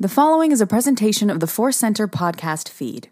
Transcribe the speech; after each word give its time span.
The 0.00 0.08
following 0.08 0.52
is 0.52 0.60
a 0.60 0.66
presentation 0.66 1.28
of 1.28 1.40
the 1.40 1.48
Force 1.48 1.76
Center 1.76 2.06
podcast 2.06 2.68
feed. 2.68 3.08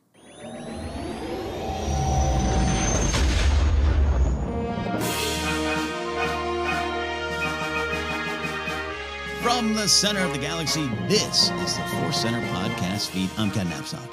From 9.43 9.75
the 9.75 9.89
center 9.89 10.21
of 10.21 10.33
the 10.33 10.39
galaxy, 10.39 10.87
this 11.09 11.51
is 11.51 11.77
the 11.77 11.83
Force 11.83 12.21
Center 12.23 12.41
podcast 12.55 13.09
feed. 13.09 13.31
I'm 13.37 13.51
Ken 13.51 13.67
Napzok. 13.67 14.09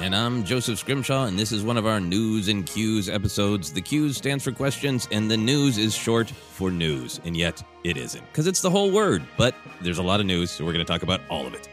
And 0.00 0.12
I'm 0.12 0.42
Joseph 0.42 0.80
Scrimshaw, 0.80 1.26
and 1.26 1.38
this 1.38 1.52
is 1.52 1.62
one 1.62 1.76
of 1.76 1.86
our 1.86 2.00
News 2.00 2.48
and 2.48 2.66
Cues 2.66 3.08
episodes. 3.08 3.72
The 3.72 3.82
Cues 3.82 4.16
stands 4.16 4.42
for 4.42 4.50
questions, 4.50 5.06
and 5.12 5.30
the 5.30 5.36
news 5.36 5.78
is 5.78 5.94
short 5.94 6.28
for 6.28 6.72
news, 6.72 7.20
and 7.24 7.36
yet 7.36 7.62
it 7.84 7.96
isn't, 7.96 8.26
because 8.32 8.48
it's 8.48 8.62
the 8.62 8.70
whole 8.70 8.90
word. 8.90 9.22
But 9.36 9.54
there's 9.80 9.98
a 9.98 10.02
lot 10.02 10.18
of 10.18 10.26
news, 10.26 10.50
so 10.50 10.64
we're 10.64 10.72
going 10.72 10.84
to 10.84 10.92
talk 10.92 11.04
about 11.04 11.20
all 11.30 11.46
of 11.46 11.54
it. 11.54 11.68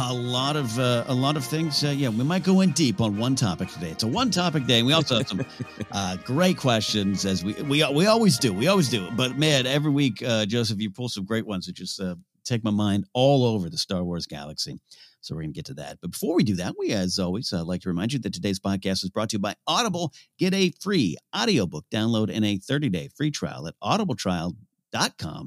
A 0.00 0.12
lot 0.12 0.56
of 0.56 0.78
uh, 0.78 1.04
a 1.06 1.14
lot 1.14 1.36
of 1.36 1.44
things. 1.44 1.84
Uh, 1.84 1.88
yeah, 1.88 2.08
we 2.08 2.24
might 2.24 2.44
go 2.44 2.62
in 2.62 2.70
deep 2.72 3.00
on 3.00 3.18
one 3.18 3.34
topic 3.34 3.68
today. 3.68 3.90
It's 3.90 4.02
a 4.02 4.08
one 4.08 4.30
topic 4.30 4.66
day. 4.66 4.78
And 4.78 4.86
we 4.86 4.94
also 4.94 5.18
have 5.18 5.28
some 5.28 5.44
uh, 5.92 6.16
great 6.24 6.56
questions, 6.56 7.26
as 7.26 7.44
we 7.44 7.52
we 7.62 7.84
we 7.92 8.06
always 8.06 8.38
do. 8.38 8.52
We 8.52 8.68
always 8.68 8.88
do. 8.88 9.10
But 9.12 9.36
man, 9.36 9.66
every 9.66 9.90
week, 9.90 10.22
uh, 10.26 10.46
Joseph, 10.46 10.80
you 10.80 10.90
pull 10.90 11.08
some 11.08 11.24
great 11.24 11.46
ones 11.46 11.66
that 11.66 11.74
just 11.74 12.00
uh, 12.00 12.14
take 12.44 12.64
my 12.64 12.70
mind 12.70 13.04
all 13.12 13.44
over 13.44 13.68
the 13.68 13.78
Star 13.78 14.02
Wars 14.02 14.26
galaxy. 14.26 14.78
So 15.20 15.34
we're 15.34 15.42
going 15.42 15.52
to 15.52 15.58
get 15.58 15.66
to 15.66 15.74
that. 15.74 15.98
But 16.00 16.12
before 16.12 16.34
we 16.34 16.42
do 16.42 16.56
that, 16.56 16.74
we, 16.78 16.90
as 16.90 17.18
always, 17.18 17.52
uh, 17.52 17.62
like 17.62 17.82
to 17.82 17.88
remind 17.88 18.12
you 18.12 18.18
that 18.20 18.32
today's 18.32 18.58
podcast 18.58 19.04
is 19.04 19.10
brought 19.10 19.30
to 19.30 19.34
you 19.34 19.40
by 19.40 19.54
Audible. 19.68 20.12
Get 20.36 20.52
a 20.52 20.72
free 20.80 21.16
audiobook 21.36 21.84
download 21.92 22.34
and 22.34 22.44
a 22.44 22.58
30-day 22.58 23.10
free 23.14 23.30
trial 23.30 23.68
at 23.68 23.74
audibletrial.com 23.80 24.56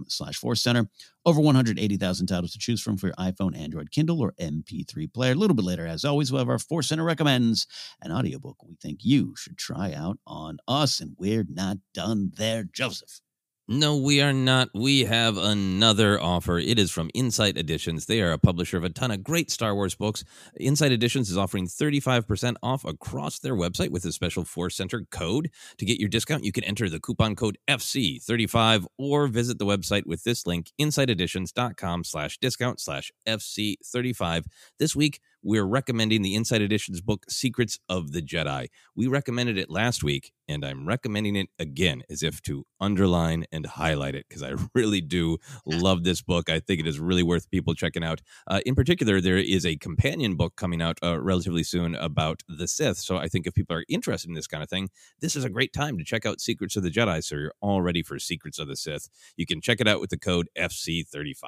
slash 0.07 0.37
force 0.37 0.61
center. 0.61 0.89
Over 1.25 1.41
180,000 1.41 2.27
titles 2.27 2.51
to 2.51 2.59
choose 2.59 2.81
from 2.81 2.97
for 2.97 3.07
your 3.07 3.15
iPhone, 3.15 3.57
Android, 3.57 3.91
Kindle, 3.91 4.21
or 4.21 4.33
MP3 4.39 5.11
player. 5.11 5.31
A 5.31 5.35
little 5.35 5.55
bit 5.55 5.65
later, 5.65 5.87
as 5.87 6.05
always, 6.05 6.31
we'll 6.31 6.39
have 6.39 6.49
our 6.49 6.59
Force 6.59 6.89
Center 6.89 7.03
recommends 7.03 7.65
an 8.01 8.11
audiobook 8.11 8.57
we 8.63 8.75
think 8.75 8.99
you 9.01 9.35
should 9.35 9.57
try 9.57 9.91
out 9.93 10.19
on 10.27 10.57
us. 10.67 10.99
And 10.99 11.15
we're 11.17 11.45
not 11.49 11.77
done 11.93 12.31
there, 12.37 12.63
Joseph. 12.63 13.21
No, 13.67 13.97
we 13.97 14.21
are 14.21 14.31
not. 14.31 14.69
We 14.75 15.05
have 15.05 15.37
another 15.37 16.21
offer. 16.21 16.59
It 16.59 16.77
is 16.77 16.91
from 16.91 17.09
Insight 17.15 17.57
Editions. 17.57 18.05
They 18.05 18.21
are 18.21 18.31
a 18.31 18.37
publisher 18.37 18.77
of 18.77 18.83
a 18.83 18.89
ton 18.89 19.09
of 19.09 19.23
great 19.23 19.49
Star 19.49 19.73
Wars 19.73 19.95
books. 19.95 20.23
Insight 20.59 20.91
Editions 20.91 21.31
is 21.31 21.37
offering 21.37 21.65
35% 21.65 22.57
off 22.61 22.85
across 22.85 23.39
their 23.39 23.55
website 23.55 23.89
with 23.89 24.05
a 24.05 24.11
special 24.11 24.45
Force 24.45 24.75
Center 24.75 25.07
code. 25.09 25.49
To 25.79 25.85
get 25.85 25.99
your 25.99 26.09
discount, 26.09 26.43
you 26.43 26.51
can 26.51 26.63
enter 26.63 26.87
the 26.87 26.99
coupon 26.99 27.35
code 27.35 27.57
FC35 27.67 28.85
or 28.99 29.25
visit 29.25 29.57
the 29.57 29.65
website 29.65 30.05
with 30.05 30.23
this 30.23 30.45
link, 30.45 30.71
insighteditions.com 30.79 32.03
slash 32.03 32.37
discount 32.37 32.79
slash 32.79 33.11
FC35. 33.27 34.45
This 34.77 34.95
week, 34.95 35.21
we're 35.45 35.63
recommending 35.63 36.23
the 36.23 36.33
Insight 36.33 36.63
Editions 36.63 37.01
book, 37.01 37.23
Secrets 37.29 37.77
of 37.87 38.13
the 38.13 38.21
Jedi. 38.23 38.67
We 38.95 39.05
recommended 39.05 39.59
it 39.59 39.69
last 39.69 40.03
week, 40.03 40.31
and 40.47 40.65
I'm 40.65 40.87
recommending 40.87 41.35
it 41.35 41.49
again 41.59 42.01
as 42.09 42.23
if 42.23 42.41
to 42.43 42.65
underline 42.81 43.45
and 43.51 43.67
highlight 43.67 44.15
it 44.15 44.25
because 44.27 44.41
I 44.41 44.55
really 44.73 45.01
do 45.01 45.37
love 45.63 46.03
this 46.03 46.23
book. 46.23 46.49
I 46.49 46.59
think 46.59 46.79
it 46.79 46.87
is 46.87 46.99
really 46.99 47.21
worth 47.21 47.51
people 47.51 47.75
checking 47.75 48.03
out. 48.03 48.21
Uh, 48.47 48.61
in 48.65 48.73
particular, 48.73 49.21
there 49.21 49.37
is 49.37 49.67
a 49.67 49.77
companion 49.77 50.35
book 50.35 50.55
coming 50.55 50.81
out 50.81 50.97
uh, 51.03 51.21
relatively 51.21 51.63
soon 51.63 51.93
about 51.93 52.41
the 52.47 52.67
Sith. 52.67 52.97
So 52.97 53.17
I 53.17 53.27
think 53.27 53.45
if 53.45 53.53
people 53.53 53.77
are 53.77 53.85
interested 53.87 54.29
in 54.29 54.33
this 54.33 54.47
kind 54.47 54.63
of 54.63 54.69
thing, 54.69 54.89
this 55.21 55.35
is 55.35 55.43
a 55.43 55.49
great 55.49 55.73
time 55.73 55.99
to 55.99 56.03
check 56.03 56.25
out 56.25 56.41
Secrets 56.41 56.75
of 56.75 56.81
the 56.81 56.89
Jedi. 56.89 57.23
So 57.23 57.35
you're 57.35 57.53
all 57.61 57.83
ready 57.83 58.01
for 58.01 58.17
Secrets 58.17 58.57
of 58.57 58.67
the 58.67 58.75
Sith. 58.75 59.09
You 59.37 59.45
can 59.45 59.61
check 59.61 59.79
it 59.79 59.87
out 59.87 59.99
with 60.01 60.09
the 60.09 60.17
code 60.17 60.47
FC35. 60.57 61.43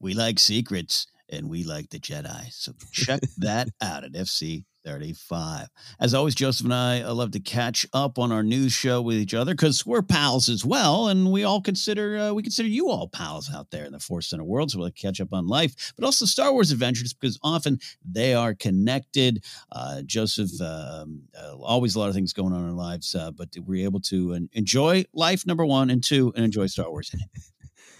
We 0.00 0.14
like 0.14 0.38
secrets 0.38 1.08
and 1.30 1.48
we 1.48 1.64
like 1.64 1.90
the 1.90 1.98
Jedi. 1.98 2.52
So 2.52 2.72
check 2.92 3.20
that 3.38 3.68
out 3.80 4.04
at 4.04 4.12
FC 4.12 4.64
35. 4.84 5.68
As 5.98 6.14
always, 6.14 6.34
Joseph 6.34 6.64
and 6.64 6.74
I 6.74 7.04
love 7.10 7.30
to 7.32 7.40
catch 7.40 7.86
up 7.92 8.18
on 8.18 8.30
our 8.30 8.42
news 8.42 8.72
show 8.72 9.00
with 9.00 9.16
each 9.16 9.34
other 9.34 9.54
because 9.54 9.86
we're 9.86 10.02
pals 10.02 10.48
as 10.48 10.64
well, 10.64 11.08
and 11.08 11.32
we 11.32 11.42
all 11.42 11.60
consider 11.60 12.18
uh, 12.18 12.32
we 12.32 12.42
consider 12.42 12.68
you 12.68 12.90
all 12.90 13.08
pals 13.08 13.50
out 13.52 13.70
there 13.70 13.84
in 13.84 13.92
the 13.92 13.98
Force 13.98 14.28
Center 14.28 14.44
world. 14.44 14.70
So 14.70 14.78
we'll 14.78 14.90
catch 14.90 15.20
up 15.20 15.32
on 15.32 15.46
life, 15.46 15.92
but 15.96 16.04
also 16.04 16.26
Star 16.26 16.52
Wars 16.52 16.70
adventures 16.70 17.14
because 17.14 17.38
often 17.42 17.78
they 18.04 18.34
are 18.34 18.54
connected. 18.54 19.42
Uh, 19.72 20.02
Joseph, 20.02 20.60
um, 20.60 21.22
uh, 21.38 21.56
always 21.56 21.94
a 21.94 21.98
lot 21.98 22.08
of 22.08 22.14
things 22.14 22.32
going 22.32 22.52
on 22.52 22.60
in 22.60 22.68
our 22.68 22.72
lives, 22.72 23.14
uh, 23.14 23.30
but 23.30 23.48
we're 23.64 23.84
able 23.84 24.00
to 24.00 24.48
enjoy 24.52 25.04
life 25.14 25.46
number 25.46 25.64
one 25.64 25.90
and 25.90 26.04
two, 26.04 26.32
and 26.36 26.44
enjoy 26.44 26.66
Star 26.66 26.90
Wars 26.90 27.10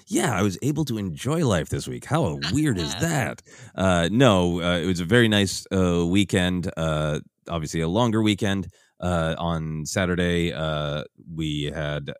yeah, 0.06 0.36
I 0.36 0.42
was 0.42 0.58
able 0.62 0.84
to 0.86 0.98
enjoy 0.98 1.46
life 1.46 1.68
this 1.68 1.88
week. 1.88 2.04
How 2.04 2.38
weird 2.52 2.78
is 2.78 2.94
that? 2.96 3.42
Uh, 3.74 4.08
no, 4.10 4.60
uh, 4.60 4.78
it 4.78 4.86
was 4.86 5.00
a 5.00 5.04
very 5.04 5.28
nice 5.28 5.66
uh, 5.72 6.04
weekend. 6.06 6.70
Uh, 6.76 7.20
obviously, 7.48 7.80
a 7.80 7.88
longer 7.88 8.22
weekend. 8.22 8.68
Uh, 9.00 9.34
on 9.38 9.84
Saturday, 9.84 10.52
uh, 10.52 11.02
we 11.34 11.64
had. 11.64 12.12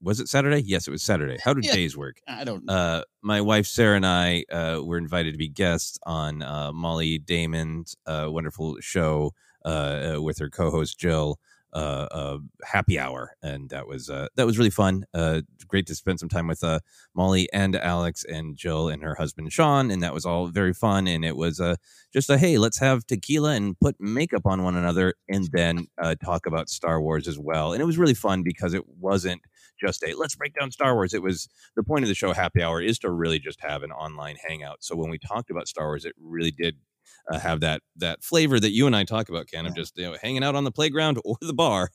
was 0.00 0.18
it 0.18 0.28
Saturday? 0.28 0.62
Yes, 0.62 0.88
it 0.88 0.90
was 0.90 1.02
Saturday. 1.02 1.36
How 1.44 1.54
did 1.54 1.66
yeah, 1.66 1.72
days 1.72 1.96
work? 1.96 2.16
I 2.26 2.42
don't. 2.42 2.64
know. 2.64 3.04
my 3.22 3.40
wife 3.42 3.66
Sarah 3.66 3.96
and 3.96 4.06
I 4.06 4.44
were 4.50 4.98
invited 4.98 5.32
to 5.32 5.38
be 5.38 5.48
guests 5.48 5.98
on 6.04 6.38
Molly 6.74 7.18
Damon's 7.18 7.94
wonderful 8.06 8.78
show 8.80 9.32
with 9.64 10.38
her 10.38 10.48
co-host 10.48 10.98
Jill 10.98 11.38
uh, 11.72 12.06
uh, 12.10 12.38
happy 12.64 12.98
hour, 12.98 13.36
and 13.42 13.70
that 13.70 13.86
was 13.86 14.10
uh, 14.10 14.28
that 14.36 14.46
was 14.46 14.58
really 14.58 14.70
fun. 14.70 15.04
Uh, 15.14 15.42
great 15.68 15.86
to 15.86 15.94
spend 15.94 16.18
some 16.18 16.28
time 16.28 16.46
with 16.46 16.62
uh, 16.64 16.80
Molly 17.14 17.48
and 17.52 17.76
Alex 17.76 18.24
and 18.24 18.56
Jill 18.56 18.88
and 18.88 19.02
her 19.02 19.14
husband 19.14 19.52
Sean, 19.52 19.90
and 19.90 20.02
that 20.02 20.14
was 20.14 20.24
all 20.24 20.48
very 20.48 20.72
fun. 20.72 21.06
And 21.06 21.24
it 21.24 21.36
was 21.36 21.60
uh, 21.60 21.76
just 22.12 22.30
a 22.30 22.38
hey, 22.38 22.58
let's 22.58 22.78
have 22.78 23.06
tequila 23.06 23.52
and 23.52 23.78
put 23.80 23.96
makeup 24.00 24.46
on 24.46 24.62
one 24.62 24.76
another, 24.76 25.14
and 25.28 25.48
then 25.52 25.86
uh, 26.02 26.14
talk 26.22 26.46
about 26.46 26.68
Star 26.68 27.00
Wars 27.00 27.28
as 27.28 27.38
well. 27.38 27.72
And 27.72 27.80
it 27.80 27.86
was 27.86 27.98
really 27.98 28.14
fun 28.14 28.42
because 28.42 28.74
it 28.74 28.84
wasn't 28.98 29.42
just 29.80 30.02
a 30.02 30.14
let's 30.14 30.36
break 30.36 30.54
down 30.54 30.70
Star 30.70 30.94
Wars. 30.94 31.14
It 31.14 31.22
was 31.22 31.48
the 31.76 31.82
point 31.82 32.04
of 32.04 32.08
the 32.08 32.14
show, 32.14 32.32
Happy 32.32 32.62
Hour, 32.62 32.82
is 32.82 32.98
to 33.00 33.10
really 33.10 33.38
just 33.38 33.60
have 33.62 33.82
an 33.82 33.92
online 33.92 34.36
hangout. 34.46 34.78
So 34.82 34.96
when 34.96 35.10
we 35.10 35.18
talked 35.18 35.50
about 35.50 35.68
Star 35.68 35.86
Wars, 35.86 36.04
it 36.04 36.14
really 36.20 36.50
did 36.50 36.76
uh, 37.30 37.38
have 37.38 37.60
that 37.60 37.82
that 37.96 38.22
flavor 38.22 38.58
that 38.58 38.72
you 38.72 38.86
and 38.86 38.96
I 38.96 39.04
talk 39.04 39.28
about, 39.28 39.46
Ken, 39.46 39.64
yeah. 39.64 39.70
of 39.70 39.76
just 39.76 39.96
you 39.96 40.04
know 40.04 40.16
hanging 40.20 40.44
out 40.44 40.54
on 40.54 40.64
the 40.64 40.72
playground 40.72 41.18
or 41.24 41.36
the 41.40 41.54
bar, 41.54 41.90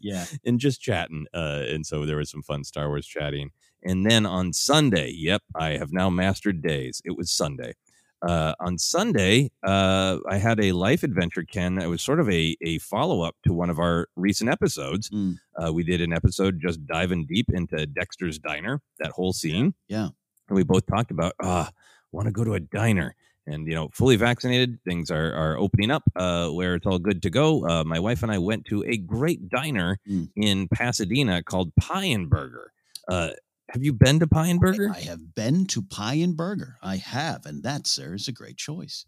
yeah, 0.00 0.26
and 0.44 0.58
just 0.58 0.80
chatting. 0.80 1.26
Uh, 1.32 1.64
and 1.68 1.86
so 1.86 2.06
there 2.06 2.16
was 2.16 2.30
some 2.30 2.42
fun 2.42 2.64
Star 2.64 2.88
Wars 2.88 3.06
chatting. 3.06 3.50
And 3.82 4.04
then 4.04 4.26
on 4.26 4.52
Sunday, 4.52 5.10
yep, 5.10 5.42
I 5.54 5.70
have 5.78 5.90
now 5.90 6.10
mastered 6.10 6.60
days. 6.60 7.00
It 7.04 7.16
was 7.16 7.30
Sunday. 7.30 7.74
Uh, 8.22 8.52
on 8.60 8.76
Sunday, 8.76 9.50
uh, 9.66 10.18
I 10.28 10.36
had 10.36 10.62
a 10.62 10.72
life 10.72 11.02
adventure, 11.02 11.42
Ken. 11.42 11.80
It 11.80 11.86
was 11.86 12.02
sort 12.02 12.20
of 12.20 12.28
a, 12.28 12.56
a 12.60 12.78
follow 12.78 13.22
up 13.22 13.36
to 13.44 13.54
one 13.54 13.70
of 13.70 13.78
our 13.78 14.08
recent 14.16 14.50
episodes. 14.50 15.08
Mm. 15.08 15.36
Uh, 15.56 15.72
we 15.72 15.82
did 15.82 16.02
an 16.02 16.12
episode 16.12 16.60
just 16.60 16.86
diving 16.86 17.26
deep 17.26 17.46
into 17.50 17.86
Dexter's 17.86 18.38
Diner, 18.38 18.82
that 18.98 19.12
whole 19.12 19.32
scene. 19.32 19.74
Yeah. 19.88 20.08
And 20.48 20.56
we 20.56 20.64
both 20.64 20.84
talked 20.86 21.10
about, 21.10 21.32
ah, 21.42 21.70
want 22.12 22.26
to 22.26 22.32
go 22.32 22.44
to 22.44 22.54
a 22.54 22.60
diner 22.60 23.14
and 23.50 23.66
you 23.66 23.74
know 23.74 23.88
fully 23.92 24.16
vaccinated 24.16 24.78
things 24.84 25.10
are 25.10 25.32
are 25.34 25.58
opening 25.58 25.90
up 25.90 26.04
uh, 26.16 26.48
where 26.48 26.74
it's 26.74 26.86
all 26.86 26.98
good 26.98 27.22
to 27.22 27.30
go. 27.30 27.66
Uh, 27.66 27.84
my 27.84 27.98
wife 27.98 28.22
and 28.22 28.32
i 28.32 28.38
went 28.38 28.64
to 28.66 28.84
a 28.84 28.96
great 28.96 29.48
diner 29.48 29.98
mm. 30.08 30.28
in 30.36 30.68
pasadena 30.68 31.42
called 31.42 31.74
pie 31.76 32.04
and 32.04 32.30
burger. 32.30 32.72
Uh, 33.08 33.30
have 33.70 33.82
you 33.84 33.92
been 33.92 34.18
to 34.18 34.26
pie 34.26 34.48
and 34.48 34.60
burger? 34.60 34.90
I, 34.92 34.98
I, 34.98 35.00
have 35.02 35.34
been 35.34 35.66
to 35.66 35.82
pie 35.82 36.14
and 36.14 36.36
burger. 36.36 36.76
I 36.82 36.96
have 36.96 37.46
and 37.46 37.62
that 37.62 37.86
sir 37.86 38.14
is 38.14 38.28
a 38.28 38.32
great 38.32 38.56
choice 38.56 39.06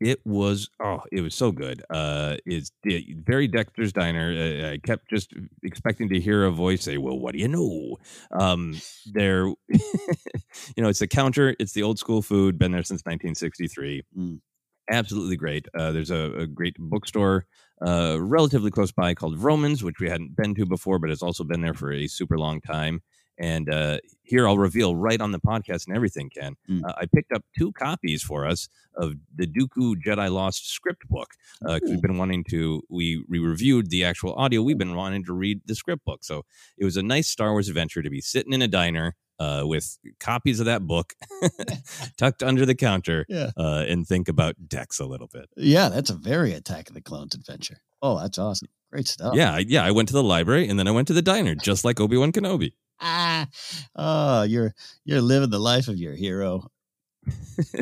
it 0.00 0.20
was 0.24 0.68
oh, 0.82 1.00
it 1.10 1.20
was 1.20 1.34
so 1.34 1.52
good. 1.52 1.82
Uh, 1.90 2.36
it's 2.44 2.70
very 2.84 3.48
Dexter's 3.48 3.92
Diner. 3.92 4.32
Uh, 4.32 4.72
I 4.72 4.78
kept 4.78 5.08
just 5.08 5.32
expecting 5.62 6.08
to 6.10 6.20
hear 6.20 6.44
a 6.44 6.50
voice 6.50 6.82
say, 6.82 6.98
"Well, 6.98 7.18
what 7.18 7.32
do 7.32 7.38
you 7.38 7.48
know?" 7.48 7.96
Um, 8.38 8.76
there, 9.06 9.46
you 9.68 10.82
know, 10.82 10.88
it's 10.88 11.00
a 11.00 11.06
counter. 11.06 11.56
It's 11.58 11.72
the 11.72 11.82
old 11.82 11.98
school 11.98 12.22
food. 12.22 12.58
Been 12.58 12.72
there 12.72 12.82
since 12.82 13.02
1963. 13.02 14.02
Mm. 14.16 14.40
Absolutely 14.88 15.36
great. 15.36 15.66
Uh, 15.76 15.90
there's 15.90 16.12
a, 16.12 16.32
a, 16.38 16.46
great 16.46 16.76
bookstore 16.78 17.44
uh, 17.84 18.18
relatively 18.20 18.70
close 18.70 18.92
by 18.92 19.14
called 19.14 19.36
Vroman's 19.36 19.82
which 19.82 19.98
we 19.98 20.08
hadn't 20.08 20.36
been 20.36 20.54
to 20.54 20.64
before, 20.64 21.00
but 21.00 21.10
has 21.10 21.22
also 21.22 21.42
been 21.42 21.60
there 21.60 21.74
for 21.74 21.92
a 21.92 22.06
super 22.06 22.38
long 22.38 22.60
time. 22.60 23.02
And 23.38 23.68
uh, 23.68 23.98
here 24.22 24.48
I'll 24.48 24.58
reveal 24.58 24.96
right 24.96 25.20
on 25.20 25.32
the 25.32 25.38
podcast 25.38 25.86
and 25.86 25.96
everything, 25.96 26.30
Ken. 26.30 26.56
Mm. 26.68 26.82
Uh, 26.84 26.94
I 26.96 27.06
picked 27.06 27.32
up 27.32 27.44
two 27.56 27.72
copies 27.72 28.22
for 28.22 28.46
us 28.46 28.68
of 28.96 29.14
the 29.34 29.46
Dooku 29.46 29.96
Jedi 30.04 30.30
Lost 30.30 30.70
script 30.70 31.06
book 31.08 31.28
because 31.60 31.82
uh, 31.82 31.92
we've 31.92 32.02
been 32.02 32.18
wanting 32.18 32.44
to. 32.50 32.82
We, 32.88 33.24
we 33.28 33.38
reviewed 33.38 33.90
the 33.90 34.04
actual 34.04 34.34
audio. 34.34 34.62
We've 34.62 34.78
been 34.78 34.94
wanting 34.94 35.24
to 35.24 35.32
read 35.32 35.60
the 35.66 35.74
script 35.74 36.04
book, 36.04 36.24
so 36.24 36.44
it 36.78 36.84
was 36.84 36.96
a 36.96 37.02
nice 37.02 37.28
Star 37.28 37.52
Wars 37.52 37.68
adventure 37.68 38.02
to 38.02 38.10
be 38.10 38.20
sitting 38.20 38.52
in 38.52 38.62
a 38.62 38.68
diner 38.68 39.14
uh, 39.38 39.62
with 39.64 39.98
copies 40.18 40.60
of 40.60 40.66
that 40.66 40.86
book 40.86 41.14
tucked 42.16 42.42
under 42.42 42.64
the 42.64 42.74
counter 42.74 43.26
yeah. 43.28 43.50
uh, 43.56 43.84
and 43.86 44.06
think 44.06 44.28
about 44.28 44.54
Dex 44.66 44.98
a 44.98 45.06
little 45.06 45.28
bit. 45.32 45.48
Yeah, 45.56 45.88
that's 45.88 46.10
a 46.10 46.14
very 46.14 46.52
Attack 46.52 46.88
of 46.88 46.94
the 46.94 47.02
Clones 47.02 47.34
adventure. 47.34 47.78
Oh, 48.02 48.18
that's 48.18 48.38
awesome. 48.38 48.68
Great 48.90 49.08
stuff. 49.08 49.34
Yeah, 49.34 49.58
yeah. 49.58 49.84
I 49.84 49.90
went 49.90 50.08
to 50.08 50.14
the 50.14 50.22
library 50.22 50.68
and 50.68 50.78
then 50.78 50.88
I 50.88 50.92
went 50.92 51.08
to 51.08 51.14
the 51.14 51.22
diner, 51.22 51.54
just 51.54 51.84
like 51.84 52.00
Obi 52.00 52.16
Wan 52.16 52.32
Kenobi 52.32 52.72
oh, 53.00 54.42
you're 54.42 54.74
you're 55.04 55.20
living 55.20 55.50
the 55.50 55.58
life 55.58 55.88
of 55.88 55.98
your 55.98 56.14
hero. 56.14 56.70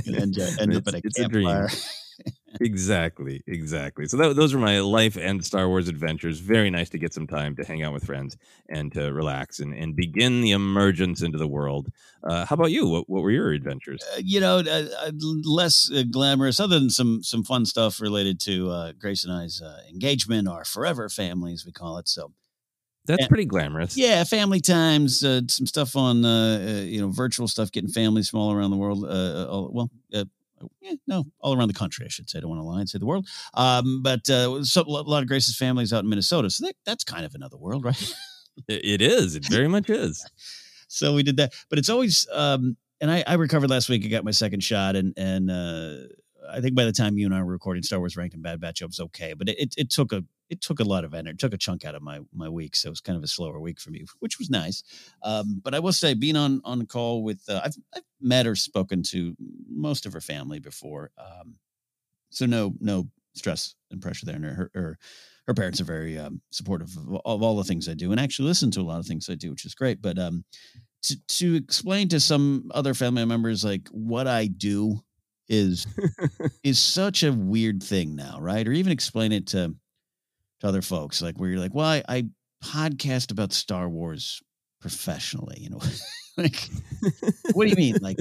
and 0.07 0.39
uh, 0.39 0.51
end 0.59 0.77
up 0.77 0.87
at 0.89 0.95
a 0.95 1.03
campfire. 1.03 1.69
exactly, 2.61 3.43
exactly. 3.47 4.07
So 4.07 4.17
that, 4.17 4.37
those 4.37 4.55
are 4.55 4.59
my 4.59 4.81
life 4.81 5.17
and 5.17 5.45
Star 5.45 5.69
Wars 5.69 5.89
adventures. 5.89 6.39
Very 6.41 6.71
nice 6.71 6.89
to 6.91 6.99
get 6.99 7.13
some 7.13 7.27
time 7.27 7.57
to 7.57 7.65
hang 7.65 7.83
out 7.83 7.93
with 7.93 8.05
friends 8.05 8.37
and 8.69 8.93
to 8.93 9.13
relax 9.13 9.61
and, 9.61 9.75
and 9.75 9.97
begin 9.97 10.41
the 10.41 10.53
emergence 10.53 11.23
into 11.23 11.39
the 11.39 11.49
world. 11.49 11.91
Uh, 12.23 12.47
how 12.47 12.55
about 12.55 12.71
you? 12.71 12.89
What, 12.89 13.09
what 13.09 13.23
were 13.23 13.31
your 13.31 13.53
adventures? 13.53 14.03
Uh, 14.15 14.21
you 14.23 14.41
know, 14.41 14.59
uh, 14.59 14.87
uh 15.01 15.13
less 15.45 15.91
uh, 15.93 16.05
glamorous, 16.11 16.61
other 16.61 16.79
than 16.79 16.91
some 16.91 17.23
some 17.23 17.45
fun 17.45 17.67
stuff 17.67 18.01
related 18.01 18.41
to 18.41 18.71
uh, 18.71 18.93
Grace 18.93 19.25
and 19.25 19.33
I's 19.33 19.61
engagement, 19.91 20.49
our 20.49 20.65
forever 20.65 21.09
family, 21.09 21.53
as 21.53 21.67
we 21.67 21.73
call 21.73 21.99
it. 21.99 22.09
So 22.09 22.33
that's 23.07 23.27
pretty 23.29 23.45
glamorous. 23.45 23.97
Yeah, 23.97 24.25
family 24.25 24.61
times, 24.61 25.23
uh, 25.23 25.43
some 25.49 25.67
stuff 25.67 25.97
on 25.97 26.25
uh, 26.25 26.67
uh, 26.67 26.81
you 26.83 27.01
know 27.01 27.09
virtual 27.09 27.49
stuff, 27.49 27.71
getting 27.71 27.91
families 27.91 28.29
from 28.29 28.41
all 28.41 28.53
around 28.53 28.71
the 28.71 28.77
world. 28.77 29.05
Uh, 29.05 29.09
uh 29.09 29.47
all, 29.51 29.71
well, 29.73 29.91
uh, 30.15 30.25
yeah, 30.81 30.95
no, 31.07 31.25
all 31.41 31.57
around 31.57 31.69
the 31.69 31.75
country, 31.75 32.07
I 32.07 32.09
should 32.09 32.31
say. 32.31 32.39
I 32.39 32.41
don't 32.41 32.51
want 32.51 32.61
to 32.61 32.67
lie 32.67 32.81
and 32.81 32.89
say 32.89 32.99
the 32.99 33.07
world. 33.07 33.27
Um, 33.55 34.03
but 34.03 34.27
so, 34.27 34.65
a 34.81 34.83
lot 34.83 35.23
of 35.23 35.29
Grace's 35.29 35.57
families 35.57 35.93
out 35.93 36.05
in 36.05 36.09
Minnesota, 36.09 36.49
so 36.51 36.67
that, 36.67 36.77
that's 36.87 37.05
kind 37.05 37.25
of 37.25 37.35
another 37.35 37.57
world, 37.57 37.85
right? 37.85 38.15
it 38.69 39.03
is. 39.03 39.37
It 39.37 39.47
very 39.47 39.69
much 39.69 39.91
is. 39.91 40.25
so 40.89 41.15
we 41.15 41.23
did 41.23 41.37
that, 41.37 41.53
but 41.69 41.79
it's 41.79 41.89
always. 41.89 42.27
Um, 42.33 42.77
and 43.01 43.11
I, 43.11 43.25
I 43.27 43.35
recovered 43.35 43.69
last 43.69 43.91
week. 43.91 44.05
I 44.05 44.09
got 44.09 44.25
my 44.25 44.31
second 44.31 44.63
shot, 44.63 44.97
and 44.97 45.13
and 45.19 45.51
I 46.51 46.61
think 46.61 46.75
by 46.75 46.85
the 46.85 46.93
time 46.93 47.19
you 47.19 47.27
and 47.27 47.35
I 47.35 47.43
were 47.43 47.53
recording 47.53 47.83
Star 47.83 47.99
Wars 47.99 48.17
Ranked 48.17 48.35
and 48.35 48.43
Bad 48.43 48.61
Batch, 48.61 48.83
I 48.83 48.87
was 48.87 49.01
okay. 49.01 49.35
But 49.35 49.49
it, 49.49 49.75
it, 49.77 49.91
took 49.91 50.13
a 50.13 50.25
it 50.51 50.61
took 50.61 50.81
a 50.81 50.85
lot 50.85 51.05
of 51.05 51.15
energy, 51.15 51.35
it 51.35 51.39
took 51.39 51.55
a 51.55 51.59
chunk 51.59 51.85
out 51.85 51.95
of 51.95 52.03
my 52.03 52.21
my 52.33 52.49
week, 52.49 52.77
so 52.77 52.89
it 52.89 52.91
was 52.91 53.01
kind 53.01 53.17
of 53.17 53.25
a 53.25 53.29
slower 53.29 53.59
week 53.61 53.81
for 53.81 53.91
me, 53.91 54.05
which 54.21 54.39
was 54.39 54.51
nice. 54.51 54.83
Um, 55.23 55.61
but 55.63 55.75
I 55.75 55.79
will 55.79 55.93
say, 55.93 56.15
being 56.15 56.37
on 56.37 56.61
on 56.65 56.81
a 56.81 56.87
call 56.87 57.23
with, 57.23 57.43
uh, 57.49 57.61
I've 57.65 57.77
I've 57.95 58.03
met 58.21 58.47
or 58.47 58.57
spoken 58.57 59.03
to 59.05 59.35
most 59.69 60.07
of 60.07 60.13
her 60.13 60.21
family 60.21 60.59
before, 60.59 61.11
um, 61.19 61.57
so 62.31 62.47
no 62.47 62.75
no 62.81 63.09
stress 63.35 63.75
and 63.91 64.03
pressure 64.03 64.27
there. 64.27 64.37
And 64.37 64.45
her 64.45 64.71
her, 64.75 64.99
her 65.47 65.55
parents 65.55 65.81
are 65.81 65.85
very 65.85 66.19
um, 66.19 66.41
supportive 66.51 66.97
of, 66.97 67.21
of, 67.25 67.43
all 67.43 67.57
the 67.57 67.65
things 67.65 67.89
I 67.89 67.95
do, 67.95 68.11
and 68.11 68.21
actually 68.21 68.49
listen 68.49 68.71
to 68.73 68.81
a 68.81 68.83
lot 68.83 68.99
of 68.99 69.07
things 69.07 69.29
I 69.29 69.35
do, 69.35 69.51
which 69.51 69.65
is 69.65 69.75
great. 69.75 70.01
But 70.01 70.19
um, 70.19 70.45
to 71.03 71.17
to 71.27 71.55
explain 71.55 72.09
to 72.09 72.21
some 72.21 72.71
other 72.75 72.95
family 72.95 73.25
members 73.25 73.65
like 73.65 73.89
what 73.89 74.27
I 74.27 74.47
do 74.47 75.03
is 75.49 75.87
is 76.63 76.79
such 76.79 77.23
a 77.23 77.33
weird 77.33 77.83
thing 77.83 78.17
now, 78.17 78.39
right? 78.41 78.67
Or 78.67 78.73
even 78.73 78.93
explain 78.93 79.33
it 79.33 79.49
to 79.49 79.75
to 80.61 80.67
other 80.67 80.83
folks, 80.83 81.23
like 81.23 81.37
where 81.39 81.51
you're 81.51 81.59
like, 81.59 81.75
well, 81.75 81.87
I, 81.87 82.03
I 82.09 82.25
podcast 82.65 83.31
about 83.31 83.53
Star 83.53 83.89
Wars 83.89 84.43
professionally, 84.81 85.59
you 85.61 85.71
know, 85.71 85.81
like 86.37 86.69
what 87.53 87.65
do 87.65 87.71
you 87.71 87.77
mean? 87.77 87.97
Like, 88.01 88.19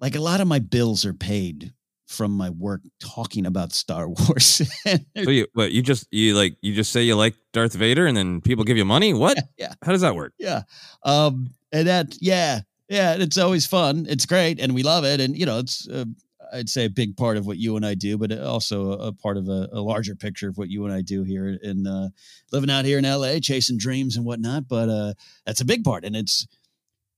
like 0.00 0.14
a 0.14 0.20
lot 0.20 0.40
of 0.40 0.48
my 0.48 0.58
bills 0.58 1.04
are 1.04 1.14
paid 1.14 1.72
from 2.06 2.32
my 2.32 2.50
work 2.50 2.80
talking 3.00 3.46
about 3.46 3.72
Star 3.72 4.08
Wars. 4.08 4.62
so 4.86 5.30
you, 5.30 5.46
what 5.52 5.72
you 5.72 5.82
just 5.82 6.06
you 6.10 6.34
like 6.34 6.56
you 6.62 6.74
just 6.74 6.90
say 6.90 7.02
you 7.02 7.14
like 7.14 7.34
Darth 7.52 7.74
Vader 7.74 8.06
and 8.06 8.16
then 8.16 8.40
people 8.40 8.64
give 8.64 8.76
you 8.76 8.84
money? 8.84 9.14
What? 9.14 9.36
Yeah. 9.36 9.42
yeah. 9.58 9.74
How 9.84 9.92
does 9.92 10.00
that 10.00 10.14
work? 10.14 10.32
Yeah. 10.38 10.62
Um. 11.04 11.50
And 11.70 11.86
that 11.86 12.16
yeah 12.20 12.60
yeah 12.88 13.16
it's 13.18 13.36
always 13.36 13.66
fun. 13.66 14.06
It's 14.08 14.26
great 14.26 14.58
and 14.58 14.74
we 14.74 14.82
love 14.82 15.04
it 15.04 15.20
and 15.20 15.36
you 15.36 15.44
know 15.44 15.58
it's 15.58 15.86
uh, 15.88 16.06
I'd 16.52 16.68
say 16.68 16.84
a 16.84 16.90
big 16.90 17.16
part 17.16 17.36
of 17.36 17.46
what 17.46 17.58
you 17.58 17.76
and 17.76 17.84
I 17.84 17.94
do, 17.94 18.18
but 18.18 18.32
also 18.38 18.92
a, 18.92 19.12
part 19.12 19.36
of 19.36 19.48
a, 19.48 19.68
a, 19.72 19.80
larger 19.80 20.14
picture 20.14 20.48
of 20.48 20.58
what 20.58 20.70
you 20.70 20.84
and 20.84 20.94
I 20.94 21.02
do 21.02 21.22
here 21.22 21.58
in 21.62 21.86
uh, 21.86 22.08
living 22.52 22.70
out 22.70 22.84
here 22.84 22.98
in 22.98 23.04
LA, 23.04 23.38
chasing 23.40 23.78
dreams 23.78 24.16
and 24.16 24.24
whatnot. 24.24 24.68
But 24.68 24.88
uh, 24.88 25.14
that's 25.46 25.60
a 25.60 25.66
big 25.66 25.84
part, 25.84 26.04
and 26.04 26.16
it's 26.16 26.46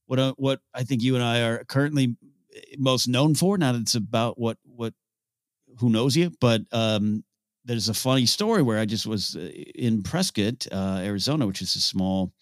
what 0.06 0.18
uh, 0.18 0.34
what 0.36 0.60
I 0.74 0.82
think 0.82 1.02
you 1.02 1.14
and 1.14 1.24
I 1.24 1.42
are 1.42 1.64
currently 1.64 2.16
most 2.78 3.08
known 3.08 3.34
for. 3.34 3.56
Not 3.58 3.74
it's 3.74 3.94
about 3.94 4.38
what 4.38 4.58
what 4.64 4.94
who 5.78 5.90
knows 5.90 6.16
you, 6.16 6.32
but 6.40 6.62
um, 6.72 7.24
there's 7.64 7.88
a 7.88 7.94
funny 7.94 8.26
story 8.26 8.62
where 8.62 8.78
I 8.78 8.84
just 8.84 9.06
was 9.06 9.36
uh, 9.36 9.40
in 9.74 10.02
Prescott, 10.02 10.66
uh, 10.72 11.00
Arizona, 11.02 11.46
which 11.46 11.62
is 11.62 11.74
a 11.76 11.80
small 11.80 12.32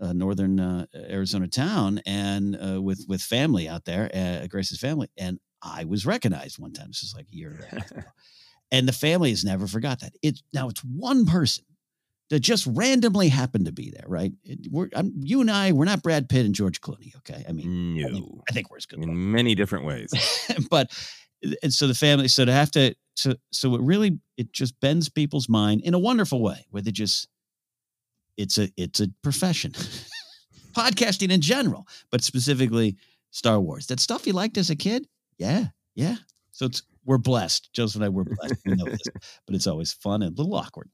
uh, 0.00 0.12
northern 0.12 0.58
uh, 0.60 0.86
Arizona 0.94 1.48
town, 1.48 2.00
and 2.06 2.56
uh, 2.56 2.82
with 2.82 3.04
with 3.08 3.22
family 3.22 3.68
out 3.68 3.84
there, 3.84 4.10
uh, 4.14 4.46
Grace's 4.46 4.80
family, 4.80 5.08
and 5.16 5.38
I 5.64 5.84
was 5.84 6.04
recognized 6.06 6.58
one 6.58 6.72
time. 6.72 6.88
This 6.88 7.02
is 7.02 7.14
like 7.16 7.26
a 7.32 7.36
year 7.36 7.50
and 7.50 7.60
a 7.60 7.66
half 7.66 7.90
ago, 7.90 8.02
and 8.72 8.86
the 8.86 8.92
family 8.92 9.30
has 9.30 9.44
never 9.44 9.66
forgot 9.66 10.00
that. 10.00 10.12
It 10.22 10.40
now 10.52 10.68
it's 10.68 10.80
one 10.84 11.26
person 11.26 11.64
that 12.30 12.40
just 12.40 12.66
randomly 12.66 13.28
happened 13.28 13.66
to 13.66 13.72
be 13.72 13.90
there, 13.90 14.06
right? 14.08 14.32
It- 14.44 14.68
we're 14.70 14.88
I'm, 14.94 15.12
you 15.22 15.40
and 15.40 15.50
I, 15.50 15.72
we're 15.72 15.84
not 15.84 16.02
Brad 16.02 16.28
Pitt 16.28 16.46
and 16.46 16.54
George 16.54 16.80
Clooney, 16.80 17.14
okay? 17.18 17.44
I 17.48 17.52
mean, 17.52 17.98
I 18.04 18.08
think, 18.10 18.26
No. 18.26 18.42
I 18.48 18.52
think 18.52 18.70
we're 18.70 18.78
as 18.78 18.86
good. 18.86 19.02
In 19.02 19.32
many 19.32 19.54
different 19.54 19.84
ways. 19.84 20.10
but 20.70 20.90
and 21.62 21.72
so 21.72 21.86
the 21.86 21.94
family 21.94 22.28
so 22.28 22.44
to 22.44 22.52
have 22.52 22.70
to 22.70 22.94
so 23.16 23.34
so 23.52 23.74
it 23.74 23.82
really 23.82 24.18
it 24.38 24.52
just 24.52 24.78
bends 24.80 25.08
people's 25.10 25.48
mind 25.48 25.82
in 25.82 25.92
a 25.94 25.98
wonderful 25.98 26.40
way 26.42 26.64
where 26.70 26.82
they 26.82 26.90
just 26.90 27.28
it's 28.38 28.56
a 28.58 28.70
it's 28.78 29.00
a 29.00 29.08
profession 29.22 29.72
podcasting 30.72 31.30
in 31.30 31.40
general 31.42 31.86
but 32.10 32.22
specifically 32.24 32.96
star 33.30 33.60
wars 33.60 33.86
that 33.86 34.00
stuff 34.00 34.26
you 34.26 34.32
liked 34.32 34.56
as 34.56 34.70
a 34.70 34.76
kid 34.76 35.06
yeah 35.38 35.66
yeah 35.94 36.16
so 36.52 36.66
it's 36.66 36.82
we're 37.04 37.18
blessed 37.18 37.72
joseph 37.72 37.96
and 37.96 38.04
i 38.04 38.08
were 38.08 38.24
blessed 38.24 38.56
we 38.64 38.74
know 38.74 38.84
this 38.84 39.00
but 39.46 39.54
it's 39.54 39.66
always 39.66 39.92
fun 39.92 40.22
and 40.22 40.38
a 40.38 40.42
little 40.42 40.54
awkward 40.54 40.90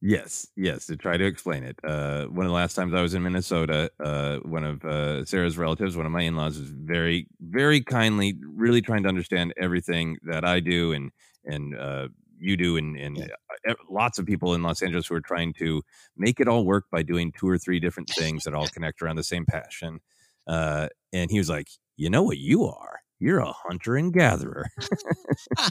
Yes, 0.00 0.46
yes. 0.56 0.86
To 0.86 0.96
try 0.96 1.16
to 1.16 1.24
explain 1.24 1.64
it, 1.64 1.76
uh, 1.82 2.26
one 2.26 2.46
of 2.46 2.50
the 2.50 2.54
last 2.54 2.74
times 2.74 2.94
I 2.94 3.02
was 3.02 3.14
in 3.14 3.22
Minnesota, 3.24 3.90
uh, 3.98 4.36
one 4.38 4.62
of 4.62 4.84
uh, 4.84 5.24
Sarah's 5.24 5.58
relatives, 5.58 5.96
one 5.96 6.06
of 6.06 6.12
my 6.12 6.22
in-laws, 6.22 6.56
was 6.56 6.70
very, 6.70 7.26
very 7.40 7.80
kindly, 7.80 8.38
really 8.46 8.80
trying 8.80 9.02
to 9.02 9.08
understand 9.08 9.54
everything 9.60 10.16
that 10.22 10.44
I 10.44 10.60
do 10.60 10.92
and 10.92 11.10
and 11.44 11.76
uh, 11.76 12.08
you 12.38 12.56
do, 12.56 12.76
and 12.76 12.96
and 12.96 13.32
uh, 13.68 13.74
lots 13.90 14.20
of 14.20 14.26
people 14.26 14.54
in 14.54 14.62
Los 14.62 14.82
Angeles 14.82 15.08
who 15.08 15.16
are 15.16 15.20
trying 15.20 15.52
to 15.54 15.82
make 16.16 16.38
it 16.38 16.46
all 16.46 16.64
work 16.64 16.84
by 16.92 17.02
doing 17.02 17.32
two 17.32 17.48
or 17.48 17.58
three 17.58 17.80
different 17.80 18.08
things 18.10 18.44
that 18.44 18.54
all 18.54 18.68
connect 18.72 19.02
around 19.02 19.16
the 19.16 19.24
same 19.24 19.46
passion. 19.46 19.98
Uh, 20.46 20.88
and 21.12 21.28
he 21.30 21.38
was 21.38 21.48
like, 21.48 21.66
"You 21.96 22.08
know 22.08 22.22
what 22.22 22.38
you 22.38 22.66
are? 22.66 23.00
You're 23.18 23.40
a 23.40 23.52
hunter 23.52 23.96
and 23.96 24.12
gatherer." 24.12 24.66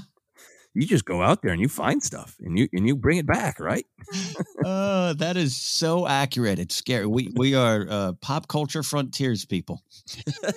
You 0.74 0.86
just 0.86 1.06
go 1.06 1.24
out 1.24 1.42
there 1.42 1.51
and 1.51 1.60
you 1.60 1.70
find 1.70 2.04
stuff 2.04 2.36
and 2.39 2.60
you 2.60 2.68
and 2.72 2.86
you 2.88 2.96
bring 2.96 3.18
it 3.18 3.25
back, 3.25 3.60
right? 3.60 3.86
uh, 4.66 5.13
that 5.13 5.36
is 5.36 5.56
so 5.60 6.08
accurate 6.08 6.60
it's 6.60 6.75
scary 6.75 7.08
we 7.08 7.32
we 7.36 7.56
are 7.56 7.88
uh, 7.89 8.13
pop 8.22 8.48
culture 8.48 8.84
frontiers 8.84 9.44
people 9.46 9.82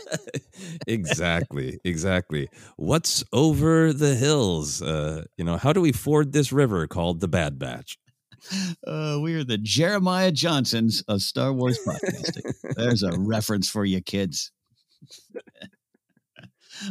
exactly 0.87 1.81
exactly 1.85 2.49
what's 2.77 3.25
over 3.33 3.93
the 3.93 4.15
hills 4.15 4.83
uh 4.83 5.25
you 5.37 5.45
know 5.45 5.57
how 5.57 5.73
do 5.73 5.81
we 5.81 5.91
ford 5.93 6.33
this 6.33 6.53
river 6.53 6.87
called 6.87 7.21
the 7.21 7.29
bad 7.29 7.59
batch 7.59 7.99
Uh, 8.87 9.19
we 9.21 9.35
are 9.35 9.45
the 9.45 9.59
Jeremiah 9.59 10.33
Johnsons 10.33 11.03
of 11.09 11.21
Star 11.23 11.53
Wars 11.53 11.79
podcasting. 11.87 12.53
There's 12.77 13.03
a 13.03 13.13
reference 13.19 13.69
for 13.69 13.85
you 13.85 14.01
kids. 14.01 14.51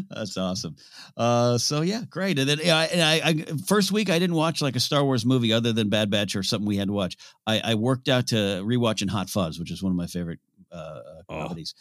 That's 0.10 0.38
awesome. 0.38 0.76
Uh, 1.18 1.58
so 1.58 1.82
yeah, 1.82 2.04
great. 2.10 2.40
And 2.40 2.48
then 2.50 2.60
yeah, 2.64 2.78
I, 2.78 2.86
and 2.86 3.02
I, 3.02 3.30
I 3.30 3.58
first 3.68 3.92
week 3.92 4.10
I 4.10 4.20
didn't 4.20 4.36
watch 4.36 4.62
like 4.62 4.76
a 4.76 4.80
Star 4.80 5.04
Wars 5.04 5.26
movie 5.26 5.54
other 5.54 5.74
than 5.74 5.90
Bad 5.90 6.10
Batch 6.10 6.36
or 6.36 6.44
something 6.44 6.68
we 6.68 6.78
had 6.78 6.88
to 6.88 6.94
watch. 6.94 7.18
I, 7.48 7.62
I 7.64 7.76
worked 7.76 8.10
out 8.10 8.28
to 8.28 8.36
rewatching 8.36 9.10
Hot 9.10 9.30
Fuzz, 9.30 9.60
which 9.60 9.72
is 9.72 9.82
one 9.82 9.92
of 9.92 9.98
my 9.98 10.08
favorite 10.08 10.40
uh, 10.72 11.00
comedies. 11.30 11.74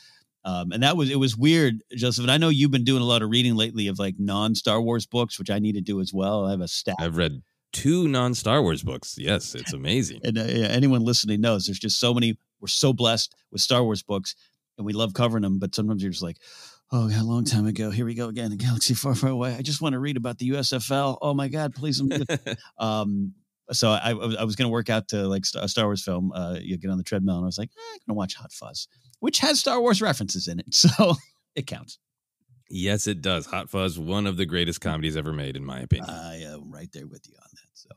Um, 0.44 0.72
and 0.72 0.82
that 0.82 0.96
was 0.96 1.10
it 1.10 1.18
was 1.18 1.36
weird, 1.36 1.82
Joseph. 1.92 2.24
And 2.24 2.30
I 2.30 2.38
know 2.38 2.48
you've 2.48 2.70
been 2.70 2.84
doing 2.84 3.02
a 3.02 3.06
lot 3.06 3.22
of 3.22 3.30
reading 3.30 3.54
lately 3.54 3.88
of 3.88 3.98
like 3.98 4.14
non 4.18 4.54
Star 4.54 4.80
Wars 4.80 5.06
books, 5.06 5.38
which 5.38 5.50
I 5.50 5.58
need 5.58 5.72
to 5.72 5.80
do 5.80 6.00
as 6.00 6.12
well. 6.14 6.46
I 6.46 6.52
have 6.52 6.60
a 6.60 6.68
stack. 6.68 6.96
i've 6.98 7.16
read 7.16 7.42
two 7.70 8.08
non-star 8.08 8.62
wars 8.62 8.82
books 8.82 9.16
yes 9.18 9.54
it's 9.54 9.74
amazing 9.74 10.18
and 10.24 10.38
uh, 10.38 10.44
yeah, 10.44 10.68
anyone 10.68 11.04
listening 11.04 11.38
knows 11.38 11.66
there's 11.66 11.78
just 11.78 12.00
so 12.00 12.14
many. 12.14 12.38
We're 12.60 12.68
so 12.68 12.92
blessed 12.92 13.34
with 13.52 13.60
Star 13.60 13.84
Wars 13.84 14.02
books, 14.02 14.34
and 14.76 14.86
we 14.86 14.92
love 14.92 15.14
covering 15.14 15.42
them. 15.42 15.58
But 15.58 15.74
sometimes 15.74 16.02
you're 16.02 16.10
just 16.10 16.22
like, 16.24 16.38
oh, 16.92 17.08
a 17.08 17.22
long 17.22 17.44
time 17.44 17.66
ago. 17.66 17.90
Here 17.90 18.04
we 18.06 18.14
go 18.14 18.28
again. 18.28 18.52
A 18.52 18.56
galaxy 18.56 18.94
far, 18.94 19.14
far 19.14 19.30
away. 19.30 19.54
I 19.54 19.62
just 19.62 19.80
want 19.80 19.92
to 19.94 19.98
read 19.98 20.16
about 20.16 20.38
the 20.38 20.50
USFL. 20.50 21.18
Oh 21.22 21.34
my 21.34 21.48
God, 21.48 21.74
please. 21.74 22.00
let 22.00 22.20
me 22.20 22.24
get-" 22.24 22.58
um, 22.78 23.34
so 23.70 23.90
I, 23.90 24.10
I 24.10 24.44
was- 24.44 24.56
going 24.56 24.68
to 24.68 24.72
work 24.72 24.88
out 24.88 25.08
to 25.08 25.28
like 25.28 25.44
a 25.56 25.68
Star 25.68 25.84
Wars 25.86 26.02
film. 26.02 26.32
Uh, 26.32 26.56
you 26.60 26.76
get 26.78 26.90
on 26.90 26.98
the 26.98 27.04
treadmill, 27.04 27.36
and 27.36 27.44
I 27.44 27.46
was 27.46 27.58
like, 27.58 27.70
eh, 27.70 27.80
I'm 27.94 27.98
going 28.06 28.14
to 28.14 28.18
watch 28.18 28.34
Hot 28.36 28.52
Fuzz, 28.52 28.88
which 29.20 29.38
has 29.40 29.60
Star 29.60 29.80
Wars 29.80 30.00
references 30.00 30.48
in 30.48 30.58
it, 30.60 30.74
so 30.74 31.14
it 31.54 31.66
counts. 31.66 31.98
yes 32.70 33.06
it 33.06 33.20
does 33.22 33.46
hot 33.46 33.70
fuzz 33.70 33.98
one 33.98 34.26
of 34.26 34.36
the 34.36 34.44
greatest 34.46 34.80
comedies 34.80 35.16
ever 35.16 35.32
made 35.32 35.56
in 35.56 35.64
my 35.64 35.80
opinion 35.80 36.08
I 36.10 36.42
am 36.42 36.70
right 36.70 36.90
there 36.92 37.06
with 37.06 37.26
you 37.26 37.34
on 37.40 37.48
that. 37.52 37.70
So, 37.72 37.88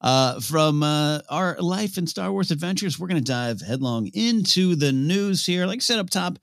uh, 0.00 0.40
from 0.40 0.82
uh, 0.82 1.20
our 1.30 1.56
life 1.60 1.96
and 1.98 2.08
Star 2.08 2.30
Wars 2.32 2.50
adventures, 2.50 2.98
we're 2.98 3.06
going 3.08 3.22
to 3.24 3.32
dive 3.32 3.60
headlong 3.60 4.08
into 4.12 4.74
the 4.74 4.90
news 4.92 5.46
here. 5.46 5.66
Like 5.66 5.78
I 5.78 5.80
said 5.80 6.00
up 6.00 6.10
top, 6.10 6.38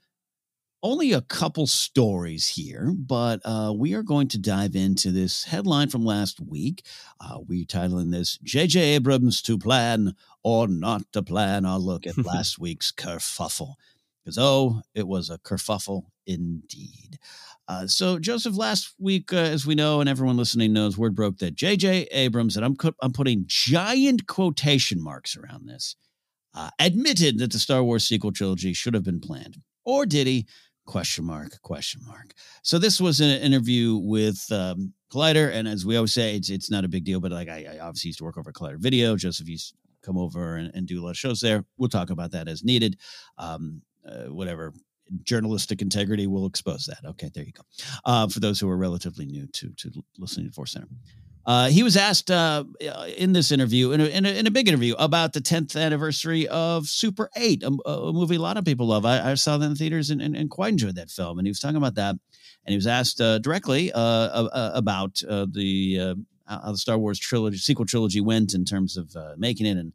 only 0.82 1.12
a 1.12 1.20
couple 1.22 1.66
stories 1.66 2.48
here, 2.48 2.92
but 2.96 3.40
uh, 3.44 3.72
we 3.76 3.94
are 3.94 4.02
going 4.02 4.28
to 4.28 4.38
dive 4.38 4.76
into 4.76 5.10
this 5.10 5.44
headline 5.44 5.88
from 5.88 6.04
last 6.04 6.40
week. 6.40 6.84
Uh, 7.20 7.38
we're 7.46 7.64
titling 7.64 8.12
this 8.12 8.38
J.J. 8.42 8.80
Abrams 8.80 9.42
to 9.42 9.58
plan 9.58 10.14
or 10.44 10.68
not 10.68 11.10
to 11.12 11.22
plan. 11.22 11.64
I'll 11.64 11.80
look 11.80 12.06
at 12.06 12.18
last 12.24 12.58
week's 12.58 12.92
kerfuffle. 12.92 13.74
Because, 14.24 14.38
oh, 14.38 14.82
it 14.94 15.06
was 15.06 15.30
a 15.30 15.38
kerfuffle 15.38 16.06
indeed. 16.26 17.18
Uh, 17.68 17.86
so, 17.86 18.18
Joseph, 18.18 18.56
last 18.56 18.94
week, 18.98 19.32
uh, 19.32 19.36
as 19.36 19.66
we 19.66 19.74
know, 19.74 20.00
and 20.00 20.08
everyone 20.08 20.36
listening 20.36 20.72
knows, 20.72 20.96
word 20.96 21.16
broke 21.16 21.38
that 21.38 21.54
J.J. 21.56 22.08
Abrams, 22.12 22.56
and 22.56 22.64
I'm, 22.64 22.76
co- 22.76 22.94
I'm 23.02 23.12
putting 23.12 23.44
giant 23.46 24.26
quotation 24.26 25.02
marks 25.02 25.36
around 25.36 25.66
this, 25.68 25.96
uh, 26.54 26.70
admitted 26.78 27.38
that 27.38 27.50
the 27.50 27.58
Star 27.58 27.82
Wars 27.82 28.04
sequel 28.04 28.30
trilogy 28.30 28.72
should 28.72 28.94
have 28.94 29.04
been 29.04 29.20
planned. 29.20 29.62
Or 29.84 30.04
did 30.04 30.26
he? 30.26 30.46
Question 30.86 31.24
mark, 31.24 31.60
question 31.62 32.00
mark. 32.06 32.32
So, 32.62 32.78
this 32.78 33.00
was 33.00 33.20
an 33.20 33.40
interview 33.40 33.96
with 33.96 34.44
um, 34.52 34.92
Collider, 35.12 35.52
and 35.52 35.66
as 35.66 35.84
we 35.84 35.96
always 35.96 36.14
say, 36.14 36.36
it's, 36.36 36.48
it's 36.48 36.70
not 36.70 36.84
a 36.84 36.88
big 36.88 37.04
deal, 37.04 37.20
but 37.20 37.32
like 37.32 37.48
I, 37.48 37.66
I 37.74 37.78
obviously 37.80 38.08
used 38.08 38.18
to 38.18 38.24
work 38.24 38.38
over 38.38 38.52
Collider 38.52 38.78
Video. 38.78 39.16
Joseph 39.16 39.48
used 39.48 39.70
to 39.70 39.76
come 40.02 40.16
over 40.16 40.56
and, 40.56 40.72
and 40.74 40.86
do 40.86 41.00
a 41.00 41.02
lot 41.02 41.10
of 41.10 41.16
shows 41.16 41.40
there. 41.40 41.64
We'll 41.76 41.88
talk 41.88 42.10
about 42.10 42.30
that 42.32 42.48
as 42.48 42.64
needed. 42.64 42.98
Um, 43.36 43.82
uh, 44.08 44.26
whatever 44.26 44.72
journalistic 45.22 45.82
integrity 45.82 46.26
will 46.26 46.46
expose 46.46 46.86
that. 46.86 47.08
Okay, 47.10 47.30
there 47.34 47.44
you 47.44 47.52
go. 47.52 47.62
Uh, 48.04 48.28
for 48.28 48.40
those 48.40 48.60
who 48.60 48.68
are 48.68 48.76
relatively 48.76 49.26
new 49.26 49.46
to 49.48 49.70
to 49.76 49.90
listening 50.18 50.46
to 50.46 50.52
Force 50.52 50.72
Center. 50.72 50.88
Uh, 51.46 51.68
he 51.68 51.84
was 51.84 51.96
asked 51.96 52.30
uh, 52.30 52.64
in 53.16 53.32
this 53.32 53.52
interview, 53.52 53.92
in 53.92 54.00
a, 54.00 54.04
in, 54.06 54.26
a, 54.26 54.28
in 54.30 54.46
a 54.48 54.50
big 54.50 54.66
interview, 54.66 54.94
about 54.98 55.32
the 55.32 55.40
10th 55.40 55.80
anniversary 55.80 56.48
of 56.48 56.86
Super 56.86 57.30
8, 57.36 57.62
a, 57.62 57.88
a 57.88 58.12
movie 58.12 58.34
a 58.34 58.40
lot 58.40 58.56
of 58.56 58.64
people 58.64 58.88
love. 58.88 59.06
I, 59.06 59.30
I 59.30 59.34
saw 59.34 59.56
that 59.56 59.66
in 59.66 59.76
theaters 59.76 60.10
and, 60.10 60.20
and, 60.20 60.36
and 60.36 60.50
quite 60.50 60.72
enjoyed 60.72 60.96
that 60.96 61.10
film. 61.10 61.38
And 61.38 61.46
he 61.46 61.50
was 61.50 61.60
talking 61.60 61.76
about 61.76 61.94
that. 61.94 62.16
And 62.64 62.72
he 62.72 62.76
was 62.76 62.88
asked 62.88 63.20
uh, 63.20 63.38
directly 63.38 63.92
uh, 63.92 64.00
uh, 64.00 64.72
about 64.74 65.22
uh, 65.28 65.46
the 65.48 65.98
uh, 66.00 66.14
how 66.46 66.72
the 66.72 66.78
Star 66.78 66.98
Wars 66.98 67.18
trilogy, 67.18 67.58
sequel 67.58 67.86
trilogy 67.86 68.20
went 68.20 68.54
in 68.54 68.64
terms 68.64 68.96
of 68.96 69.14
uh, 69.16 69.34
making 69.36 69.66
it 69.66 69.76
and, 69.76 69.92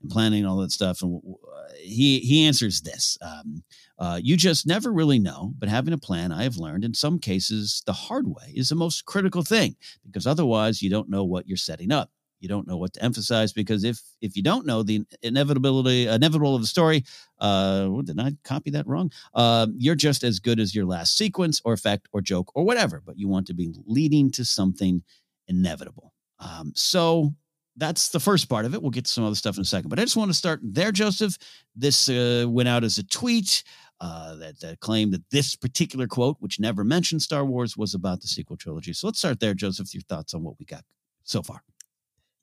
and 0.00 0.10
planning 0.10 0.40
and 0.40 0.48
all 0.48 0.58
that 0.58 0.72
stuff. 0.72 1.02
And 1.02 1.20
uh, 1.26 1.53
he, 1.80 2.20
he 2.20 2.46
answers 2.46 2.80
this. 2.80 3.18
Um, 3.22 3.62
uh, 3.98 4.20
you 4.22 4.36
just 4.36 4.66
never 4.66 4.92
really 4.92 5.18
know, 5.18 5.52
but 5.58 5.68
having 5.68 5.94
a 5.94 5.98
plan, 5.98 6.32
I 6.32 6.42
have 6.42 6.56
learned 6.56 6.84
in 6.84 6.94
some 6.94 7.18
cases 7.18 7.82
the 7.86 7.92
hard 7.92 8.26
way 8.26 8.52
is 8.54 8.68
the 8.68 8.74
most 8.74 9.04
critical 9.04 9.42
thing 9.42 9.76
because 10.04 10.26
otherwise 10.26 10.82
you 10.82 10.90
don't 10.90 11.08
know 11.08 11.24
what 11.24 11.46
you're 11.46 11.56
setting 11.56 11.92
up. 11.92 12.10
You 12.40 12.48
don't 12.48 12.66
know 12.66 12.76
what 12.76 12.92
to 12.92 13.02
emphasize 13.02 13.54
because 13.54 13.84
if 13.84 14.02
if 14.20 14.36
you 14.36 14.42
don't 14.42 14.66
know 14.66 14.82
the 14.82 15.02
inevitability 15.22 16.06
inevitable 16.06 16.54
of 16.54 16.60
the 16.60 16.66
story, 16.66 17.04
uh, 17.38 17.88
did 18.02 18.20
I 18.20 18.32
copy 18.44 18.70
that 18.72 18.86
wrong? 18.86 19.10
Uh, 19.32 19.68
you're 19.78 19.94
just 19.94 20.22
as 20.24 20.40
good 20.40 20.60
as 20.60 20.74
your 20.74 20.84
last 20.84 21.16
sequence 21.16 21.62
or 21.64 21.72
effect 21.72 22.06
or 22.12 22.20
joke 22.20 22.52
or 22.54 22.62
whatever, 22.64 23.02
but 23.04 23.18
you 23.18 23.28
want 23.28 23.46
to 23.46 23.54
be 23.54 23.72
leading 23.86 24.30
to 24.32 24.44
something 24.44 25.02
inevitable. 25.48 26.12
Um, 26.38 26.72
so 26.74 27.32
that's 27.76 28.10
the 28.10 28.20
first 28.20 28.48
part 28.48 28.64
of 28.64 28.74
it. 28.74 28.82
We'll 28.82 28.90
get 28.90 29.06
to 29.06 29.10
some 29.10 29.24
other 29.24 29.34
stuff 29.34 29.56
in 29.56 29.62
a 29.62 29.64
second, 29.64 29.88
but 29.88 29.98
I 29.98 30.02
just 30.02 30.16
want 30.16 30.30
to 30.30 30.34
start 30.34 30.60
there, 30.62 30.92
Joseph. 30.92 31.36
This 31.74 32.08
uh, 32.08 32.46
went 32.48 32.68
out 32.68 32.84
as 32.84 32.98
a 32.98 33.04
tweet 33.04 33.64
uh, 34.00 34.36
that, 34.36 34.60
that 34.60 34.80
claimed 34.80 35.12
that 35.12 35.28
this 35.30 35.56
particular 35.56 36.06
quote, 36.06 36.36
which 36.40 36.60
never 36.60 36.84
mentioned 36.84 37.22
Star 37.22 37.44
Wars, 37.44 37.76
was 37.76 37.94
about 37.94 38.20
the 38.20 38.28
sequel 38.28 38.56
trilogy. 38.56 38.92
So 38.92 39.06
let's 39.06 39.18
start 39.18 39.40
there, 39.40 39.54
Joseph. 39.54 39.92
Your 39.94 40.02
thoughts 40.02 40.34
on 40.34 40.42
what 40.42 40.58
we 40.58 40.66
got 40.66 40.84
so 41.24 41.42
far? 41.42 41.62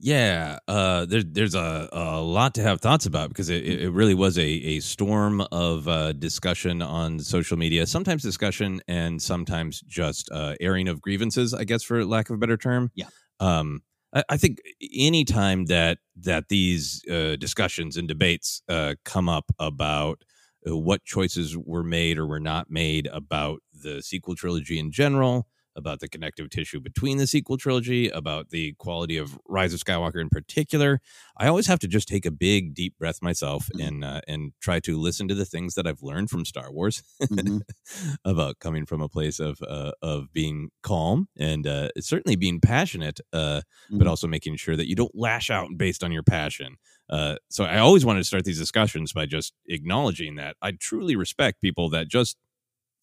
Yeah, 0.04 0.58
uh, 0.68 1.06
there, 1.06 1.22
there's 1.22 1.54
a, 1.54 1.88
a 1.92 2.20
lot 2.20 2.56
to 2.56 2.64
have 2.64 2.82
thoughts 2.82 3.06
about 3.06 3.30
because 3.30 3.50
it, 3.50 3.64
it 3.64 3.92
really 3.92 4.16
was 4.16 4.36
a, 4.40 4.42
a 4.42 4.80
storm 4.80 5.42
of 5.52 5.88
uh, 5.88 6.14
discussion 6.14 6.82
on 6.82 7.20
social 7.20 7.56
media. 7.56 7.86
Sometimes 7.86 8.24
discussion 8.24 8.82
and 8.88 9.22
sometimes 9.22 9.82
just 9.82 10.32
uh, 10.32 10.56
airing 10.60 10.88
of 10.88 11.02
grievances, 11.02 11.54
I 11.54 11.66
guess, 11.66 11.84
for 11.84 12.04
lack 12.04 12.32
of 12.32 12.34
a 12.34 12.40
better 12.40 12.58
term. 12.58 12.90
Yeah. 12.96 13.10
Um, 13.40 13.84
I, 14.14 14.38
think 14.38 14.60
any 14.94 15.24
time 15.24 15.66
that 15.68 16.00
that 16.18 16.50
these 16.50 17.02
uh, 17.10 17.38
discussions 17.38 17.98
and 17.98 18.08
debates 18.08 18.62
uh, 18.68 18.96
come 19.06 19.30
up 19.30 19.46
about 19.58 20.24
uh, 20.68 20.76
what 20.76 21.04
choices 21.04 21.58
were 21.58 21.84
made 21.84 22.18
or 22.18 22.28
were 22.28 22.40
not 22.40 22.70
made 22.70 23.08
about 23.08 23.62
the 23.74 24.02
sequel 24.02 24.36
trilogy 24.36 24.80
in 24.80 24.92
general, 24.92 25.48
about 25.76 26.00
the 26.00 26.08
connective 26.10 26.50
tissue 26.50 26.80
between 26.80 27.18
the 27.18 27.28
sequel 27.28 27.58
trilogy, 27.58 28.10
about 28.10 28.50
the 28.50 28.74
quality 28.74 29.18
of 29.18 29.38
Rise 29.48 29.74
of 29.74 29.80
Skywalker 29.80 30.20
in 30.22 30.30
particular. 30.30 31.00
I 31.38 31.48
always 31.48 31.68
have 31.68 31.80
to 31.80 31.88
just 31.88 32.08
take 32.08 32.26
a 32.26 32.32
big, 32.32 32.74
deep 32.74 32.98
breath 32.98 33.22
myself 33.22 33.70
Mm-hmm. 33.76 33.88
and 33.88 34.04
uh, 34.06 34.22
and 34.28 34.54
try 34.62 34.80
to 34.82 34.98
listen 34.98 35.28
to 35.28 35.36
the 35.36 35.46
things 35.46 35.76
that 35.76 35.86
I've 35.88 36.02
learned 36.02 36.30
from 36.30 36.46
Star 36.46 36.72
Wars 36.72 37.04
Mm-hmm. 37.22 37.60
about 38.26 38.60
coming 38.60 38.86
from 38.86 39.02
a 39.02 39.10
place 39.10 39.40
of 39.40 39.60
uh, 39.68 39.92
of 40.02 40.32
being 40.34 40.70
calm 40.84 41.28
and 41.38 41.66
uh, 41.68 41.90
certainly 42.00 42.36
being 42.36 42.60
passionate, 42.60 43.20
uh, 43.34 43.62
but 43.90 44.06
Mhm. 44.06 44.10
also 44.10 44.28
making 44.28 44.56
sure 44.58 44.76
that 44.76 44.88
you 44.88 44.96
don't 44.96 45.16
lash 45.16 45.50
out 45.50 45.70
based 45.78 46.04
on 46.04 46.12
your 46.12 46.24
passion. 46.24 46.78
Uh, 47.10 47.36
so 47.50 47.64
I 47.66 47.78
always 47.80 48.06
wanted 48.06 48.20
to 48.22 48.26
start 48.26 48.46
these 48.46 48.60
discussions 48.60 49.12
by 49.14 49.26
just 49.26 49.54
acknowledging 49.68 50.36
that 50.36 50.56
I 50.62 50.72
truly 50.72 51.16
respect 51.16 51.62
people 51.62 51.90
that 51.90 52.08
just 52.08 52.38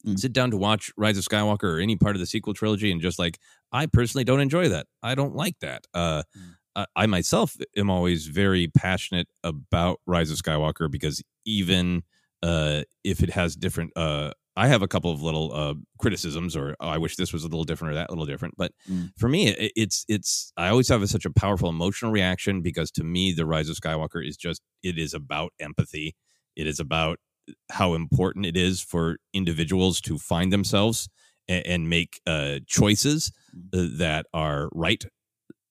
Mm. 0.07 0.19
sit 0.19 0.33
down 0.33 0.51
to 0.53 0.57
watch 0.57 0.93
Rise 0.97 1.19
of 1.19 1.25
Skywalker 1.25 1.65
or 1.77 1.81
any 1.81 1.97
part 1.97 2.15
of 2.15 2.21
the 2.21 2.27
sequel 2.27 2.55
trilogy 2.55 2.93
and 2.93 3.01
just 3.01 3.19
like 3.19 3.39
I 3.73 3.87
personally 3.87 4.25
don't 4.25 4.41
enjoy 4.41 4.69
that. 4.69 4.87
I 5.03 5.15
don't 5.15 5.35
like 5.35 5.59
that. 5.61 5.87
Uh, 5.93 6.23
Mm. 6.37 6.55
I, 6.77 6.87
I 6.95 7.07
myself 7.07 7.57
am 7.77 7.91
always 7.91 8.27
very 8.29 8.69
passionate 8.69 9.27
about 9.43 10.01
Rise 10.07 10.31
of 10.31 10.37
Skywalker 10.39 10.89
because 10.91 11.23
even 11.45 12.03
uh, 12.43 12.83
if 13.03 13.23
it 13.23 13.31
has 13.31 13.57
different, 13.57 13.91
uh, 13.97 14.31
I 14.57 14.69
have 14.69 14.83
a 14.83 14.89
couple 14.89 15.11
of 15.11 15.23
little 15.23 15.53
uh, 15.53 15.75
criticisms, 16.01 16.55
or 16.57 16.77
oh, 16.81 16.89
I 16.89 16.99
wish 16.99 17.17
this 17.17 17.33
was 17.33 17.43
a 17.43 17.49
little 17.49 17.65
different 17.65 17.93
or 17.93 17.95
that 17.95 18.11
little 18.11 18.27
different. 18.27 18.55
But 18.57 18.73
Mm. 18.91 19.11
for 19.17 19.29
me, 19.29 19.49
it, 19.49 19.73
it's 19.77 20.05
it's 20.09 20.53
I 20.57 20.69
always 20.69 20.89
have 20.89 21.03
a, 21.03 21.09
such 21.09 21.25
a 21.25 21.33
powerful 21.33 21.69
emotional 21.69 22.13
reaction 22.13 22.61
because 22.63 22.91
to 22.93 23.05
me, 23.05 23.33
the 23.33 23.47
Rise 23.47 23.69
of 23.69 23.77
Skywalker 23.77 24.25
is 24.27 24.37
just 24.37 24.61
it 24.85 24.99
is 24.99 25.15
about 25.15 25.53
empathy. 25.59 26.15
It 26.57 26.67
is 26.69 26.79
about 26.81 27.19
how 27.71 27.95
important 27.95 28.47
it 28.47 28.57
is 28.57 28.81
for 28.81 29.19
individuals 29.33 30.01
to 30.03 30.19
find 30.19 30.53
themselves 30.53 31.09
and, 31.49 31.67
and 31.67 31.91
make 31.91 32.21
uh, 32.27 32.59
choices 32.67 33.33
uh, 33.73 33.87
that 33.99 34.27
are 34.33 34.69
right. 34.73 35.05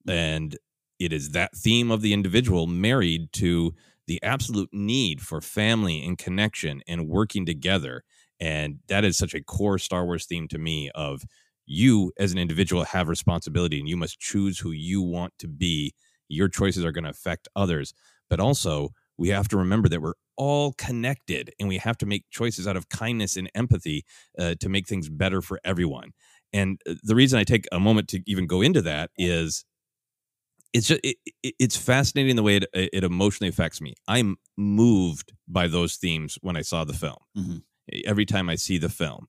And 0.07 0.57
it 0.99 1.13
is 1.13 1.29
that 1.31 1.55
theme 1.55 1.91
of 1.91 2.01
the 2.01 2.13
individual 2.13 2.67
married 2.67 3.31
to 3.33 3.73
the 4.07 4.21
absolute 4.23 4.69
need 4.71 5.21
for 5.21 5.41
family 5.41 6.03
and 6.03 6.17
connection 6.17 6.81
and 6.87 7.07
working 7.07 7.45
together. 7.45 8.03
And 8.39 8.79
that 8.87 9.03
is 9.03 9.17
such 9.17 9.33
a 9.33 9.43
core 9.43 9.77
star 9.77 10.05
wars 10.05 10.25
theme 10.25 10.47
to 10.49 10.57
me 10.57 10.89
of 10.95 11.23
you 11.65 12.13
as 12.17 12.31
an 12.31 12.37
individual 12.37 12.85
have 12.85 13.09
responsibility 13.09 13.79
and 13.79 13.89
you 13.89 13.97
must 13.97 14.19
choose 14.19 14.59
who 14.59 14.71
you 14.71 15.01
want 15.01 15.33
to 15.39 15.47
be. 15.47 15.93
Your 16.29 16.47
choices 16.47 16.85
are 16.85 16.91
going 16.91 17.03
to 17.03 17.09
affect 17.09 17.47
others. 17.55 17.93
But 18.29 18.39
also 18.39 18.89
we 19.17 19.29
have 19.29 19.47
to 19.49 19.57
remember 19.57 19.89
that 19.89 20.01
we're 20.01 20.13
all 20.37 20.73
connected 20.77 21.53
and 21.59 21.67
we 21.67 21.77
have 21.77 21.97
to 21.97 22.05
make 22.05 22.25
choices 22.29 22.67
out 22.67 22.77
of 22.77 22.89
kindness 22.89 23.35
and 23.37 23.49
empathy 23.55 24.05
uh, 24.39 24.55
to 24.59 24.69
make 24.69 24.87
things 24.87 25.09
better 25.09 25.41
for 25.41 25.59
everyone 25.63 26.11
and 26.53 26.79
uh, 26.89 26.93
the 27.03 27.15
reason 27.15 27.39
i 27.39 27.43
take 27.43 27.65
a 27.71 27.79
moment 27.79 28.07
to 28.07 28.21
even 28.27 28.45
go 28.47 28.61
into 28.61 28.81
that 28.81 29.09
is 29.17 29.65
it's 30.73 30.87
just 30.87 31.01
it, 31.03 31.17
it- 31.43 31.55
it's 31.59 31.77
fascinating 31.77 32.35
the 32.35 32.43
way 32.43 32.57
it, 32.57 32.65
it 32.73 33.03
emotionally 33.03 33.49
affects 33.49 33.81
me 33.81 33.93
i'm 34.07 34.37
moved 34.57 35.33
by 35.47 35.67
those 35.67 35.95
themes 35.95 36.37
when 36.41 36.55
i 36.55 36.61
saw 36.61 36.83
the 36.83 36.93
film 36.93 37.17
Mhm. 37.37 37.63
every 38.05 38.25
time 38.25 38.49
i 38.49 38.55
see 38.55 38.77
the 38.77 38.89
film 38.89 39.27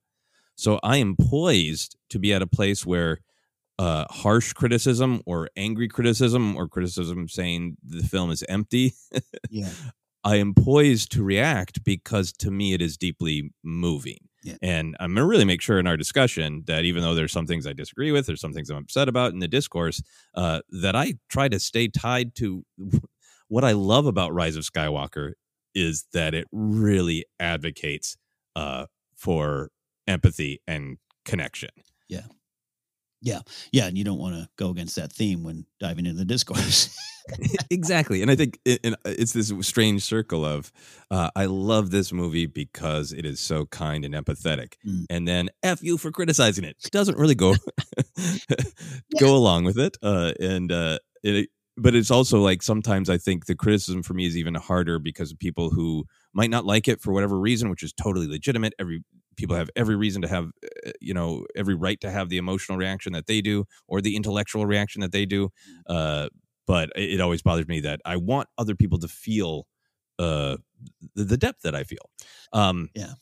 so 0.56 0.80
i 0.82 0.96
am 0.96 1.16
poised 1.16 1.96
to 2.10 2.18
be 2.18 2.32
at 2.34 2.42
a 2.42 2.46
place 2.46 2.84
where 2.86 3.20
uh, 3.80 4.04
harsh 4.10 4.52
criticism 4.54 5.22
or 5.24 5.48
angry 5.56 5.88
criticism 5.88 6.56
or 6.56 6.68
criticism 6.68 7.28
saying 7.28 7.76
the 7.84 8.02
film 8.02 8.30
is 8.30 8.42
empty 8.48 8.92
Yeah. 9.50 9.70
I 10.25 10.37
am 10.37 10.54
poised 10.54 11.12
to 11.12 11.22
react 11.22 11.84
because 11.84 12.32
to 12.34 12.50
me 12.50 12.75
it 12.75 12.82
is 12.82 12.96
deeply 12.96 13.50
moving. 13.62 14.18
Yeah. 14.44 14.56
And 14.62 14.96
I'm 15.00 15.14
going 15.14 15.25
to 15.25 15.28
really 15.28 15.44
make 15.44 15.60
sure 15.60 15.78
in 15.78 15.87
our 15.87 15.96
discussion 15.96 16.62
that 16.66 16.84
even 16.84 17.02
though 17.02 17.14
there's 17.14 17.32
some 17.32 17.46
things 17.46 17.66
I 17.66 17.72
disagree 17.72 18.12
with, 18.12 18.26
there's 18.26 18.40
some 18.40 18.52
things 18.52 18.70
I'm 18.70 18.78
upset 18.78 19.08
about 19.08 19.32
in 19.32 19.40
the 19.40 19.48
discourse, 19.48 20.02
uh, 20.34 20.60
that 20.70 20.94
I 20.94 21.14
try 21.28 21.48
to 21.48 21.58
stay 21.58 21.88
tied 21.88 22.34
to 22.37 22.64
what 23.48 23.64
I 23.64 23.72
love 23.72 24.06
about 24.06 24.32
Rise 24.32 24.56
of 24.56 24.64
Skywalker 24.64 25.32
is 25.75 26.06
that 26.12 26.34
it 26.34 26.46
really 26.52 27.24
advocates 27.40 28.16
uh, 28.57 28.87
for 29.16 29.70
empathy 30.07 30.61
and 30.66 30.98
connection. 31.24 31.70
Yeah. 32.09 32.26
Yeah. 33.20 33.40
Yeah. 33.72 33.87
And 33.87 33.98
you 33.98 34.04
don't 34.04 34.18
want 34.18 34.35
to 34.37 34.48
go 34.57 34.70
against 34.70 34.96
that 34.96 35.12
theme 35.12 35.42
when 35.42 35.66
diving 35.81 36.07
into 36.07 36.18
the 36.18 36.24
discourse. 36.24 36.96
exactly 37.70 38.22
and 38.22 38.31
i 38.31 38.35
think 38.35 38.59
it, 38.64 38.81
and 38.83 38.96
it's 39.04 39.35
this 39.35 39.52
strange 39.61 40.02
circle 40.02 40.46
of 40.46 40.72
uh, 41.11 41.28
i 41.37 41.44
love 41.44 41.90
this 41.90 42.11
movie 42.11 42.46
because 42.46 43.12
it 43.12 43.26
is 43.26 43.38
so 43.38 43.66
kind 43.66 44.02
and 44.07 44.14
empathetic 44.14 44.76
Mm. 44.87 45.04
and 45.11 45.28
then 45.28 45.50
f 45.62 45.83
you 45.83 45.98
for 45.98 46.11
criticizing 46.11 46.64
it 46.64 46.76
doesn't 46.90 47.18
really 47.18 47.35
go 47.35 47.54
go 49.20 49.35
along 49.37 49.64
with 49.64 49.78
it 49.78 49.96
uh, 50.02 50.33
and 50.40 50.72
uh, 50.72 50.98
it, 51.22 51.50
but 51.76 51.94
it's 51.94 52.11
also 52.11 52.40
like 52.40 52.62
sometimes 52.62 53.11
i 53.11 53.18
think 53.18 53.46
the 53.46 53.54
criticism 53.54 54.02
for 54.02 54.14
me 54.14 54.26
is 54.26 54.37
even 54.37 54.54
harder 54.54 54.98
because 54.98 55.31
of 55.33 55.38
people 55.38 55.70
who 55.70 56.04
might 56.33 56.50
not 56.50 56.64
like 56.64 56.88
it 56.88 57.00
for 57.00 57.12
whatever 57.12 57.38
reason 57.38 57.68
which 57.70 57.83
is 57.83 57.92
totally 57.92 58.26
legitimate 58.26 58.72
every 58.78 59.02
people 59.38 59.57
have 59.57 59.70
every 59.77 59.96
reason 59.96 60.20
to 60.22 60.29
have 60.29 60.51
uh, 60.87 60.90
you 61.01 61.14
know 61.14 61.46
every 61.57 61.74
right 61.74 62.01
to 62.01 62.11
have 62.11 62.29
the 62.29 62.37
emotional 62.37 62.77
reaction 62.77 63.12
that 63.14 63.27
they 63.27 63.40
do 63.40 63.64
or 63.87 64.01
the 64.03 64.14
intellectual 64.16 64.66
reaction 64.66 65.01
that 65.01 65.12
they 65.12 65.24
do 65.24 65.48
uh, 65.87 66.29
but 66.66 66.90
it 66.94 67.20
always 67.20 67.40
bothers 67.40 67.66
me 67.66 67.81
that 67.81 68.01
I 68.05 68.16
want 68.16 68.46
other 68.59 68.74
people 68.74 68.98
to 68.98 69.09
feel 69.09 69.66
uh, 70.18 70.59
the, 71.14 71.37
depth 71.38 71.62
that 71.62 71.74
I 71.74 71.83
feel. 71.85 72.11
Um, 72.53 72.90
Yeah. 72.94 73.14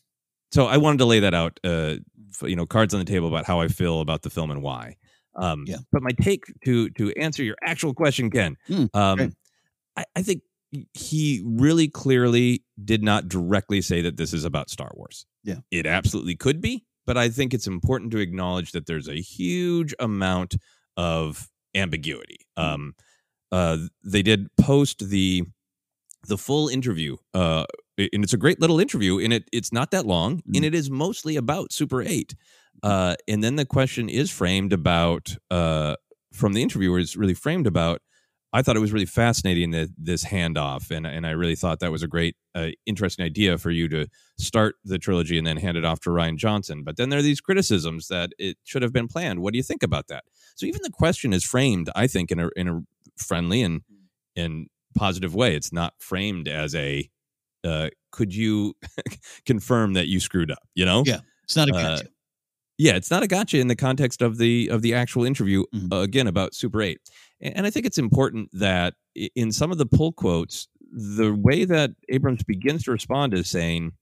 So 0.53 0.67
I 0.67 0.79
wanted 0.79 0.99
to 0.99 1.05
lay 1.05 1.21
that 1.21 1.35
out, 1.35 1.61
uh, 1.65 1.97
f- 2.31 2.49
you 2.49 2.57
know, 2.57 2.67
cards 2.67 2.95
on 2.95 2.99
the 3.01 3.05
table 3.07 3.29
about 3.29 3.45
how 3.45 3.61
I 3.61 3.69
feel 3.69 4.01
about 4.01 4.23
the 4.23 4.31
film 4.31 4.51
and 4.51 4.63
why. 4.63 4.97
Um, 5.37 5.65
Yeah. 5.67 5.79
But 5.93 6.03
my 6.03 6.11
take 6.21 6.45
to 6.65 6.91
to 6.91 7.13
answer 7.13 7.45
your 7.45 7.57
actual 7.63 7.95
question, 7.95 8.31
Ken, 8.31 8.57
Mm, 8.69 8.89
um. 8.95 9.33
I, 9.97 10.05
I 10.15 10.23
think 10.23 10.43
he 10.93 11.43
really 11.45 11.89
clearly 11.89 12.65
did 12.85 13.03
not 13.03 13.29
directly 13.29 13.81
say 13.81 14.03
that 14.03 14.17
this 14.17 14.35
is 14.35 14.45
about 14.45 14.71
Star 14.71 14.91
Wars. 14.95 15.25
Yeah. 15.47 15.61
It 15.71 15.87
absolutely 15.87 16.35
could 16.37 16.61
be, 16.61 16.85
but 17.07 17.17
I 17.17 17.29
think 17.31 17.55
it's 17.55 17.69
important 17.69 18.11
to 18.13 18.19
acknowledge 18.19 18.73
that 18.73 18.87
there's 18.87 19.09
a 19.09 19.21
huge 19.21 19.95
amount 20.01 20.57
of 20.97 21.49
ambiguity. 21.75 22.39
Mm-hmm. 22.59 22.75
Um, 22.75 22.95
uh, 23.53 23.79
they 24.05 24.23
did 24.23 24.49
post 24.61 25.09
the 25.09 25.45
the 26.29 26.37
full 26.37 26.69
interview, 26.69 27.17
uh, 27.35 27.65
and 27.97 28.25
it's 28.25 28.33
a 28.35 28.37
great 28.37 28.61
little 28.61 28.81
interview, 28.81 29.21
and 29.21 29.33
it 29.33 29.45
it's 29.53 29.73
not 29.73 29.93
that 29.93 30.05
long, 30.05 30.39
Mm-hmm. 30.39 30.57
and 30.57 30.65
it 30.65 30.75
is 30.75 30.91
mostly 30.91 31.37
about 31.37 31.73
Super 31.73 32.03
Eight. 32.03 32.35
Uh, 32.83 33.15
and 33.29 33.43
then 33.43 33.57
the 33.57 33.65
question 33.65 34.09
is 34.09 34.31
framed 34.31 34.73
about 34.73 35.37
uh, 35.51 35.95
from 36.33 36.53
the 36.55 36.63
interviewer 36.63 36.99
is 36.99 37.17
really 37.17 37.35
framed 37.35 37.67
about. 37.67 38.03
I 38.53 38.63
thought 38.63 38.77
it 38.77 38.81
was 38.81 38.93
really 38.93 39.07
fascinating 39.07 39.73
that 39.73 39.91
this 39.99 40.25
handoff, 40.25 40.91
and 40.91 41.07
and 41.07 41.27
I 41.27 41.31
really 41.31 41.57
thought 41.57 41.81
that 41.81 41.93
was 41.93 42.03
a 42.03 42.09
great, 42.09 42.37
uh, 42.55 42.69
interesting 42.87 43.25
idea 43.25 43.59
for 43.59 43.71
you 43.71 43.89
to 43.89 44.07
start 44.39 44.77
the 44.85 44.99
trilogy 44.99 45.37
and 45.37 45.47
then 45.47 45.57
hand 45.57 45.77
it 45.77 45.85
off 45.85 46.01
to 46.01 46.11
Rian 46.11 46.37
Johnson. 46.37 46.83
But 46.85 46.97
then 46.97 47.09
there 47.09 47.19
are 47.19 47.23
these 47.23 47.41
criticisms 47.41 48.09
that 48.09 48.31
it 48.39 48.57
should 48.65 48.83
have 48.83 48.93
been 48.93 49.09
planned. 49.09 49.41
What 49.41 49.53
do 49.53 49.59
you 49.59 49.63
think 49.63 49.83
about 49.83 50.09
that? 50.09 50.25
So 50.55 50.67
even 50.67 50.81
the 50.83 50.91
question 50.91 51.33
is 51.33 51.45
framed, 51.45 51.91
I 51.95 52.07
think, 52.07 52.31
in 52.31 52.41
a 52.41 52.49
in 52.57 52.69
a 52.69 52.81
friendly 53.17 53.63
and 53.63 53.83
and 54.37 54.69
positive 54.97 55.35
way. 55.35 55.55
It's 55.55 55.73
not 55.73 55.95
framed 55.99 56.49
as 56.49 56.75
a 56.75 57.09
uh, 57.65 57.91
could 58.13 58.35
you 58.35 58.75
confirm 59.47 59.95
that 59.95 60.07
you 60.07 60.21
screwed 60.21 60.51
up? 60.51 60.63
You 60.75 60.85
know? 60.85 61.03
Yeah. 61.05 61.21
It's 61.45 61.57
not 61.57 61.69
a 61.69 61.77
Uh. 61.77 62.01
Yeah, 62.79 62.95
it's 62.97 63.11
not 63.11 63.23
a 63.23 63.27
gotcha 63.27 63.59
in 63.59 63.69
the 63.69 63.77
context 63.77 64.23
of 64.23 64.39
the 64.39 64.69
of 64.69 64.83
the 64.83 64.95
actual 64.95 65.25
interview 65.25 65.65
Mhm. 65.75 65.93
uh, 65.93 65.97
again 66.01 66.27
about 66.27 66.55
Super 66.55 66.83
8. 66.83 67.01
And 67.41 67.67
I 67.67 67.71
think 67.71 67.87
it's 67.87 67.99
important 67.99 68.51
that 68.53 68.95
in 69.35 69.53
some 69.53 69.71
of 69.73 69.79
the 69.79 69.87
pull 69.87 70.13
quotes, 70.13 70.69
the 70.93 71.35
way 71.35 71.65
that 71.65 71.91
Abrams 72.09 72.43
begins 72.45 72.85
to 72.85 72.93
respond 72.93 73.35
is 73.35 73.49
saying, 73.49 73.93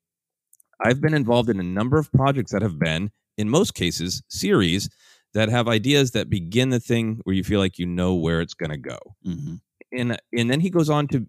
I've 0.81 1.01
been 1.01 1.15
involved 1.15 1.49
in 1.51 1.59
a 1.61 1.63
number 1.65 1.99
of 1.99 2.11
projects 2.13 2.53
that 2.53 2.63
have 2.63 2.79
been, 2.79 3.11
in 3.39 3.49
most 3.49 3.75
cases, 3.75 4.23
series 4.29 4.89
that 5.33 5.49
have 5.49 5.67
ideas 5.67 6.13
that 6.13 6.31
begin 6.31 6.69
the 6.71 6.79
thing 6.81 7.21
where 7.25 7.35
you 7.35 7.43
feel 7.43 7.59
like 7.59 7.79
you 7.79 7.87
know 7.87 8.15
where 8.15 8.41
it's 8.41 8.55
going 8.55 8.71
to 8.71 8.77
go. 8.77 8.99
Mhm. 9.27 9.61
And 9.93 10.19
and 10.37 10.51
then 10.51 10.61
he 10.61 10.71
goes 10.71 10.91
on 10.91 11.09
to 11.09 11.27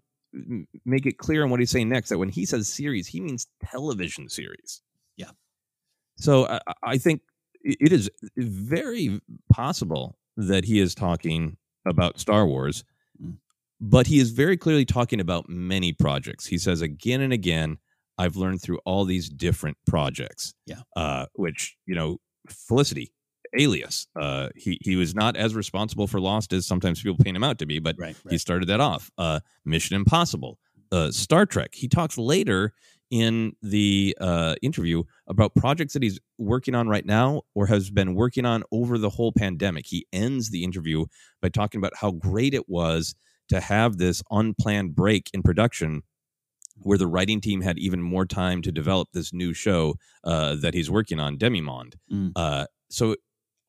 make 0.84 1.06
it 1.06 1.18
clear 1.18 1.42
in 1.44 1.50
what 1.50 1.60
he's 1.60 1.70
saying 1.70 1.88
next 1.88 2.10
that 2.10 2.18
when 2.18 2.28
he 2.28 2.44
says 2.44 2.68
series, 2.72 3.06
he 3.08 3.20
means 3.20 3.46
television 3.64 4.28
series. 4.28 4.82
Yeah. 5.16 5.30
So 6.16 6.46
I, 6.46 6.60
I- 6.82 6.98
think 6.98 7.22
it 7.66 7.92
is 7.92 8.10
very 8.36 9.20
possible 9.52 10.16
that 10.36 10.64
he 10.64 10.78
is 10.80 10.94
talking 10.94 11.56
about 11.86 12.18
Star 12.20 12.46
Wars, 12.46 12.84
Mm. 13.22 13.38
but 13.80 14.06
he 14.06 14.18
is 14.18 14.30
very 14.30 14.56
clearly 14.58 14.84
talking 14.84 15.20
about 15.20 15.48
many 15.48 15.92
projects. 15.92 16.46
He 16.46 16.58
says 16.58 16.82
again 16.82 17.20
and 17.22 17.32
again, 17.32 17.78
I've 18.18 18.36
learned 18.36 18.60
through 18.62 18.78
all 18.84 19.04
these 19.06 19.28
different 19.30 19.76
projects. 19.86 20.54
Yeah. 20.66 20.80
Uh, 20.94 21.26
which, 21.34 21.76
you 21.86 21.94
know, 21.94 22.18
Felicity, 22.48 23.12
Alias, 23.58 24.06
uh, 24.20 24.50
he, 24.54 24.78
he 24.82 24.96
was 24.96 25.14
not 25.14 25.36
as 25.36 25.54
responsible 25.54 26.06
for 26.06 26.20
Lost 26.20 26.52
as 26.52 26.66
sometimes 26.66 27.02
people 27.02 27.16
paint 27.22 27.36
him 27.36 27.44
out 27.44 27.58
to 27.58 27.66
be, 27.66 27.78
but 27.78 27.96
Right. 27.98 28.16
he 28.28 28.36
started 28.38 28.68
that 28.68 28.80
off. 28.80 29.10
Uh, 29.16 29.40
Mission 29.64 29.96
Impossible, 29.96 30.58
uh, 30.92 31.10
Star 31.10 31.46
Trek. 31.46 31.74
He 31.74 31.88
talks 31.88 32.18
later 32.18 32.74
in 33.10 33.52
the 33.62 34.16
uh, 34.20 34.54
interview 34.62 35.02
about 35.28 35.54
projects 35.54 35.92
that 35.92 36.02
he's 36.02 36.18
working 36.38 36.74
on 36.74 36.88
right 36.88 37.06
now 37.06 37.42
or 37.54 37.66
has 37.66 37.90
been 37.90 38.14
working 38.14 38.44
on 38.44 38.62
over 38.72 38.98
the 38.98 39.10
whole 39.10 39.32
pandemic. 39.32 39.86
He 39.86 40.06
ends 40.12 40.50
the 40.50 40.64
interview 40.64 41.06
by 41.40 41.48
talking 41.48 41.78
about 41.78 41.92
how 41.96 42.10
great 42.10 42.54
it 42.54 42.68
was 42.68 43.14
to 43.48 43.60
have 43.60 43.98
this 43.98 44.22
unplanned 44.30 44.96
break 44.96 45.30
in 45.32 45.42
production 45.42 46.02
where 46.78 46.98
the 46.98 47.06
writing 47.06 47.40
team 47.40 47.62
had 47.62 47.78
even 47.78 48.02
more 48.02 48.26
time 48.26 48.60
to 48.62 48.72
develop 48.72 49.08
this 49.12 49.32
new 49.32 49.54
show 49.54 49.94
uh, 50.24 50.56
that 50.56 50.74
he's 50.74 50.90
working 50.90 51.18
on, 51.18 51.38
Demimonde. 51.38 51.94
Mm. 52.12 52.32
Uh, 52.36 52.66
so 52.90 53.16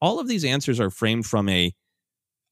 all 0.02 0.20
of 0.20 0.28
these 0.28 0.44
answers 0.44 0.80
are 0.80 0.90
framed 0.90 1.26
from 1.26 1.48
a 1.48 1.74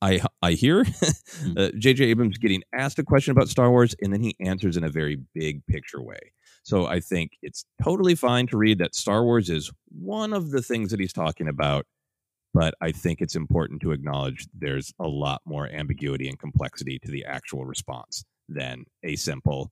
I 0.02 0.22
I 0.42 0.52
hear 0.52 0.86
uh, 1.58 1.70
J.J. 1.78 2.06
Abrams 2.06 2.38
getting 2.38 2.64
asked 2.74 3.00
a 3.00 3.04
question 3.04 3.32
about 3.32 3.50
Star 3.50 3.70
Wars, 3.72 3.96
and 4.02 4.14
then 4.14 4.22
he 4.22 4.36
answers 4.40 4.78
in 4.78 4.84
a 4.84 4.90
very 4.90 5.18
big 5.34 5.66
picture 5.68 6.02
way. 6.02 6.20
So 6.66 6.88
I 6.88 7.00
think 7.00 7.38
it's 7.44 7.64
totally 7.82 8.16
fine 8.16 8.48
to 8.48 8.58
read 8.58 8.80
that 8.80 8.96
Star 8.96 9.24
Wars 9.24 9.52
is 9.52 9.72
one 9.90 10.34
of 10.34 10.50
the 10.50 10.64
things 10.64 10.90
that 10.90 11.00
he's 11.00 11.14
talking 11.14 11.48
about, 11.48 11.86
but 12.56 12.74
I 12.82 12.92
think 12.92 13.22
it's 13.22 13.36
important 13.36 13.84
to 13.84 13.92
acknowledge 13.92 14.48
there's 14.52 14.92
a 15.00 15.08
lot 15.08 15.44
more 15.46 15.68
ambiguity 15.68 16.28
and 16.28 16.40
complexity 16.40 16.98
to 17.06 17.12
the 17.12 17.24
actual 17.24 17.66
response 17.66 18.26
than 18.50 18.86
a 19.04 19.16
simple. 19.16 19.72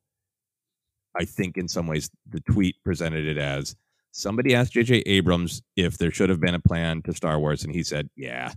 I 1.19 1.25
think 1.25 1.57
in 1.57 1.67
some 1.67 1.87
ways 1.87 2.11
the 2.29 2.41
tweet 2.41 2.75
presented 2.83 3.25
it 3.25 3.39
as 3.39 3.75
somebody 4.11 4.53
asked 4.53 4.73
J.J. 4.73 4.97
Abrams 5.07 5.63
if 5.75 5.97
there 5.97 6.11
should 6.11 6.29
have 6.29 6.39
been 6.39 6.53
a 6.53 6.59
plan 6.59 7.01
to 7.03 7.13
Star 7.13 7.39
Wars, 7.39 7.63
and 7.63 7.73
he 7.73 7.81
said, 7.81 8.07
"Yeah." 8.15 8.53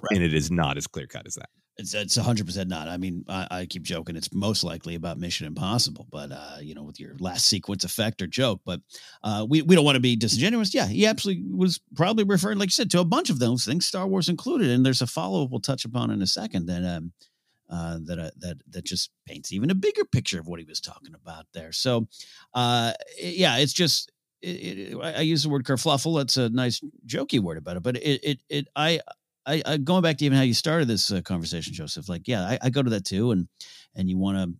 Right. 0.00 0.12
And 0.12 0.22
it 0.22 0.32
is 0.32 0.50
not 0.50 0.76
as 0.76 0.86
clear 0.86 1.06
cut 1.06 1.26
as 1.26 1.34
that. 1.34 1.50
It's 1.78 1.94
it's 1.94 2.16
hundred 2.16 2.46
percent 2.46 2.68
not. 2.68 2.88
I 2.88 2.96
mean, 2.96 3.24
I, 3.28 3.46
I, 3.50 3.66
keep 3.66 3.84
joking. 3.84 4.16
It's 4.16 4.32
most 4.34 4.64
likely 4.64 4.96
about 4.96 5.16
Mission 5.16 5.46
Impossible, 5.46 6.08
but 6.10 6.32
uh, 6.32 6.56
you 6.60 6.74
know, 6.74 6.82
with 6.82 6.98
your 6.98 7.14
last 7.20 7.46
sequence 7.46 7.84
effect 7.84 8.20
or 8.20 8.26
joke. 8.26 8.60
But 8.64 8.80
uh, 9.22 9.46
we 9.48 9.62
we 9.62 9.76
don't 9.76 9.84
want 9.84 9.94
to 9.94 10.00
be 10.00 10.16
disingenuous. 10.16 10.74
Yeah, 10.74 10.88
he 10.88 11.06
absolutely 11.06 11.44
was 11.54 11.80
probably 11.94 12.24
referring, 12.24 12.58
like 12.58 12.66
you 12.66 12.72
said, 12.72 12.90
to 12.90 13.00
a 13.00 13.04
bunch 13.04 13.30
of 13.30 13.38
those 13.38 13.64
things, 13.64 13.86
Star 13.86 14.08
Wars 14.08 14.28
included. 14.28 14.70
And 14.70 14.84
there's 14.84 15.02
a 15.02 15.06
follow 15.06 15.44
up 15.44 15.50
we'll 15.50 15.60
touch 15.60 15.84
upon 15.84 16.10
in 16.10 16.20
a 16.20 16.26
second 16.26 16.66
that 16.66 16.84
um 16.84 17.12
uh, 17.70 17.98
that 18.06 18.18
uh, 18.18 18.30
that 18.38 18.56
that 18.70 18.84
just 18.84 19.10
paints 19.26 19.52
even 19.52 19.70
a 19.70 19.74
bigger 19.74 20.04
picture 20.04 20.40
of 20.40 20.48
what 20.48 20.58
he 20.58 20.66
was 20.66 20.80
talking 20.80 21.14
about 21.14 21.46
there. 21.52 21.70
So, 21.70 22.08
uh, 22.54 22.92
yeah, 23.20 23.58
it's 23.58 23.72
just 23.72 24.10
it, 24.42 24.48
it, 24.48 24.96
I 24.96 25.20
use 25.20 25.42
the 25.42 25.48
word 25.48 25.64
kerfluffle. 25.64 26.18
That's 26.18 26.36
a 26.36 26.48
nice 26.48 26.80
jokey 27.06 27.40
word 27.40 27.58
about 27.58 27.76
it, 27.76 27.82
but 27.82 27.96
it 27.96 28.20
it, 28.24 28.40
it 28.48 28.68
I 28.74 29.00
I, 29.48 29.62
I, 29.64 29.76
going 29.78 30.02
back 30.02 30.18
to 30.18 30.24
even 30.26 30.36
how 30.36 30.44
you 30.44 30.54
started 30.54 30.88
this 30.88 31.10
uh, 31.10 31.22
conversation, 31.22 31.72
Joseph. 31.72 32.08
Like, 32.08 32.28
yeah, 32.28 32.42
I, 32.42 32.58
I, 32.62 32.70
go 32.70 32.82
to 32.82 32.90
that 32.90 33.04
too, 33.04 33.32
and 33.32 33.48
and 33.94 34.08
you 34.08 34.18
want 34.18 34.36
to 34.36 34.54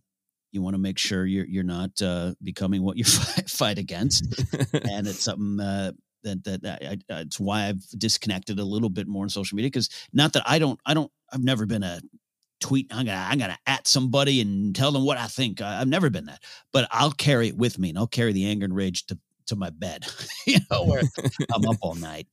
you 0.51 0.63
want 0.63 0.73
to 0.73 0.79
make 0.79 0.97
sure 0.97 1.25
you're 1.25 1.45
you're 1.45 1.63
not 1.63 2.01
uh, 2.01 2.33
becoming 2.41 2.81
what 2.81 2.97
you 2.97 3.03
fight, 3.05 3.49
fight 3.49 3.77
against, 3.77 4.25
and 4.73 5.07
it's 5.07 5.23
something 5.23 5.59
uh, 5.59 5.91
that 6.23 6.43
that 6.43 6.61
I, 6.65 7.19
it's 7.21 7.39
why 7.39 7.67
I've 7.67 7.87
disconnected 7.97 8.59
a 8.59 8.65
little 8.65 8.89
bit 8.89 9.07
more 9.07 9.23
on 9.23 9.29
social 9.29 9.55
media 9.55 9.67
because 9.67 9.89
not 10.11 10.33
that 10.33 10.43
I 10.45 10.57
don't 10.57 10.79
I 10.85 10.95
don't 10.95 11.11
I've 11.31 11.43
never 11.43 11.67
been 11.67 11.83
a 11.83 12.01
tweet 12.59 12.87
I'm 12.91 13.05
gonna 13.05 13.27
I'm 13.29 13.37
gonna 13.37 13.59
at 13.67 13.87
somebody 13.87 14.41
and 14.41 14.75
tell 14.75 14.91
them 14.91 15.05
what 15.05 15.17
I 15.17 15.27
think. 15.27 15.61
I, 15.61 15.81
I've 15.81 15.87
never 15.87 16.09
been 16.09 16.25
that, 16.25 16.41
but 16.73 16.87
I'll 16.91 17.11
carry 17.11 17.49
it 17.49 17.57
with 17.57 17.77
me 17.77 17.89
and 17.89 17.97
I'll 17.97 18.07
carry 18.07 18.33
the 18.33 18.47
anger 18.47 18.65
and 18.65 18.75
rage 18.75 19.05
to 19.07 19.19
to 19.47 19.55
my 19.55 19.69
bed, 19.69 20.05
you 20.47 20.59
know, 20.71 20.85
where 20.85 21.03
I'm 21.53 21.67
up 21.67 21.77
all 21.81 21.95
night 21.95 22.27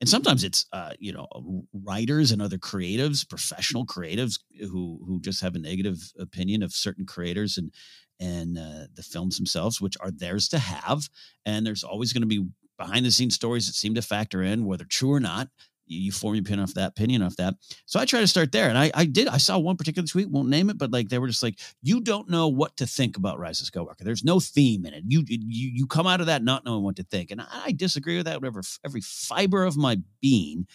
and 0.00 0.08
sometimes 0.08 0.44
it's 0.44 0.66
uh, 0.72 0.92
you 0.98 1.12
know 1.12 1.26
writers 1.72 2.30
and 2.30 2.40
other 2.40 2.58
creatives 2.58 3.28
professional 3.28 3.86
creatives 3.86 4.38
who 4.60 5.00
who 5.06 5.20
just 5.20 5.40
have 5.40 5.54
a 5.54 5.58
negative 5.58 6.12
opinion 6.18 6.62
of 6.62 6.72
certain 6.72 7.06
creators 7.06 7.58
and 7.58 7.72
and 8.20 8.58
uh, 8.58 8.86
the 8.94 9.02
films 9.02 9.36
themselves 9.36 9.80
which 9.80 9.96
are 10.00 10.10
theirs 10.10 10.48
to 10.48 10.58
have. 10.58 11.08
And 11.46 11.66
there's 11.66 11.84
always 11.84 12.12
going 12.12 12.22
to 12.22 12.26
be 12.26 12.46
behind 12.76 13.04
the 13.04 13.10
scenes 13.10 13.34
stories 13.34 13.66
that 13.66 13.74
seem 13.74 13.94
to 13.94 14.02
factor 14.02 14.42
in 14.42 14.64
whether 14.64 14.84
true 14.84 15.12
or 15.12 15.20
not 15.20 15.48
you, 15.88 16.12
form 16.12 16.34
your 16.34 16.42
opinion 16.42 16.64
off 16.64 16.74
that 16.74 16.90
opinion 16.90 17.22
off 17.22 17.36
that. 17.36 17.54
So 17.86 17.98
I 17.98 18.04
try 18.04 18.20
to 18.20 18.26
start 18.26 18.52
there. 18.52 18.68
And 18.68 18.78
I, 18.78 18.90
I 18.94 19.04
did, 19.04 19.28
I 19.28 19.38
saw 19.38 19.58
one 19.58 19.76
particular 19.76 20.06
tweet, 20.06 20.30
won't 20.30 20.48
name 20.48 20.70
it, 20.70 20.78
but 20.78 20.90
like 20.92 21.08
they 21.08 21.18
were 21.18 21.28
just 21.28 21.42
like, 21.42 21.58
you 21.82 22.00
don't 22.00 22.28
know 22.28 22.48
what 22.48 22.76
to 22.78 22.86
think 22.86 23.16
about 23.16 23.38
Rise 23.38 23.60
of 23.60 23.68
Skywalker. 23.68 23.98
There's 24.00 24.24
no 24.24 24.40
theme 24.40 24.86
in 24.86 24.94
it. 24.94 25.04
You 25.06 25.24
you 25.26 25.70
you 25.74 25.86
come 25.86 26.06
out 26.06 26.20
of 26.20 26.26
that 26.26 26.42
not 26.42 26.64
knowing 26.64 26.82
what 26.82 26.96
to 26.96 27.02
think. 27.04 27.30
And 27.30 27.40
I, 27.40 27.72
disagree 27.78 28.16
with 28.16 28.26
that 28.26 28.40
whatever 28.40 28.60
every 28.84 29.00
fiber 29.00 29.64
of 29.64 29.76
my 29.76 29.98
being. 30.20 30.66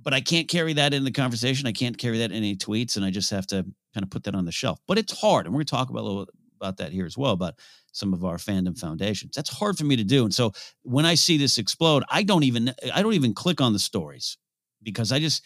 But 0.00 0.14
I 0.14 0.20
can't 0.20 0.48
carry 0.48 0.72
that 0.74 0.94
in 0.94 1.04
the 1.04 1.10
conversation. 1.10 1.66
I 1.66 1.72
can't 1.72 1.98
carry 1.98 2.18
that 2.18 2.30
in 2.30 2.36
any 2.36 2.56
tweets, 2.56 2.96
and 2.96 3.04
I 3.04 3.10
just 3.10 3.30
have 3.30 3.46
to 3.48 3.66
kind 3.92 4.04
of 4.04 4.10
put 4.10 4.24
that 4.24 4.34
on 4.34 4.44
the 4.44 4.52
shelf. 4.52 4.78
But 4.86 4.96
it's 4.96 5.18
hard, 5.20 5.44
and 5.44 5.54
we're 5.54 5.58
going 5.58 5.66
to 5.66 5.70
talk 5.74 5.90
about 5.90 6.02
a 6.02 6.06
little 6.06 6.28
about 6.60 6.78
that 6.78 6.92
here 6.92 7.04
as 7.04 7.18
well. 7.18 7.32
About 7.32 7.54
some 7.98 8.14
of 8.14 8.24
our 8.24 8.36
fandom 8.36 8.78
foundations. 8.78 9.32
That's 9.34 9.50
hard 9.50 9.76
for 9.76 9.84
me 9.84 9.96
to 9.96 10.04
do. 10.04 10.24
And 10.24 10.34
so 10.34 10.52
when 10.82 11.04
I 11.04 11.14
see 11.14 11.36
this 11.36 11.58
explode, 11.58 12.04
I 12.08 12.22
don't 12.22 12.44
even 12.44 12.72
I 12.94 13.02
don't 13.02 13.14
even 13.14 13.34
click 13.34 13.60
on 13.60 13.72
the 13.72 13.78
stories 13.78 14.38
because 14.82 15.12
I 15.12 15.18
just 15.18 15.44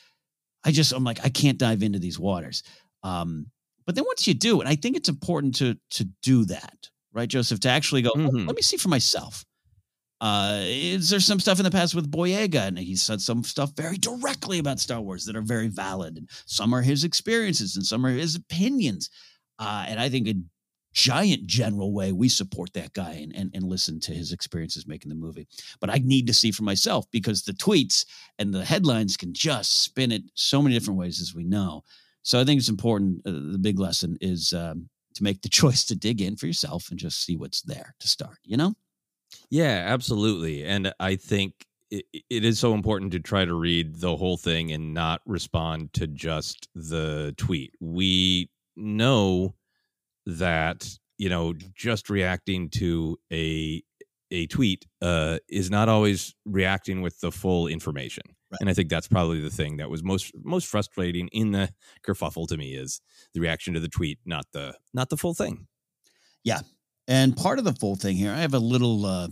I 0.64 0.70
just 0.70 0.92
I'm 0.92 1.04
like 1.04 1.24
I 1.24 1.28
can't 1.28 1.58
dive 1.58 1.82
into 1.82 1.98
these 1.98 2.18
waters. 2.18 2.62
Um, 3.02 3.46
but 3.84 3.94
then 3.94 4.04
once 4.04 4.28
you 4.28 4.34
do, 4.34 4.60
and 4.60 4.68
I 4.68 4.76
think 4.76 4.96
it's 4.96 5.08
important 5.08 5.56
to 5.56 5.76
to 5.90 6.04
do 6.22 6.44
that, 6.46 6.88
right, 7.12 7.28
Joseph, 7.28 7.60
to 7.60 7.68
actually 7.68 8.02
go. 8.02 8.12
Mm-hmm. 8.12 8.46
Let 8.46 8.56
me 8.56 8.62
see 8.62 8.76
for 8.76 8.88
myself. 8.88 9.44
Uh, 10.20 10.60
is 10.66 11.10
there 11.10 11.18
some 11.18 11.40
stuff 11.40 11.58
in 11.58 11.64
the 11.64 11.70
past 11.70 11.96
with 11.96 12.08
Boyega, 12.08 12.68
and 12.68 12.78
he 12.78 12.94
said 12.94 13.20
some 13.20 13.42
stuff 13.42 13.72
very 13.76 13.96
directly 13.96 14.60
about 14.60 14.78
Star 14.78 15.00
Wars 15.00 15.24
that 15.24 15.34
are 15.34 15.42
very 15.42 15.66
valid, 15.66 16.16
and 16.16 16.30
some 16.46 16.72
are 16.72 16.82
his 16.82 17.02
experiences, 17.02 17.74
and 17.74 17.84
some 17.84 18.06
are 18.06 18.12
his 18.12 18.36
opinions. 18.36 19.10
Uh, 19.58 19.84
and 19.88 19.98
I 19.98 20.08
think 20.08 20.28
it 20.28 20.36
giant 20.92 21.46
general 21.46 21.92
way 21.92 22.12
we 22.12 22.28
support 22.28 22.72
that 22.74 22.92
guy 22.92 23.12
and, 23.12 23.34
and, 23.34 23.50
and 23.54 23.64
listen 23.64 23.98
to 24.00 24.12
his 24.12 24.32
experiences 24.32 24.86
making 24.86 25.08
the 25.08 25.14
movie. 25.14 25.46
But 25.80 25.90
i 25.90 26.00
need 26.02 26.26
to 26.26 26.34
see 26.34 26.50
for 26.50 26.62
myself 26.62 27.06
because 27.10 27.42
the 27.42 27.52
tweets 27.52 28.04
and 28.38 28.52
the 28.52 28.64
headlines 28.64 29.16
can 29.16 29.32
just 29.32 29.82
spin 29.82 30.12
it 30.12 30.22
so 30.34 30.60
many 30.60 30.74
different 30.74 30.98
ways 30.98 31.20
as 31.20 31.34
we 31.34 31.44
know. 31.44 31.82
So 32.22 32.40
i 32.40 32.44
think 32.44 32.58
it's 32.58 32.68
important 32.68 33.20
uh, 33.26 33.32
the 33.32 33.58
big 33.60 33.78
lesson 33.78 34.16
is 34.20 34.52
um, 34.52 34.88
to 35.14 35.24
make 35.24 35.42
the 35.42 35.48
choice 35.60 35.84
to 35.86 35.96
dig 35.96 36.20
in 36.20 36.36
for 36.36 36.46
yourself 36.46 36.90
and 36.90 36.98
just 36.98 37.24
see 37.24 37.36
what's 37.36 37.62
there 37.62 37.94
to 38.00 38.08
start 38.08 38.38
you 38.44 38.56
know? 38.56 38.74
Yeah 39.50 39.84
absolutely. 39.86 40.64
And 40.64 40.92
i 41.00 41.16
think 41.16 41.66
it, 41.90 42.06
it 42.30 42.44
is 42.44 42.58
so 42.58 42.72
important 42.72 43.12
to 43.12 43.20
try 43.20 43.44
to 43.44 43.54
read 43.54 43.96
the 43.96 44.16
whole 44.16 44.38
thing 44.38 44.72
and 44.72 44.94
not 44.94 45.20
respond 45.26 45.92
to 45.92 46.06
just 46.06 46.68
the 46.74 47.34
tweet. 47.36 47.74
We 47.80 48.50
know 48.76 49.54
that 50.26 50.88
you 51.18 51.28
know 51.28 51.54
just 51.74 52.10
reacting 52.10 52.68
to 52.70 53.18
a 53.32 53.82
a 54.30 54.46
tweet 54.46 54.86
uh, 55.02 55.38
is 55.48 55.70
not 55.70 55.88
always 55.88 56.34
reacting 56.46 57.02
with 57.02 57.20
the 57.20 57.30
full 57.30 57.68
information. 57.68 58.22
Right. 58.50 58.58
And 58.62 58.70
I 58.70 58.72
think 58.72 58.88
that's 58.88 59.06
probably 59.06 59.40
the 59.40 59.50
thing 59.50 59.76
that 59.76 59.90
was 59.90 60.02
most 60.02 60.32
most 60.42 60.66
frustrating 60.66 61.28
in 61.28 61.52
the 61.52 61.70
kerfuffle 62.06 62.48
to 62.48 62.56
me 62.56 62.74
is 62.74 63.00
the 63.34 63.40
reaction 63.40 63.74
to 63.74 63.80
the 63.80 63.88
tweet, 63.88 64.18
not 64.24 64.46
the 64.52 64.74
not 64.92 65.10
the 65.10 65.16
full 65.16 65.34
thing. 65.34 65.66
Yeah, 66.44 66.60
and 67.06 67.36
part 67.36 67.58
of 67.58 67.64
the 67.64 67.74
full 67.74 67.96
thing 67.96 68.16
here, 68.16 68.32
I 68.32 68.38
have 68.38 68.54
a 68.54 68.58
little 68.58 69.06
uh, 69.06 69.28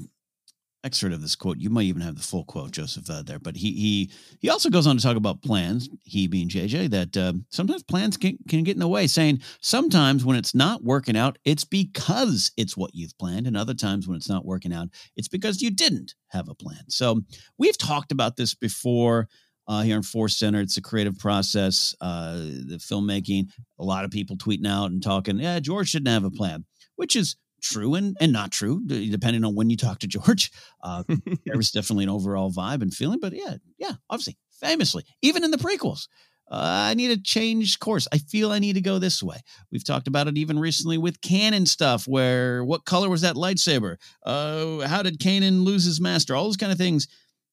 excerpt 0.85 1.15
of 1.15 1.21
this 1.21 1.37
quote. 1.37 1.59
You 1.59 1.71
might 1.71 1.85
even 1.85 2.03
have 2.03 2.17
the 2.17 2.23
full 2.23 2.45
quote, 2.45 2.71
Joseph, 2.73 3.09
uh, 3.11 3.23
there. 3.23 3.39
But 3.39 3.57
he 3.57 3.73
he 3.73 4.13
he 4.41 4.49
also 4.49 4.71
goes 4.71 4.87
on 4.87 4.97
to 4.97 5.03
talk 5.03 5.17
about 5.17 5.43
plans. 5.43 5.89
He 6.05 6.27
being 6.27 6.49
JJ, 6.49 6.91
that 6.91 7.17
uh, 7.17 7.33
sometimes 7.51 7.83
plans 7.83 8.17
can 8.17 8.39
can 8.49 8.65
get 8.65 8.77
in 8.77 8.81
the 8.81 8.89
way. 8.89 9.07
Saying 9.07 9.41
sometimes 9.61 10.25
when 10.25 10.37
it's 10.37 10.55
not 10.55 10.83
working 10.83 11.17
out, 11.17 11.39
it's 11.45 11.65
because 11.65 12.53
it's 12.57 12.77
what 12.77 12.95
you've 12.95 13.17
planned, 13.19 13.47
and 13.47 13.57
other 13.57 13.75
times 13.75 14.09
when 14.09 14.17
it's 14.17 14.29
not 14.29 14.45
working 14.45 14.73
out, 14.73 14.89
it's 15.17 15.29
because 15.29 15.63
you 15.63 15.71
didn't 15.71 16.15
have 16.29 16.49
a 16.49 16.55
plan. 16.55 16.85
So 16.89 17.21
we've 17.59 17.79
talked 17.79 18.13
about 18.13 18.37
this 18.37 18.55
before. 18.55 19.29
Uh, 19.69 19.83
here 19.83 19.95
in 19.95 20.03
Force 20.03 20.37
Center, 20.37 20.61
it's 20.61 20.79
a 20.79 20.83
creative 20.83 21.17
process. 21.17 21.95
Uh, 22.01 22.33
the 22.33 22.81
filmmaking, 22.81 23.45
a 23.79 23.85
lot 23.85 24.05
of 24.05 24.11
people 24.11 24.37
tweeting 24.37 24.67
out 24.67 24.91
and 24.91 25.01
talking. 25.01 25.39
Yeah, 25.39 25.61
George 25.61 25.93
didn't 25.93 26.09
have 26.09 26.25
a 26.25 26.31
plan, 26.31 26.65
which 26.97 27.15
is 27.15 27.37
true 27.61 27.95
and, 27.95 28.17
and 28.21 28.33
not 28.33 28.53
true, 28.53 28.83
depending 28.87 29.45
on 29.45 29.55
when 29.55 29.71
you 29.71 29.77
talk 29.77 29.99
to 30.01 30.07
George. 30.07 30.51
Uh, 30.83 31.03
there 31.45 31.57
was 31.57 31.71
definitely 31.71 32.05
an 32.05 32.11
overall 32.11 32.51
vibe 32.51 32.81
and 32.81 32.95
feeling, 32.95 33.19
but 33.21 33.35
yeah, 33.35 33.57
yeah, 33.77 33.93
obviously, 34.09 34.39
famously, 34.51 35.05
even 35.21 35.45
in 35.45 35.51
the 35.51 35.59
prequels, 35.59 36.07
uh, 36.51 36.89
I 36.89 36.95
need 36.95 37.09
to 37.09 37.23
change 37.23 37.79
course. 37.79 38.09
I 38.13 38.19
feel 38.19 38.51
I 38.51 38.59
need 38.59 38.73
to 38.73 38.81
go 38.81 38.99
this 38.99 39.23
way. 39.23 39.37
We've 39.71 39.85
talked 39.85 40.09
about 40.09 40.27
it 40.27 40.39
even 40.39 40.59
recently 40.59 40.97
with 40.97 41.21
canon 41.21 41.67
stuff, 41.67 42.09
where 42.09 42.65
what 42.65 42.87
color 42.87 43.11
was 43.11 43.21
that 43.21 43.37
lightsaber? 43.37 43.97
Uh, 44.25 44.81
how 44.89 45.03
did 45.03 45.21
Kanan 45.21 45.65
lose 45.65 45.85
his 45.85 46.01
master? 46.01 46.35
All 46.35 46.45
those 46.45 46.57
kind 46.57 46.73
of 46.73 46.79
things, 46.79 47.07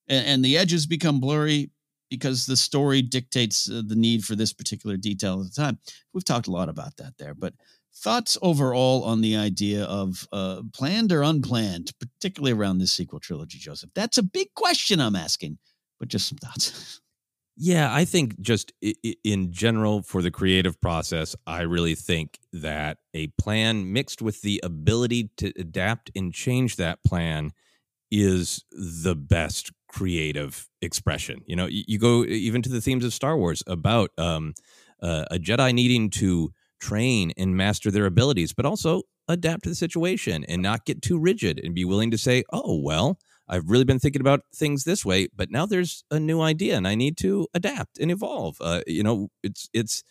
and, 0.08 0.26
and 0.26 0.46
the 0.46 0.58
edges 0.58 0.88
become 0.88 1.20
blurry 1.20 1.70
because 2.10 2.46
the 2.46 2.58
story 2.58 3.02
dictates 3.02 3.70
uh, 3.70 3.82
the 3.86 3.96
need 3.96 4.24
for 4.24 4.36
this 4.36 4.54
particular 4.54 4.98
detail 4.98 5.42
at 5.42 5.54
the 5.54 5.62
time. 5.62 5.78
We've 6.14 6.26
talked 6.26 6.48
a 6.48 6.52
lot 6.52 6.70
about 6.70 6.98
that 6.98 7.14
there, 7.18 7.34
but 7.34 7.54
thoughts 8.04 8.38
overall 8.42 9.04
on 9.04 9.22
the 9.22 9.36
idea 9.36 9.84
of 9.84 10.28
uh, 10.32 10.62
planned 10.74 11.12
or 11.12 11.24
unplanned, 11.24 11.92
particularly 12.00 12.54
around 12.54 12.78
this 12.78 12.92
sequel 12.92 13.20
trilogy, 13.20 13.58
Joseph? 13.58 13.90
That's 13.96 14.18
a 14.18 14.24
big 14.24 14.54
question 14.56 15.00
I'm 15.00 15.16
asking, 15.16 15.58
but 16.00 16.10
just 16.10 16.28
some 16.28 16.38
thoughts. 16.38 17.02
Yeah, 17.60 17.92
I 17.92 18.06
think 18.06 18.40
just 18.40 18.72
in 19.24 19.52
general 19.52 20.04
for 20.04 20.22
the 20.22 20.30
creative 20.30 20.80
process, 20.80 21.36
I 21.48 21.62
really 21.62 21.96
think 21.96 22.38
that 22.54 23.00
a 23.16 23.28
plan 23.40 23.92
mixed 23.92 24.22
with 24.22 24.44
the 24.44 24.62
ability 24.64 25.32
to 25.38 25.52
adapt 25.58 26.12
and 26.16 26.32
change 26.32 26.76
that 26.76 27.04
plan 27.04 27.54
is 28.12 28.64
the 28.72 29.16
best 29.16 29.72
creative 29.90 30.70
expression. 30.84 31.42
You 31.48 31.56
know, 31.56 31.66
you 31.66 31.98
go 31.98 32.24
even 32.26 32.62
to 32.62 32.70
the 32.70 32.80
themes 32.80 33.04
of 33.04 33.12
Star 33.12 33.36
Wars 33.36 33.64
about 33.66 34.12
um, 34.20 34.54
uh, 35.02 35.26
a 35.32 35.40
Jedi 35.40 35.74
needing 35.74 36.12
to 36.12 36.52
train 36.80 37.32
and 37.38 37.56
master 37.56 37.92
their 37.92 38.06
abilities, 38.06 38.54
but 38.54 38.66
also 38.66 39.04
adapt 39.28 39.64
to 39.64 39.70
the 39.70 39.76
situation 39.76 40.44
and 40.46 40.62
not 40.62 40.86
get 40.86 41.02
too 41.02 41.20
rigid 41.20 41.60
and 41.64 41.76
be 41.76 41.86
willing 41.86 42.12
to 42.12 42.18
say, 42.18 42.44
oh, 42.52 42.80
well, 42.82 43.20
I've 43.50 43.70
really 43.70 43.86
been 43.86 44.00
thinking 44.00 44.22
about 44.22 44.42
things 44.54 44.84
this 44.84 45.06
way, 45.06 45.28
but 45.36 45.52
now 45.52 45.66
there's 45.66 46.04
a 46.12 46.20
new 46.20 46.42
idea 46.42 46.76
and 46.76 46.88
I 46.88 46.96
need 46.96 47.18
to 47.20 47.48
adapt 47.54 47.98
and 48.00 48.12
evolve. 48.12 48.58
Uh, 48.60 48.82
you 48.88 49.04
know, 49.04 49.30
it's 49.44 49.70
it's 49.74 50.04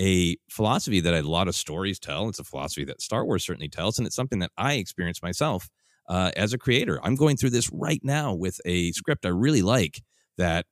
a 0.00 0.36
philosophy 0.50 1.00
that 1.00 1.14
a 1.14 1.28
lot 1.28 1.48
of 1.48 1.54
stories 1.54 1.98
tell. 1.98 2.28
It's 2.28 2.38
a 2.38 2.44
philosophy 2.44 2.84
that 2.84 3.00
Star 3.00 3.24
Wars 3.24 3.44
certainly 3.44 3.68
tells, 3.68 3.98
and 3.98 4.06
it's 4.06 4.16
something 4.16 4.40
that 4.40 4.52
I 4.56 4.74
experience 4.74 5.22
myself 5.22 5.68
uh, 6.08 6.32
as 6.36 6.52
a 6.52 6.58
creator. 6.58 7.00
I'm 7.02 7.14
going 7.14 7.36
through 7.36 7.50
this 7.50 7.70
right 7.72 8.00
now 8.02 8.34
with 8.34 8.60
a 8.64 8.92
script 8.92 9.24
I 9.24 9.30
really 9.30 9.62
like 9.62 10.02
that 10.38 10.66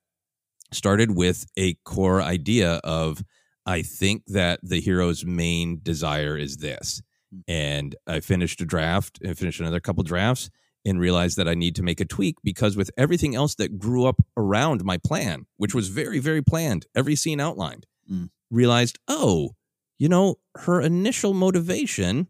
started 0.73 1.17
with 1.17 1.47
a 1.57 1.75
core 1.85 2.23
idea 2.23 2.75
of 2.85 3.23
I 3.67 3.83
think 3.83 4.25
that 4.27 4.61
the 4.63 4.81
hero's 4.81 5.25
main 5.25 5.81
desire 5.83 6.37
is 6.37 6.59
this. 6.59 7.03
Hmm. 7.33 7.41
And 7.49 7.97
I 8.07 8.21
finished 8.21 8.61
a 8.61 8.67
draft 8.67 9.19
and 9.23 9.39
finished 9.39 9.61
another 9.61 9.81
couple 9.81 10.03
drafts 10.03 10.51
and 10.85 10.99
realized 10.99 11.37
that 11.37 11.49
I 11.49 11.55
need 11.55 11.77
to 11.77 11.83
make 11.83 12.01
a 12.01 12.07
tweak 12.07 12.37
because 12.43 12.77
with 12.77 12.91
everything 12.97 13.35
else 13.35 13.55
that 13.57 13.79
grew 13.79 14.07
up 14.07 14.17
around 14.37 14.85
my 14.85 14.97
plan, 14.97 15.47
which 15.57 15.75
was 15.75 15.89
very, 15.89 16.19
very 16.19 16.43
planned, 16.43 16.87
every 16.95 17.17
scene 17.17 17.41
outlined, 17.41 17.87
mm. 18.11 18.31
realized, 18.51 18.99
oh, 19.07 19.51
you 19.99 20.09
know, 20.09 20.37
her 20.57 20.81
initial 20.81 21.35
motivation 21.35 22.29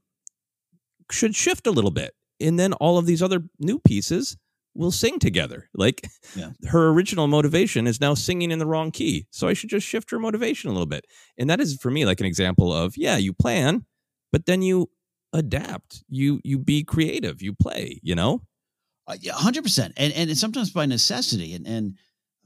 should 1.10 1.36
shift 1.36 1.66
a 1.66 1.70
little 1.70 1.92
bit. 1.92 2.14
And 2.40 2.58
then 2.58 2.72
all 2.74 2.98
of 2.98 3.06
these 3.06 3.22
other 3.22 3.44
new 3.58 3.78
pieces 3.78 4.36
will 4.74 4.90
sing 4.90 5.18
together. 5.18 5.68
Like 5.74 6.06
yeah. 6.36 6.50
her 6.68 6.88
original 6.88 7.26
motivation 7.26 7.86
is 7.86 8.00
now 8.00 8.14
singing 8.14 8.50
in 8.50 8.58
the 8.58 8.66
wrong 8.66 8.90
key. 8.90 9.26
So 9.30 9.48
I 9.48 9.52
should 9.52 9.70
just 9.70 9.86
shift 9.86 10.10
her 10.10 10.18
motivation 10.18 10.70
a 10.70 10.72
little 10.72 10.86
bit. 10.86 11.06
And 11.38 11.50
that 11.50 11.60
is 11.60 11.76
for 11.76 11.90
me 11.90 12.04
like 12.06 12.20
an 12.20 12.26
example 12.26 12.72
of, 12.72 12.96
yeah, 12.96 13.16
you 13.16 13.32
plan, 13.32 13.84
but 14.32 14.46
then 14.46 14.62
you 14.62 14.88
adapt. 15.32 16.04
You 16.08 16.40
you 16.44 16.58
be 16.58 16.84
creative. 16.84 17.42
You 17.42 17.54
play. 17.54 18.00
You 18.02 18.14
know. 18.14 18.42
Uh, 19.06 19.16
yeah, 19.20 19.32
hundred 19.32 19.62
percent. 19.62 19.94
And 19.96 20.12
and 20.12 20.36
sometimes 20.36 20.70
by 20.70 20.86
necessity. 20.86 21.54
And 21.54 21.66
and 21.66 21.94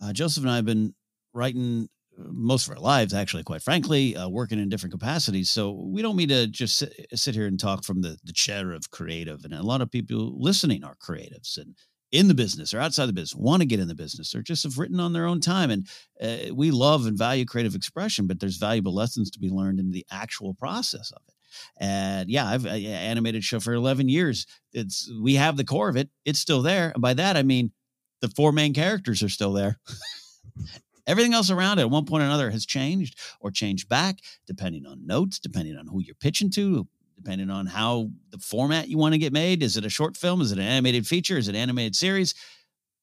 uh, 0.03 0.13
Joseph 0.13 0.43
and 0.43 0.51
I 0.51 0.57
have 0.57 0.65
been 0.65 0.95
writing 1.33 1.89
uh, 2.19 2.25
most 2.31 2.69
of 2.69 2.77
our 2.77 2.83
lives, 2.83 3.15
actually, 3.15 3.43
quite 3.43 3.63
frankly, 3.63 4.17
uh, 4.17 4.29
working 4.29 4.59
in 4.59 4.69
different 4.69 4.93
capacities. 4.93 5.51
So 5.51 5.73
we 5.73 6.03
don't 6.03 6.17
mean 6.17 6.29
to 6.29 6.47
just 6.47 6.77
sit, 6.77 7.07
sit 7.15 7.35
here 7.35 7.47
and 7.47 7.59
talk 7.59 7.85
from 7.85 8.03
the 8.03 8.19
the 8.25 8.33
chair 8.33 8.73
of 8.73 8.91
creative. 8.91 9.45
And 9.45 9.55
a 9.55 9.63
lot 9.63 9.81
of 9.81 9.91
people 9.91 10.41
listening 10.41 10.85
are 10.85 10.97
creatives 10.97 11.57
and 11.57 11.75
in 12.15 12.29
the 12.29 12.35
business 12.35 12.73
or 12.73 12.79
outside 12.79 13.07
the 13.07 13.13
business 13.13 13.35
want 13.35 13.61
to 13.61 13.67
get 13.67 13.81
in 13.81 13.89
the 13.89 13.95
business 13.95 14.37
or 14.37 14.41
just 14.41 14.63
have 14.63 14.79
written 14.79 15.01
on 15.01 15.13
their 15.13 15.27
own 15.27 15.41
time 15.41 15.69
and 15.69 15.89
uh, 16.23 16.55
we 16.55 16.71
love 16.71 17.07
and 17.07 17.19
value 17.19 17.45
creative 17.45 17.75
expression 17.75 18.29
but 18.29 18.39
there's 18.39 18.57
valuable 18.57 18.95
lessons 18.95 19.33
to 19.33 19.41
be 19.41 19.51
learned 19.51 19.81
in 19.81 19.91
the 19.91 20.07
actual 20.13 20.55
process 20.55 21.11
of 21.11 21.21
it 21.29 21.35
and 21.79 22.31
yeah, 22.31 22.47
I've 22.49 22.67
animated 22.67 23.45
show 23.45 23.61
for 23.61 23.75
11 23.75 24.09
years. 24.09 24.45
It's 24.73 25.09
we 25.23 25.37
have 25.37 25.57
the 25.57 25.65
core 25.65 25.89
of 25.89 25.97
it. 25.97 26.09
It's 26.25 26.41
still 26.41 26.63
there. 26.63 26.91
And 26.91 27.01
by 27.03 27.15
that 27.15 27.37
I 27.37 27.43
mean 27.43 27.73
the 28.21 28.29
four 28.29 28.53
main 28.53 28.75
characters 28.75 29.23
are 29.23 29.29
still 29.29 29.53
there. 29.53 29.79
Everything 31.07 31.35
else 31.35 31.51
around 31.51 31.79
it 31.79 31.83
at 31.83 31.91
one 31.91 32.07
point 32.07 32.23
or 32.23 32.27
another 32.27 32.51
has 32.51 32.65
changed 32.65 33.19
or 33.39 33.51
changed 33.51 33.89
back, 33.89 34.21
depending 34.47 34.87
on 34.87 35.07
notes, 35.07 35.39
depending 35.39 35.77
on 35.77 35.87
who 35.87 36.01
you're 36.01 36.15
pitching 36.15 36.51
to, 36.53 36.89
depending 37.25 37.51
on 37.51 37.67
how 37.67 38.11
the 38.31 38.39
format 38.39 38.89
you 38.89 38.99
want 38.99 39.15
to 39.15 39.19
get 39.19 39.33
made. 39.33 39.63
Is 39.63 39.77
it 39.77 39.87
a 39.87 39.91
short 39.91 40.17
film? 40.17 40.41
Is 40.41 40.53
it 40.53 40.59
an 40.59 40.65
animated 40.65 41.07
feature? 41.07 41.39
Is 41.39 41.49
it 41.49 41.55
an 41.55 41.61
animated 41.61 41.97
series? 41.97 42.35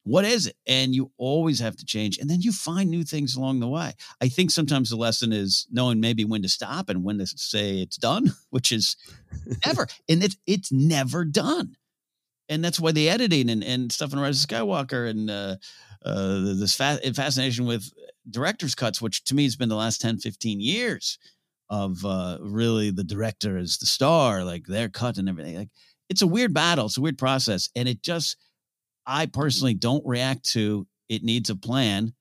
what 0.04 0.26
is 0.26 0.48
it? 0.48 0.56
And 0.68 0.96
you 0.96 1.12
always 1.18 1.60
have 1.60 1.76
to 1.78 1.86
change. 1.86 2.18
And 2.18 2.30
then 2.30 2.42
you 2.42 2.52
find 2.52 2.90
new 2.90 3.04
things 3.04 3.36
along 3.36 3.60
the 3.60 3.68
way. 3.68 3.94
I 4.20 4.30
think 4.30 4.52
sometimes 4.52 4.90
the 4.90 4.96
lesson 4.96 5.32
is 5.32 5.68
knowing 5.72 6.00
maybe 6.00 6.26
when 6.26 6.42
to 6.42 6.50
stop 6.50 6.90
and 6.90 7.04
when 7.04 7.20
to 7.20 7.28
say 7.28 7.82
it's 7.82 7.98
done, 7.98 8.32
which 8.50 8.72
is 8.72 8.96
never. 9.66 9.88
and 10.10 10.24
it's 10.24 10.38
it's 10.48 10.72
never 10.72 11.24
done. 11.24 11.76
And 12.50 12.64
that's 12.66 12.80
why 12.80 12.92
the 12.92 13.10
editing 13.10 13.50
and, 13.50 13.64
and 13.64 13.92
stuff 13.92 14.12
in 14.12 14.20
Rise 14.20 14.44
of 14.44 14.50
Skywalker 14.50 15.10
and 15.10 15.30
uh, 15.30 15.56
uh, 16.04 16.54
this 16.56 16.76
fa- 16.76 17.00
fascination 17.14 17.66
with 17.66 17.90
director's 18.30 18.76
cuts, 18.76 19.02
which 19.02 19.24
to 19.26 19.36
me 19.36 19.44
has 19.44 19.56
been 19.56 19.70
the 19.70 19.76
last 19.76 20.02
10, 20.02 20.18
15 20.18 20.60
years 20.60 21.18
of 21.72 22.06
uh, 22.06 22.38
really 22.42 22.92
the 22.92 23.04
director 23.04 23.58
as 23.58 23.80
the 23.80 23.88
star, 23.88 24.44
like 24.44 24.68
their 24.68 24.90
cut 24.90 25.18
and 25.18 25.28
everything. 25.28 25.58
Like 25.58 25.70
it's 26.10 26.22
a 26.22 26.28
weird 26.28 26.54
battle. 26.54 26.86
It's 26.86 26.98
a 26.98 27.02
weird 27.02 27.18
process. 27.18 27.70
And 27.76 27.90
it 27.90 28.04
just– 28.04 28.38
I 29.06 29.26
personally 29.26 29.74
don't 29.74 30.06
react 30.06 30.46
to 30.52 30.88
it 31.10 31.24
needs 31.24 31.50
a 31.50 31.56
plan 31.56 32.14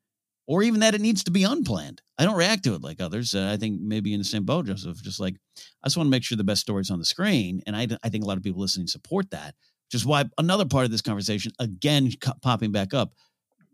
or 0.47 0.63
even 0.63 0.81
that 0.81 0.95
it 0.95 1.01
needs 1.01 1.23
to 1.25 1.31
be 1.31 1.45
unplanned. 1.45 2.03
I 2.19 2.25
don't 2.25 2.37
react 2.37 2.65
to 2.65 2.75
it 2.75 2.83
like 2.83 3.01
others. 3.01 3.35
Uh, 3.35 3.51
I 3.53 3.57
think 3.57 3.81
maybe 3.81 4.13
in 4.13 4.19
the 4.19 4.25
same 4.25 4.45
boat, 4.45 4.67
Joseph, 4.67 5.03
just 5.03 5.21
like 5.21 5.37
I 5.83 5.87
just 5.87 5.97
want 5.97 6.09
to 6.09 6.11
make 6.11 6.25
sure 6.25 6.37
the 6.37 6.45
best 6.45 6.63
story's 6.63 6.91
on 6.91 6.99
the 6.99 7.05
screen. 7.05 7.63
And 7.67 7.77
I, 7.77 7.87
I 8.03 8.09
think 8.09 8.25
a 8.25 8.27
lot 8.27 8.37
of 8.37 8.43
people 8.43 8.61
listening 8.61 8.87
support 8.87 9.31
that, 9.31 9.55
is 9.93 10.07
why 10.07 10.25
another 10.39 10.65
part 10.65 10.85
of 10.85 10.91
this 10.91 11.03
conversation, 11.03 11.53
again, 11.59 12.11
popping 12.43 12.73
back 12.73 12.95
up, 12.95 13.13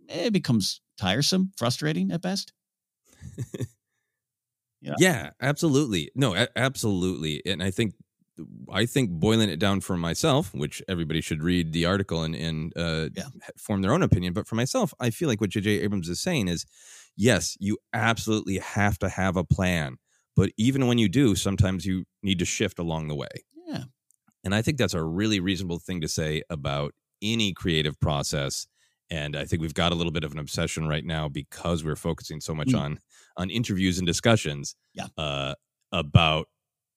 it 0.09 0.33
becomes 0.33 0.81
tiresome, 0.99 1.53
frustrating 1.57 2.11
at 2.11 2.23
best. 2.23 2.53
yeah. 4.81 4.95
yeah, 4.99 5.31
absolutely. 5.41 6.11
No, 6.15 6.35
a- 6.35 6.49
absolutely. 6.57 7.43
And 7.47 7.63
I 7.63 7.71
think 7.71 7.95
I 8.71 8.85
think 8.85 9.11
boiling 9.11 9.49
it 9.49 9.59
down 9.59 9.81
for 9.81 9.97
myself, 9.97 10.53
which 10.53 10.83
everybody 10.89 11.21
should 11.21 11.43
read 11.43 11.73
the 11.73 11.87
article 11.87 12.23
and, 12.23 12.35
and 12.35 12.73
uh, 12.77 13.09
yeah. 13.15 13.29
form 13.57 13.81
their 13.83 13.93
own 13.93 14.03
opinion. 14.03 14.35
But 14.35 14.47
for 14.47 14.57
myself, 14.57 14.93
I 15.01 15.11
feel 15.11 15.29
like 15.29 15.41
what 15.41 15.51
J.J. 15.51 15.81
Abrams 15.81 16.09
is 16.09 16.21
saying 16.21 16.49
is 16.49 16.67
yes, 17.17 17.57
you 17.61 17.79
absolutely 17.93 18.59
have 18.59 18.99
to 18.99 19.09
have 19.09 19.37
a 19.37 19.45
plan. 19.45 19.97
But 20.35 20.51
even 20.59 20.87
when 20.87 20.99
you 20.99 21.09
do, 21.09 21.35
sometimes 21.35 21.87
you 21.87 22.05
need 22.23 22.39
to 22.41 22.45
shift 22.45 22.79
along 22.79 23.09
the 23.09 23.15
way. 23.15 23.45
Yeah. 23.67 23.85
And 24.45 24.55
I 24.55 24.61
think 24.61 24.77
that's 24.77 24.95
a 24.95 25.03
really 25.03 25.41
reasonable 25.41 25.79
thing 25.79 26.03
to 26.03 26.09
say 26.09 26.43
about 26.51 26.93
any 27.23 27.55
creative 27.55 27.99
process. 27.99 28.67
And 29.09 29.35
I 29.35 29.45
think 29.45 29.63
we've 29.63 29.73
got 29.73 29.93
a 29.93 29.95
little 29.95 30.13
bit 30.13 30.25
of 30.25 30.33
an 30.33 30.39
obsession 30.39 30.87
right 30.89 31.05
now 31.05 31.29
because 31.29 31.85
we're 31.85 31.97
focusing 31.97 32.41
so 32.41 32.55
much 32.55 32.69
mm. 32.69 32.81
on 32.81 32.99
on 33.37 33.51
interviews 33.51 33.99
and 33.99 34.07
discussions 34.07 34.75
yeah. 34.95 35.07
uh, 35.17 35.55
about 35.93 36.49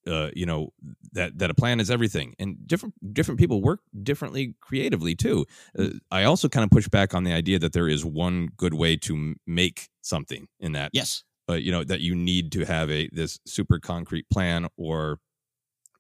uh, 0.08 0.30
you 0.34 0.46
know 0.46 0.70
that 1.12 1.38
that 1.38 1.50
a 1.50 1.54
plan 1.54 1.80
is 1.80 1.92
everything 1.92 2.34
and 2.40 2.56
different 2.66 2.96
different 3.14 3.40
people 3.40 3.62
work 3.62 3.82
differently 4.02 4.56
creatively 4.62 5.16
too 5.16 5.46
uh, 5.78 5.84
mm. 5.84 6.00
i 6.12 6.24
also 6.24 6.48
kind 6.48 6.64
of 6.64 6.72
push 6.72 6.88
back 6.88 7.14
on 7.14 7.24
the 7.24 7.34
idea 7.34 7.60
that 7.60 7.74
there 7.74 7.88
is 7.88 8.06
one 8.06 8.48
good 8.58 8.74
way 8.74 8.96
to 8.96 9.36
make 9.46 9.90
something 10.02 10.48
in 10.60 10.72
that 10.72 10.90
yes 10.94 11.24
uh, 11.50 11.54
you 11.54 11.72
know 11.72 11.84
that 11.84 12.00
you 12.00 12.16
need 12.16 12.52
to 12.52 12.66
have 12.66 12.90
a 12.90 13.10
this 13.12 13.40
super 13.46 13.80
concrete 13.80 14.26
plan 14.30 14.68
or 14.78 15.20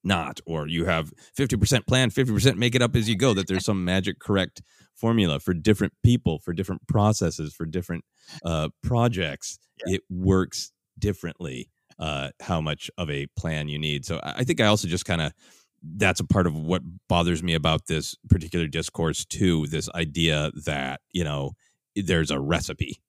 not 0.03 0.39
or 0.45 0.67
you 0.67 0.85
have 0.85 1.12
50% 1.38 1.85
plan 1.85 2.09
50% 2.09 2.55
make 2.55 2.73
it 2.73 2.81
up 2.81 2.95
as 2.95 3.09
you 3.09 3.17
go 3.17 3.33
that 3.33 3.47
there's 3.47 3.65
some 3.65 3.83
magic 3.83 4.19
correct 4.19 4.62
formula 4.95 5.39
for 5.39 5.53
different 5.53 5.93
people 6.03 6.39
for 6.39 6.53
different 6.53 6.88
processes 6.88 7.53
for 7.53 7.65
different 7.65 8.05
uh 8.45 8.69
projects 8.81 9.59
yeah. 9.85 9.95
it 9.95 10.01
works 10.09 10.71
differently 10.97 11.69
uh, 11.99 12.29
how 12.39 12.62
much 12.62 12.89
of 12.97 13.09
a 13.09 13.27
plan 13.38 13.67
you 13.67 13.77
need. 13.77 14.05
So 14.05 14.19
I 14.23 14.43
think 14.43 14.62
I 14.62 14.65
also 14.65 14.88
just 14.88 15.05
kind 15.05 15.21
of 15.21 15.33
that's 15.81 16.19
a 16.19 16.25
part 16.25 16.45
of 16.47 16.55
what 16.55 16.81
bothers 17.07 17.41
me 17.41 17.53
about 17.53 17.88
this 17.88 18.15
particular 18.29 18.67
discourse 18.67 19.25
too. 19.25 19.67
This 19.67 19.89
idea 19.95 20.51
that 20.65 21.01
you 21.12 21.23
know 21.23 21.53
there's 21.95 22.31
a 22.31 22.39
recipe 22.39 23.01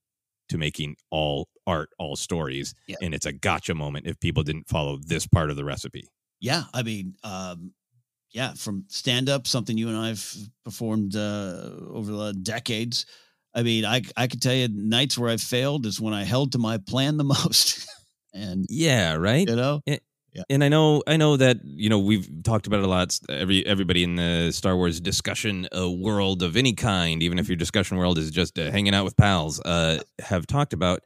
to 0.48 0.58
making 0.58 0.96
all 1.10 1.48
art, 1.66 1.90
all 1.98 2.16
stories, 2.16 2.74
yeah. 2.88 2.96
and 3.00 3.14
it's 3.14 3.26
a 3.26 3.32
gotcha 3.32 3.74
moment 3.74 4.06
if 4.06 4.18
people 4.18 4.42
didn't 4.42 4.68
follow 4.68 4.98
this 5.04 5.26
part 5.26 5.50
of 5.50 5.56
the 5.56 5.64
recipe. 5.64 6.08
Yeah, 6.40 6.64
I 6.72 6.82
mean, 6.82 7.14
um, 7.22 7.72
yeah, 8.32 8.54
from 8.54 8.84
stand 8.88 9.28
up, 9.28 9.46
something 9.46 9.76
you 9.76 9.88
and 9.88 9.96
I've 9.96 10.36
performed 10.64 11.16
uh, 11.16 11.70
over 11.90 12.12
the 12.12 12.32
decades. 12.32 13.06
I 13.54 13.62
mean, 13.62 13.84
I 13.84 14.02
I 14.16 14.26
could 14.26 14.40
tell 14.40 14.54
you 14.54 14.68
nights 14.68 15.18
where 15.18 15.30
I 15.30 15.36
failed 15.36 15.86
is 15.86 16.00
when 16.00 16.14
I 16.14 16.24
held 16.24 16.52
to 16.52 16.58
my 16.58 16.78
plan 16.78 17.16
the 17.16 17.24
most. 17.36 17.88
and 18.32 18.66
yeah, 18.68 19.14
right. 19.14 19.48
You 19.48 19.56
know, 19.56 19.82
and, 19.86 20.00
yeah. 20.32 20.42
and 20.48 20.62
I 20.62 20.68
know, 20.68 21.02
I 21.06 21.16
know 21.16 21.36
that 21.36 21.58
you 21.64 21.88
know 21.88 21.98
we've 21.98 22.28
talked 22.44 22.68
about 22.68 22.80
it 22.80 22.84
a 22.84 22.88
lot. 22.88 23.18
Every 23.28 23.66
everybody 23.66 24.04
in 24.04 24.14
the 24.14 24.52
Star 24.52 24.76
Wars 24.76 25.00
discussion 25.00 25.68
uh, 25.76 25.90
world 25.90 26.42
of 26.42 26.56
any 26.56 26.72
kind, 26.72 27.22
even 27.22 27.38
if 27.38 27.48
your 27.48 27.56
discussion 27.56 27.96
world 27.96 28.18
is 28.18 28.30
just 28.30 28.58
uh, 28.58 28.70
hanging 28.70 28.94
out 28.94 29.04
with 29.04 29.16
pals, 29.16 29.60
uh, 29.60 29.98
have 30.20 30.46
talked 30.46 30.72
about 30.72 31.02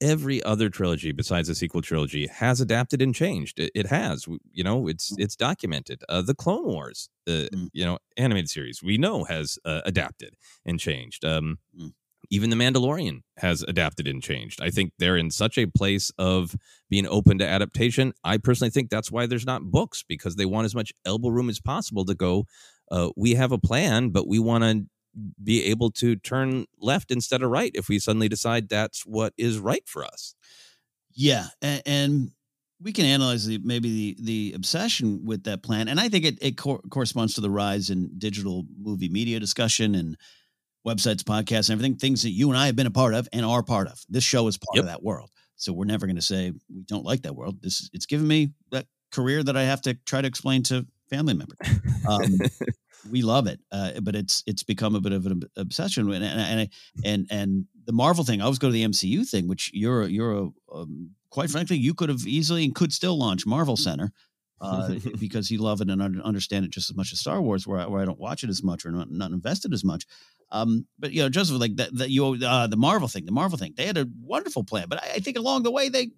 every 0.00 0.42
other 0.42 0.68
trilogy 0.68 1.12
besides 1.12 1.48
the 1.48 1.54
sequel 1.54 1.82
trilogy 1.82 2.26
has 2.26 2.60
adapted 2.60 3.00
and 3.02 3.14
changed. 3.14 3.58
It, 3.58 3.70
it 3.74 3.86
has, 3.86 4.26
you 4.52 4.64
know, 4.64 4.88
it's 4.88 5.12
mm. 5.12 5.22
it's 5.22 5.36
documented. 5.36 6.02
Uh, 6.08 6.22
the 6.22 6.34
Clone 6.34 6.66
Wars, 6.66 7.08
the 7.24 7.48
mm. 7.52 7.68
you 7.72 7.84
know 7.84 7.98
animated 8.16 8.50
series, 8.50 8.82
we 8.82 8.98
know 8.98 9.24
has 9.24 9.58
uh, 9.64 9.82
adapted 9.84 10.34
and 10.64 10.78
changed. 10.78 11.24
Um, 11.24 11.58
mm 11.78 11.92
even 12.30 12.50
the 12.50 12.56
Mandalorian 12.56 13.20
has 13.38 13.62
adapted 13.62 14.08
and 14.08 14.22
changed. 14.22 14.60
I 14.60 14.70
think 14.70 14.92
they're 14.98 15.16
in 15.16 15.30
such 15.30 15.58
a 15.58 15.66
place 15.66 16.10
of 16.18 16.56
being 16.90 17.06
open 17.06 17.38
to 17.38 17.46
adaptation. 17.46 18.12
I 18.24 18.38
personally 18.38 18.70
think 18.70 18.90
that's 18.90 19.12
why 19.12 19.26
there's 19.26 19.46
not 19.46 19.70
books 19.70 20.04
because 20.06 20.36
they 20.36 20.46
want 20.46 20.64
as 20.64 20.74
much 20.74 20.92
elbow 21.04 21.28
room 21.28 21.48
as 21.48 21.60
possible 21.60 22.04
to 22.04 22.14
go. 22.14 22.46
Uh, 22.90 23.10
we 23.16 23.34
have 23.34 23.52
a 23.52 23.58
plan, 23.58 24.10
but 24.10 24.28
we 24.28 24.38
want 24.38 24.64
to 24.64 24.86
be 25.42 25.64
able 25.64 25.90
to 25.90 26.16
turn 26.16 26.66
left 26.78 27.10
instead 27.10 27.42
of 27.42 27.50
right 27.50 27.72
if 27.74 27.88
we 27.88 27.98
suddenly 27.98 28.28
decide 28.28 28.68
that's 28.68 29.06
what 29.06 29.32
is 29.38 29.58
right 29.58 29.86
for 29.86 30.04
us. 30.04 30.34
Yeah, 31.14 31.46
and, 31.62 31.82
and 31.86 32.30
we 32.80 32.92
can 32.92 33.06
analyze 33.06 33.46
the 33.46 33.58
maybe 33.58 33.90
the 33.90 34.16
the 34.20 34.52
obsession 34.54 35.24
with 35.24 35.44
that 35.44 35.62
plan, 35.62 35.88
and 35.88 35.98
I 35.98 36.08
think 36.08 36.24
it 36.24 36.38
it 36.42 36.56
co- 36.56 36.82
corresponds 36.90 37.34
to 37.34 37.40
the 37.40 37.50
rise 37.50 37.90
in 37.90 38.10
digital 38.18 38.66
movie 38.78 39.08
media 39.08 39.40
discussion 39.40 39.94
and 39.94 40.16
websites, 40.86 41.22
podcasts, 41.22 41.70
and 41.70 41.78
everything. 41.78 41.96
Things 41.96 42.22
that 42.22 42.30
you 42.30 42.50
and 42.50 42.58
I 42.58 42.66
have 42.66 42.76
been 42.76 42.86
a 42.86 42.90
part 42.90 43.14
of 43.14 43.28
and 43.32 43.44
are 43.46 43.62
part 43.62 43.88
of. 43.88 43.98
This 44.08 44.24
show 44.24 44.46
is 44.46 44.58
part 44.58 44.76
yep. 44.76 44.82
of 44.82 44.88
that 44.88 45.02
world, 45.02 45.30
so 45.56 45.72
we're 45.72 45.86
never 45.86 46.06
going 46.06 46.16
to 46.16 46.22
say 46.22 46.52
we 46.72 46.82
don't 46.82 47.04
like 47.04 47.22
that 47.22 47.34
world. 47.34 47.62
This 47.62 47.88
it's 47.94 48.06
given 48.06 48.28
me 48.28 48.52
that 48.72 48.86
career 49.10 49.42
that 49.42 49.56
I 49.56 49.62
have 49.62 49.80
to 49.82 49.94
try 50.04 50.20
to 50.20 50.28
explain 50.28 50.62
to 50.64 50.86
family 51.08 51.34
members. 51.34 51.58
Um, 52.08 52.38
we 53.10 53.22
love 53.22 53.46
it, 53.46 53.60
uh, 53.72 54.00
but 54.00 54.14
it's 54.14 54.42
it's 54.46 54.62
become 54.62 54.94
a 54.94 55.00
bit 55.00 55.12
of 55.12 55.26
an 55.26 55.42
obsession. 55.56 56.10
And 56.12 56.24
and 56.24 56.40
and, 56.60 56.70
and, 57.04 57.26
and 57.30 57.64
the 57.84 57.92
Marvel 57.92 58.24
thing, 58.24 58.40
I 58.40 58.44
always 58.44 58.58
go 58.58 58.68
to 58.68 58.72
the 58.72 58.84
MCU 58.84 59.28
thing, 59.28 59.48
which 59.48 59.70
you're 59.72 60.06
you're 60.06 60.32
a, 60.32 60.48
um, 60.74 61.10
quite 61.30 61.50
frankly, 61.50 61.76
you 61.76 61.94
could 61.94 62.08
have 62.08 62.26
easily 62.26 62.64
and 62.64 62.74
could 62.74 62.92
still 62.92 63.18
launch 63.18 63.46
Marvel 63.46 63.76
Center. 63.76 64.12
Uh, 64.60 64.94
because 65.20 65.50
you 65.50 65.58
love 65.58 65.80
it 65.80 65.90
and 65.90 66.22
understand 66.22 66.64
it 66.64 66.70
just 66.70 66.90
as 66.90 66.96
much 66.96 67.12
as 67.12 67.20
Star 67.20 67.42
Wars, 67.42 67.66
where 67.66 67.80
I, 67.80 67.86
where 67.86 68.00
I 68.00 68.04
don't 68.06 68.18
watch 68.18 68.42
it 68.42 68.50
as 68.50 68.62
much 68.62 68.86
or 68.86 68.90
not, 68.90 69.10
not 69.10 69.30
invested 69.30 69.74
as 69.74 69.84
much. 69.84 70.06
Um, 70.52 70.86
but 70.98 71.12
you 71.12 71.22
know, 71.22 71.28
Joseph, 71.28 71.58
like 71.58 71.76
that, 71.76 71.96
that 71.96 72.10
you 72.10 72.38
uh, 72.44 72.66
the 72.68 72.76
Marvel 72.76 73.08
thing, 73.08 73.26
the 73.26 73.32
Marvel 73.32 73.58
thing, 73.58 73.74
they 73.76 73.84
had 73.84 73.98
a 73.98 74.06
wonderful 74.22 74.62
plan, 74.62 74.86
but 74.88 75.02
I, 75.02 75.14
I 75.14 75.18
think 75.18 75.36
along 75.36 75.64
the 75.64 75.72
way 75.72 75.88
they 75.88 76.10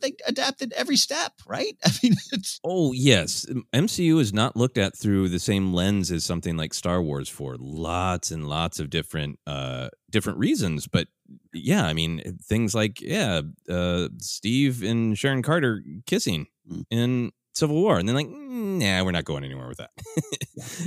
they 0.00 0.12
adapted 0.26 0.74
every 0.74 0.96
step, 0.96 1.32
right? 1.46 1.74
I 1.84 1.90
mean, 2.02 2.12
it's 2.32 2.60
oh 2.62 2.92
yes, 2.92 3.46
MCU 3.72 4.20
is 4.20 4.34
not 4.34 4.54
looked 4.54 4.76
at 4.76 4.96
through 4.96 5.30
the 5.30 5.38
same 5.38 5.72
lens 5.72 6.10
as 6.10 6.24
something 6.24 6.58
like 6.58 6.74
Star 6.74 7.02
Wars 7.02 7.28
for 7.28 7.56
lots 7.58 8.30
and 8.30 8.48
lots 8.48 8.80
of 8.80 8.90
different 8.90 9.38
uh 9.46 9.88
different 10.10 10.38
reasons, 10.38 10.86
but 10.86 11.08
yeah, 11.54 11.86
I 11.86 11.94
mean 11.94 12.36
things 12.42 12.74
like 12.74 13.00
yeah, 13.00 13.40
uh, 13.68 14.08
Steve 14.18 14.82
and 14.82 15.16
Sharon 15.16 15.42
Carter 15.42 15.82
kissing 16.06 16.46
mm. 16.70 16.84
in 16.90 17.32
Civil 17.54 17.76
War, 17.76 17.98
and 17.98 18.08
then 18.08 18.16
like, 18.16 18.28
mm, 18.28 18.80
nah, 18.80 19.04
we're 19.04 19.12
not 19.12 19.24
going 19.24 19.44
anywhere 19.44 19.68
with 19.68 19.78
that. 19.78 19.90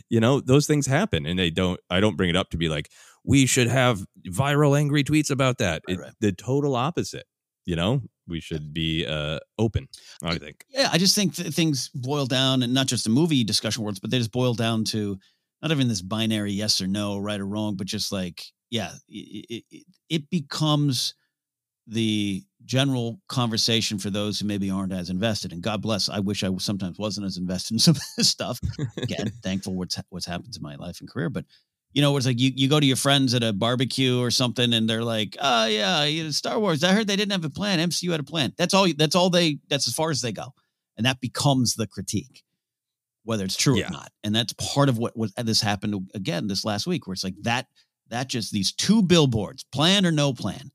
you 0.09 0.19
know, 0.19 0.39
those 0.41 0.67
things 0.67 0.85
happen, 0.85 1.25
and 1.25 1.37
they 1.37 1.49
don't. 1.49 1.79
I 1.89 1.99
don't 1.99 2.17
bring 2.17 2.29
it 2.29 2.35
up 2.35 2.49
to 2.51 2.57
be 2.57 2.69
like 2.69 2.89
we 3.23 3.45
should 3.45 3.67
have 3.67 4.05
viral 4.27 4.77
angry 4.77 5.03
tweets 5.03 5.29
about 5.29 5.57
that. 5.59 5.81
Right, 5.87 5.97
it, 5.97 6.01
right. 6.01 6.13
The 6.19 6.31
total 6.31 6.75
opposite. 6.75 7.25
You 7.65 7.75
know, 7.75 8.01
we 8.29 8.39
should 8.39 8.73
be 8.73 9.05
uh, 9.05 9.39
open. 9.59 9.89
I 10.23 10.37
think. 10.37 10.65
Yeah, 10.69 10.89
I 10.91 10.97
just 10.97 11.15
think 11.15 11.35
th- 11.35 11.53
things 11.53 11.89
boil 11.93 12.25
down, 12.25 12.63
and 12.63 12.73
not 12.73 12.87
just 12.87 13.03
the 13.03 13.09
movie 13.09 13.43
discussion 13.43 13.83
words, 13.83 13.99
but 13.99 14.09
they 14.09 14.19
just 14.19 14.31
boil 14.31 14.53
down 14.53 14.85
to 14.85 15.17
not 15.61 15.71
even 15.71 15.89
this 15.89 16.01
binary 16.01 16.53
yes 16.53 16.79
or 16.81 16.87
no, 16.87 17.17
right 17.17 17.39
or 17.39 17.45
wrong, 17.45 17.75
but 17.75 17.87
just 17.87 18.11
like 18.11 18.45
yeah, 18.69 18.91
it, 19.09 19.63
it, 19.69 19.85
it 20.09 20.29
becomes 20.29 21.13
the 21.87 22.43
general 22.67 23.19
conversation 23.27 23.97
for 23.97 24.09
those 24.09 24.39
who 24.39 24.45
maybe 24.45 24.69
aren't 24.69 24.91
as 24.91 25.09
invested. 25.09 25.53
And 25.53 25.61
God 25.61 25.81
bless, 25.81 26.09
I 26.09 26.19
wish 26.19 26.43
I 26.43 26.55
sometimes 26.57 26.99
wasn't 26.99 27.25
as 27.25 27.37
invested 27.37 27.75
in 27.75 27.79
some 27.79 27.95
of 27.95 28.01
this 28.15 28.29
stuff. 28.29 28.59
Again, 28.97 29.31
thankful 29.43 29.73
what's 29.73 29.99
what's 30.09 30.27
happened 30.27 30.53
to 30.53 30.61
my 30.61 30.75
life 30.75 30.99
and 30.99 31.09
career, 31.09 31.29
but 31.29 31.45
you 31.93 32.01
know, 32.01 32.15
it's 32.17 32.25
like 32.25 32.39
you, 32.39 32.51
you 32.53 32.67
go 32.67 32.79
to 32.79 32.85
your 32.85 32.97
friends 32.97 33.33
at 33.33 33.43
a 33.43 33.53
barbecue 33.53 34.21
or 34.21 34.29
something, 34.29 34.73
and 34.73 34.89
they're 34.89 35.03
like, 35.03 35.37
"Oh 35.41 35.65
yeah, 35.65 36.03
you 36.03 36.25
know, 36.25 36.31
Star 36.31 36.59
Wars. 36.59 36.83
I 36.83 36.91
heard 36.91 37.07
they 37.07 37.15
didn't 37.15 37.31
have 37.31 37.45
a 37.45 37.49
plan. 37.49 37.79
MCU 37.79 38.11
had 38.11 38.19
a 38.19 38.23
plan. 38.23 38.53
That's 38.57 38.73
all. 38.73 38.87
That's 38.95 39.15
all 39.15 39.29
they. 39.29 39.59
That's 39.69 39.87
as 39.87 39.95
far 39.95 40.11
as 40.11 40.21
they 40.21 40.31
go, 40.31 40.53
and 40.97 41.05
that 41.05 41.21
becomes 41.21 41.75
the 41.75 41.87
critique, 41.87 42.43
whether 43.23 43.45
it's 43.45 43.55
true 43.55 43.77
yeah. 43.77 43.87
or 43.87 43.91
not. 43.91 44.11
And 44.23 44.35
that's 44.35 44.53
part 44.53 44.89
of 44.89 44.97
what 44.97 45.17
was 45.17 45.33
this 45.33 45.61
happened 45.61 46.11
again 46.13 46.47
this 46.47 46.65
last 46.65 46.85
week, 46.87 47.07
where 47.07 47.13
it's 47.13 47.23
like 47.23 47.41
that. 47.43 47.67
That 48.09 48.27
just 48.27 48.51
these 48.51 48.71
two 48.71 49.01
billboards, 49.01 49.65
plan 49.65 50.05
or 50.05 50.11
no 50.11 50.33
plan, 50.33 50.71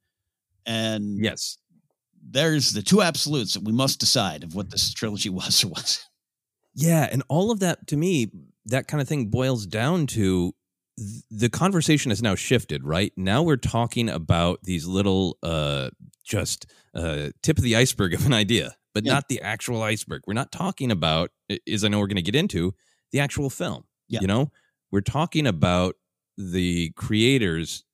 and 0.67 1.23
yes, 1.23 1.59
there's 2.33 2.73
the 2.73 2.83
two 2.83 3.03
absolutes 3.03 3.55
that 3.55 3.64
we 3.64 3.73
must 3.73 4.01
decide 4.01 4.42
of 4.42 4.55
what 4.55 4.71
this 4.71 4.92
trilogy 4.92 5.29
was 5.31 5.62
or 5.62 5.68
was. 5.68 6.05
Yeah, 6.75 7.09
and 7.11 7.23
all 7.29 7.51
of 7.51 7.61
that 7.61 7.87
to 7.88 7.97
me, 7.97 8.31
that 8.66 8.88
kind 8.88 9.01
of 9.01 9.09
thing 9.09 9.27
boils 9.27 9.66
down 9.66 10.07
to 10.09 10.55
the 11.31 11.49
conversation 11.49 12.11
has 12.11 12.23
now 12.23 12.35
shifted, 12.35 12.85
right? 12.85 13.12
Now 13.16 13.42
we're 13.42 13.57
talking 13.57 14.09
about 14.09 14.61
these 14.62 14.87
little 14.87 15.38
uh 15.42 15.90
just 16.25 16.66
uh 16.95 17.31
tip 17.42 17.59
of 17.59 17.64
the 17.64 17.77
iceberg 17.77 18.14
of 18.14 18.25
an 18.27 18.33
idea, 18.33 18.77
but 18.95 19.05
yeah. 19.05 19.14
not 19.14 19.29
the 19.29 19.40
actual 19.42 19.83
iceberg. 19.83 20.23
We're 20.27 20.35
not 20.35 20.53
talking 20.53 20.90
about 20.90 21.31
as 21.71 21.85
I 21.85 21.88
know 21.88 21.99
we're 21.99 22.07
going 22.07 22.16
to 22.16 22.23
get 22.23 22.37
into 22.37 22.75
the 23.11 23.21
actual 23.21 23.51
film. 23.51 23.85
Yeah. 24.09 24.21
You 24.23 24.27
know, 24.27 24.51
we're 24.90 25.01
talking 25.01 25.47
about 25.47 25.97
the 26.37 26.90
creators 26.90 27.85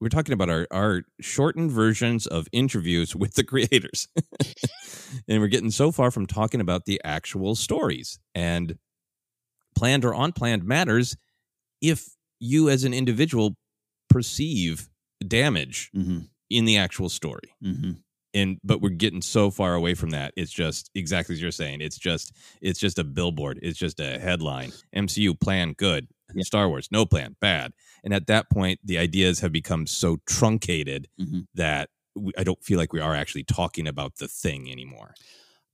we're 0.00 0.08
talking 0.08 0.32
about 0.32 0.48
our, 0.48 0.66
our 0.70 1.02
shortened 1.20 1.70
versions 1.70 2.26
of 2.26 2.48
interviews 2.52 3.14
with 3.16 3.34
the 3.34 3.44
creators. 3.44 4.08
and 5.28 5.40
we're 5.40 5.48
getting 5.48 5.70
so 5.70 5.90
far 5.92 6.10
from 6.10 6.26
talking 6.26 6.60
about 6.60 6.86
the 6.86 7.00
actual 7.04 7.54
stories. 7.54 8.18
And 8.34 8.78
planned 9.76 10.04
or 10.04 10.12
unplanned 10.12 10.64
matters 10.64 11.16
if 11.80 12.10
you 12.38 12.68
as 12.68 12.84
an 12.84 12.92
individual 12.92 13.56
perceive 14.08 14.88
damage 15.26 15.90
mm-hmm. 15.96 16.20
in 16.50 16.64
the 16.64 16.76
actual 16.76 17.08
story. 17.08 17.54
Mm-hmm. 17.64 17.92
And 18.32 18.58
but 18.62 18.80
we're 18.80 18.90
getting 18.90 19.22
so 19.22 19.50
far 19.50 19.74
away 19.74 19.94
from 19.94 20.10
that. 20.10 20.32
It's 20.36 20.52
just 20.52 20.90
exactly 20.94 21.34
as 21.34 21.42
you're 21.42 21.50
saying. 21.50 21.80
It's 21.80 21.98
just 21.98 22.32
it's 22.60 22.78
just 22.78 22.98
a 22.98 23.04
billboard. 23.04 23.58
It's 23.60 23.78
just 23.78 23.98
a 23.98 24.20
headline. 24.20 24.72
MCU 24.94 25.38
plan 25.40 25.72
good. 25.72 26.06
Yeah. 26.34 26.42
Star 26.42 26.68
Wars 26.68 26.88
no 26.90 27.06
plan 27.06 27.36
bad 27.40 27.72
and 28.04 28.14
at 28.14 28.26
that 28.26 28.50
point, 28.50 28.80
the 28.84 28.98
ideas 28.98 29.40
have 29.40 29.52
become 29.52 29.86
so 29.86 30.18
truncated 30.26 31.08
mm-hmm. 31.20 31.40
that 31.54 31.90
we, 32.14 32.32
I 32.36 32.44
don't 32.44 32.62
feel 32.62 32.78
like 32.78 32.92
we 32.92 33.00
are 33.00 33.14
actually 33.14 33.44
talking 33.44 33.86
about 33.86 34.16
the 34.16 34.28
thing 34.28 34.70
anymore. 34.70 35.14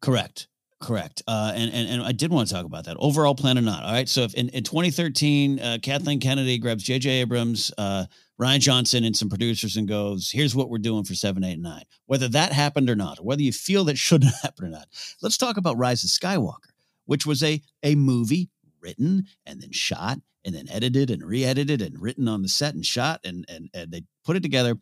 Correct. 0.01 0.49
Correct. 0.79 1.23
Uh, 1.27 1.53
and, 1.55 1.73
and 1.73 1.89
and 1.89 2.03
I 2.03 2.13
did 2.13 2.31
want 2.31 2.49
to 2.49 2.55
talk 2.55 2.67
about 2.67 2.85
that 2.85 2.99
overall 3.01 3.35
plan 3.35 3.57
or 3.57 3.63
not. 3.63 3.83
All 3.83 3.93
right. 3.93 4.09
So 4.09 4.23
if 4.23 4.35
in, 4.35 4.51
in 4.51 4.63
2013, 4.63 5.59
uh, 5.59 5.79
Kathleen 5.83 6.21
Kennedy 6.21 6.59
grabs 6.59 6.83
J.J. 6.83 7.09
Abrams, 7.23 7.73
uh, 7.79 8.05
Rian 8.39 8.59
Johnson, 8.61 9.03
and 9.03 9.17
some 9.17 9.31
producers 9.31 9.79
and 9.79 9.89
goes, 9.89 10.31
"Here's 10.31 10.55
what 10.55 10.69
we're 10.69 10.77
doing 10.77 11.05
for 11.05 11.15
seven, 11.15 11.45
eight, 11.45 11.55
and 11.55 11.63
nine. 11.63 11.85
Whether 12.05 12.29
that 12.29 12.53
happened 12.53 12.91
or 12.91 12.95
not, 12.95 13.19
or 13.19 13.23
whether 13.23 13.41
you 13.41 13.53
feel 13.53 13.85
that 13.85 13.97
should 13.97 14.23
happen 14.43 14.67
or 14.67 14.69
not, 14.69 14.89
let's 15.23 15.39
talk 15.39 15.57
about 15.57 15.79
Rise 15.79 16.05
of 16.05 16.11
Skywalker, 16.11 16.73
which 17.07 17.25
was 17.25 17.43
a 17.43 17.63
a 17.83 17.95
movie 17.95 18.51
written 18.83 19.25
and 19.47 19.63
then 19.63 19.73
shot 19.73 20.19
and 20.47 20.55
then 20.55 20.69
edited 20.71 21.11
and 21.11 21.23
re-edited 21.23 21.83
and 21.83 22.01
written 22.01 22.29
on 22.29 22.41
the 22.41 22.49
set 22.49 22.75
and 22.75 22.87
shot 22.87 23.21
and 23.25 23.45
and, 23.49 23.69
and 23.75 23.93
they 23.93 24.03
put 24.25 24.37
it 24.37 24.43
together. 24.43 24.77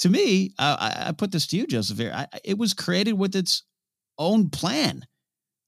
To 0.00 0.08
me, 0.08 0.52
I, 0.58 1.08
I 1.08 1.12
put 1.12 1.32
this 1.32 1.46
to 1.48 1.56
you, 1.56 1.66
Joseph. 1.66 1.98
Here, 1.98 2.12
I, 2.14 2.28
it 2.44 2.56
was 2.56 2.72
created 2.72 3.14
with 3.14 3.34
its 3.34 3.64
own 4.16 4.48
plan 4.48 5.06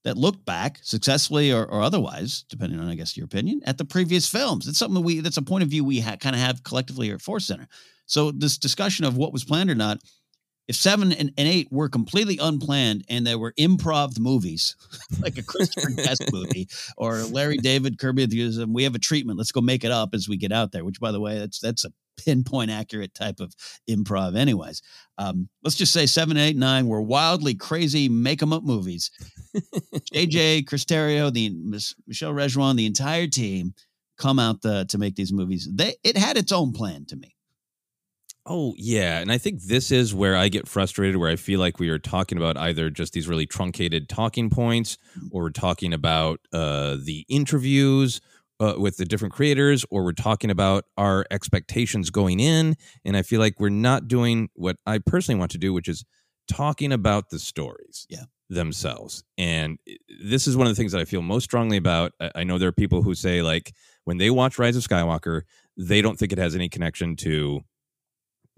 that 0.03 0.17
looked 0.17 0.45
back 0.45 0.79
successfully 0.81 1.51
or, 1.51 1.65
or 1.65 1.81
otherwise, 1.81 2.45
depending 2.49 2.79
on, 2.79 2.87
I 2.87 2.95
guess, 2.95 3.15
your 3.15 3.25
opinion, 3.25 3.61
at 3.65 3.77
the 3.77 3.85
previous 3.85 4.27
films. 4.27 4.67
It's 4.67 4.79
something 4.79 4.95
that 4.95 5.01
we 5.01 5.19
that's 5.19 5.37
a 5.37 5.41
point 5.41 5.63
of 5.63 5.69
view 5.69 5.83
we 5.83 5.99
ha- 5.99 6.15
kind 6.15 6.35
of 6.35 6.41
have 6.41 6.63
collectively 6.63 7.07
here 7.07 7.15
at 7.15 7.21
Force 7.21 7.45
Center. 7.45 7.67
So 8.05 8.31
this 8.31 8.57
discussion 8.57 9.05
of 9.05 9.17
what 9.17 9.33
was 9.33 9.43
planned 9.43 9.69
or 9.69 9.75
not 9.75 9.99
if 10.71 10.75
seven 10.77 11.11
and, 11.11 11.33
and, 11.37 11.47
eight 11.49 11.67
were 11.69 11.89
completely 11.89 12.37
unplanned 12.41 13.03
and 13.09 13.27
they 13.27 13.35
were 13.35 13.51
improv 13.59 14.17
movies, 14.17 14.77
like 15.21 15.37
a 15.37 15.43
Christopher 15.43 15.89
Guest 15.97 16.23
movie 16.31 16.69
or 16.95 17.23
Larry 17.23 17.57
David 17.57 17.99
Curb 17.99 18.17
Your 18.17 18.23
Enthusiasm, 18.23 18.71
we 18.71 18.85
have 18.85 18.95
a 18.95 18.99
treatment. 18.99 19.37
Let's 19.37 19.51
go 19.51 19.59
make 19.59 19.83
it 19.83 19.91
up 19.91 20.11
as 20.13 20.29
we 20.29 20.37
get 20.37 20.53
out 20.53 20.71
there. 20.71 20.85
Which, 20.85 21.01
by 21.01 21.11
the 21.11 21.19
way, 21.19 21.39
that's 21.39 21.59
that's 21.59 21.83
a 21.83 21.91
pinpoint 22.15 22.71
accurate 22.71 23.13
type 23.13 23.41
of 23.41 23.53
improv. 23.89 24.37
Anyways, 24.37 24.81
um, 25.17 25.49
let's 25.61 25.75
just 25.75 25.91
say 25.91 26.05
seven, 26.05 26.37
eight, 26.37 26.55
nine 26.55 26.87
were 26.87 27.01
wildly 27.01 27.53
crazy 27.53 28.07
make 28.07 28.39
them 28.39 28.53
up 28.53 28.63
movies. 28.63 29.11
JJ, 30.13 30.65
Chris 30.67 30.85
Terrio, 30.85 31.33
the 31.33 31.49
Michelle 32.07 32.33
Rejwan, 32.33 32.77
the 32.77 32.85
entire 32.85 33.27
team 33.27 33.73
come 34.17 34.39
out 34.39 34.61
the, 34.61 34.85
to 34.85 34.97
make 34.97 35.15
these 35.15 35.33
movies. 35.33 35.67
They 35.69 35.95
it 36.01 36.15
had 36.15 36.37
its 36.37 36.53
own 36.53 36.71
plan 36.71 37.05
to 37.07 37.17
me. 37.17 37.35
Oh, 38.45 38.73
yeah. 38.77 39.19
And 39.19 39.31
I 39.31 39.37
think 39.37 39.61
this 39.61 39.91
is 39.91 40.15
where 40.15 40.35
I 40.35 40.47
get 40.47 40.67
frustrated, 40.67 41.17
where 41.17 41.29
I 41.29 41.35
feel 41.35 41.59
like 41.59 41.79
we 41.79 41.89
are 41.89 41.99
talking 41.99 42.37
about 42.37 42.57
either 42.57 42.89
just 42.89 43.13
these 43.13 43.27
really 43.27 43.45
truncated 43.45 44.09
talking 44.09 44.49
points, 44.49 44.97
mm. 45.17 45.29
or 45.31 45.43
we're 45.43 45.49
talking 45.51 45.93
about 45.93 46.39
uh, 46.51 46.97
the 47.03 47.25
interviews 47.29 48.19
uh, 48.59 48.75
with 48.77 48.97
the 48.97 49.05
different 49.05 49.33
creators, 49.33 49.85
or 49.91 50.03
we're 50.03 50.11
talking 50.11 50.49
about 50.49 50.85
our 50.97 51.25
expectations 51.29 52.09
going 52.09 52.39
in. 52.39 52.75
And 53.05 53.15
I 53.15 53.21
feel 53.21 53.39
like 53.39 53.59
we're 53.59 53.69
not 53.69 54.07
doing 54.07 54.49
what 54.55 54.77
I 54.85 54.97
personally 54.97 55.39
want 55.39 55.51
to 55.51 55.57
do, 55.57 55.71
which 55.71 55.87
is 55.87 56.03
talking 56.47 56.91
about 56.91 57.29
the 57.29 57.39
stories. 57.39 58.07
Yeah. 58.09 58.23
Themselves. 58.49 59.23
And 59.37 59.77
this 60.21 60.45
is 60.45 60.57
one 60.57 60.67
of 60.67 60.71
the 60.71 60.75
things 60.75 60.91
that 60.91 60.99
I 60.99 61.05
feel 61.05 61.21
most 61.21 61.45
strongly 61.45 61.77
about. 61.77 62.11
I 62.35 62.43
know 62.43 62.57
there 62.57 62.67
are 62.67 62.73
people 62.73 63.01
who 63.01 63.15
say, 63.15 63.41
like, 63.41 63.71
when 64.03 64.17
they 64.17 64.29
watch 64.29 64.59
Rise 64.59 64.75
of 64.75 64.83
Skywalker, 64.83 65.43
they 65.77 66.01
don't 66.01 66.19
think 66.19 66.33
it 66.33 66.37
has 66.37 66.53
any 66.53 66.67
connection 66.67 67.15
to 67.15 67.61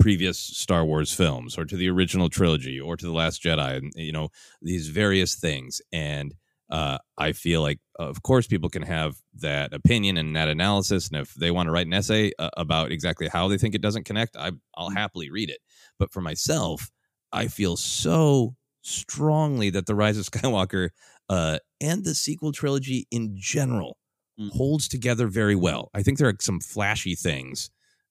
previous 0.03 0.37
Star 0.37 0.83
Wars 0.83 1.13
films 1.13 1.57
or 1.57 1.63
to 1.63 1.77
the 1.77 1.89
original 1.89 2.27
trilogy 2.27 2.77
or 2.77 2.97
to 2.97 3.05
the 3.05 3.13
Last 3.13 3.41
Jedi, 3.41 3.77
and 3.77 3.93
you 3.95 4.11
know 4.11 4.27
these 4.61 4.89
various 4.89 5.35
things. 5.35 5.81
And 5.93 6.35
uh, 6.69 6.97
I 7.17 7.31
feel 7.31 7.61
like, 7.61 7.79
of 7.97 8.21
course, 8.21 8.45
people 8.45 8.69
can 8.69 8.81
have 8.81 9.15
that 9.35 9.73
opinion 9.73 10.17
and 10.17 10.35
that 10.35 10.49
analysis, 10.49 11.07
and 11.07 11.21
if 11.21 11.33
they 11.35 11.51
want 11.51 11.67
to 11.67 11.71
write 11.71 11.87
an 11.87 11.93
essay 11.93 12.33
uh, 12.37 12.49
about 12.57 12.91
exactly 12.91 13.29
how 13.29 13.47
they 13.47 13.57
think 13.57 13.75
it 13.75 13.81
doesn't 13.81 14.03
connect, 14.03 14.35
I, 14.35 14.51
I'll 14.75 14.89
happily 14.89 15.29
read 15.29 15.49
it. 15.49 15.59
But 15.97 16.11
for 16.11 16.19
myself, 16.19 16.91
I 17.31 17.47
feel 17.47 17.77
so 17.77 18.55
strongly 18.81 19.69
that 19.69 19.85
the 19.85 19.95
Rise 19.95 20.17
of 20.17 20.25
Skywalker 20.31 20.89
uh, 21.29 21.59
and 21.79 22.03
the 22.03 22.13
sequel 22.13 22.51
trilogy 22.51 23.07
in 23.09 23.37
general 23.37 23.95
mm. 24.37 24.51
holds 24.51 24.89
together 24.89 25.27
very 25.27 25.55
well. 25.55 25.89
I 25.93 26.03
think 26.03 26.17
there 26.17 26.27
are 26.27 26.35
some 26.41 26.59
flashy 26.59 27.15
things 27.15 27.69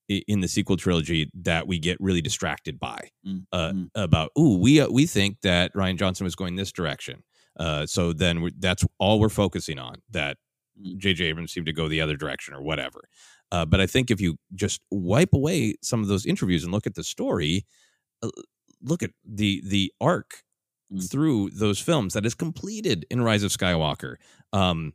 in 0.09 0.41
the 0.41 0.49
sequel 0.49 0.77
trilogy 0.77 1.31
that 1.35 1.67
we 1.67 1.79
get 1.79 1.97
really 2.01 2.23
distracted 2.23 2.79
by 2.79 3.09
mm. 3.27 3.45
uh, 3.53 3.73
mm. 3.73 3.89
about. 3.95 4.31
Ooh, 4.39 4.59
we 4.59 4.81
uh, 4.81 4.89
we 4.89 5.07
think 5.07 5.41
that 5.43 5.73
Rian 5.75 5.97
Johnson 5.97 6.25
was 6.25 6.35
going 6.35 6.57
this 6.57 6.73
direction, 6.73 7.23
uh, 7.59 7.87
so 7.87 8.13
then 8.13 8.51
that's 8.59 8.85
all 8.99 9.21
we're 9.21 9.29
focusing 9.29 9.79
on. 9.79 9.97
That 10.11 10.37
J.J. 10.97 11.25
Mm. 11.25 11.29
Abrams 11.29 11.53
seemed 11.53 11.67
to 11.67 11.73
go 11.73 11.89
the 11.89 12.01
other 12.01 12.17
direction 12.17 12.55
or 12.55 12.63
whatever. 12.63 13.09
Uh, 13.51 13.67
but 13.67 13.81
I 13.81 13.87
think 13.87 14.11
if 14.11 14.21
you 14.21 14.37
just 14.55 14.83
wipe 14.91 15.35
away 15.35 15.75
some 15.83 16.01
of 16.01 16.09
those 16.09 16.25
interviews 16.25 16.65
and 16.65 16.73
look 16.73 16.87
at 16.87 16.95
the 16.95 17.05
story, 17.05 17.67
uh, 18.23 18.31
look 18.83 19.03
at 19.03 19.11
the 19.25 19.63
the 19.65 19.93
arc 20.01 20.43
mm. 20.93 21.11
through 21.11 21.51
those 21.51 21.79
films 21.79 22.15
that 22.15 22.27
is 22.27 22.35
completed 22.35 23.07
in 23.11 23.21
Rise 23.21 23.43
of 23.43 23.51
Skywalker. 23.51 24.17
Um, 24.53 24.95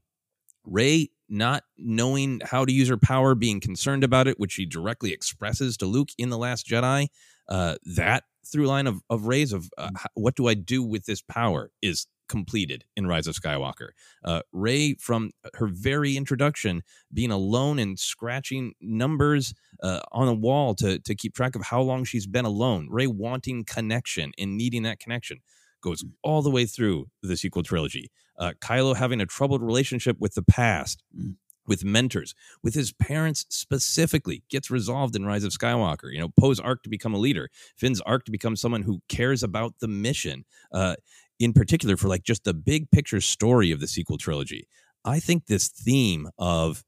Rey 0.65 1.09
not 1.29 1.63
knowing 1.77 2.41
how 2.43 2.65
to 2.65 2.71
use 2.71 2.89
her 2.89 2.97
power, 2.97 3.35
being 3.35 3.59
concerned 3.59 4.03
about 4.03 4.27
it, 4.27 4.39
which 4.39 4.53
she 4.53 4.65
directly 4.65 5.13
expresses 5.13 5.77
to 5.77 5.85
Luke 5.85 6.09
in 6.17 6.29
The 6.29 6.37
Last 6.37 6.67
Jedi. 6.67 7.07
Uh, 7.47 7.75
that 7.95 8.23
through 8.45 8.67
line 8.67 8.87
of, 8.87 9.01
of 9.09 9.25
Rey's 9.25 9.53
of 9.53 9.69
uh, 9.77 9.89
mm. 9.89 10.05
what 10.15 10.35
do 10.35 10.47
I 10.47 10.53
do 10.53 10.83
with 10.83 11.05
this 11.05 11.21
power 11.21 11.71
is 11.81 12.07
completed 12.27 12.83
in 12.95 13.07
Rise 13.07 13.27
of 13.27 13.35
Skywalker. 13.35 13.89
Uh, 14.23 14.41
Rey, 14.51 14.95
from 14.95 15.31
her 15.55 15.67
very 15.67 16.17
introduction, 16.17 16.83
being 17.13 17.31
alone 17.31 17.79
and 17.79 17.97
scratching 17.97 18.73
numbers 18.81 19.53
uh, 19.81 20.01
on 20.11 20.27
a 20.27 20.33
wall 20.33 20.75
to, 20.75 20.99
to 20.99 21.15
keep 21.15 21.33
track 21.33 21.55
of 21.55 21.63
how 21.63 21.81
long 21.81 22.03
she's 22.03 22.27
been 22.27 22.45
alone. 22.45 22.87
Rey 22.89 23.07
wanting 23.07 23.63
connection 23.63 24.31
and 24.37 24.57
needing 24.57 24.83
that 24.83 24.99
connection 24.99 25.39
goes 25.81 26.03
all 26.23 26.41
the 26.41 26.49
way 26.49 26.65
through 26.65 27.07
the 27.21 27.37
sequel 27.37 27.63
trilogy. 27.63 28.11
Uh, 28.37 28.53
Kylo 28.61 28.95
having 28.95 29.21
a 29.21 29.25
troubled 29.25 29.63
relationship 29.63 30.17
with 30.19 30.35
the 30.35 30.43
past, 30.43 31.03
mm. 31.17 31.35
with 31.65 31.83
mentors, 31.83 32.35
with 32.63 32.75
his 32.75 32.91
parents 32.93 33.45
specifically, 33.49 34.43
gets 34.49 34.69
resolved 34.69 35.15
in 35.15 35.25
Rise 35.25 35.43
of 35.43 35.51
Skywalker. 35.51 36.11
You 36.11 36.19
know, 36.19 36.29
Poe's 36.39 36.59
arc 36.59 36.83
to 36.83 36.89
become 36.89 37.13
a 37.13 37.19
leader, 37.19 37.49
Finn's 37.75 38.01
arc 38.01 38.25
to 38.25 38.31
become 38.31 38.55
someone 38.55 38.83
who 38.83 39.01
cares 39.09 39.43
about 39.43 39.73
the 39.79 39.87
mission. 39.87 40.45
Uh, 40.71 40.95
in 41.39 41.53
particular, 41.53 41.97
for 41.97 42.07
like 42.07 42.23
just 42.23 42.43
the 42.43 42.53
big 42.53 42.89
picture 42.91 43.21
story 43.21 43.71
of 43.71 43.79
the 43.79 43.87
sequel 43.87 44.17
trilogy, 44.17 44.67
I 45.05 45.19
think 45.19 45.45
this 45.45 45.67
theme 45.67 46.29
of 46.37 46.83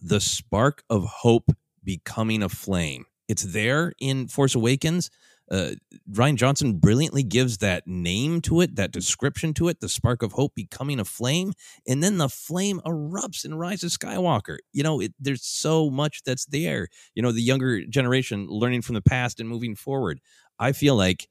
the 0.00 0.20
spark 0.20 0.82
of 0.88 1.04
hope 1.04 1.50
becoming 1.82 2.42
a 2.42 2.48
flame. 2.48 3.04
It's 3.28 3.42
there 3.42 3.92
in 4.00 4.28
Force 4.28 4.54
Awakens, 4.54 5.10
uh, 5.50 5.70
Rian 6.10 6.36
Johnson 6.36 6.74
brilliantly 6.74 7.22
gives 7.22 7.58
that 7.58 7.86
name 7.86 8.40
to 8.42 8.60
it, 8.60 8.76
that 8.76 8.92
description 8.92 9.54
to 9.54 9.68
it, 9.68 9.80
the 9.80 9.88
spark 9.88 10.22
of 10.22 10.32
hope 10.32 10.54
becoming 10.54 11.00
a 11.00 11.04
flame, 11.04 11.52
and 11.86 12.02
then 12.02 12.18
the 12.18 12.28
flame 12.28 12.80
erupts 12.84 13.44
and 13.44 13.58
rises 13.58 13.96
Skywalker. 13.96 14.58
You 14.72 14.82
know, 14.82 15.00
it, 15.00 15.14
there's 15.18 15.44
so 15.44 15.90
much 15.90 16.22
that's 16.24 16.46
there. 16.46 16.88
You 17.14 17.22
know, 17.22 17.32
the 17.32 17.42
younger 17.42 17.84
generation 17.86 18.46
learning 18.48 18.82
from 18.82 18.94
the 18.94 19.02
past 19.02 19.40
and 19.40 19.48
moving 19.48 19.74
forward. 19.74 20.20
I 20.58 20.72
feel 20.72 20.96
like 20.96 21.28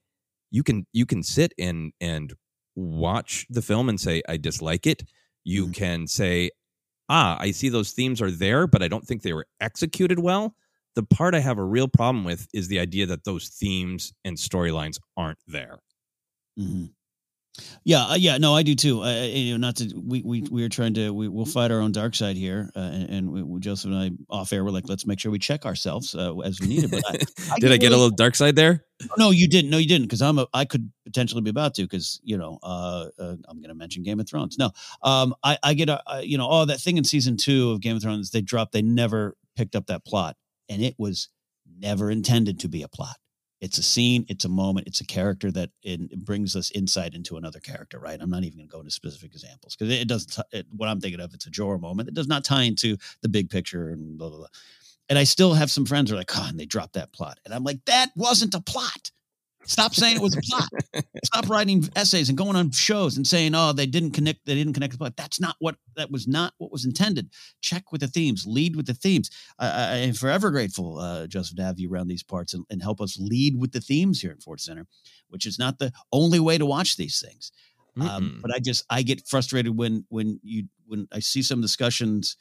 you 0.52 0.64
can 0.64 0.88
you 0.94 1.06
can 1.06 1.24
sit 1.24 1.54
and 1.60 1.92
and 2.00 2.34
watch 2.76 3.46
the 3.50 3.62
film 3.62 3.90
and 3.90 4.00
say 4.00 4.24
I 4.28 4.38
dislike 4.38 4.88
it. 4.88 5.04
You 5.44 5.64
mm-hmm. 5.64 5.72
can 5.74 6.08
say, 6.08 6.52
ah, 7.10 7.38
I 7.40 7.52
see 7.52 7.70
those 7.70 7.92
themes 7.92 8.22
are 8.22 8.32
there, 8.32 8.68
but 8.68 8.82
I 8.82 8.88
don't 8.88 9.06
think 9.06 9.22
they 9.22 9.34
were 9.34 9.48
executed 9.60 10.20
well 10.20 10.56
the 10.98 11.04
part 11.04 11.36
I 11.36 11.40
have 11.40 11.60
a 11.60 11.64
real 11.64 11.88
problem 11.88 12.26
with 12.26 12.48
is 12.56 12.70
the 12.70 12.80
idea 12.80 13.06
that 13.06 13.24
those 13.24 13.50
themes 13.50 14.14
and 14.26 14.36
storylines 14.36 14.98
aren't 15.16 15.38
there. 15.48 15.78
Mm-hmm. 16.60 16.86
Yeah, 17.84 18.06
uh, 18.06 18.16
yeah, 18.16 18.40
no, 18.40 18.56
I 18.56 18.64
do 18.64 18.74
too. 18.74 19.04
Uh, 19.04 19.26
you 19.26 19.52
know, 19.52 19.58
not 19.58 19.76
to 19.76 19.94
we 19.96 20.24
we 20.24 20.42
we 20.50 20.64
are 20.64 20.70
trying 20.70 20.96
to 20.96 21.12
we 21.14 21.28
will 21.28 21.46
fight 21.46 21.70
our 21.70 21.82
own 21.82 21.92
dark 21.92 22.16
side 22.16 22.36
here, 22.36 22.72
uh, 22.76 22.80
and, 22.80 23.10
and 23.10 23.32
we, 23.32 23.60
Joseph 23.60 23.92
and 23.92 24.00
I 24.00 24.12
off 24.28 24.52
air 24.52 24.64
we're 24.64 24.72
like, 24.72 24.90
let's 24.90 25.06
make 25.06 25.20
sure 25.20 25.32
we 25.32 25.38
check 25.38 25.66
ourselves 25.68 26.16
uh, 26.16 26.36
as 26.40 26.60
we 26.60 26.68
need 26.68 26.84
it. 26.84 26.92
But 26.92 27.04
I, 27.08 27.12
I 27.54 27.60
did 27.60 27.72
I 27.72 27.78
get 27.78 27.86
really, 27.86 27.96
a 27.96 27.98
little 27.98 28.10
dark 28.10 28.36
side 28.36 28.56
there? 28.56 28.84
No, 29.20 29.30
you 29.30 29.48
didn't. 29.48 29.70
No, 29.70 29.78
you 29.78 29.88
didn't, 29.88 30.08
because 30.08 30.24
I'm 30.24 30.40
a 30.40 30.48
I 30.54 30.66
could 30.66 30.92
potentially 31.06 31.42
be 31.42 31.52
about 31.52 31.76
to, 31.76 31.84
because 31.84 32.20
you 32.24 32.38
know 32.38 32.58
uh, 32.64 33.08
uh 33.20 33.36
I'm 33.48 33.58
going 33.58 33.70
to 33.70 33.76
mention 33.76 34.02
Game 34.02 34.20
of 34.20 34.28
Thrones. 34.28 34.58
No, 34.58 34.72
um, 35.04 35.36
I 35.44 35.60
I 35.62 35.76
get 35.76 35.90
a 35.90 36.02
you 36.24 36.40
know 36.40 36.48
oh 36.50 36.66
that 36.66 36.80
thing 36.80 36.98
in 36.98 37.04
season 37.04 37.38
two 37.38 37.72
of 37.72 37.82
Game 37.82 37.96
of 37.96 38.02
Thrones 38.02 38.32
they 38.32 38.42
dropped 38.42 38.72
they 38.72 38.82
never 38.82 39.36
picked 39.56 39.76
up 39.76 39.88
that 39.88 40.04
plot 40.06 40.36
and 40.70 40.82
it 40.82 40.96
was 40.98 41.30
never 41.80 42.10
intended 42.12 42.60
to 42.62 42.68
be 42.68 42.84
a 42.84 42.88
plot. 42.88 43.18
It's 43.60 43.80
a 43.80 43.84
scene, 43.84 44.26
it's 44.30 44.46
a 44.46 44.50
moment, 44.50 44.88
it's 44.88 45.02
a 45.02 45.06
character 45.06 45.52
that 45.52 45.72
it, 45.82 46.24
brings 46.24 46.56
us 46.56 46.70
insight 46.72 47.16
into 47.16 47.38
another 47.38 47.60
character, 47.60 48.00
right? 48.00 48.20
I'm 48.22 48.30
not 48.30 48.44
even 48.44 48.60
going 48.60 48.70
to 48.70 48.72
go 48.72 48.80
into 48.80 48.92
specific 48.92 49.32
examples 49.32 49.76
because 49.76 49.92
it, 49.92 50.08
doesn't. 50.08 50.32
T- 50.32 50.58
it, 50.60 50.68
what 50.76 50.90
I'm 50.90 51.02
thinking 51.02 51.20
of, 51.20 51.34
it's 51.34 51.48
a 51.48 51.52
Jorah 51.52 51.82
moment. 51.82 52.08
It 52.08 52.14
does 52.14 52.28
not 52.28 52.46
tie 52.46 52.64
into 52.64 52.98
the 53.22 53.30
big 53.30 53.50
picture 53.50 53.90
and 53.90 54.18
blah 54.18 54.30
blah 54.30 54.38
blah. 54.38 54.48
And 55.10 55.18
I 55.18 55.24
still 55.24 55.54
have 55.56 55.72
some 55.72 55.86
friends 55.86 56.10
who 56.10 56.16
are 56.16 56.20
like, 56.20 56.38
"Oh," 56.38 56.46
and 56.48 56.60
they 56.60 56.66
drop 56.66 56.94
that 56.94 57.14
plot, 57.14 57.40
and 57.46 57.54
I'm 57.54 57.64
like, 57.64 57.84
"That 57.86 58.12
wasn't 58.16 58.54
a 58.54 58.62
plot." 58.62 59.12
Stop 59.66 59.94
saying 59.94 60.16
it 60.16 60.22
was 60.22 60.36
a 60.36 60.42
plot. 60.42 60.70
Stop 61.26 61.50
writing 61.50 61.84
essays 61.96 62.30
and 62.30 62.38
going 62.38 62.56
on 62.56 62.72
shows 62.72 63.18
and 63.18 63.28
saying, 63.28 63.54
"Oh, 63.54 63.74
they 63.74 63.86
didn't 63.86 64.12
connect. 64.12 64.46
They 64.46 64.56
didn't 64.56 64.74
connect 64.74 64.94
the 64.94 64.98
plot." 64.98 65.18
That's 65.18 65.42
not 65.42 65.56
what. 65.60 65.76
That 65.96 66.10
was 66.10 66.28
not 66.28 66.54
what 66.58 66.72
was 66.72 66.86
intended. 66.86 67.30
Check 67.62 67.92
with 67.92 68.02
the 68.02 68.08
themes. 68.08 68.46
Lead 68.48 68.76
with 68.76 68.86
the 68.86 68.94
themes. 68.94 69.30
I, 69.60 69.68
I 69.68 69.96
am 69.98 70.14
forever 70.14 70.52
grateful, 70.52 71.00
uh, 71.00 71.28
Joseph, 71.28 71.58
to 71.58 71.64
have 71.64 71.80
you 71.80 71.92
around 71.92 72.08
these 72.08 72.24
parts 72.24 72.54
and, 72.54 72.66
and 72.70 72.82
help 72.82 73.02
us 73.02 73.18
lead 73.20 73.60
with 73.60 73.74
the 73.74 73.82
themes 73.82 74.22
here 74.22 74.32
at 74.32 74.42
Force 74.42 74.64
Center, 74.64 74.86
which 75.28 75.46
is 75.46 75.60
not 75.60 75.80
the 75.80 75.92
only 76.14 76.40
way 76.40 76.58
to 76.58 76.66
watch 76.66 76.96
these 76.96 77.20
things. 77.20 77.52
Um, 78.00 78.40
but 78.42 78.54
I 78.54 78.60
just 78.60 78.86
I 78.90 79.02
get 79.02 79.28
frustrated 79.28 79.76
when 79.76 80.06
when 80.10 80.40
you 80.44 80.66
when 80.86 81.08
I 81.12 81.20
see 81.20 81.42
some 81.42 81.62
discussions 81.62 82.38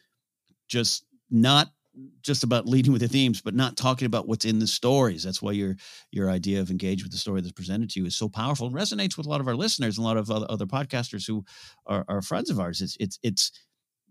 just 0.68 1.04
not 1.30 1.68
just 2.22 2.44
about 2.44 2.66
leading 2.66 2.92
with 2.92 3.02
the 3.02 3.08
themes, 3.08 3.40
but 3.40 3.54
not 3.54 3.76
talking 3.76 4.06
about 4.06 4.28
what's 4.28 4.44
in 4.44 4.58
the 4.58 4.66
stories. 4.66 5.22
That's 5.22 5.42
why 5.42 5.52
your 5.52 5.76
your 6.10 6.30
idea 6.30 6.60
of 6.60 6.70
engage 6.70 7.02
with 7.02 7.12
the 7.12 7.18
story 7.18 7.40
that's 7.40 7.52
presented 7.52 7.90
to 7.90 8.00
you 8.00 8.06
is 8.06 8.16
so 8.16 8.28
powerful 8.28 8.66
and 8.66 8.76
resonates 8.76 9.16
with 9.16 9.26
a 9.26 9.30
lot 9.30 9.40
of 9.40 9.48
our 9.48 9.56
listeners 9.56 9.96
and 9.96 10.04
a 10.04 10.08
lot 10.08 10.16
of 10.16 10.30
other, 10.30 10.66
podcasters 10.66 11.26
who 11.26 11.44
are, 11.86 12.04
are 12.08 12.22
friends 12.22 12.50
of 12.50 12.60
ours. 12.60 12.80
It's 12.80 12.96
it's 13.00 13.18
it's 13.22 13.52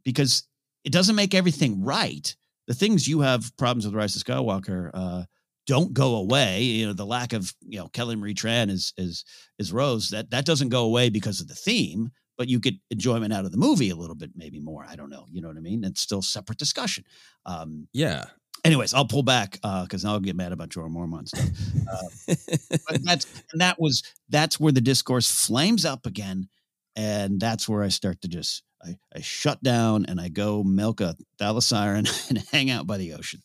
because 0.03 0.47
it 0.83 0.91
doesn't 0.91 1.15
make 1.15 1.33
everything 1.33 1.83
right. 1.83 2.35
The 2.67 2.73
things 2.73 3.07
you 3.07 3.21
have 3.21 3.55
problems 3.57 3.85
with 3.85 3.95
Rise 3.95 4.15
of 4.15 4.23
Skywalker 4.23 4.89
uh, 4.93 5.23
don't 5.67 5.93
go 5.93 6.15
away. 6.15 6.61
You 6.63 6.87
know, 6.87 6.93
the 6.93 7.05
lack 7.05 7.33
of 7.33 7.53
you 7.61 7.79
know 7.79 7.87
Kelly 7.89 8.15
Marie 8.15 8.35
Tran 8.35 8.69
is 8.69 8.93
is 8.97 9.25
is 9.59 9.73
Rose 9.73 10.09
that 10.09 10.31
that 10.31 10.45
doesn't 10.45 10.69
go 10.69 10.85
away 10.85 11.09
because 11.09 11.41
of 11.41 11.47
the 11.47 11.55
theme 11.55 12.11
but 12.37 12.49
you 12.49 12.59
get 12.59 12.75
enjoyment 12.89 13.33
out 13.33 13.45
of 13.45 13.51
the 13.51 13.57
movie 13.57 13.89
a 13.89 13.95
little 13.95 14.15
bit, 14.15 14.31
maybe 14.35 14.59
more. 14.59 14.85
I 14.87 14.95
don't 14.95 15.09
know. 15.09 15.25
You 15.31 15.41
know 15.41 15.47
what 15.47 15.57
I 15.57 15.61
mean? 15.61 15.83
It's 15.83 16.01
still 16.01 16.21
separate 16.21 16.57
discussion. 16.57 17.03
Um, 17.45 17.87
yeah. 17.93 18.25
Anyways, 18.63 18.93
I'll 18.93 19.05
pull 19.05 19.23
back 19.23 19.53
because 19.61 20.05
uh, 20.05 20.09
I'll 20.09 20.19
get 20.19 20.35
mad 20.35 20.51
about 20.51 20.69
Jorah 20.69 20.89
Mormont 20.89 21.27
stuff. 21.27 21.49
Uh, 21.91 22.79
but 22.89 22.99
that's 23.03 23.27
and 23.51 23.61
that 23.61 23.79
was 23.79 24.01
that's 24.29 24.59
where 24.59 24.71
the 24.71 24.81
discourse 24.81 25.29
flames 25.29 25.85
up 25.85 26.07
again, 26.07 26.49
and 26.95 27.39
that's 27.39 27.69
where 27.69 27.83
I 27.83 27.89
start 27.89 28.21
to 28.21 28.27
just 28.27 28.63
I, 28.83 28.97
I 29.15 29.21
shut 29.21 29.61
down 29.61 30.05
and 30.07 30.19
I 30.19 30.29
go 30.29 30.63
milk 30.63 31.01
a 31.01 31.15
thalassiren 31.39 32.09
and 32.29 32.43
hang 32.51 32.71
out 32.71 32.87
by 32.87 32.97
the 32.97 33.13
ocean. 33.13 33.41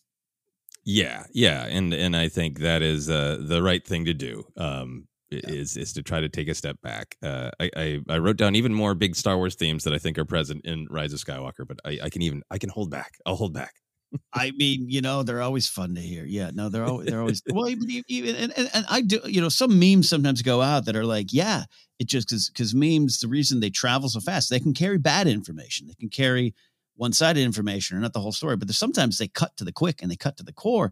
Yeah, 0.83 1.25
yeah, 1.31 1.65
and 1.67 1.93
and 1.93 2.15
I 2.15 2.27
think 2.27 2.59
that 2.59 2.81
is 2.81 3.07
uh, 3.07 3.37
the 3.39 3.61
right 3.61 3.85
thing 3.85 4.05
to 4.05 4.15
do. 4.15 4.45
Um, 4.57 5.07
yeah. 5.31 5.39
is 5.45 5.77
is 5.77 5.93
to 5.93 6.03
try 6.03 6.19
to 6.19 6.29
take 6.29 6.47
a 6.47 6.53
step 6.53 6.81
back. 6.81 7.15
Uh, 7.23 7.51
I, 7.59 7.69
I, 7.75 7.99
I 8.09 8.17
wrote 8.17 8.37
down 8.37 8.55
even 8.55 8.73
more 8.73 8.93
big 8.93 9.15
Star 9.15 9.37
Wars 9.37 9.55
themes 9.55 9.83
that 9.85 9.93
I 9.93 9.97
think 9.97 10.17
are 10.17 10.25
present 10.25 10.65
in 10.65 10.87
Rise 10.89 11.13
of 11.13 11.19
Skywalker, 11.19 11.67
but 11.67 11.79
I, 11.85 11.99
I 12.03 12.09
can 12.09 12.21
even 12.21 12.43
I 12.51 12.57
can 12.57 12.69
hold 12.69 12.91
back. 12.91 13.13
I'll 13.25 13.35
hold 13.35 13.53
back. 13.53 13.73
I 14.33 14.51
mean, 14.51 14.89
you 14.89 15.01
know, 15.01 15.23
they're 15.23 15.41
always 15.41 15.67
fun 15.67 15.95
to 15.95 16.01
hear. 16.01 16.25
Yeah, 16.25 16.51
no, 16.53 16.69
they're 16.69 16.83
always 16.83 17.07
they're 17.07 17.21
always 17.21 17.41
well. 17.51 17.69
Even, 17.69 18.03
even 18.07 18.35
and, 18.35 18.53
and, 18.57 18.69
and 18.73 18.85
I 18.89 19.01
do, 19.01 19.21
you 19.25 19.41
know, 19.41 19.49
some 19.49 19.79
memes 19.79 20.09
sometimes 20.09 20.41
go 20.41 20.61
out 20.61 20.85
that 20.85 20.95
are 20.95 21.05
like, 21.05 21.31
yeah, 21.31 21.63
it 21.99 22.07
just 22.07 22.29
because 22.29 22.49
because 22.49 22.75
memes 22.75 23.19
the 23.19 23.27
reason 23.27 23.59
they 23.59 23.69
travel 23.69 24.09
so 24.09 24.19
fast 24.19 24.49
they 24.49 24.59
can 24.59 24.73
carry 24.73 24.97
bad 24.97 25.27
information, 25.27 25.87
they 25.87 25.95
can 25.95 26.09
carry 26.09 26.53
one 26.95 27.13
sided 27.13 27.41
information 27.41 27.97
or 27.97 28.01
not 28.01 28.13
the 28.13 28.19
whole 28.19 28.31
story, 28.31 28.57
but 28.57 28.69
sometimes 28.71 29.17
they 29.17 29.27
cut 29.27 29.55
to 29.57 29.63
the 29.63 29.71
quick 29.71 30.01
and 30.01 30.11
they 30.11 30.15
cut 30.15 30.37
to 30.37 30.43
the 30.43 30.53
core. 30.53 30.91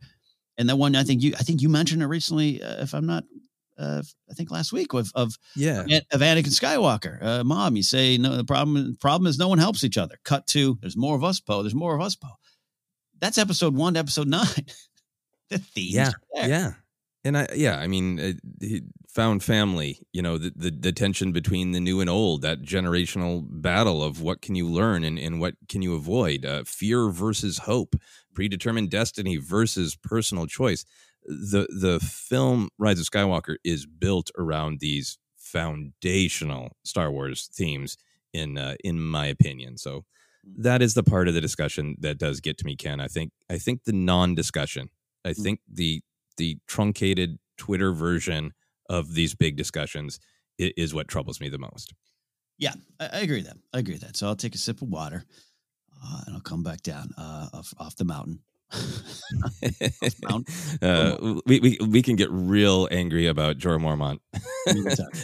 And 0.58 0.68
the 0.68 0.76
one 0.76 0.96
I 0.96 1.04
think 1.04 1.22
you 1.22 1.34
I 1.38 1.44
think 1.44 1.62
you 1.62 1.70
mentioned 1.70 2.02
it 2.02 2.08
recently, 2.08 2.64
uh, 2.64 2.82
if 2.82 2.94
I'm 2.94 3.06
not 3.06 3.26
uh, 3.80 4.02
I 4.30 4.34
think 4.34 4.52
last 4.52 4.74
week 4.74 4.94
of 4.94 5.10
of 5.16 5.38
yeah 5.56 5.82
of 6.12 6.22
Anakin 6.22 6.48
Skywalker. 6.48 7.24
Uh, 7.24 7.44
Mom, 7.44 7.76
you 7.76 7.84
say 7.84 8.18
no. 8.18 8.36
The 8.36 8.44
problem 8.44 8.98
problem 9.00 9.28
is 9.28 9.40
no 9.40 9.48
one 9.48 9.58
helps 9.58 9.84
each 9.84 9.98
other. 9.98 10.20
Cut 10.24 10.46
to 10.48 10.78
there's 10.82 10.98
more 10.98 11.16
of 11.16 11.24
us, 11.24 11.40
Poe. 11.40 11.64
There's 11.64 11.76
more 11.76 11.96
of 11.96 12.02
us, 12.02 12.16
Poe. 12.16 12.38
That's 13.20 13.38
episode 13.38 13.76
one 13.76 13.94
to 13.94 14.00
episode 14.00 14.28
nine. 14.28 14.66
the 15.50 15.58
themes. 15.58 15.94
Yeah, 15.94 16.12
yeah. 16.36 16.72
and 17.24 17.38
I, 17.38 17.48
yeah, 17.56 17.78
I 17.78 17.88
mean, 17.88 18.20
uh, 18.20 18.34
he 18.60 18.84
found 19.08 19.44
family. 19.44 20.06
You 20.12 20.22
know, 20.22 20.38
the, 20.38 20.52
the 20.56 20.72
the 20.72 20.92
tension 20.92 21.32
between 21.32 21.72
the 21.72 21.80
new 21.80 22.02
and 22.02 22.10
old, 22.10 22.42
that 22.42 22.62
generational 22.62 23.46
battle 23.50 24.04
of 24.04 24.22
what 24.22 24.42
can 24.42 24.56
you 24.56 24.68
learn 24.68 25.04
and 25.06 25.18
and 25.18 25.40
what 25.40 25.56
can 25.70 25.82
you 25.82 25.96
avoid, 25.96 26.46
uh, 26.46 26.64
fear 26.66 27.10
versus 27.10 27.60
hope, 27.60 27.96
predetermined 28.34 28.90
destiny 28.90 29.38
versus 29.38 29.96
personal 29.96 30.48
choice. 30.48 30.86
The 31.30 31.68
the 31.70 32.00
film 32.00 32.70
Rise 32.78 33.00
of 33.00 33.06
Skywalker 33.06 33.58
is 33.64 33.86
built 33.86 34.32
around 34.38 34.80
these 34.80 35.18
foundational 35.38 36.76
Star 36.84 37.12
Wars 37.12 37.50
themes, 37.54 37.98
in 38.34 38.58
uh, 38.58 38.76
in 38.84 39.00
my 39.00 39.28
opinion. 39.28 39.78
So 39.78 40.06
that 40.58 40.82
is 40.82 40.94
the 40.94 41.04
part 41.04 41.28
of 41.28 41.34
the 41.34 41.42
discussion 41.42 41.96
that 42.00 42.18
does 42.18 42.40
get 42.40 42.58
to 42.60 42.66
me, 42.66 42.76
Ken. 42.76 43.00
I 43.00 43.08
think 43.08 43.32
I 43.50 43.58
think 43.58 43.84
the 43.84 43.94
non-discussion. 43.94 44.90
I 45.24 45.34
think 45.34 45.60
the 45.72 46.02
the 46.38 46.58
truncated 46.68 47.38
Twitter 47.58 47.92
version 47.92 48.54
of 48.90 49.14
these 49.14 49.36
big 49.36 49.56
discussions 49.56 50.20
is, 50.58 50.72
is 50.78 50.94
what 50.94 51.08
troubles 51.08 51.40
me 51.40 51.50
the 51.50 51.60
most. 51.60 51.94
Yeah, 52.58 52.74
I, 53.00 53.10
I, 53.14 53.20
agree 53.20 53.38
with 53.38 53.48
that. 53.48 53.58
I 53.74 53.80
agree 53.80 53.94
with 53.94 54.02
that. 54.02 54.18
So 54.18 54.28
I'll 54.28 54.36
take 54.36 54.56
a 54.56 54.58
sip 54.58 54.82
of 54.82 54.90
water 54.90 55.26
uh, 56.04 56.22
and 56.26 56.36
I'll 56.36 56.42
come 56.42 56.64
back 56.64 56.82
down 56.82 57.12
uh, 57.18 57.50
off, 57.54 57.74
off 57.78 57.96
the 57.96 58.06
mountain. 58.06 58.40
uh, 60.82 61.40
we, 61.46 61.60
we 61.60 61.78
we 61.88 62.02
can 62.02 62.16
get 62.16 62.30
real 62.32 62.88
angry 62.92 63.28
about 63.28 63.58
Jorah 63.58 63.80
Mormont 63.80 64.20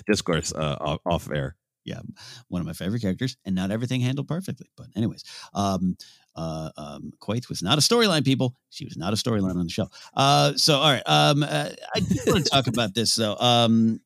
discourse 0.07 0.53
uh, 0.53 0.77
off, 0.79 0.99
off 1.05 1.31
air 1.31 1.55
yeah, 1.85 2.01
one 2.47 2.61
of 2.61 2.65
my 2.65 2.73
favorite 2.73 3.01
characters, 3.01 3.37
and 3.45 3.55
not 3.55 3.71
everything 3.71 4.01
handled 4.01 4.27
perfectly. 4.27 4.67
But 4.75 4.87
anyways, 4.95 5.23
um, 5.53 5.95
uh, 6.35 6.71
um, 6.75 7.13
Quaithe 7.21 7.47
was 7.47 7.61
not 7.61 7.77
a 7.77 7.81
storyline, 7.81 8.25
people. 8.25 8.55
She 8.71 8.85
was 8.85 8.97
not 8.97 9.13
a 9.13 9.15
storyline 9.15 9.55
on 9.55 9.63
the 9.63 9.69
show. 9.69 9.87
Uh, 10.15 10.53
so 10.55 10.77
all 10.77 10.91
right, 10.91 11.03
um, 11.05 11.43
uh, 11.43 11.69
I 11.95 11.99
do 11.99 12.15
want 12.25 12.43
to 12.43 12.51
talk 12.51 12.67
about 12.67 12.95
this 12.95 13.15
though. 13.15 13.37
Um, 13.37 14.01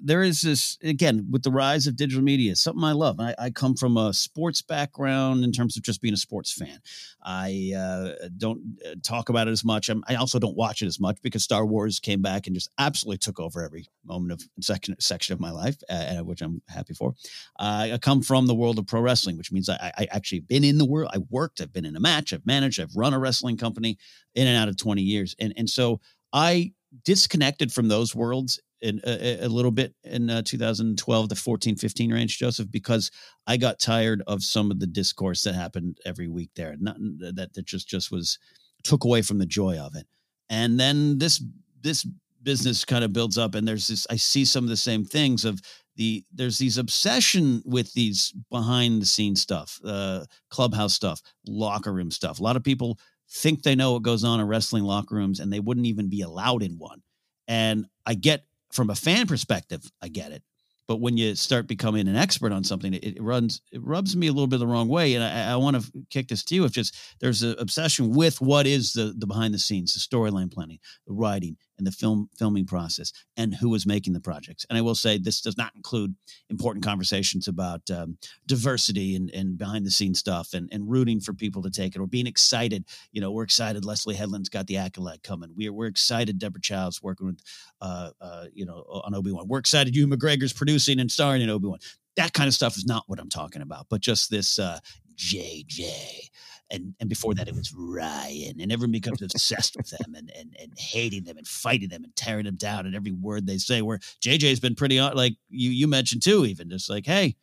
there 0.00 0.22
is 0.22 0.42
this 0.42 0.78
again 0.82 1.26
with 1.30 1.42
the 1.42 1.50
rise 1.50 1.86
of 1.86 1.96
digital 1.96 2.22
media 2.22 2.54
something 2.56 2.84
i 2.84 2.92
love. 2.92 3.18
I, 3.20 3.34
I 3.38 3.50
come 3.50 3.74
from 3.74 3.96
a 3.96 4.12
sports 4.12 4.62
background 4.62 5.44
in 5.44 5.52
terms 5.52 5.76
of 5.76 5.82
just 5.82 6.00
being 6.00 6.14
a 6.14 6.18
sports 6.18 6.52
fan. 6.52 6.78
I 7.22 7.72
uh, 7.76 8.28
don't 8.36 8.78
uh, 8.86 8.94
talk 9.02 9.28
about 9.28 9.48
it 9.48 9.52
as 9.52 9.64
much. 9.64 9.88
I'm, 9.88 10.04
i 10.08 10.14
also 10.14 10.38
don't 10.38 10.56
watch 10.56 10.82
it 10.82 10.86
as 10.86 11.00
much 11.00 11.18
because 11.22 11.44
star 11.44 11.64
wars 11.66 12.00
came 12.00 12.22
back 12.22 12.46
and 12.46 12.54
just 12.54 12.70
absolutely 12.78 13.18
took 13.18 13.40
over 13.40 13.62
every 13.62 13.86
moment 14.04 14.32
of 14.32 14.42
section, 14.60 14.94
section 14.98 15.32
of 15.32 15.40
my 15.40 15.50
life 15.50 15.76
uh, 15.88 16.18
which 16.18 16.42
i'm 16.42 16.62
happy 16.68 16.94
for. 16.94 17.14
I 17.58 17.98
come 18.00 18.22
from 18.22 18.46
the 18.46 18.54
world 18.54 18.78
of 18.78 18.86
pro 18.86 19.00
wrestling 19.00 19.36
which 19.36 19.52
means 19.52 19.68
I, 19.68 19.92
I 19.96 20.08
actually 20.10 20.40
been 20.40 20.64
in 20.64 20.78
the 20.78 20.86
world 20.86 21.10
i 21.12 21.18
worked 21.30 21.60
i've 21.60 21.72
been 21.72 21.86
in 21.86 21.96
a 21.96 22.00
match 22.00 22.32
i've 22.32 22.46
managed 22.46 22.80
i've 22.80 22.96
run 22.96 23.14
a 23.14 23.18
wrestling 23.18 23.56
company 23.56 23.98
in 24.34 24.46
and 24.46 24.56
out 24.56 24.68
of 24.68 24.76
20 24.76 25.02
years. 25.02 25.34
And 25.38 25.52
and 25.56 25.68
so 25.68 26.00
i 26.32 26.72
disconnected 27.04 27.72
from 27.72 27.88
those 27.88 28.14
worlds 28.14 28.60
in 28.82 29.00
a, 29.04 29.44
a 29.44 29.48
little 29.48 29.70
bit 29.70 29.94
in 30.04 30.30
uh, 30.30 30.42
2012 30.42 31.28
to 31.28 31.34
14 31.34 31.76
15 31.76 32.12
range 32.12 32.38
joseph 32.38 32.70
because 32.70 33.10
i 33.46 33.56
got 33.56 33.78
tired 33.78 34.22
of 34.26 34.42
some 34.42 34.70
of 34.70 34.80
the 34.80 34.86
discourse 34.86 35.42
that 35.42 35.54
happened 35.54 35.98
every 36.06 36.28
week 36.28 36.50
there 36.56 36.74
not 36.80 36.96
that 37.18 37.50
that 37.52 37.66
just 37.66 37.88
just 37.88 38.10
was 38.10 38.38
took 38.82 39.04
away 39.04 39.22
from 39.22 39.38
the 39.38 39.46
joy 39.46 39.78
of 39.78 39.94
it. 39.94 40.06
And 40.48 40.78
then 40.78 41.18
this 41.18 41.42
this 41.80 42.06
business 42.42 42.84
kind 42.84 43.04
of 43.04 43.12
builds 43.12 43.36
up 43.36 43.54
and 43.54 43.68
there's 43.68 43.88
this 43.88 44.06
i 44.08 44.16
see 44.16 44.46
some 44.46 44.64
of 44.64 44.70
the 44.70 44.76
same 44.76 45.04
things 45.04 45.44
of 45.44 45.60
the 45.96 46.24
there's 46.32 46.56
these 46.56 46.78
obsession 46.78 47.62
with 47.66 47.92
these 47.92 48.32
behind 48.50 49.02
the 49.02 49.06
scenes 49.06 49.42
stuff 49.42 49.78
uh 49.84 50.24
clubhouse 50.48 50.94
stuff 50.94 51.20
locker 51.46 51.92
room 51.92 52.10
stuff. 52.10 52.40
A 52.40 52.42
lot 52.42 52.56
of 52.56 52.64
people 52.64 52.98
think 53.28 53.62
they 53.62 53.74
know 53.74 53.92
what 53.92 54.02
goes 54.02 54.24
on 54.24 54.40
in 54.40 54.46
wrestling 54.46 54.84
locker 54.84 55.14
rooms 55.14 55.38
and 55.38 55.52
they 55.52 55.60
wouldn't 55.60 55.86
even 55.86 56.08
be 56.08 56.22
allowed 56.22 56.62
in 56.62 56.78
one. 56.78 57.02
And 57.46 57.86
i 58.06 58.14
get 58.14 58.44
from 58.72 58.90
a 58.90 58.94
fan 58.94 59.26
perspective, 59.26 59.82
I 60.02 60.08
get 60.08 60.32
it. 60.32 60.42
But 60.90 61.00
when 61.00 61.16
you 61.16 61.36
start 61.36 61.68
becoming 61.68 62.08
an 62.08 62.16
expert 62.16 62.50
on 62.50 62.64
something, 62.64 62.92
it, 62.94 63.04
it 63.04 63.22
runs 63.22 63.62
it 63.70 63.80
rubs 63.80 64.16
me 64.16 64.26
a 64.26 64.32
little 64.32 64.48
bit 64.48 64.58
the 64.58 64.66
wrong 64.66 64.88
way. 64.88 65.14
And 65.14 65.22
I, 65.22 65.52
I 65.52 65.56
want 65.56 65.80
to 65.80 65.92
kick 66.10 66.26
this 66.26 66.42
to 66.46 66.54
you. 66.56 66.64
If 66.64 66.72
just 66.72 66.96
there's 67.20 67.44
an 67.44 67.54
obsession 67.60 68.10
with 68.10 68.40
what 68.40 68.66
is 68.66 68.92
the 68.92 69.14
the 69.16 69.28
behind 69.28 69.54
the 69.54 69.60
scenes, 69.60 69.94
the 69.94 70.00
storyline 70.00 70.52
planning, 70.52 70.80
the 71.06 71.12
writing, 71.12 71.56
and 71.80 71.86
the 71.86 71.92
film 71.92 72.28
filming 72.38 72.66
process 72.66 73.12
and 73.36 73.54
who 73.54 73.70
was 73.70 73.86
making 73.86 74.12
the 74.12 74.20
projects. 74.20 74.66
And 74.68 74.78
I 74.78 74.82
will 74.82 74.94
say 74.94 75.16
this 75.16 75.40
does 75.40 75.56
not 75.56 75.72
include 75.74 76.14
important 76.50 76.84
conversations 76.84 77.48
about 77.48 77.90
um, 77.90 78.18
diversity 78.46 79.16
and, 79.16 79.30
and 79.30 79.56
behind 79.56 79.86
the 79.86 79.90
scenes 79.90 80.18
stuff 80.18 80.52
and, 80.52 80.68
and 80.70 80.88
rooting 80.88 81.20
for 81.20 81.32
people 81.32 81.62
to 81.62 81.70
take 81.70 81.96
it 81.96 82.00
or 82.00 82.06
being 82.06 82.26
excited. 82.26 82.84
You 83.12 83.22
know, 83.22 83.32
we're 83.32 83.44
excited 83.44 83.84
Leslie 83.84 84.14
Headland's 84.14 84.50
got 84.50 84.66
the 84.66 84.76
acolyte 84.76 85.22
coming. 85.22 85.54
We're, 85.56 85.72
we're 85.72 85.86
excited 85.86 86.38
Deborah 86.38 86.60
Chow's 86.60 87.02
working 87.02 87.26
with, 87.26 87.40
uh, 87.80 88.10
uh, 88.20 88.44
you 88.52 88.66
know, 88.66 88.84
on 89.04 89.14
Obi-Wan. 89.14 89.48
We're 89.48 89.58
excited 89.58 89.96
Ewan 89.96 90.16
McGregor's 90.16 90.52
producing 90.52 91.00
and 91.00 91.10
starring 91.10 91.40
in 91.40 91.48
Obi-Wan. 91.48 91.78
That 92.16 92.34
kind 92.34 92.46
of 92.48 92.54
stuff 92.54 92.76
is 92.76 92.84
not 92.84 93.04
what 93.06 93.18
I'm 93.18 93.30
talking 93.30 93.62
about, 93.62 93.86
but 93.88 94.02
just 94.02 94.30
this 94.30 94.58
uh, 94.58 94.80
JJ 95.16 96.28
and 96.70 96.94
and 97.00 97.08
before 97.08 97.34
that 97.34 97.48
it 97.48 97.54
was 97.54 97.72
Rian, 97.72 98.62
and 98.62 98.72
everyone 98.72 98.92
becomes 98.92 99.22
obsessed 99.22 99.76
with 99.76 99.90
them 99.90 100.14
and, 100.14 100.30
and 100.36 100.56
and 100.60 100.72
hating 100.78 101.24
them 101.24 101.36
and 101.36 101.46
fighting 101.46 101.88
them 101.88 102.04
and 102.04 102.14
tearing 102.16 102.44
them 102.44 102.56
down 102.56 102.86
and 102.86 102.94
every 102.94 103.12
word 103.12 103.46
they 103.46 103.58
say. 103.58 103.82
Where 103.82 103.98
JJ's 104.22 104.60
been 104.60 104.74
pretty 104.74 105.00
like 105.00 105.34
you 105.48 105.70
you 105.70 105.88
mentioned 105.88 106.22
too, 106.22 106.44
even 106.46 106.70
just 106.70 106.90
like 106.90 107.06
hey, 107.06 107.36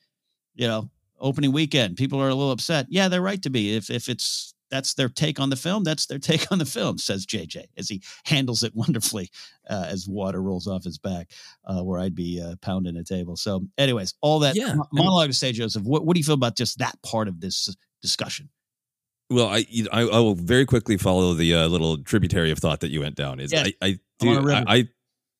you 0.56 0.68
know, 0.68 0.90
opening 1.20 1.52
weekend, 1.52 1.98
people 1.98 2.22
are 2.22 2.30
a 2.30 2.36
little 2.36 2.52
upset. 2.52 2.88
Yeah, 2.90 3.08
they're 3.08 3.22
right 3.22 3.42
to 3.44 3.50
be. 3.50 3.76
If 3.76 3.90
if 3.90 4.10
it's 4.10 4.54
that's 4.70 4.94
their 4.94 5.10
take 5.10 5.40
on 5.40 5.50
the 5.50 5.56
film. 5.56 5.84
That's 5.84 6.06
their 6.06 6.20
take 6.20 6.52
on 6.52 6.60
the 6.60 6.66
film, 6.66 6.98
says 6.98 7.26
JJ 7.26 7.66
as 7.78 7.90
he 7.90 8.02
handles 8.26 8.64
it 8.64 8.76
wonderfully 8.76 9.30
uh, 9.70 9.86
as 9.88 10.08
water 10.08 10.42
rolls 10.42 10.68
off 10.68 10.84
his 10.84 10.98
back, 10.98 11.32
uh, 11.66 11.82
where 11.82 12.00
I'd 12.00 12.16
be 12.16 12.42
uh, 12.42 12.56
pounding 12.62 12.98
a 12.98 13.04
table. 13.04 13.36
So, 13.36 13.66
anyways, 13.78 14.16
all 14.22 14.40
that 14.40 14.56
yeah. 14.56 14.76
monologue 14.92 15.30
to 15.30 15.34
say, 15.34 15.52
Joseph, 15.52 15.84
what, 15.84 16.06
what 16.06 16.14
do 16.14 16.20
you 16.20 16.24
feel 16.24 16.36
about 16.36 16.56
just 16.56 16.80
that 16.80 17.02
part 17.02 17.28
of 17.28 17.40
this 17.40 17.76
discussion? 18.02 18.50
Well, 19.30 19.48
I, 19.48 19.66
I, 19.92 20.02
I 20.02 20.20
will 20.20 20.36
very 20.36 20.66
quickly 20.66 20.98
follow 20.98 21.34
the 21.34 21.54
uh, 21.54 21.68
little 21.68 21.98
tributary 21.98 22.52
of 22.52 22.60
thought 22.60 22.80
that 22.80 22.92
you 22.92 23.02
went 23.02 23.16
down. 23.16 23.40
Is 23.40 23.52
I 23.54 23.74
I, 23.82 24.00
do, 24.20 24.50
I, 24.50 24.64
I 24.68 24.88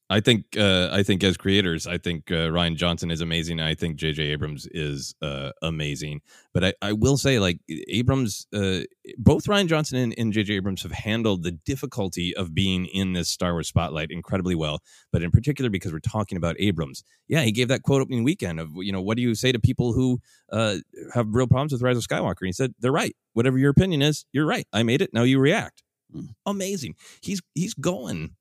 I 0.10 0.22
think 0.22 0.56
uh, 0.58 0.90
I 0.92 1.04
think 1.04 1.22
as 1.24 1.36
creators, 1.36 1.86
I 1.86 1.98
think 1.98 2.32
uh, 2.32 2.48
Rian 2.48 2.78
Johnson 2.78 3.12
is 3.12 3.20
amazing. 3.20 3.60
I 3.60 3.76
think 3.76 3.98
J.J. 3.98 4.24
Abrams 4.24 4.66
is 4.72 5.14
uh, 5.22 5.52
amazing. 5.62 6.22
But 6.54 6.64
I, 6.64 6.74
I 6.82 6.94
will 6.94 7.18
say, 7.18 7.40
like 7.40 7.60
Abrams, 7.90 8.48
uh, 8.54 8.82
both 9.18 9.46
Rian 9.46 9.68
Johnson 9.68 9.98
and, 9.98 10.16
and 10.18 10.32
J.J. 10.32 10.54
Abrams 10.56 10.84
have 10.84 10.94
handled 10.94 11.44
the 11.44 11.52
difficulty 11.52 12.34
of 12.38 12.56
being 12.56 12.86
in 12.86 13.14
this 13.14 13.28
Star 13.28 13.52
Wars 13.52 13.68
spotlight 13.68 14.10
incredibly 14.10 14.56
well. 14.56 14.82
But 15.12 15.24
in 15.24 15.32
particular, 15.32 15.70
because 15.70 15.92
we're 15.92 16.00
talking 16.00 16.38
about 16.38 16.56
Abrams, 16.58 17.04
yeah, 17.28 17.42
he 17.42 17.52
gave 17.52 17.68
that 17.68 17.84
quote 17.84 18.02
opening 18.02 18.24
weekend 18.24 18.62
of 18.62 18.72
you 18.78 18.94
know 18.94 19.02
what 19.02 19.18
do 19.18 19.24
you 19.24 19.36
say 19.36 19.52
to 19.52 19.60
people 19.60 19.92
who 19.92 20.22
uh, 20.54 20.78
have 21.14 21.28
real 21.30 21.48
problems 21.48 21.74
with 21.74 21.82
Rise 21.82 21.98
of 21.98 22.04
Skywalker? 22.08 22.42
And 22.42 22.48
he 22.48 22.54
said 22.54 22.74
they're 22.80 22.94
right. 22.94 23.16
Whatever 23.34 23.58
your 23.58 23.72
opinion 23.72 24.02
is, 24.02 24.26
you're 24.32 24.46
right. 24.46 24.68
I 24.72 24.84
made 24.84 25.02
it. 25.02 25.14
Now 25.14 25.24
you 25.24 25.38
react. 25.38 25.84
Mm. 26.16 26.30
Amazing. 26.46 26.96
He's 27.22 27.42
he's 27.54 27.74
going. 27.74 28.37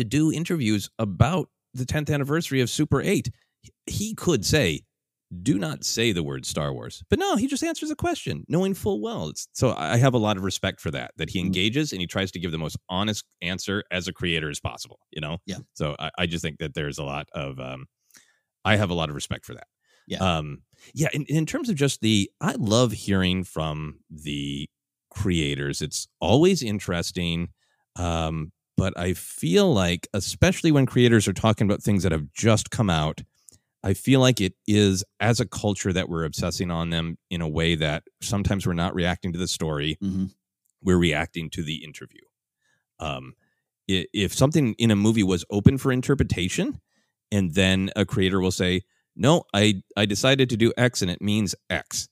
To 0.00 0.04
do 0.04 0.32
interviews 0.32 0.88
about 0.98 1.50
the 1.74 1.84
10th 1.84 2.10
anniversary 2.10 2.62
of 2.62 2.70
Super 2.70 3.02
8. 3.02 3.30
He 3.84 4.14
could 4.14 4.46
say, 4.46 4.80
do 5.42 5.58
not 5.58 5.84
say 5.84 6.12
the 6.12 6.22
word 6.22 6.46
Star 6.46 6.72
Wars. 6.72 7.04
But 7.10 7.18
no, 7.18 7.36
he 7.36 7.46
just 7.46 7.62
answers 7.62 7.90
a 7.90 7.94
question, 7.94 8.46
knowing 8.48 8.72
full 8.72 9.02
well. 9.02 9.28
It's, 9.28 9.46
so 9.52 9.74
I 9.76 9.98
have 9.98 10.14
a 10.14 10.18
lot 10.18 10.38
of 10.38 10.42
respect 10.42 10.80
for 10.80 10.90
that, 10.92 11.10
that 11.18 11.28
he 11.28 11.38
mm. 11.38 11.44
engages 11.44 11.92
and 11.92 12.00
he 12.00 12.06
tries 12.06 12.30
to 12.30 12.40
give 12.40 12.50
the 12.50 12.56
most 12.56 12.78
honest 12.88 13.26
answer 13.42 13.84
as 13.90 14.08
a 14.08 14.12
creator 14.14 14.48
as 14.48 14.58
possible, 14.58 15.00
you 15.10 15.20
know? 15.20 15.36
Yeah. 15.44 15.58
So 15.74 15.96
I, 15.98 16.10
I 16.16 16.24
just 16.24 16.42
think 16.42 16.60
that 16.60 16.72
there's 16.72 16.96
a 16.96 17.04
lot 17.04 17.28
of, 17.34 17.60
um, 17.60 17.84
I 18.64 18.76
have 18.76 18.88
a 18.88 18.94
lot 18.94 19.10
of 19.10 19.14
respect 19.14 19.44
for 19.44 19.52
that. 19.52 19.66
Yeah. 20.06 20.38
Um, 20.38 20.62
yeah. 20.94 21.08
In, 21.12 21.26
in 21.26 21.44
terms 21.44 21.68
of 21.68 21.76
just 21.76 22.00
the, 22.00 22.30
I 22.40 22.54
love 22.58 22.92
hearing 22.92 23.44
from 23.44 24.00
the 24.08 24.66
creators. 25.10 25.82
It's 25.82 26.08
always 26.20 26.62
interesting. 26.62 27.50
Um, 27.96 28.52
but 28.80 28.98
I 28.98 29.12
feel 29.12 29.70
like, 29.70 30.08
especially 30.14 30.72
when 30.72 30.86
creators 30.86 31.28
are 31.28 31.34
talking 31.34 31.66
about 31.66 31.82
things 31.82 32.02
that 32.02 32.12
have 32.12 32.32
just 32.32 32.70
come 32.70 32.88
out, 32.88 33.20
I 33.84 33.92
feel 33.92 34.20
like 34.20 34.40
it 34.40 34.54
is 34.66 35.04
as 35.20 35.38
a 35.38 35.44
culture 35.44 35.92
that 35.92 36.08
we're 36.08 36.24
obsessing 36.24 36.70
on 36.70 36.88
them 36.88 37.18
in 37.28 37.42
a 37.42 37.48
way 37.48 37.74
that 37.74 38.04
sometimes 38.22 38.66
we're 38.66 38.72
not 38.72 38.94
reacting 38.94 39.34
to 39.34 39.38
the 39.38 39.46
story, 39.46 39.98
mm-hmm. 40.02 40.28
we're 40.82 40.96
reacting 40.96 41.50
to 41.50 41.62
the 41.62 41.84
interview. 41.84 42.22
Um, 42.98 43.34
if 43.86 44.32
something 44.32 44.72
in 44.78 44.90
a 44.90 44.96
movie 44.96 45.24
was 45.24 45.44
open 45.50 45.76
for 45.76 45.92
interpretation, 45.92 46.80
and 47.30 47.54
then 47.54 47.90
a 47.96 48.06
creator 48.06 48.40
will 48.40 48.50
say, 48.50 48.80
"No, 49.14 49.44
I 49.52 49.82
I 49.94 50.06
decided 50.06 50.48
to 50.48 50.56
do 50.56 50.72
X, 50.78 51.02
and 51.02 51.10
it 51.10 51.20
means 51.20 51.54
X," 51.68 52.08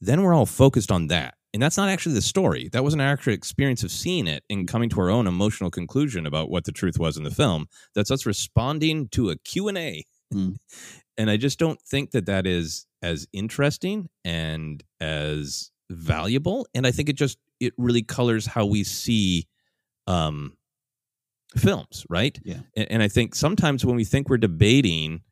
then 0.00 0.22
we're 0.22 0.34
all 0.34 0.46
focused 0.46 0.90
on 0.90 1.06
that 1.08 1.37
and 1.52 1.62
that's 1.62 1.76
not 1.76 1.88
actually 1.88 2.14
the 2.14 2.22
story 2.22 2.68
that 2.72 2.84
was 2.84 2.94
an 2.94 3.00
actual 3.00 3.32
experience 3.32 3.82
of 3.82 3.90
seeing 3.90 4.26
it 4.26 4.44
and 4.50 4.68
coming 4.68 4.88
to 4.88 5.00
our 5.00 5.10
own 5.10 5.26
emotional 5.26 5.70
conclusion 5.70 6.26
about 6.26 6.50
what 6.50 6.64
the 6.64 6.72
truth 6.72 6.98
was 6.98 7.16
in 7.16 7.24
the 7.24 7.30
film 7.30 7.66
that's 7.94 8.10
us 8.10 8.26
responding 8.26 9.08
to 9.08 9.30
a 9.30 9.36
q&a 9.36 10.04
mm. 10.32 10.56
and 11.18 11.30
i 11.30 11.36
just 11.36 11.58
don't 11.58 11.80
think 11.82 12.10
that 12.10 12.26
that 12.26 12.46
is 12.46 12.86
as 13.02 13.26
interesting 13.32 14.08
and 14.24 14.82
as 15.00 15.70
valuable 15.90 16.66
and 16.74 16.86
i 16.86 16.90
think 16.90 17.08
it 17.08 17.16
just 17.16 17.38
it 17.60 17.72
really 17.76 18.02
colors 18.02 18.46
how 18.46 18.64
we 18.64 18.84
see 18.84 19.46
um 20.06 20.52
films, 21.56 22.04
right? 22.08 22.38
Yeah. 22.44 22.60
And, 22.76 22.92
and 22.92 23.02
I 23.02 23.08
think 23.08 23.34
sometimes 23.34 23.84
when 23.84 23.96
we 23.96 24.04
think 24.04 24.28
we're 24.28 24.36
debating, 24.38 25.22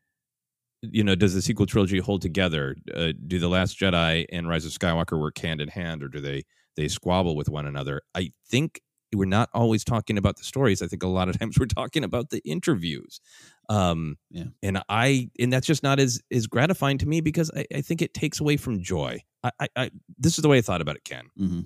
you 0.82 1.02
know, 1.04 1.14
does 1.14 1.34
the 1.34 1.42
sequel 1.42 1.66
trilogy 1.66 1.98
hold 1.98 2.22
together? 2.22 2.76
Uh, 2.94 3.12
do 3.26 3.38
the 3.38 3.48
Last 3.48 3.78
Jedi 3.78 4.26
and 4.30 4.48
Rise 4.48 4.64
of 4.64 4.72
Skywalker 4.72 5.18
work 5.18 5.38
hand 5.38 5.60
in 5.60 5.68
hand, 5.68 6.02
or 6.02 6.08
do 6.08 6.20
they 6.20 6.44
they 6.76 6.88
squabble 6.88 7.36
with 7.36 7.48
one 7.48 7.66
another? 7.66 8.02
I 8.14 8.32
think 8.48 8.80
we're 9.14 9.24
not 9.24 9.48
always 9.54 9.84
talking 9.84 10.18
about 10.18 10.36
the 10.36 10.44
stories. 10.44 10.82
I 10.82 10.88
think 10.88 11.02
a 11.02 11.06
lot 11.08 11.28
of 11.28 11.38
times 11.40 11.58
we're 11.58 11.66
talking 11.66 12.04
about 12.04 12.30
the 12.30 12.40
interviews. 12.44 13.20
Um, 13.68 14.16
Yeah. 14.30 14.44
and 14.62 14.82
I 14.88 15.30
and 15.38 15.52
that's 15.52 15.66
just 15.66 15.82
not 15.82 15.98
as 15.98 16.20
as 16.32 16.46
gratifying 16.46 16.98
to 16.98 17.06
me 17.06 17.20
because 17.20 17.50
I, 17.56 17.64
I 17.74 17.80
think 17.80 18.02
it 18.02 18.14
takes 18.14 18.40
away 18.40 18.56
from 18.56 18.82
joy. 18.82 19.20
I, 19.42 19.50
I, 19.60 19.68
I 19.76 19.90
this 20.18 20.38
is 20.38 20.42
the 20.42 20.48
way 20.48 20.58
I 20.58 20.62
thought 20.62 20.80
about 20.82 20.96
it, 20.96 21.04
Ken. 21.04 21.26
hmm 21.36 21.60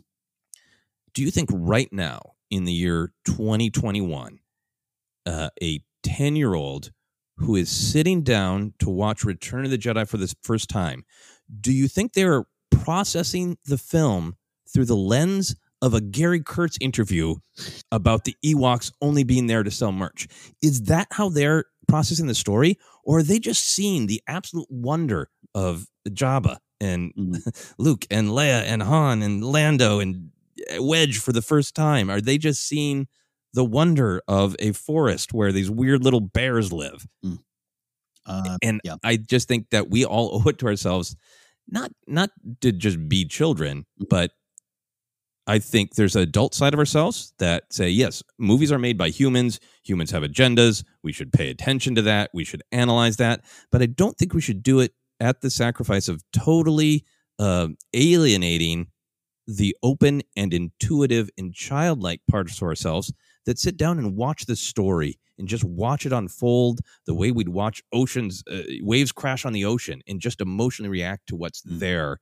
Do 1.15 1.23
you 1.23 1.31
think 1.31 1.49
right 1.53 1.89
now 1.93 2.21
in 2.51 2.65
the 2.65 2.73
year 2.73 3.13
2021, 3.27 4.39
uh, 5.27 5.51
a 5.63 5.81
10 6.03 6.37
year 6.37 6.55
old 6.55 6.93
who 7.41 7.57
is 7.57 7.71
sitting 7.71 8.23
down 8.23 8.75
to 8.79 8.91
watch 8.91 9.25
Return 9.25 9.65
of 9.65 9.71
the 9.71 9.79
Jedi 9.79 10.07
for 10.07 10.19
the 10.19 10.33
first 10.43 10.69
time, 10.69 11.05
do 11.61 11.73
you 11.73 11.89
think 11.89 12.13
they're 12.13 12.45
processing 12.71 13.57
the 13.65 13.79
film 13.79 14.37
through 14.73 14.85
the 14.85 14.97
lens 14.97 15.57
of 15.83 15.95
a 15.95 16.01
Gary 16.01 16.43
Kurtz 16.43 16.77
interview 16.81 17.37
about 17.91 18.25
the 18.25 18.37
Ewoks 18.45 18.93
only 19.01 19.25
being 19.25 19.47
there 19.47 19.63
to 19.63 19.71
sell 19.71 19.91
merch? 19.91 20.29
Is 20.63 20.83
that 20.83 21.09
how 21.11 21.31
they're 21.31 21.65
processing 21.89 22.27
the 22.27 22.35
story? 22.35 22.79
Or 23.05 23.19
are 23.19 23.23
they 23.23 23.39
just 23.39 23.67
seeing 23.67 24.07
the 24.07 24.23
absolute 24.29 24.69
wonder 24.71 25.31
of 25.55 25.87
Jabba 26.09 26.59
and 26.81 27.13
mm-hmm. 27.15 27.51
Luke 27.83 28.07
and 28.11 28.29
Leia 28.29 28.63
and 28.65 28.83
Han 28.83 29.23
and 29.23 29.43
Lando 29.43 29.99
and 29.99 30.31
eh, 30.69 30.79
Wedge 30.79 31.19
for 31.19 31.33
the 31.33 31.43
first 31.43 31.75
time? 31.75 32.11
Are 32.11 32.21
they 32.21 32.37
just 32.37 32.67
seeing 32.67 33.09
the 33.53 33.65
wonder 33.65 34.23
of 34.29 34.57
a 34.59 34.73
forest 34.73 35.33
where 35.33 35.53
these 35.53 35.71
weird 35.71 36.05
little 36.05 36.21
bears 36.21 36.73
live? 36.73 37.07
Uh, 38.27 38.59
and 38.63 38.81
yeah. 38.85 38.97
I 39.03 39.17
just 39.17 39.49
think 39.49 39.71
that 39.71 39.91
we 39.91 40.05
all 40.05 40.31
owe 40.45 40.49
it 40.49 40.59
to 40.59 40.67
ourselves, 40.67 41.17
not 41.69 41.91
not 42.07 42.31
to 42.61 42.73
just 42.73 43.09
be 43.09 43.25
children, 43.25 43.87
but 44.09 44.33
I 45.47 45.59
think 45.59 45.95
there's 45.95 46.15
an 46.15 46.23
adult 46.23 46.55
side 46.55 46.75
of 46.75 46.79
ourselves 46.79 47.33
that 47.39 47.73
say, 47.73 47.89
yes, 47.89 48.23
movies 48.39 48.71
are 48.71 48.79
made 48.79 48.97
by 48.97 49.09
humans. 49.09 49.59
Humans 49.85 50.13
have 50.13 50.23
agendas. 50.23 50.85
We 51.03 51.13
should 51.13 51.33
pay 51.33 51.51
attention 51.51 51.97
to 51.97 52.03
that. 52.03 52.31
We 52.33 52.45
should 52.45 52.63
analyze 52.71 53.17
that. 53.17 53.41
But 53.73 53.83
I 53.83 53.87
don't 53.87 54.17
think 54.17 54.33
we 54.33 54.41
should 54.41 54.63
do 54.63 54.79
it 54.79 54.93
at 55.19 55.41
the 55.41 55.51
sacrifice 55.51 56.09
of 56.09 56.23
totally 56.33 57.05
uh, 57.41 57.69
alienating 57.95 58.89
the 59.47 59.75
open 59.83 60.23
and 60.37 60.55
intuitive 60.55 61.31
and 61.37 61.53
childlike 61.53 62.21
parts 62.31 62.57
of 62.59 62.63
ourselves 62.63 63.13
that 63.47 63.59
sit 63.59 63.77
down 63.77 63.99
and 63.99 64.17
watch 64.17 64.47
the 64.47 64.57
story 64.57 65.19
and 65.39 65.49
just 65.49 65.65
watch 65.65 66.05
it 66.07 66.13
unfold 66.13 66.81
the 67.07 67.15
way 67.15 67.31
we'd 67.31 67.49
watch 67.49 67.83
oceans 67.93 68.43
uh, 68.51 68.63
waves 68.83 69.13
crash 69.13 69.45
on 69.45 69.53
the 69.53 69.65
ocean 69.65 70.03
and 70.07 70.21
just 70.21 70.41
emotionally 70.41 70.91
react 70.91 71.27
to 71.29 71.37
what's 71.37 71.63
there 71.65 72.19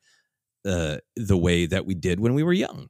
uh, 0.66 0.99
the 1.16 1.37
way 1.37 1.66
that 1.66 1.87
we 1.87 1.95
did 1.95 2.21
when 2.21 2.35
we 2.35 2.43
were 2.43 2.53
young 2.53 2.89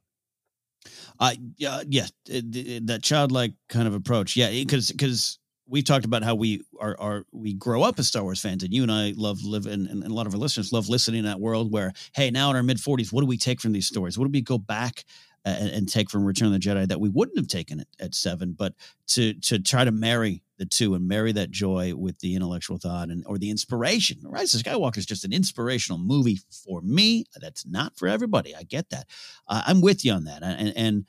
Uh, 1.19 1.35
yeah, 1.57 1.83
yeah, 1.87 2.07
it- 2.27 2.55
it- 2.55 2.87
that 2.87 3.03
childlike 3.03 3.53
kind 3.67 3.87
of 3.87 3.93
approach. 3.93 4.35
Yeah, 4.35 4.49
because 4.49 4.91
because 4.91 5.39
we 5.67 5.83
talked 5.83 6.05
about 6.05 6.23
how 6.23 6.33
we 6.35 6.61
are 6.79 6.95
are 6.99 7.25
we 7.31 7.53
grow 7.53 7.83
up 7.83 7.99
as 7.99 8.07
Star 8.07 8.23
Wars 8.23 8.41
fans, 8.41 8.63
and 8.63 8.73
you 8.73 8.81
and 8.83 8.91
I 8.91 9.13
love 9.15 9.43
live, 9.43 9.65
and, 9.67 9.87
and 9.87 10.03
a 10.03 10.13
lot 10.13 10.27
of 10.27 10.33
our 10.33 10.39
listeners 10.39 10.71
love 10.71 10.89
listening 10.89 11.19
in 11.19 11.25
that 11.25 11.39
world 11.39 11.71
where, 11.71 11.93
hey, 12.15 12.31
now 12.31 12.49
in 12.49 12.55
our 12.55 12.63
mid 12.63 12.79
forties, 12.79 13.11
what 13.13 13.21
do 13.21 13.27
we 13.27 13.37
take 13.37 13.61
from 13.61 13.71
these 13.73 13.87
stories? 13.87 14.17
What 14.17 14.25
do 14.25 14.31
we 14.31 14.41
go 14.41 14.57
back 14.57 15.03
and, 15.45 15.69
and 15.69 15.89
take 15.89 16.09
from 16.09 16.25
Return 16.25 16.47
of 16.47 16.53
the 16.53 16.59
Jedi 16.59 16.87
that 16.87 16.99
we 16.99 17.09
wouldn't 17.09 17.37
have 17.37 17.47
taken 17.47 17.79
it 17.79 17.87
at 17.99 18.15
seven, 18.15 18.53
but 18.57 18.73
to 19.07 19.33
to 19.33 19.59
try 19.59 19.83
to 19.83 19.91
marry 19.91 20.43
the 20.57 20.65
two 20.65 20.93
and 20.93 21.07
marry 21.07 21.31
that 21.31 21.51
joy 21.51 21.93
with 21.95 22.19
the 22.19 22.35
intellectual 22.35 22.77
thought 22.77 23.09
and 23.09 23.23
or 23.25 23.37
the 23.37 23.49
inspiration. 23.49 24.19
Rise 24.23 24.53
of 24.53 24.61
Skywalker 24.61 24.97
is 24.97 25.05
just 25.05 25.25
an 25.25 25.33
inspirational 25.33 25.99
movie 25.99 26.39
for 26.65 26.81
me. 26.81 27.25
That's 27.39 27.65
not 27.65 27.97
for 27.97 28.07
everybody. 28.07 28.55
I 28.55 28.63
get 28.63 28.89
that. 28.89 29.07
Uh, 29.47 29.63
I'm 29.65 29.81
with 29.81 30.03
you 30.03 30.11
on 30.13 30.25
that, 30.25 30.43
and 30.43 30.73
and 30.75 31.05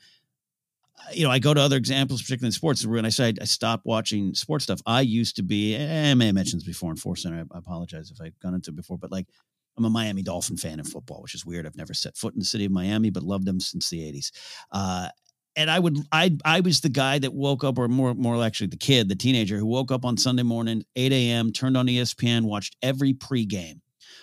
you 1.13 1.23
know, 1.23 1.31
I 1.31 1.39
go 1.39 1.53
to 1.53 1.61
other 1.61 1.77
examples, 1.77 2.21
particularly 2.21 2.49
in 2.49 2.53
sports. 2.53 2.85
When 2.85 3.05
I 3.05 3.09
say 3.09 3.33
I 3.41 3.45
stopped 3.45 3.85
watching 3.85 4.33
sports 4.33 4.63
stuff, 4.63 4.81
I 4.85 5.01
used 5.01 5.35
to 5.37 5.43
be, 5.43 5.75
eh, 5.75 6.11
I 6.11 6.13
may 6.13 6.27
have 6.27 6.35
mentioned 6.35 6.61
this 6.61 6.67
before 6.67 6.91
in 6.91 6.97
Force 6.97 7.23
Center. 7.23 7.45
I 7.51 7.57
apologize 7.57 8.11
if 8.11 8.21
I've 8.21 8.39
gone 8.39 8.53
into 8.53 8.71
it 8.71 8.75
before, 8.75 8.97
but 8.97 9.11
like 9.11 9.27
I'm 9.77 9.85
a 9.85 9.89
Miami 9.89 10.21
Dolphin 10.21 10.57
fan 10.57 10.79
in 10.79 10.85
football, 10.85 11.21
which 11.21 11.35
is 11.35 11.45
weird. 11.45 11.65
I've 11.65 11.77
never 11.77 11.93
set 11.93 12.17
foot 12.17 12.33
in 12.33 12.39
the 12.39 12.45
city 12.45 12.65
of 12.65 12.71
Miami, 12.71 13.09
but 13.09 13.23
loved 13.23 13.45
them 13.45 13.59
since 13.59 13.89
the 13.89 13.99
80s. 13.99 14.31
Uh, 14.71 15.09
and 15.55 15.69
I 15.69 15.79
would, 15.79 15.97
I, 16.11 16.37
I 16.45 16.61
was 16.61 16.81
the 16.81 16.89
guy 16.89 17.19
that 17.19 17.33
woke 17.33 17.63
up, 17.63 17.77
or 17.77 17.87
more, 17.87 18.13
more 18.13 18.43
actually 18.43 18.67
the 18.67 18.77
kid, 18.77 19.09
the 19.09 19.15
teenager 19.15 19.57
who 19.57 19.65
woke 19.65 19.91
up 19.91 20.05
on 20.05 20.17
Sunday 20.17 20.43
morning, 20.43 20.83
8 20.95 21.11
a.m., 21.11 21.51
turned 21.51 21.75
on 21.75 21.87
ESPN, 21.87 22.43
watched 22.43 22.77
every 22.81 23.13
pregame 23.13 23.81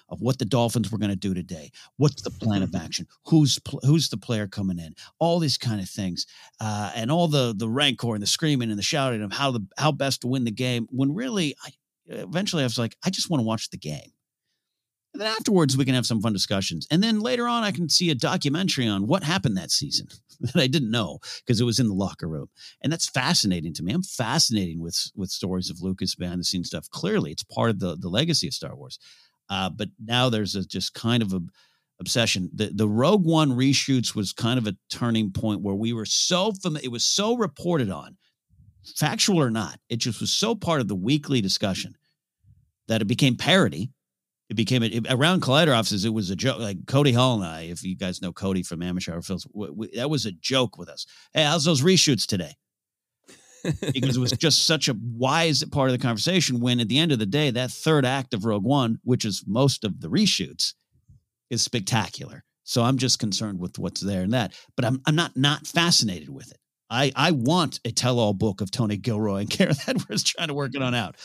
of 0.08 0.20
what 0.20 0.38
the 0.38 0.44
Dolphins 0.44 0.90
were 0.90 0.98
going 0.98 1.10
to 1.10 1.16
do 1.16 1.34
today. 1.34 1.70
What's 1.96 2.22
the 2.22 2.30
plan 2.30 2.62
of 2.62 2.74
action? 2.74 3.06
Who's 3.26 3.58
pl- 3.58 3.80
who's 3.84 4.08
the 4.08 4.16
player 4.16 4.46
coming 4.46 4.78
in? 4.78 4.94
All 5.18 5.38
these 5.38 5.58
kind 5.58 5.80
of 5.80 5.88
things, 5.88 6.26
uh, 6.60 6.92
and 6.94 7.10
all 7.10 7.28
the 7.28 7.54
the 7.56 7.68
rancor 7.68 8.14
and 8.14 8.22
the 8.22 8.26
screaming 8.26 8.70
and 8.70 8.78
the 8.78 8.82
shouting 8.82 9.22
of 9.22 9.32
how 9.32 9.50
the 9.50 9.66
how 9.76 9.92
best 9.92 10.22
to 10.22 10.26
win 10.28 10.44
the 10.44 10.50
game. 10.50 10.86
When 10.90 11.14
really, 11.14 11.54
I 11.64 11.70
eventually 12.06 12.62
I 12.62 12.66
was 12.66 12.78
like, 12.78 12.96
I 13.04 13.10
just 13.10 13.30
want 13.30 13.40
to 13.40 13.46
watch 13.46 13.70
the 13.70 13.76
game. 13.76 14.12
And 15.14 15.22
then 15.22 15.28
afterwards, 15.28 15.76
we 15.76 15.84
can 15.84 15.94
have 15.94 16.06
some 16.06 16.20
fun 16.20 16.32
discussions. 16.32 16.86
And 16.90 17.02
then 17.02 17.20
later 17.20 17.48
on, 17.48 17.62
I 17.62 17.72
can 17.72 17.88
see 17.88 18.10
a 18.10 18.14
documentary 18.14 18.86
on 18.86 19.06
what 19.06 19.22
happened 19.22 19.56
that 19.56 19.70
season 19.70 20.08
that 20.40 20.56
I 20.56 20.66
didn't 20.66 20.90
know 20.90 21.18
because 21.44 21.60
it 21.60 21.64
was 21.64 21.78
in 21.78 21.88
the 21.88 21.94
locker 21.94 22.28
room. 22.28 22.48
And 22.82 22.92
that's 22.92 23.08
fascinating 23.08 23.72
to 23.74 23.82
me. 23.82 23.92
I'm 23.92 24.02
fascinating 24.02 24.80
with 24.80 25.10
with 25.16 25.30
stories 25.30 25.70
of 25.70 25.80
Lucas 25.80 26.14
behind 26.14 26.40
the 26.40 26.44
scenes 26.44 26.68
stuff. 26.68 26.90
Clearly, 26.90 27.32
it's 27.32 27.42
part 27.42 27.70
of 27.70 27.80
the 27.80 27.96
the 27.96 28.08
legacy 28.08 28.48
of 28.48 28.54
Star 28.54 28.76
Wars. 28.76 28.98
Uh, 29.50 29.70
but 29.70 29.88
now 29.98 30.28
there's 30.28 30.54
a 30.54 30.64
just 30.64 30.92
kind 30.94 31.22
of 31.22 31.32
a 31.32 31.40
obsession. 32.00 32.50
The 32.54 32.70
the 32.74 32.88
Rogue 32.88 33.24
One 33.24 33.52
reshoots 33.52 34.14
was 34.14 34.32
kind 34.32 34.58
of 34.58 34.66
a 34.66 34.76
turning 34.90 35.32
point 35.32 35.62
where 35.62 35.74
we 35.74 35.92
were 35.92 36.04
so 36.04 36.52
familiar. 36.52 36.86
It 36.86 36.92
was 36.92 37.04
so 37.04 37.36
reported 37.36 37.90
on, 37.90 38.16
factual 38.96 39.40
or 39.40 39.50
not. 39.50 39.78
It 39.88 39.96
just 39.96 40.20
was 40.20 40.30
so 40.30 40.54
part 40.54 40.80
of 40.80 40.88
the 40.88 40.94
weekly 40.94 41.40
discussion 41.40 41.94
that 42.88 43.02
it 43.02 43.06
became 43.06 43.36
parody. 43.36 43.90
It 44.48 44.56
became 44.56 44.82
it, 44.82 45.06
around 45.10 45.42
Collider 45.42 45.76
offices. 45.76 46.04
It 46.04 46.14
was 46.14 46.30
a 46.30 46.36
joke. 46.36 46.58
Like 46.58 46.86
Cody 46.86 47.12
Hall 47.12 47.34
and 47.34 47.44
I, 47.44 47.62
if 47.62 47.82
you 47.82 47.96
guys 47.96 48.22
know 48.22 48.32
Cody 48.32 48.62
from 48.62 48.82
Amateur 48.82 49.12
Hour 49.12 49.22
Films, 49.22 49.44
w- 49.44 49.72
w- 49.72 49.96
that 49.96 50.08
was 50.08 50.24
a 50.24 50.32
joke 50.32 50.78
with 50.78 50.88
us. 50.88 51.06
Hey, 51.34 51.44
how's 51.44 51.64
those 51.64 51.82
reshoots 51.82 52.26
today? 52.26 52.54
because 53.92 54.16
it 54.16 54.20
was 54.20 54.32
just 54.38 54.66
such 54.66 54.88
a 54.88 54.96
wise 54.98 55.62
part 55.64 55.90
of 55.90 55.92
the 55.92 56.02
conversation. 56.02 56.60
When 56.60 56.80
at 56.80 56.88
the 56.88 56.98
end 56.98 57.12
of 57.12 57.18
the 57.18 57.26
day, 57.26 57.50
that 57.50 57.70
third 57.70 58.06
act 58.06 58.32
of 58.32 58.44
Rogue 58.44 58.64
One, 58.64 58.98
which 59.04 59.24
is 59.24 59.44
most 59.46 59.84
of 59.84 60.00
the 60.00 60.08
reshoots, 60.08 60.74
is 61.50 61.62
spectacular. 61.62 62.44
So 62.64 62.82
I'm 62.82 62.98
just 62.98 63.18
concerned 63.18 63.58
with 63.60 63.78
what's 63.78 64.00
there 64.00 64.22
and 64.22 64.32
that, 64.32 64.54
but 64.76 64.84
I'm 64.84 65.00
I'm 65.06 65.14
not 65.14 65.36
not 65.36 65.66
fascinated 65.66 66.28
with 66.28 66.50
it. 66.50 66.58
I 66.90 67.12
I 67.16 67.30
want 67.30 67.80
a 67.84 67.90
tell-all 67.90 68.34
book 68.34 68.60
of 68.60 68.70
Tony 68.70 68.96
Gilroy 68.96 69.40
and 69.40 69.50
Gareth 69.58 69.88
Edwards 69.88 70.22
trying 70.22 70.48
to 70.48 70.54
work 70.54 70.74
it 70.74 70.82
on 70.82 70.94
out, 70.94 71.16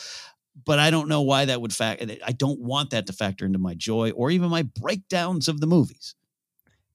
but 0.64 0.78
I 0.78 0.90
don't 0.90 1.08
know 1.08 1.22
why 1.22 1.44
that 1.46 1.60
would 1.60 1.72
fact. 1.72 2.04
I 2.24 2.32
don't 2.32 2.60
want 2.60 2.90
that 2.90 3.06
to 3.06 3.12
factor 3.12 3.44
into 3.44 3.58
my 3.58 3.74
joy 3.74 4.10
or 4.10 4.30
even 4.30 4.50
my 4.50 4.62
breakdowns 4.62 5.48
of 5.48 5.60
the 5.60 5.66
movies. 5.66 6.14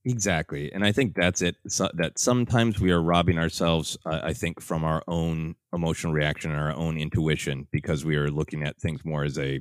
Exactly, 0.05 0.71
and 0.71 0.85
I 0.85 0.93
think 0.93 1.13
that's 1.13 1.41
it. 1.41 1.57
So, 1.67 1.89
that 1.95 2.17
sometimes 2.17 2.79
we 2.79 2.91
are 2.91 3.01
robbing 3.01 3.37
ourselves, 3.37 3.97
uh, 4.05 4.21
I 4.23 4.33
think, 4.33 4.61
from 4.61 4.85
our 4.85 5.03
own 5.07 5.55
emotional 5.73 6.13
reaction 6.13 6.51
and 6.51 6.59
our 6.59 6.73
own 6.73 6.97
intuition 6.97 7.67
because 7.71 8.05
we 8.05 8.15
are 8.15 8.31
looking 8.31 8.63
at 8.63 8.79
things 8.79 9.03
more 9.03 9.25
as 9.25 9.37
a, 9.37 9.59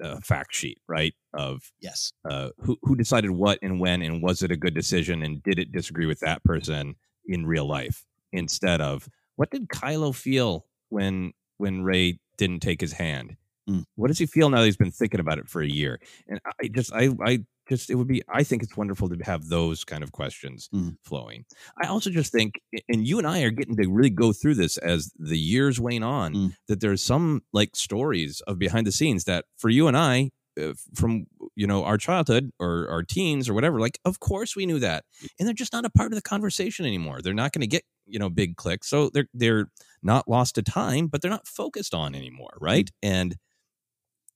a 0.00 0.20
fact 0.22 0.54
sheet, 0.54 0.78
right? 0.88 1.12
Of 1.34 1.72
yes, 1.78 2.12
uh, 2.28 2.50
who 2.58 2.78
who 2.82 2.96
decided 2.96 3.32
what 3.32 3.58
and 3.60 3.78
when, 3.78 4.00
and 4.00 4.22
was 4.22 4.42
it 4.42 4.50
a 4.50 4.56
good 4.56 4.74
decision, 4.74 5.22
and 5.22 5.42
did 5.42 5.58
it 5.58 5.72
disagree 5.72 6.06
with 6.06 6.20
that 6.20 6.42
person 6.42 6.94
in 7.26 7.44
real 7.44 7.68
life? 7.68 8.06
Instead 8.32 8.80
of 8.80 9.10
what 9.36 9.50
did 9.50 9.68
Kylo 9.68 10.14
feel 10.14 10.64
when 10.88 11.34
when 11.58 11.82
Rey 11.82 12.18
didn't 12.36 12.60
take 12.60 12.80
his 12.80 12.92
hand? 12.92 13.36
Mm. 13.68 13.84
What 13.96 14.08
does 14.08 14.18
he 14.18 14.26
feel 14.26 14.48
now 14.48 14.58
that 14.58 14.66
he's 14.66 14.76
been 14.76 14.92
thinking 14.92 15.20
about 15.20 15.38
it 15.38 15.48
for 15.48 15.60
a 15.60 15.68
year? 15.68 16.00
And 16.28 16.40
I 16.46 16.68
just, 16.68 16.92
I, 16.92 17.10
I 17.24 17.44
just, 17.68 17.90
it 17.90 17.96
would 17.96 18.06
be, 18.06 18.22
I 18.28 18.44
think 18.44 18.62
it's 18.62 18.76
wonderful 18.76 19.08
to 19.08 19.16
have 19.24 19.48
those 19.48 19.84
kind 19.84 20.04
of 20.04 20.12
questions 20.12 20.68
mm. 20.72 20.96
flowing. 21.04 21.44
I 21.82 21.88
also 21.88 22.10
just 22.10 22.32
think, 22.32 22.60
and 22.88 23.06
you 23.06 23.18
and 23.18 23.26
I 23.26 23.42
are 23.42 23.50
getting 23.50 23.76
to 23.76 23.88
really 23.88 24.10
go 24.10 24.32
through 24.32 24.54
this 24.54 24.76
as 24.78 25.12
the 25.18 25.38
years 25.38 25.80
wane 25.80 26.04
on, 26.04 26.34
mm. 26.34 26.56
that 26.68 26.80
there's 26.80 27.02
some 27.02 27.42
like 27.52 27.74
stories 27.74 28.40
of 28.42 28.58
behind 28.58 28.86
the 28.86 28.92
scenes 28.92 29.24
that 29.24 29.46
for 29.56 29.68
you 29.68 29.88
and 29.88 29.96
I, 29.96 30.30
uh, 30.60 30.72
from 30.94 31.26
you 31.54 31.66
know 31.66 31.84
our 31.84 31.98
childhood 31.98 32.50
or 32.58 32.88
our 32.88 33.02
teens 33.02 33.46
or 33.46 33.52
whatever 33.52 33.78
like 33.78 33.98
of 34.06 34.20
course 34.20 34.56
we 34.56 34.64
knew 34.64 34.78
that 34.78 35.04
and 35.38 35.46
they're 35.46 35.52
just 35.52 35.74
not 35.74 35.84
a 35.84 35.90
part 35.90 36.12
of 36.12 36.16
the 36.16 36.22
conversation 36.22 36.86
anymore 36.86 37.20
they're 37.20 37.34
not 37.34 37.52
going 37.52 37.60
to 37.60 37.66
get 37.66 37.82
you 38.06 38.18
know 38.18 38.30
big 38.30 38.56
clicks 38.56 38.88
so 38.88 39.10
they're 39.12 39.28
they're 39.34 39.66
not 40.02 40.28
lost 40.28 40.54
to 40.54 40.62
time 40.62 41.06
but 41.06 41.22
they're 41.22 41.30
not 41.30 41.46
focused 41.46 41.94
on 41.94 42.14
anymore 42.14 42.56
right 42.60 42.90
and 43.02 43.36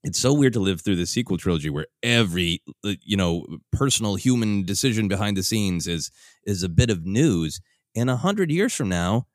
it's 0.02 0.18
so 0.18 0.32
weird 0.32 0.54
to 0.54 0.60
live 0.60 0.80
through 0.80 0.96
the 0.96 1.06
sequel 1.06 1.36
trilogy 1.36 1.68
where 1.70 1.86
every 2.02 2.62
uh, 2.84 2.94
you 3.02 3.16
know 3.16 3.46
personal 3.72 4.14
human 4.16 4.64
decision 4.64 5.08
behind 5.08 5.36
the 5.36 5.42
scenes 5.42 5.86
is 5.86 6.10
is 6.44 6.62
a 6.62 6.68
bit 6.68 6.90
of 6.90 7.04
news 7.04 7.60
and 7.94 8.08
a 8.08 8.16
hundred 8.16 8.50
years 8.50 8.74
from 8.74 8.88
now 8.88 9.26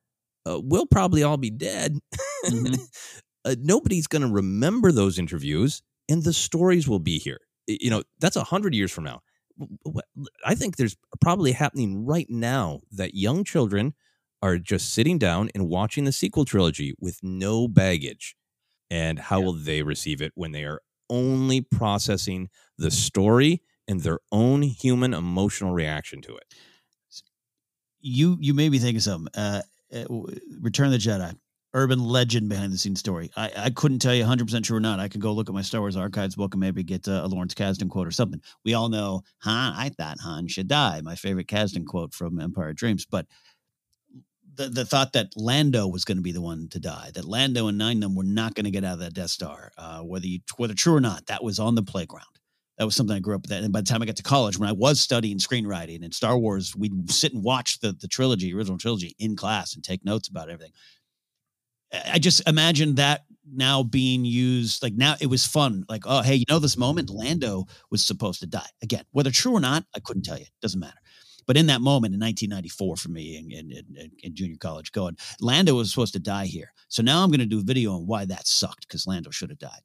uh, 0.49 0.59
we'll 0.63 0.85
probably 0.85 1.23
all 1.23 1.37
be 1.37 1.49
dead. 1.49 1.97
Mhm. 2.45 2.79
uh, 3.45 3.55
nobody's 3.59 4.07
going 4.07 4.21
to 4.21 4.27
remember 4.27 4.91
those 4.91 5.19
interviews, 5.19 5.81
and 6.09 6.23
the 6.23 6.33
stories 6.33 6.87
will 6.87 6.99
be 6.99 7.19
here. 7.19 7.39
You 7.67 7.89
know, 7.89 8.03
that's 8.19 8.35
a 8.35 8.43
hundred 8.43 8.75
years 8.75 8.91
from 8.91 9.05
now. 9.05 9.21
I 10.45 10.55
think 10.55 10.75
there's 10.77 10.95
probably 11.21 11.51
happening 11.51 12.05
right 12.05 12.27
now 12.29 12.81
that 12.91 13.15
young 13.15 13.43
children 13.43 13.93
are 14.41 14.57
just 14.57 14.93
sitting 14.93 15.17
down 15.17 15.49
and 15.55 15.69
watching 15.69 16.03
the 16.05 16.11
sequel 16.11 16.45
trilogy 16.45 16.93
with 16.99 17.19
no 17.23 17.67
baggage. 17.67 18.35
And 18.89 19.17
how 19.17 19.41
will 19.41 19.53
they 19.53 19.81
receive 19.81 20.21
it 20.21 20.31
when 20.35 20.51
they 20.51 20.63
are 20.63 20.81
only 21.09 21.61
processing 21.61 22.49
the 22.77 22.91
story 22.91 23.61
and 23.87 24.01
their 24.01 24.19
own 24.31 24.61
human 24.61 25.13
emotional 25.13 25.73
reaction 25.73 26.21
to 26.21 26.35
it? 26.35 26.53
you 28.05 28.37
you 28.39 28.53
made 28.53 28.71
me 28.71 28.79
think 28.79 28.97
of 28.97 29.03
something. 29.03 29.33
Uh, 29.35 29.61
uh, 29.93 30.05
Return 30.61 30.87
of 30.87 30.91
the 30.91 30.97
Jedi, 30.97 31.35
urban 31.73 31.99
legend 31.99 32.49
behind 32.49 32.71
the 32.71 32.77
scenes 32.77 32.99
story. 32.99 33.31
I, 33.35 33.51
I 33.57 33.69
couldn't 33.71 33.99
tell 33.99 34.13
you 34.13 34.21
100 34.21 34.45
percent 34.45 34.65
true 34.65 34.77
or 34.77 34.81
not. 34.81 34.99
I 34.99 35.07
could 35.07 35.21
go 35.21 35.33
look 35.33 35.49
at 35.49 35.55
my 35.55 35.63
Star 35.63 35.81
Wars 35.81 35.97
archives 35.97 36.35
book 36.35 36.53
and 36.53 36.61
maybe 36.61 36.83
get 36.83 37.07
uh, 37.07 37.21
a 37.23 37.27
Lawrence 37.27 37.55
Kasdan 37.55 37.89
quote 37.89 38.07
or 38.07 38.11
something. 38.11 38.41
We 38.63 38.75
all 38.75 38.89
know 38.89 39.23
Han. 39.39 39.73
I 39.75 39.89
thought 39.89 40.19
Han 40.19 40.47
should 40.47 40.67
die. 40.67 41.01
My 41.01 41.15
favorite 41.15 41.47
Kasdan 41.47 41.85
quote 41.85 42.13
from 42.13 42.39
Empire 42.39 42.73
Dreams, 42.73 43.05
but. 43.05 43.25
The, 44.55 44.69
the 44.69 44.85
thought 44.85 45.13
that 45.13 45.33
Lando 45.35 45.87
was 45.87 46.05
going 46.05 46.17
to 46.17 46.23
be 46.23 46.31
the 46.31 46.41
one 46.41 46.67
to 46.69 46.79
die, 46.79 47.11
that 47.13 47.25
Lando 47.25 47.67
and 47.67 47.77
Nien 47.77 48.01
Nunb 48.01 48.15
were 48.15 48.23
not 48.23 48.55
going 48.55 48.65
to 48.65 48.71
get 48.71 48.83
out 48.83 48.93
of 48.93 48.99
that 48.99 49.13
Death 49.13 49.31
Star, 49.31 49.71
uh, 49.77 49.99
whether 49.99 50.27
you, 50.27 50.39
whether 50.57 50.73
true 50.73 50.95
or 50.95 51.01
not, 51.01 51.25
that 51.27 51.43
was 51.43 51.59
on 51.59 51.75
the 51.75 51.83
playground 51.83 52.35
that 52.77 52.85
was 52.85 52.95
something 52.95 53.15
I 53.15 53.19
grew 53.19 53.35
up 53.35 53.43
with. 53.43 53.51
And 53.51 53.71
by 53.71 53.81
the 53.81 53.87
time 53.87 54.01
I 54.01 54.05
got 54.05 54.17
to 54.17 54.23
college, 54.23 54.57
when 54.57 54.69
I 54.69 54.73
was 54.73 54.99
studying 54.99 55.37
screenwriting 55.37 56.03
and 56.03 56.13
Star 56.13 56.37
Wars, 56.37 56.75
we'd 56.75 57.09
sit 57.09 57.33
and 57.33 57.43
watch 57.43 57.79
the 57.79 57.93
the 57.93 58.07
trilogy, 58.07 58.53
original 58.53 58.77
trilogy, 58.77 59.15
in 59.19 59.35
class 59.35 59.75
and 59.75 59.83
take 59.83 60.03
notes 60.03 60.27
about 60.27 60.49
everything. 60.49 60.73
I 61.93 62.01
I 62.13 62.19
just 62.19 62.47
imagine 62.47 62.95
that 62.95 63.25
now 63.49 63.83
being 63.83 64.25
used 64.25 64.81
like 64.81 64.93
now 64.93 65.15
it 65.21 65.27
was 65.27 65.45
fun. 65.45 65.85
Like, 65.87 66.03
oh, 66.05 66.21
hey, 66.21 66.35
you 66.35 66.45
know 66.49 66.59
this 66.59 66.77
moment, 66.77 67.09
Lando 67.09 67.65
was 67.91 68.05
supposed 68.05 68.41
to 68.41 68.47
die 68.47 68.69
again. 68.81 69.05
Whether 69.11 69.31
true 69.31 69.53
or 69.53 69.59
not, 69.61 69.85
I 69.95 69.99
couldn't 69.99 70.23
tell 70.23 70.37
you. 70.37 70.43
It 70.43 70.61
doesn't 70.61 70.79
matter. 70.79 70.99
But 71.47 71.57
in 71.57 71.67
that 71.67 71.81
moment 71.81 72.13
in 72.13 72.19
1994 72.19 72.95
for 72.97 73.09
me 73.09 73.37
in, 73.37 73.51
in, 73.51 74.11
in, 74.23 74.35
junior 74.35 74.57
college, 74.59 74.91
going, 74.91 75.17
Lando 75.39 75.75
was 75.75 75.91
supposed 75.91 76.13
to 76.13 76.19
die 76.19 76.45
here. 76.45 76.71
So 76.87 77.03
now 77.03 77.23
I'm 77.23 77.29
going 77.29 77.39
to 77.39 77.45
do 77.45 77.59
a 77.59 77.63
video 77.63 77.93
on 77.93 78.07
why 78.07 78.25
that 78.25 78.47
sucked 78.47 78.87
because 78.87 79.05
Lando 79.07 79.29
should 79.31 79.49
have 79.49 79.59
died 79.59 79.81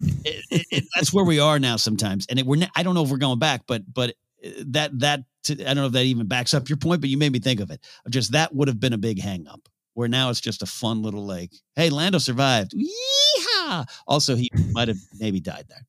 it, 0.00 0.44
it, 0.50 0.66
it- 0.70 0.84
that's 0.94 1.12
where 1.12 1.24
we 1.24 1.38
are 1.38 1.58
now 1.58 1.76
sometimes 1.76 2.26
and 2.28 2.40
we're 2.42 2.66
i 2.76 2.82
don't 2.82 2.94
know 2.94 3.02
if 3.02 3.10
we're 3.10 3.16
going 3.16 3.38
back 3.38 3.62
but 3.66 3.82
but 3.92 4.10
uh, 4.44 4.50
that 4.66 4.98
that 4.98 5.20
i 5.50 5.54
don't 5.54 5.76
know 5.76 5.86
if 5.86 5.92
that 5.92 6.04
even 6.04 6.26
backs 6.26 6.54
up 6.54 6.68
your 6.68 6.76
point 6.76 7.00
but 7.00 7.10
you 7.10 7.16
made 7.16 7.32
me 7.32 7.38
think 7.38 7.60
of 7.60 7.70
it 7.70 7.80
just 8.10 8.32
that 8.32 8.54
would 8.54 8.68
have 8.68 8.80
been 8.80 8.92
a 8.92 8.98
big 8.98 9.20
hang 9.20 9.46
up 9.48 9.68
where 9.94 10.08
now 10.08 10.28
it's 10.30 10.40
just 10.40 10.62
a 10.62 10.66
fun 10.66 11.02
little 11.02 11.26
like 11.26 11.50
hey 11.76 11.88
lando 11.90 12.18
survived 12.18 12.72
Yeehaw! 12.72 13.88
also 14.06 14.36
he 14.36 14.50
might 14.72 14.88
have 14.88 14.98
maybe 15.18 15.40
died 15.40 15.64
there 15.68 15.86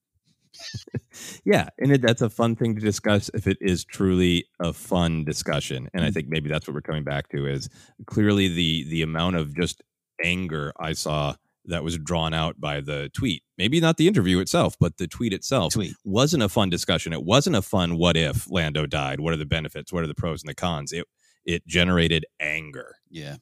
Yeah, 1.46 1.70
and 1.80 1.92
it, 1.92 2.02
that's 2.02 2.22
a 2.22 2.30
fun 2.30 2.56
thing 2.56 2.76
to 2.76 2.82
discuss 2.82 3.30
if 3.34 3.48
it 3.48 3.58
is 3.62 3.84
truly 3.84 4.46
a 4.60 4.74
fun 4.74 5.24
discussion. 5.24 5.90
And 5.94 6.04
I 6.04 6.08
mm-hmm. 6.08 6.14
think 6.14 6.28
maybe 6.30 6.50
that's 6.50 6.68
what 6.68 6.76
we're 6.76 6.82
coming 6.82 7.04
back 7.04 7.30
to 7.30 7.48
is 7.48 7.70
clearly 8.06 8.48
the 8.48 8.86
the 8.90 9.02
amount 9.02 9.36
of 9.36 9.56
just 9.56 9.82
anger 10.24 10.74
I 10.80 10.94
saw 10.94 11.36
that 11.66 11.84
was 11.84 11.98
drawn 11.98 12.34
out 12.34 12.60
by 12.60 12.82
the 12.82 13.10
tweet. 13.14 13.44
Maybe 13.58 13.80
not 13.80 13.98
the 13.98 14.08
interview 14.08 14.40
itself, 14.40 14.76
but 14.80 14.98
the 14.98 15.08
tweet 15.08 15.34
itself 15.34 15.74
Tweet. 15.74 15.96
wasn't 16.06 16.44
a 16.44 16.50
fun 16.50 16.70
discussion. 16.70 17.14
It 17.14 17.24
wasn't 17.24 17.56
a 17.56 17.62
fun 17.62 17.98
what 17.98 18.16
if 18.16 18.50
Lando 18.50 18.86
died? 18.86 19.20
What 19.20 19.34
are 19.34 19.38
the 19.38 19.46
benefits? 19.46 19.92
What 19.92 20.04
are 20.04 20.08
the 20.08 20.16
pros 20.16 20.44
and 20.44 20.50
the 20.50 20.56
cons? 20.56 20.92
It 20.92 21.06
it 21.46 21.66
generated 21.66 22.26
anger. 22.40 22.96
yeah 23.10 23.38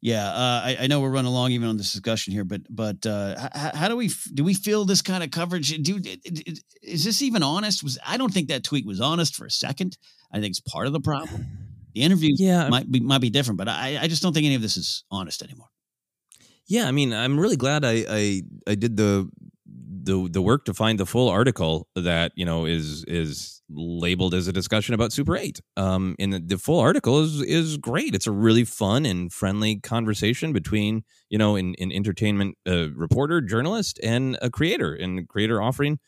yeah 0.00 0.26
uh, 0.28 0.60
I, 0.64 0.76
I 0.80 0.86
know 0.86 1.00
we're 1.00 1.10
running 1.10 1.30
along 1.30 1.52
even 1.52 1.68
on 1.68 1.76
this 1.76 1.92
discussion 1.92 2.32
here 2.32 2.44
but 2.44 2.62
but 2.70 3.04
uh, 3.06 3.48
how, 3.52 3.70
how 3.74 3.88
do 3.88 3.96
we 3.96 4.06
f- 4.06 4.28
do 4.32 4.44
we 4.44 4.54
feel 4.54 4.84
this 4.84 5.02
kind 5.02 5.22
of 5.24 5.30
coverage? 5.30 5.76
Do 5.82 6.00
is 6.82 7.04
this 7.04 7.22
even 7.22 7.42
honest? 7.42 7.82
Was 7.82 7.98
i 8.06 8.16
don't 8.16 8.32
think 8.32 8.48
that 8.48 8.64
tweet 8.64 8.86
was 8.86 9.00
honest 9.00 9.34
for 9.34 9.46
a 9.46 9.50
second. 9.50 9.98
I 10.32 10.40
think 10.40 10.50
it's 10.50 10.60
part 10.60 10.86
of 10.86 10.92
the 10.92 11.00
problem. 11.00 11.46
The 11.94 12.02
interview 12.04 12.34
Yeah, 12.36 12.68
might 12.68 12.88
be 12.92 13.00
might 13.00 13.22
be 13.22 13.30
different, 13.30 13.58
but 13.58 13.66
I, 13.66 13.98
I 14.02 14.06
just 14.08 14.22
don't 14.22 14.32
think 14.32 14.46
any 14.46 14.54
of 14.54 14.62
this 14.62 14.76
is 14.76 15.04
honest 15.10 15.42
anymore. 15.42 15.66
Yeah, 16.66 16.86
I 16.86 16.92
mean, 16.92 17.12
I'm 17.12 17.40
really 17.40 17.56
glad 17.56 17.84
I 17.84 18.04
I, 18.08 18.42
I 18.68 18.74
did 18.76 18.96
the 18.96 19.28
the 20.08 20.28
the 20.30 20.42
work 20.42 20.64
to 20.64 20.74
find 20.74 20.98
the 20.98 21.06
full 21.06 21.28
article 21.28 21.86
that 21.94 22.32
you 22.34 22.44
know 22.44 22.64
is 22.64 23.04
is 23.04 23.62
labeled 23.68 24.32
as 24.32 24.48
a 24.48 24.52
discussion 24.52 24.94
about 24.94 25.12
Super 25.12 25.36
Eight. 25.36 25.60
Um, 25.76 26.16
and 26.18 26.32
the, 26.32 26.40
the 26.40 26.58
full 26.58 26.80
article 26.80 27.20
is 27.20 27.42
is 27.42 27.76
great. 27.76 28.14
It's 28.14 28.26
a 28.26 28.32
really 28.32 28.64
fun 28.64 29.04
and 29.04 29.30
friendly 29.32 29.76
conversation 29.76 30.52
between 30.52 31.04
you 31.28 31.38
know 31.38 31.56
an, 31.56 31.74
an 31.78 31.92
entertainment 31.92 32.56
uh, 32.66 32.90
reporter, 32.94 33.40
journalist, 33.42 34.00
and 34.02 34.38
a 34.40 34.50
creator, 34.50 34.94
and 34.94 35.18
the 35.18 35.24
creator 35.24 35.60
offering 35.60 35.98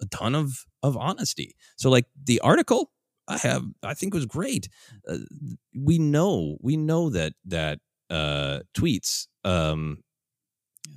a 0.00 0.06
ton 0.06 0.34
of 0.34 0.64
of 0.82 0.96
honesty. 0.96 1.54
So 1.76 1.90
like 1.90 2.06
the 2.24 2.40
article. 2.40 2.90
I 3.30 3.36
have, 3.36 3.62
I 3.82 3.92
think 3.92 4.14
was 4.14 4.24
great. 4.24 4.70
Uh, 5.06 5.18
we 5.78 5.98
know, 5.98 6.56
we 6.62 6.78
know 6.78 7.10
that 7.10 7.34
that 7.44 7.78
uh, 8.08 8.60
tweets 8.74 9.26
um, 9.44 9.98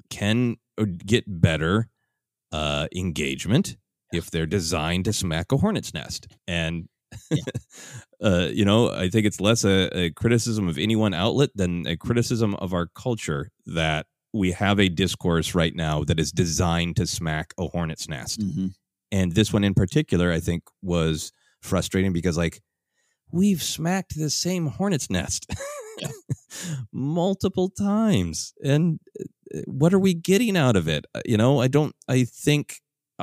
can 0.10 0.56
uh, 0.78 0.86
get 1.06 1.26
better 1.28 1.90
uh, 2.52 2.88
engagement 2.96 3.78
if 4.14 4.30
they're 4.30 4.46
designed 4.46 5.06
to 5.06 5.14
smack 5.14 5.52
a 5.52 5.58
hornet's 5.58 5.94
nest. 5.94 6.28
And 6.48 6.90
uh, 8.22 8.50
you 8.52 8.66
know, 8.66 8.92
I 8.92 9.10
think 9.10 9.26
it's 9.26 9.42
less 9.42 9.64
a, 9.64 9.90
a 9.98 10.12
criticism 10.12 10.68
of 10.68 10.78
any 10.78 10.96
one 10.96 11.14
outlet 11.14 11.50
than 11.56 11.86
a 11.88 11.98
criticism 11.98 12.56
of 12.56 12.74
our 12.74 12.88
culture 12.96 13.50
that 13.66 14.06
we 14.34 14.52
have 14.52 14.80
a 14.80 14.90
discourse 14.90 15.54
right 15.54 15.76
now 15.76 16.04
that 16.06 16.20
is 16.20 16.32
designed 16.32 16.96
to 16.98 17.06
smack 17.06 17.54
a 17.58 17.68
hornet's 17.68 18.08
nest. 18.08 18.40
Mm-hmm. 18.40 18.68
And 19.12 19.34
this 19.34 19.52
one 19.52 19.64
in 19.64 19.74
particular, 19.74 20.32
I 20.32 20.40
think, 20.40 20.64
was 20.82 21.34
frustrating 21.62 22.14
because, 22.14 22.38
like, 22.38 22.62
we've 23.32 23.62
smacked 23.62 24.18
the 24.18 24.30
same 24.30 24.68
hornet's 24.68 25.10
nest 25.10 25.48
multiple 26.92 27.70
times. 27.70 28.54
And 28.64 29.00
uh, 29.20 29.62
what 29.68 29.94
are 29.94 30.00
we 30.00 30.14
getting 30.14 30.58
out 30.58 30.76
of 30.76 30.88
it? 30.88 31.06
Uh, 31.16 31.22
You 31.26 31.38
know, 31.38 31.60
I 31.62 31.68
don't, 31.68 31.96
I 32.08 32.24
think, 32.24 32.82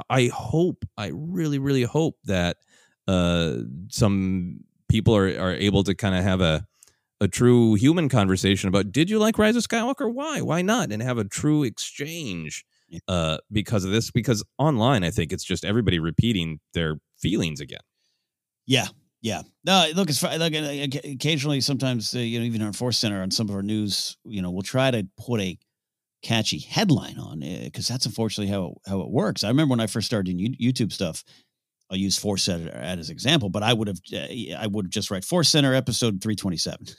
I 0.09 0.31
hope, 0.33 0.85
I 0.97 1.11
really, 1.13 1.59
really 1.59 1.83
hope 1.83 2.17
that 2.25 2.59
uh, 3.07 3.59
some 3.89 4.61
people 4.89 5.17
are, 5.17 5.29
are 5.29 5.55
able 5.55 5.85
to 5.85 5.95
kind 5.95 6.15
of 6.15 6.23
have 6.23 6.41
a, 6.41 6.67
a 7.21 7.27
true 7.27 7.75
human 7.75 8.09
conversation 8.09 8.69
about 8.69 8.93
did 8.93 9.11
you 9.11 9.19
like 9.19 9.39
Rise 9.39 9.57
of 9.57 9.65
Skywalker? 9.65 10.13
Why? 10.13 10.41
Why 10.41 10.63
not? 10.63 10.93
And 10.93 11.03
have 11.03 11.19
a 11.19 11.25
true 11.25 11.65
exchange 11.65 12.65
uh, 13.09 13.39
because 13.51 13.85
of 13.85 13.91
this. 13.91 14.11
Because 14.11 14.45
online, 14.57 15.03
I 15.03 15.11
think 15.11 15.33
it's 15.33 15.45
just 15.45 15.65
everybody 15.65 15.99
repeating 15.99 16.61
their 16.75 17.01
feelings 17.17 17.61
again. 17.61 17.81
Yeah, 18.67 18.89
yeah. 19.21 19.43
No, 19.65 19.87
look, 19.95 20.09
it's. 20.09 20.23
Look, 20.23 20.33
uh, 20.33 20.47
occa- 20.47 21.15
occasionally, 21.15 21.61
sometimes 21.61 22.15
uh, 22.15 22.21
you 22.21 22.39
know, 22.39 22.45
even 22.45 22.63
our 22.63 22.73
Force 22.73 22.99
Center 22.99 23.23
on 23.23 23.31
some 23.31 23.49
of 23.49 23.55
our 23.55 23.63
news, 23.63 24.17
you 24.25 24.43
know, 24.43 24.51
we'll 24.51 24.63
try 24.63 24.91
to 24.91 25.07
put 25.19 25.41
a 25.41 25.59
catchy 26.23 26.59
headline 26.59 27.19
on 27.19 27.43
it 27.43 27.65
because 27.65 27.87
that's 27.89 28.07
unfortunately 28.07 28.53
how 28.53 28.75
how 28.87 29.01
it 29.01 29.11
works. 29.11 29.45
I 29.45 29.49
remember 29.49 29.73
when 29.73 29.81
I 29.81 29.87
first 29.87 30.07
started 30.07 30.37
doing 30.37 30.57
YouTube 30.61 30.93
stuff. 30.93 31.25
I'll 31.91 31.97
use 31.97 32.19
Force 32.19 32.43
Center 32.43 32.71
as 32.71 33.09
an 33.09 33.13
example, 33.15 33.49
but 33.49 33.63
I 33.63 33.73
would 33.73 33.89
have 33.89 33.99
uh, 34.13 34.55
I 34.59 34.67
would 34.67 34.91
just 34.91 35.11
write 35.11 35.25
Force 35.25 35.49
Center 35.49 35.75
episode 35.75 36.23
three 36.23 36.37
twenty 36.37 36.57
seven. 36.59 36.87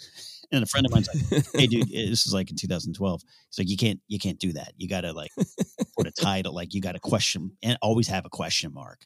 And 0.52 0.64
a 0.64 0.66
friend 0.66 0.84
of 0.84 0.92
mine's 0.92 1.08
like, 1.08 1.46
"Hey, 1.54 1.68
dude, 1.68 1.90
this 1.92 2.26
is 2.26 2.34
like 2.34 2.50
in 2.50 2.56
2012. 2.56 3.22
He's 3.22 3.60
like, 3.60 3.70
you 3.70 3.78
can't, 3.78 4.00
you 4.08 4.18
can't 4.18 4.40
do 4.40 4.54
that. 4.54 4.74
You 4.78 4.90
got 4.90 5.02
to 5.02 5.14
like 5.14 5.30
put 5.96 6.08
a 6.08 6.12
title, 6.20 6.56
like 6.56 6.74
you 6.74 6.82
got 6.82 6.96
a 6.96 7.00
question, 7.00 7.52
and 7.62 7.78
always 7.84 8.08
have 8.08 8.26
a 8.26 8.30
question 8.30 8.74
mark." 8.74 9.06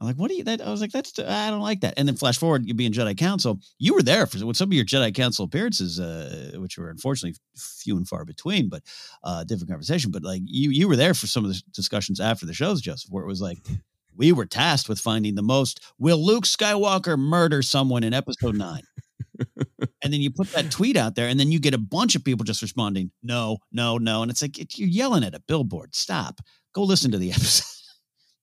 I'm 0.00 0.06
like, 0.06 0.16
what 0.16 0.30
do 0.30 0.36
you? 0.36 0.44
That 0.44 0.62
I 0.62 0.70
was 0.70 0.80
like, 0.80 0.92
that's 0.92 1.18
I 1.18 1.50
don't 1.50 1.60
like 1.60 1.80
that. 1.80 1.94
And 1.98 2.08
then 2.08 2.16
flash 2.16 2.38
forward, 2.38 2.66
you 2.66 2.72
being 2.72 2.92
Jedi 2.92 3.16
Council, 3.16 3.60
you 3.78 3.94
were 3.94 4.02
there 4.02 4.26
for 4.26 4.44
with 4.46 4.56
some 4.56 4.70
of 4.70 4.72
your 4.72 4.84
Jedi 4.84 5.14
Council 5.14 5.44
appearances, 5.44 6.00
uh, 6.00 6.52
which 6.56 6.78
were 6.78 6.88
unfortunately 6.88 7.38
few 7.56 7.96
and 7.96 8.08
far 8.08 8.24
between, 8.24 8.70
but 8.70 8.82
uh, 9.24 9.44
different 9.44 9.68
conversation. 9.68 10.10
But 10.10 10.22
like 10.22 10.40
you, 10.44 10.70
you 10.70 10.88
were 10.88 10.96
there 10.96 11.12
for 11.12 11.26
some 11.26 11.44
of 11.44 11.50
the 11.50 11.62
discussions 11.72 12.18
after 12.18 12.46
the 12.46 12.54
shows, 12.54 12.80
Joseph, 12.80 13.10
where 13.10 13.24
it 13.24 13.28
was 13.28 13.42
like 13.42 13.58
we 14.16 14.32
were 14.32 14.46
tasked 14.46 14.88
with 14.88 15.00
finding 15.00 15.34
the 15.34 15.42
most. 15.42 15.80
Will 15.98 16.24
Luke 16.24 16.44
Skywalker 16.44 17.18
murder 17.18 17.60
someone 17.60 18.02
in 18.02 18.14
Episode 18.14 18.56
Nine? 18.56 18.82
and 20.02 20.12
then 20.12 20.20
you 20.20 20.30
put 20.30 20.50
that 20.52 20.70
tweet 20.70 20.96
out 20.96 21.14
there, 21.14 21.28
and 21.28 21.38
then 21.38 21.52
you 21.52 21.60
get 21.60 21.74
a 21.74 21.78
bunch 21.78 22.14
of 22.14 22.24
people 22.24 22.44
just 22.44 22.62
responding, 22.62 23.10
no, 23.22 23.58
no, 23.70 23.98
no, 23.98 24.22
and 24.22 24.30
it's 24.30 24.42
like 24.42 24.58
it, 24.58 24.78
you're 24.78 24.88
yelling 24.88 25.24
at 25.24 25.34
a 25.34 25.40
billboard. 25.40 25.94
Stop. 25.94 26.40
Go 26.72 26.82
listen 26.82 27.10
to 27.10 27.18
the 27.18 27.30
episode. 27.32 27.79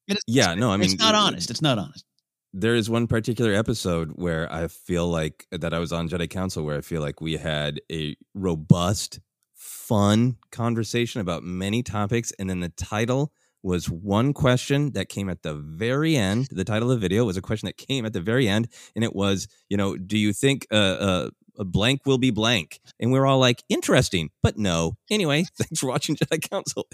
It 0.08 0.18
is- 0.18 0.24
Yeah, 0.28 0.54
no, 0.56 0.72
I 0.72 0.78
mean, 0.78 0.86
it's 0.92 1.00
not 1.00 1.16
honest. 1.16 1.50
It's 1.52 1.62
not 1.62 1.78
honest. 1.78 2.06
there 2.54 2.76
is 2.76 2.90
one 2.90 3.08
particular 3.08 3.54
episode 3.54 4.12
where 4.16 4.52
I 4.52 4.68
feel 4.68 5.08
like 5.08 5.46
that 5.52 5.74
I 5.74 5.80
was 5.80 5.92
on 5.92 6.08
Jedi 6.10 6.30
Council 6.30 6.64
where 6.64 6.78
I 6.78 6.82
feel 6.82 7.02
like 7.02 7.22
we 7.22 7.38
had 7.38 7.82
a 7.92 8.16
robust, 8.34 9.20
fun 9.54 10.38
conversation 10.52 11.22
about 11.22 11.44
many 11.44 11.84
topics, 11.84 12.32
and 12.40 12.50
then 12.50 12.60
the 12.62 12.70
title 12.70 13.32
was 13.64 13.90
one 13.90 14.34
question 14.34 14.92
that 14.94 15.10
came 15.10 15.30
at 15.30 15.44
the 15.44 15.54
very 15.56 16.16
end. 16.16 16.48
The 16.52 16.64
title 16.64 16.90
of 16.92 17.00
the 17.00 17.02
video 17.02 17.26
was 17.26 17.38
a 17.38 17.42
question 17.42 17.68
that 17.68 17.76
came 17.78 18.06
at 18.06 18.14
the 18.14 18.22
very 18.22 18.48
end, 18.48 18.70
and 18.96 19.04
it 19.04 19.14
was, 19.16 19.48
you 19.70 19.76
know, 19.78 19.98
do 19.98 20.18
you 20.18 20.32
think 20.32 20.66
uh, 20.72 20.76
uh, 20.76 21.30
blank 21.66 22.06
will 22.06 22.18
be 22.18 22.32
blank. 22.32 22.80
And 23.00 23.12
we're 23.12 23.26
all 23.26 23.40
like, 23.40 23.64
interesting, 23.70 24.30
but 24.44 24.58
no. 24.58 24.98
Anyway, 25.10 25.46
thanks 25.58 25.80
for 25.80 25.88
watching 25.88 26.16
Jedi 26.16 26.50
Council. 26.50 26.88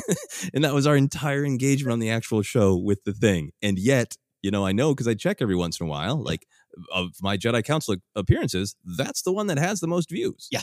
and 0.54 0.64
that 0.64 0.74
was 0.74 0.86
our 0.86 0.96
entire 0.96 1.44
engagement 1.44 1.92
on 1.92 1.98
the 1.98 2.10
actual 2.10 2.42
show 2.42 2.76
with 2.76 3.04
the 3.04 3.12
thing. 3.12 3.52
And 3.62 3.78
yet, 3.78 4.16
you 4.42 4.50
know, 4.50 4.64
I 4.64 4.72
know 4.72 4.94
because 4.94 5.08
I 5.08 5.14
check 5.14 5.38
every 5.40 5.56
once 5.56 5.80
in 5.80 5.86
a 5.86 5.90
while, 5.90 6.22
like 6.22 6.46
of 6.92 7.10
my 7.20 7.36
Jedi 7.36 7.64
Council 7.64 7.96
appearances, 8.14 8.76
that's 8.84 9.22
the 9.22 9.32
one 9.32 9.48
that 9.48 9.58
has 9.58 9.80
the 9.80 9.88
most 9.88 10.10
views. 10.10 10.48
Yeah. 10.50 10.62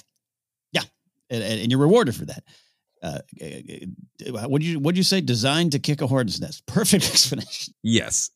Yeah. 0.72 0.84
And, 1.30 1.43
and 1.43 1.72
you're 1.72 1.82
rewarded 1.82 2.16
for 2.16 2.26
that. 2.26 2.43
Uh, 3.06 3.20
what 4.47 4.62
do 4.62 4.68
you 4.68 4.80
what 4.80 4.95
do 4.95 4.99
you 4.99 5.03
say? 5.03 5.22
Designed 5.22 5.74
to 5.74 5.80
kick 5.80 6.01
a 6.01 6.08
hornet's 6.08 6.41
nest. 6.41 6.66
Perfect 6.68 7.06
explanation. 7.06 7.76
Yes. 7.84 8.32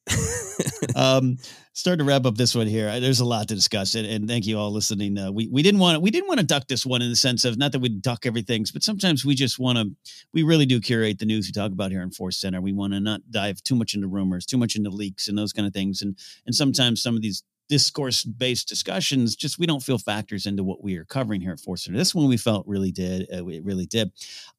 um, 0.96 1.38
starting 1.74 2.06
to 2.06 2.08
wrap 2.08 2.26
up 2.28 2.36
this 2.36 2.54
one 2.54 2.68
here. 2.68 3.00
There's 3.00 3.20
a 3.20 3.26
lot 3.26 3.48
to 3.48 3.56
discuss, 3.56 3.96
and, 3.96 4.06
and 4.06 4.28
thank 4.28 4.46
you 4.46 4.60
all 4.60 4.72
listening. 4.72 5.18
Uh, 5.18 5.32
we 5.32 5.48
we 5.48 5.64
didn't 5.64 5.80
want 5.80 5.96
to, 5.96 6.00
we 6.00 6.12
didn't 6.12 6.28
want 6.28 6.40
to 6.40 6.46
duck 6.46 6.68
this 6.68 6.86
one 6.86 7.02
in 7.02 7.10
the 7.10 7.16
sense 7.16 7.46
of 7.46 7.58
not 7.58 7.72
that 7.72 7.80
we 7.80 7.90
duck 7.90 8.28
everything, 8.28 8.64
but 8.72 8.84
sometimes 8.84 9.26
we 9.26 9.34
just 9.34 9.58
want 9.58 9.80
to. 9.80 9.90
We 10.34 10.44
really 10.44 10.68
do 10.68 10.80
curate 10.80 11.18
the 11.18 11.26
news 11.26 11.48
we 11.48 11.52
talk 11.52 11.72
about 11.72 11.90
here 11.90 12.04
in 12.04 12.12
Force 12.12 12.38
Center. 12.38 12.62
We 12.62 12.74
want 12.74 12.94
to 12.94 13.00
not 13.00 13.22
dive 13.32 13.64
too 13.64 13.76
much 13.76 13.96
into 13.96 14.08
rumors, 14.08 14.46
too 14.46 14.58
much 14.58 14.76
into 14.76 14.92
leaks, 14.92 15.28
and 15.28 15.36
those 15.36 15.52
kind 15.52 15.68
of 15.68 15.74
things. 15.74 16.04
And 16.04 16.16
and 16.46 16.54
sometimes 16.54 17.02
some 17.02 17.16
of 17.16 17.24
these 17.24 17.44
discourse 17.70 18.24
based 18.24 18.68
discussions 18.68 19.36
just 19.36 19.60
we 19.60 19.68
don't 19.68 19.84
feel 19.84 20.00
factors 20.00 20.46
into 20.46 20.64
what 20.64 20.84
we 20.84 20.98
are 20.98 21.06
covering 21.06 21.40
here 21.40 21.52
at 21.52 21.60
Force 21.60 21.86
Center. 21.86 21.98
This 21.98 22.16
one 22.16 22.28
we 22.28 22.36
felt 22.36 22.68
really 22.68 22.92
did. 22.92 23.28
Uh, 23.34 23.46
we 23.46 23.60
really 23.60 23.86
did. 23.86 24.12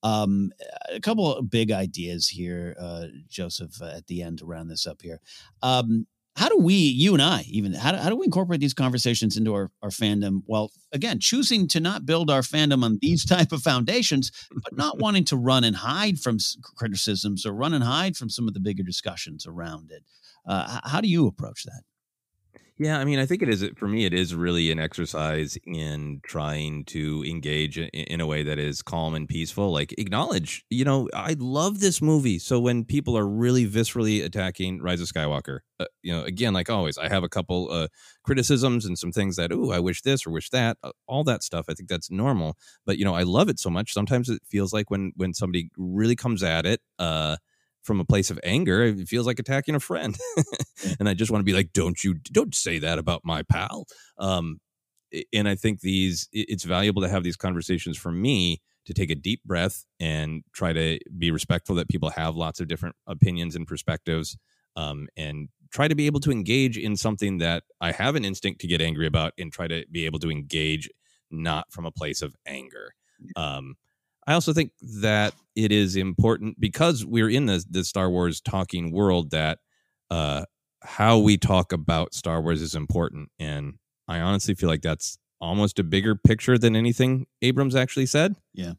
Um, 0.03 0.53
a 0.89 1.01
couple 1.01 1.35
of 1.35 1.51
big 1.51 1.73
ideas 1.73 2.29
here, 2.29 2.77
uh, 2.81 3.07
Joseph, 3.29 3.83
uh, 3.83 3.87
at 3.97 4.07
the 4.07 4.23
end 4.23 4.39
to 4.39 4.47
round 4.47 4.71
this 4.71 4.87
up 4.87 5.03
here. 5.03 5.21
Um, 5.61 6.07
how 6.37 6.49
do 6.49 6.57
we, 6.57 6.75
you 6.75 7.13
and 7.13 7.23
I, 7.23 7.45
even 7.49 7.75
how 7.75 7.93
do, 7.93 7.99
how 7.99 8.09
do 8.09 8.17
we 8.17 8.25
incorporate 8.25 8.61
these 8.61 8.73
conversations 8.73 9.37
into 9.37 9.53
our, 9.53 9.71
our 9.83 9.91
fandom? 9.91 10.43
Well, 10.47 10.71
again, 10.93 11.19
choosing 11.19 11.67
to 11.69 11.81
not 11.81 12.07
build 12.07 12.31
our 12.31 12.41
fandom 12.41 12.85
on 12.85 12.99
these 13.03 13.25
type 13.27 13.53
of 13.53 13.63
foundations, 13.63 14.31
but 14.55 14.77
not 14.77 15.01
wanting 15.01 15.25
to 15.25 15.37
run 15.37 15.65
and 15.65 15.77
hide 15.77 16.21
from 16.21 16.39
criticisms 16.77 17.45
or 17.45 17.53
run 17.53 17.75
and 17.75 17.85
hide 17.85 18.17
from 18.17 18.31
some 18.31 18.47
of 18.47 18.55
the 18.55 18.61
bigger 18.61 18.85
discussions 18.85 19.47
around 19.47 19.91
it. 19.91 20.05
Uh, 20.47 20.81
how 20.85 21.01
do 21.01 21.09
you 21.09 21.27
approach 21.27 21.65
that? 21.65 21.83
Yeah, 22.83 22.99
I 22.99 23.05
mean, 23.05 23.19
I 23.19 23.27
think 23.27 23.43
it 23.43 23.51
is 23.51 23.63
for 23.77 23.87
me. 23.87 24.07
It 24.07 24.15
is 24.15 24.35
really 24.35 24.71
an 24.71 24.79
exercise 24.79 25.59
in 25.67 26.21
trying 26.25 26.87
to 26.87 27.23
engage 27.29 27.77
in, 27.77 28.21
a 28.23 28.27
way 28.27 28.43
that 28.43 28.59
is 28.59 28.81
calm 28.81 29.15
and 29.15 29.29
peaceful. 29.29 29.71
Like 29.71 29.93
acknowledge, 29.99 30.65
you 30.71 30.87
know, 30.87 31.07
I 31.13 31.37
love 31.39 31.81
this 31.81 32.01
movie. 32.01 32.39
So 32.39 32.59
when 32.59 32.87
people 32.87 33.19
are 33.19 33.29
really 33.29 33.67
viscerally 33.69 34.25
attacking 34.25 34.81
Rise 34.81 35.03
of 35.03 35.09
Skywalker, 35.09 35.59
uh, 35.79 35.85
you 36.03 36.11
know, 36.11 36.25
again, 36.25 36.55
like 36.55 36.71
always, 36.71 36.97
I 36.97 37.11
have 37.11 37.23
a 37.23 37.29
couple 37.29 37.69
uh, 37.71 37.89
criticisms 38.25 38.87
and 38.87 38.99
some 38.99 39.13
things 39.13 39.37
that, 39.37 39.53
oh, 39.53 39.73
I 39.73 39.79
wish 39.81 40.01
this 40.01 40.27
or 40.27 40.31
wish 40.31 40.49
that, 40.49 40.79
uh, 40.83 40.93
all 41.07 41.23
that 41.25 41.43
stuff. 41.43 41.67
I 41.69 41.75
think 41.75 41.91
that's 41.91 42.11
normal. 42.11 42.57
But 42.87 42.97
you 42.97 43.05
know, 43.05 43.15
I 43.15 43.25
love 43.25 43.51
it 43.51 43.59
so 43.59 43.69
much. 43.69 43.93
Sometimes 43.93 44.31
it 44.31 44.41
feels 44.49 44.73
like 44.73 44.91
when 44.91 45.13
when 45.17 45.35
somebody 45.35 45.71
really 45.77 46.17
comes 46.17 46.43
at 46.43 46.65
it. 46.65 46.81
uh 46.99 47.37
from 47.83 48.01
a 48.01 48.05
place 48.05 48.31
of 48.31 48.39
anger 48.45 48.83
it 48.83 49.09
feels 49.09 49.27
like 49.27 49.39
attacking 49.39 49.75
a 49.75 49.81
friend. 49.81 50.17
And 50.99 51.11
i 51.11 51.15
just 51.15 51.31
want 51.31 51.41
to 51.41 51.45
be 51.45 51.53
like 51.53 51.73
don't 51.75 52.03
you 52.03 52.15
don't 52.33 52.55
say 52.55 52.79
that 52.79 52.99
about 52.99 53.21
my 53.23 53.43
pal. 53.43 53.87
Um 54.19 54.61
and 55.33 55.49
i 55.49 55.55
think 55.55 55.81
these 55.81 56.29
it's 56.33 56.65
valuable 56.65 57.03
to 57.03 57.09
have 57.09 57.23
these 57.23 57.37
conversations 57.37 57.99
for 57.99 58.11
me 58.11 58.63
to 58.87 58.95
take 58.95 59.11
a 59.11 59.15
deep 59.15 59.43
breath 59.45 59.85
and 59.99 60.43
try 60.55 60.73
to 60.73 60.99
be 61.19 61.31
respectful 61.31 61.77
that 61.77 61.89
people 61.89 62.11
have 62.11 62.35
lots 62.35 62.61
of 62.61 62.69
different 62.69 62.97
opinions 63.07 63.55
and 63.55 63.67
perspectives 63.67 64.39
um, 64.77 65.07
and 65.17 65.49
try 65.71 65.87
to 65.87 65.95
be 65.95 66.07
able 66.07 66.21
to 66.21 66.31
engage 66.31 66.79
in 66.79 66.97
something 66.97 67.39
that 67.39 67.65
i 67.81 67.93
have 67.93 68.15
an 68.15 68.25
instinct 68.25 68.61
to 68.61 68.67
get 68.67 68.81
angry 68.81 69.07
about 69.07 69.33
and 69.37 69.53
try 69.53 69.69
to 69.69 69.85
be 69.91 70.07
able 70.07 70.19
to 70.19 70.31
engage 70.31 70.89
not 71.31 71.71
from 71.71 71.87
a 71.87 71.93
place 71.93 72.23
of 72.23 72.35
anger. 72.47 72.95
Um, 73.37 73.77
I 74.27 74.35
also 74.35 74.53
think 74.53 74.73
that 75.01 75.35
it 75.57 75.73
is 75.73 75.97
important 75.97 76.61
because 76.61 77.05
we're 77.05 77.31
in 77.31 77.47
the 77.47 77.65
the 77.69 77.85
Star 77.85 78.11
Wars 78.11 78.41
talking 78.41 78.93
world 78.93 79.31
that 79.31 79.59
uh, 80.11 80.45
how 80.83 81.19
we 81.19 81.37
talk 81.37 81.73
about 81.73 82.15
Star 82.15 82.41
Wars 82.41 82.63
is 82.63 82.75
important, 82.75 83.31
and 83.39 83.75
I 84.09 84.21
honestly 84.21 84.55
feel 84.55 84.69
like 84.69 84.83
that's 84.83 85.19
almost 85.41 85.79
a 85.79 85.85
bigger 85.85 86.15
picture 86.15 86.59
than 86.59 86.77
anything 86.77 87.27
Abrams 87.43 87.75
actually 87.75 88.07
said. 88.07 88.37
Yeah, 88.55 88.75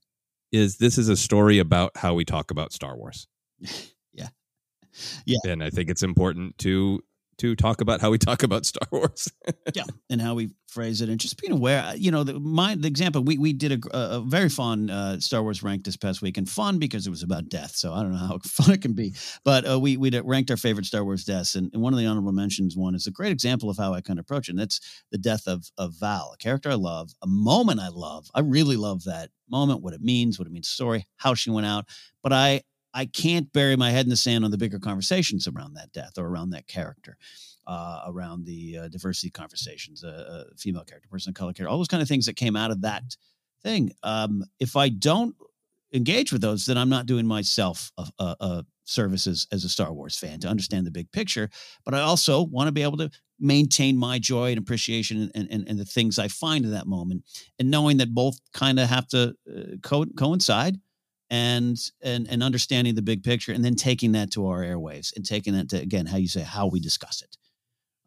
is 0.51 0.77
this 0.77 0.97
is 0.97 1.09
a 1.09 1.17
story 1.17 1.59
about 1.59 1.97
how 1.97 2.13
we 2.13 2.25
talk 2.25 2.51
about 2.51 2.73
Star 2.73 2.95
Wars. 2.95 3.27
yeah, 4.13 4.29
yeah, 5.25 5.39
and 5.47 5.63
I 5.63 5.69
think 5.69 5.89
it's 5.89 6.03
important 6.03 6.57
to 6.59 7.01
to 7.41 7.55
talk 7.55 7.81
about 7.81 8.01
how 8.01 8.11
we 8.11 8.19
talk 8.19 8.43
about 8.43 8.67
Star 8.67 8.87
Wars. 8.91 9.31
yeah, 9.73 9.83
and 10.11 10.21
how 10.21 10.35
we 10.35 10.51
phrase 10.67 11.01
it, 11.01 11.09
and 11.09 11.19
just 11.19 11.41
being 11.41 11.51
aware. 11.51 11.83
Uh, 11.83 11.93
you 11.93 12.11
know, 12.11 12.23
the 12.23 12.39
my 12.39 12.75
the 12.75 12.87
example 12.87 13.23
we 13.23 13.39
we 13.39 13.51
did 13.51 13.83
a, 13.83 13.97
a 13.97 14.21
very 14.21 14.47
fun 14.47 14.91
uh, 14.91 15.19
Star 15.19 15.41
Wars 15.41 15.63
rank 15.63 15.83
this 15.83 15.97
past 15.97 16.21
week, 16.21 16.37
and 16.37 16.47
fun 16.47 16.77
because 16.77 17.07
it 17.07 17.09
was 17.09 17.23
about 17.23 17.49
death. 17.49 17.75
So 17.75 17.93
I 17.93 18.03
don't 18.03 18.11
know 18.11 18.17
how 18.19 18.37
fun 18.45 18.75
it 18.75 18.81
can 18.81 18.93
be, 18.93 19.15
but 19.43 19.69
uh, 19.69 19.79
we 19.79 19.97
we 19.97 20.11
ranked 20.19 20.51
our 20.51 20.57
favorite 20.57 20.85
Star 20.85 21.03
Wars 21.03 21.25
deaths, 21.25 21.55
and, 21.55 21.71
and 21.73 21.81
one 21.81 21.93
of 21.93 21.99
the 21.99 22.05
honorable 22.05 22.31
mentions 22.31 22.77
one 22.77 22.93
is 22.93 23.07
a 23.07 23.11
great 23.11 23.31
example 23.31 23.71
of 23.71 23.77
how 23.77 23.93
I 23.93 24.01
kind 24.01 24.19
of 24.19 24.23
approach 24.23 24.47
it. 24.47 24.51
And 24.51 24.59
that's 24.59 24.79
the 25.11 25.17
death 25.17 25.47
of 25.47 25.71
of 25.77 25.95
Val, 25.99 26.31
a 26.35 26.37
character 26.37 26.69
I 26.69 26.75
love, 26.75 27.11
a 27.23 27.27
moment 27.27 27.79
I 27.79 27.89
love. 27.89 28.29
I 28.35 28.41
really 28.41 28.77
love 28.77 29.03
that 29.05 29.31
moment, 29.49 29.81
what 29.81 29.93
it 29.93 30.01
means, 30.01 30.37
what 30.37 30.47
it 30.47 30.53
means, 30.53 30.67
story, 30.67 31.07
how 31.17 31.33
she 31.33 31.49
went 31.49 31.65
out. 31.65 31.85
But 32.21 32.33
I 32.33 32.61
I 32.93 33.05
can't 33.05 33.51
bury 33.53 33.75
my 33.75 33.91
head 33.91 34.05
in 34.05 34.09
the 34.09 34.17
sand 34.17 34.43
on 34.43 34.51
the 34.51 34.57
bigger 34.57 34.79
conversations 34.79 35.47
around 35.47 35.73
that 35.75 35.91
death 35.93 36.17
or 36.17 36.25
around 36.27 36.51
that 36.51 36.67
character, 36.67 37.17
uh, 37.67 38.01
around 38.07 38.45
the 38.45 38.79
uh, 38.79 38.87
diversity 38.87 39.29
conversations, 39.29 40.03
uh, 40.03 40.07
uh 40.07 40.53
female 40.57 40.83
character, 40.83 41.07
person 41.09 41.29
of 41.29 41.35
color 41.35 41.53
character, 41.53 41.69
all 41.69 41.77
those 41.77 41.87
kind 41.87 42.01
of 42.01 42.07
things 42.07 42.25
that 42.25 42.35
came 42.35 42.55
out 42.55 42.71
of 42.71 42.81
that 42.81 43.03
thing. 43.63 43.91
Um, 44.03 44.43
if 44.59 44.75
I 44.75 44.89
don't 44.89 45.35
engage 45.93 46.31
with 46.31 46.41
those, 46.41 46.65
then 46.65 46.77
I'm 46.77 46.89
not 46.89 47.05
doing 47.05 47.25
myself 47.25 47.91
a, 47.97 48.07
a, 48.19 48.35
a 48.39 48.65
services 48.85 49.47
as 49.51 49.63
a 49.63 49.69
Star 49.69 49.93
Wars 49.93 50.17
fan 50.17 50.39
to 50.41 50.47
understand 50.47 50.85
the 50.85 50.91
big 50.91 51.11
picture. 51.11 51.49
But 51.85 51.93
I 51.93 52.01
also 52.01 52.41
want 52.41 52.67
to 52.67 52.71
be 52.71 52.83
able 52.83 52.97
to 52.97 53.09
maintain 53.39 53.97
my 53.97 54.19
joy 54.19 54.51
and 54.51 54.57
appreciation 54.57 55.31
and, 55.33 55.47
and, 55.49 55.67
and 55.67 55.79
the 55.79 55.85
things 55.85 56.19
I 56.19 56.27
find 56.27 56.65
in 56.65 56.71
that 56.71 56.87
moment, 56.87 57.23
and 57.57 57.71
knowing 57.71 57.97
that 57.97 58.13
both 58.13 58.39
kind 58.53 58.79
of 58.79 58.87
have 58.87 59.07
to 59.09 59.33
uh, 59.49 59.61
co- 59.81 60.05
coincide 60.17 60.79
and 61.31 61.79
and 62.03 62.27
and 62.29 62.43
understanding 62.43 62.93
the 62.93 63.01
big 63.01 63.23
picture 63.23 63.53
and 63.53 63.63
then 63.63 63.73
taking 63.73 64.11
that 64.11 64.29
to 64.31 64.45
our 64.47 64.59
airwaves 64.59 65.15
and 65.15 65.25
taking 65.25 65.53
that 65.53 65.69
to 65.69 65.77
again 65.77 66.05
how 66.05 66.17
you 66.17 66.27
say 66.27 66.41
how 66.41 66.67
we 66.67 66.79
discuss 66.79 67.23
it 67.23 67.37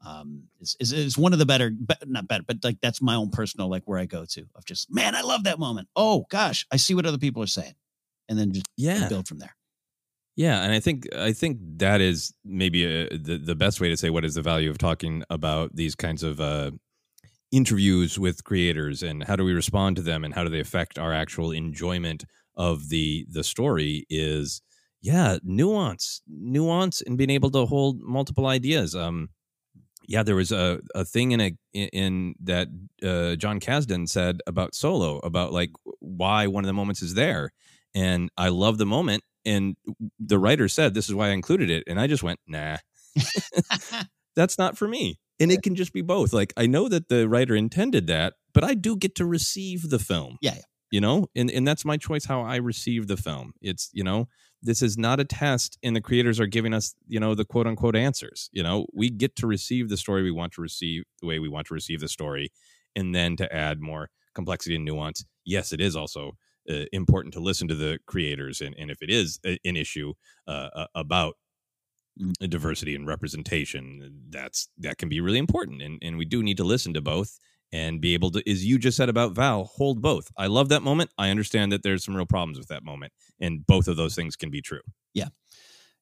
um 0.07 0.43
is, 0.61 0.77
is, 0.79 0.93
is 0.93 1.19
one 1.19 1.33
of 1.33 1.39
the 1.39 1.47
better 1.47 1.73
not 2.07 2.29
better 2.29 2.45
but 2.47 2.59
like 2.63 2.77
that's 2.83 3.01
my 3.01 3.15
own 3.15 3.31
personal 3.31 3.69
like 3.69 3.83
where 3.87 3.99
i 3.99 4.05
go 4.05 4.27
to 4.27 4.45
of 4.55 4.65
just 4.67 4.93
man 4.93 5.15
i 5.17 5.23
love 5.23 5.45
that 5.45 5.59
moment. 5.59 5.89
Oh 5.97 6.27
gosh 6.31 6.67
i 6.71 6.77
see 6.77 6.95
what 6.95 7.07
other 7.07 7.19
people 7.19 7.43
are 7.43 7.49
saying. 7.49 7.75
And 8.29 8.39
then 8.39 8.53
just 8.53 8.67
yeah. 8.79 9.07
build 9.09 9.29
from 9.29 9.39
there. 9.39 9.55
Yeah 10.37 10.63
and 10.63 10.73
i 10.73 10.81
think 10.81 11.07
i 11.15 11.33
think 11.33 11.59
that 11.79 12.03
is 12.03 12.35
maybe 12.45 12.85
a, 12.85 13.07
uh, 13.07 13.09
the, 13.13 13.39
the 13.39 13.55
best 13.55 13.81
way 13.81 13.89
to 13.89 13.97
say 13.97 14.11
what 14.11 14.25
is 14.25 14.35
the 14.35 14.43
value 14.43 14.69
of 14.69 14.77
talking 14.77 15.25
about 15.31 15.75
these 15.75 15.95
kinds 15.95 16.23
of 16.23 16.41
uh 16.41 16.73
interviews 17.53 18.19
with 18.19 18.45
creators 18.45 19.03
and 19.03 19.25
how 19.25 19.37
do 19.37 19.45
we 19.45 19.55
respond 19.55 19.97
to 19.97 20.03
them 20.03 20.25
and 20.25 20.35
how 20.35 20.43
do 20.43 20.51
they 20.51 20.61
affect 20.61 20.99
our 20.99 21.15
actual 21.15 21.53
enjoyment 21.53 22.25
of 22.57 22.89
the 22.89 23.27
the 23.31 23.45
story 23.45 24.07
is 24.09 24.63
yeah 25.03 25.39
nuance 25.43 26.23
nuance 26.27 27.03
and 27.03 27.19
being 27.19 27.31
able 27.31 27.51
to 27.51 27.67
hold 27.67 28.01
multiple 28.01 28.47
ideas. 28.47 28.95
Um 28.95 29.29
yeah 30.07 30.23
there 30.23 30.37
was 30.37 30.53
a, 30.53 30.81
a 30.95 31.05
thing 31.05 31.33
in 31.33 31.41
a 31.41 31.53
in 31.73 32.35
that 32.43 32.69
uh, 33.03 33.37
jon 33.37 33.61
kasdan 33.61 34.09
said 34.09 34.41
about 34.47 34.75
solo 34.75 35.19
about 35.19 35.53
like 35.53 35.71
why 36.01 36.47
one 36.47 36.65
of 36.65 36.67
the 36.67 36.73
moments 36.75 37.03
is 37.03 37.15
there. 37.15 37.53
And 37.95 38.31
i 38.37 38.49
love 38.49 38.79
the 38.79 38.87
moment 38.87 39.23
and 39.45 39.77
the 40.19 40.39
writer 40.39 40.69
said 40.69 40.95
this 40.95 41.09
is 41.09 41.15
why 41.15 41.29
i 41.29 41.33
included 41.33 41.71
it. 41.71 41.85
And 41.87 42.01
i 42.01 42.07
just 42.07 42.23
went 42.23 42.41
nah. 42.47 42.79
That's 44.37 44.59
not 44.59 44.77
for 44.77 44.89
me. 44.89 45.21
And 45.39 45.53
it 45.53 45.63
can 45.63 45.75
just 45.75 45.93
be 45.93 46.03
both. 46.03 46.33
Like 46.33 46.53
i 46.57 46.67
know 46.67 46.89
that 46.89 47.09
the 47.09 47.29
writer 47.29 47.55
intended 47.55 48.07
that 48.07 48.35
but 48.53 48.65
i 48.65 48.75
do 48.75 48.97
get 48.97 49.15
to 49.17 49.27
receive 49.27 49.91
the 49.91 49.99
film. 49.99 50.39
Yeah, 50.41 50.55
yeah 50.55 50.63
you 50.91 51.01
know 51.01 51.27
and 51.35 51.51
and 51.51 51.67
that's 51.67 51.85
my 51.85 51.97
choice 51.97 52.25
how 52.25 52.43
i 52.43 52.57
receive 52.57 53.07
the 53.07 53.17
film. 53.17 53.53
It's 53.61 53.91
you 53.93 54.05
know 54.05 54.29
this 54.63 54.81
is 54.81 54.97
not 54.97 55.21
a 55.21 55.25
test 55.25 55.79
and 55.83 55.95
the 55.95 56.01
creators 56.01 56.41
are 56.41 56.47
giving 56.47 56.73
us 56.73 56.95
you 57.07 57.21
know 57.21 57.35
the 57.35 57.45
quote 57.45 57.67
unquote 57.67 57.97
answers 57.97 58.49
you 58.53 58.63
know? 58.63 58.87
We 58.95 59.11
get 59.11 59.37
to 59.37 59.47
receive 59.47 59.89
the 59.89 59.97
story 59.97 60.23
we 60.23 60.31
want 60.31 60.53
to 60.55 60.63
receive 60.63 61.05
the 61.21 61.27
way 61.27 61.39
we 61.39 61.49
want 61.49 61.67
to 61.69 61.75
receive 61.75 62.01
the 62.01 62.09
story 62.09 62.53
and 62.97 63.15
then 63.15 63.37
to 63.37 63.55
add 63.55 63.81
more 63.81 64.11
complexity 64.35 64.77
and 64.77 64.85
nuance 64.85 65.25
yes 65.45 65.73
it 65.73 65.81
is 65.81 65.97
also 65.97 66.33
uh, 66.71 66.85
important 66.93 67.35
to 67.35 67.41
listen 67.41 67.69
to 67.69 67.75
the 67.75 67.99
creators 68.07 68.61
and, 68.61 68.75
and 68.79 68.91
if 68.91 69.03
it 69.03 69.11
is 69.11 69.39
a, 69.45 69.59
an 69.65 69.77
issue 69.77 70.13
uh, 70.47 70.87
about 70.95 71.35
diversity 72.41 72.95
and 72.95 73.07
representation 73.07 74.23
that's 74.31 74.69
that 74.79 74.99
can 74.99 75.09
be 75.09 75.21
really 75.21 75.39
important 75.39 75.83
and, 75.83 75.99
and 76.01 76.17
we 76.17 76.25
do 76.25 76.43
need 76.43 76.57
to 76.57 76.65
listen 76.65 76.95
to 76.95 77.01
both 77.01 77.39
and 77.75 78.01
be 78.01 78.15
able 78.15 78.31
to, 78.31 78.49
as 78.49 78.65
you 78.65 78.79
just 78.79 78.97
said 78.97 79.09
about 79.09 79.33
Val, 79.33 79.65
hold 79.65 80.01
both. 80.01 80.31
I 80.39 80.47
love 80.47 80.69
that 80.69 80.83
moment. 80.83 81.11
I 81.19 81.31
understand 81.31 81.73
that 81.73 81.83
there's 81.83 82.05
some 82.05 82.15
real 82.15 82.25
problems 82.25 82.57
with 82.57 82.69
that 82.69 82.85
moment, 82.85 83.13
and 83.41 83.67
both 83.67 83.89
of 83.89 83.97
those 83.97 84.15
things 84.15 84.37
can 84.37 84.49
be 84.49 84.63
true. 84.63 84.81
Yeah. 85.13 85.29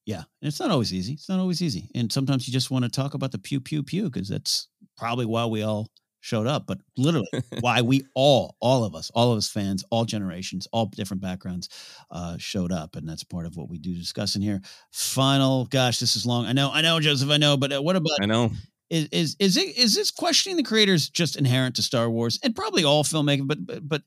Yeah. 0.05 0.17
And 0.41 0.47
it's 0.47 0.59
not 0.59 0.69
always 0.69 0.93
easy. 0.93 1.13
It's 1.13 1.29
not 1.29 1.39
always 1.39 1.63
easy. 1.63 1.89
And 1.95 2.11
sometimes 2.11 2.47
you 2.47 2.53
just 2.53 2.69
want 2.69 2.85
to 2.85 2.91
talk 2.91 3.15
about 3.15 3.31
the 3.31 3.39
pew, 3.39 3.59
pew, 3.59 3.81
pew, 3.81 4.03
because 4.03 4.29
that's 4.29 4.67
probably 4.97 5.25
why 5.25 5.45
we 5.47 5.63
all 5.63 5.87
showed 6.19 6.45
up, 6.45 6.67
but 6.67 6.77
literally 6.95 7.27
why 7.61 7.81
we 7.81 8.03
all, 8.13 8.55
all 8.59 8.83
of 8.83 8.93
us, 8.93 9.09
all 9.15 9.31
of 9.31 9.37
us 9.37 9.49
fans, 9.49 9.83
all 9.89 10.05
generations, 10.05 10.67
all 10.71 10.85
different 10.85 11.23
backgrounds, 11.23 11.69
uh, 12.11 12.37
showed 12.37 12.71
up, 12.71 12.95
and 12.95 13.09
that's 13.09 13.23
part 13.23 13.47
of 13.47 13.57
what 13.57 13.67
we 13.67 13.79
do 13.79 13.95
discuss 13.95 14.35
in 14.35 14.43
here. 14.43 14.61
Final, 14.91 15.65
gosh, 15.65 15.99
this 15.99 16.15
is 16.15 16.25
long. 16.25 16.45
I 16.45 16.53
know, 16.53 16.69
I 16.71 16.81
know, 16.81 16.99
Joseph, 16.99 17.29
I 17.29 17.37
know, 17.37 17.57
but 17.57 17.73
uh, 17.73 17.81
what 17.81 17.95
about? 17.95 18.19
I 18.21 18.25
know. 18.25 18.51
Is 18.93 19.07
is 19.11 19.35
is 19.39 19.57
it 19.57 19.75
is 19.75 19.95
this 19.95 20.11
questioning 20.11 20.55
the 20.55 20.61
creators 20.61 21.09
just 21.09 21.35
inherent 21.35 21.75
to 21.77 21.81
Star 21.81 22.11
Wars 22.11 22.39
and 22.43 22.55
probably 22.55 22.83
all 22.83 23.03
filmmaking, 23.03 23.47
but 23.47 23.65
but 23.65 23.89
but 23.89 24.03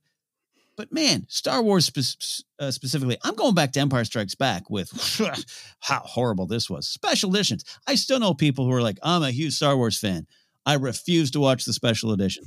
but 0.76 0.92
man, 0.92 1.26
Star 1.28 1.60
Wars 1.60 1.86
spe- 1.86 2.44
uh, 2.60 2.70
specifically, 2.70 3.18
I'm 3.24 3.34
going 3.34 3.56
back 3.56 3.72
to 3.72 3.80
Empire 3.80 4.04
Strikes 4.04 4.36
Back 4.36 4.70
with 4.70 4.90
how 5.80 5.98
horrible 5.98 6.46
this 6.46 6.70
was. 6.70 6.86
Special 6.86 7.30
editions. 7.30 7.64
I 7.88 7.96
still 7.96 8.20
know 8.20 8.32
people 8.32 8.64
who 8.64 8.72
are 8.72 8.82
like, 8.82 8.98
I'm 9.02 9.24
a 9.24 9.32
huge 9.32 9.54
Star 9.54 9.76
Wars 9.76 9.98
fan. 9.98 10.28
I 10.64 10.74
refuse 10.74 11.32
to 11.32 11.40
watch 11.40 11.64
the 11.64 11.72
special 11.72 12.12
edition. 12.12 12.44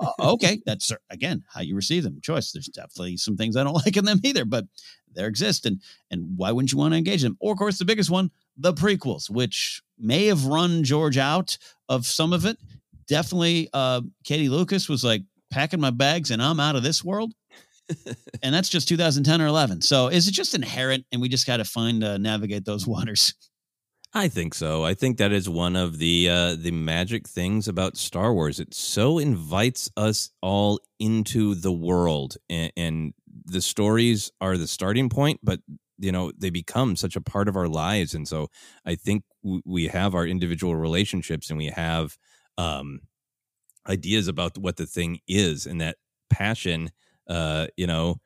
uh, 0.00 0.32
okay, 0.34 0.62
that's 0.64 0.92
again 1.10 1.42
how 1.52 1.60
you 1.60 1.74
receive 1.74 2.04
them. 2.04 2.20
Choice. 2.22 2.52
There's 2.52 2.66
definitely 2.66 3.16
some 3.16 3.36
things 3.36 3.56
I 3.56 3.64
don't 3.64 3.74
like 3.84 3.96
in 3.96 4.04
them 4.04 4.20
either, 4.22 4.44
but 4.44 4.66
they 5.12 5.24
exist, 5.24 5.66
and 5.66 5.80
and 6.08 6.36
why 6.36 6.52
wouldn't 6.52 6.70
you 6.70 6.78
want 6.78 6.92
to 6.92 6.98
engage 6.98 7.22
them? 7.22 7.36
Or 7.40 7.52
of 7.52 7.58
course, 7.58 7.78
the 7.78 7.84
biggest 7.84 8.10
one, 8.10 8.30
the 8.60 8.72
prequels, 8.72 9.30
which 9.30 9.82
may 9.98 10.26
have 10.26 10.46
run 10.46 10.84
George 10.84 11.18
out 11.18 11.58
of 11.88 12.06
some 12.06 12.32
of 12.32 12.44
it. 12.44 12.58
Definitely, 13.08 13.68
uh, 13.72 14.02
Katie 14.24 14.48
Lucas 14.48 14.88
was 14.88 15.02
like 15.02 15.22
packing 15.50 15.80
my 15.80 15.90
bags 15.90 16.30
and 16.30 16.40
I'm 16.40 16.60
out 16.60 16.76
of 16.76 16.82
this 16.82 17.04
world 17.04 17.32
and 18.42 18.54
that's 18.54 18.68
just 18.68 18.88
2010 18.88 19.40
or 19.40 19.46
11. 19.46 19.82
So 19.82 20.08
is 20.08 20.28
it 20.28 20.32
just 20.32 20.54
inherent 20.54 21.06
and 21.12 21.20
we 21.20 21.28
just 21.28 21.46
got 21.46 21.58
to 21.58 21.64
find 21.64 22.02
uh, 22.02 22.18
navigate 22.18 22.64
those 22.64 22.86
waters? 22.86 23.34
I 24.12 24.26
think 24.26 24.54
so. 24.54 24.84
I 24.84 24.94
think 24.94 25.18
that 25.18 25.30
is 25.30 25.48
one 25.48 25.76
of 25.76 25.98
the 25.98 26.28
uh, 26.28 26.56
the 26.56 26.72
magic 26.72 27.28
things 27.28 27.68
about 27.68 27.96
Star 27.96 28.34
Wars. 28.34 28.58
It 28.58 28.74
so 28.74 29.20
invites 29.20 29.88
us 29.96 30.30
all 30.42 30.80
into 30.98 31.54
the 31.54 31.70
world, 31.70 32.36
and, 32.48 32.72
and 32.76 33.14
the 33.44 33.60
stories 33.60 34.32
are 34.40 34.56
the 34.56 34.66
starting 34.66 35.10
point, 35.10 35.38
but 35.44 35.60
you 36.00 36.12
know 36.12 36.32
they 36.36 36.50
become 36.50 36.96
such 36.96 37.16
a 37.16 37.20
part 37.20 37.48
of 37.48 37.56
our 37.56 37.68
lives. 37.68 38.14
And 38.14 38.26
so 38.26 38.48
I 38.86 38.94
think 38.96 39.24
we 39.64 39.88
have 39.88 40.14
our 40.14 40.26
individual 40.26 40.76
relationships, 40.76 41.50
and 41.50 41.58
we 41.58 41.66
have 41.66 42.16
um, 42.58 43.00
ideas 43.88 44.28
about 44.28 44.58
what 44.58 44.76
the 44.76 44.86
thing 44.86 45.20
is, 45.28 45.66
and 45.66 45.80
that 45.80 45.96
passion 46.28 46.90
uh, 47.28 47.68
you 47.76 47.86
know, 47.86 48.16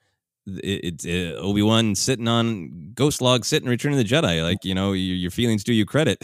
it's 0.47 1.07
uh, 1.07 1.09
it, 1.09 1.37
Obi 1.37 1.63
Wan 1.63 1.95
sitting 1.95 2.29
on 2.29 2.93
Ghost 2.95 3.21
Log, 3.23 3.45
sitting 3.45 3.69
Return 3.69 3.93
of 3.93 3.99
the 3.99 4.05
Jedi. 4.05 4.43
Like 4.43 4.65
you 4.65 4.75
know, 4.75 4.93
your, 4.93 5.17
your 5.17 5.31
feelings 5.31 5.65
do 5.65 5.73
you 5.73 5.87
credit, 5.87 6.23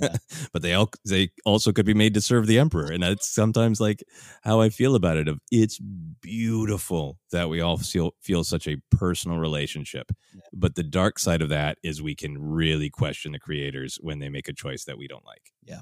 yeah. 0.00 0.16
but 0.52 0.62
they 0.62 0.74
all 0.74 0.90
they 1.04 1.30
also 1.44 1.72
could 1.72 1.86
be 1.86 1.94
made 1.94 2.14
to 2.14 2.20
serve 2.20 2.46
the 2.46 2.58
Emperor, 2.58 2.90
and 2.90 3.02
that's 3.02 3.28
sometimes 3.32 3.80
like 3.80 4.02
how 4.42 4.60
I 4.60 4.70
feel 4.70 4.94
about 4.94 5.16
it. 5.16 5.28
Of 5.28 5.40
it's 5.50 5.78
beautiful 5.78 7.18
that 7.30 7.48
we 7.48 7.60
all 7.60 7.76
feel 7.76 8.12
feel 8.20 8.44
such 8.44 8.66
a 8.66 8.76
personal 8.90 9.38
relationship, 9.38 10.10
yeah. 10.34 10.40
but 10.52 10.74
the 10.74 10.82
dark 10.82 11.18
side 11.18 11.42
of 11.42 11.48
that 11.50 11.78
is 11.82 12.02
we 12.02 12.14
can 12.14 12.36
really 12.38 12.90
question 12.90 13.32
the 13.32 13.38
creators 13.38 13.98
when 14.00 14.18
they 14.18 14.28
make 14.28 14.48
a 14.48 14.52
choice 14.52 14.84
that 14.84 14.98
we 14.98 15.06
don't 15.06 15.24
like. 15.24 15.52
Yeah, 15.62 15.80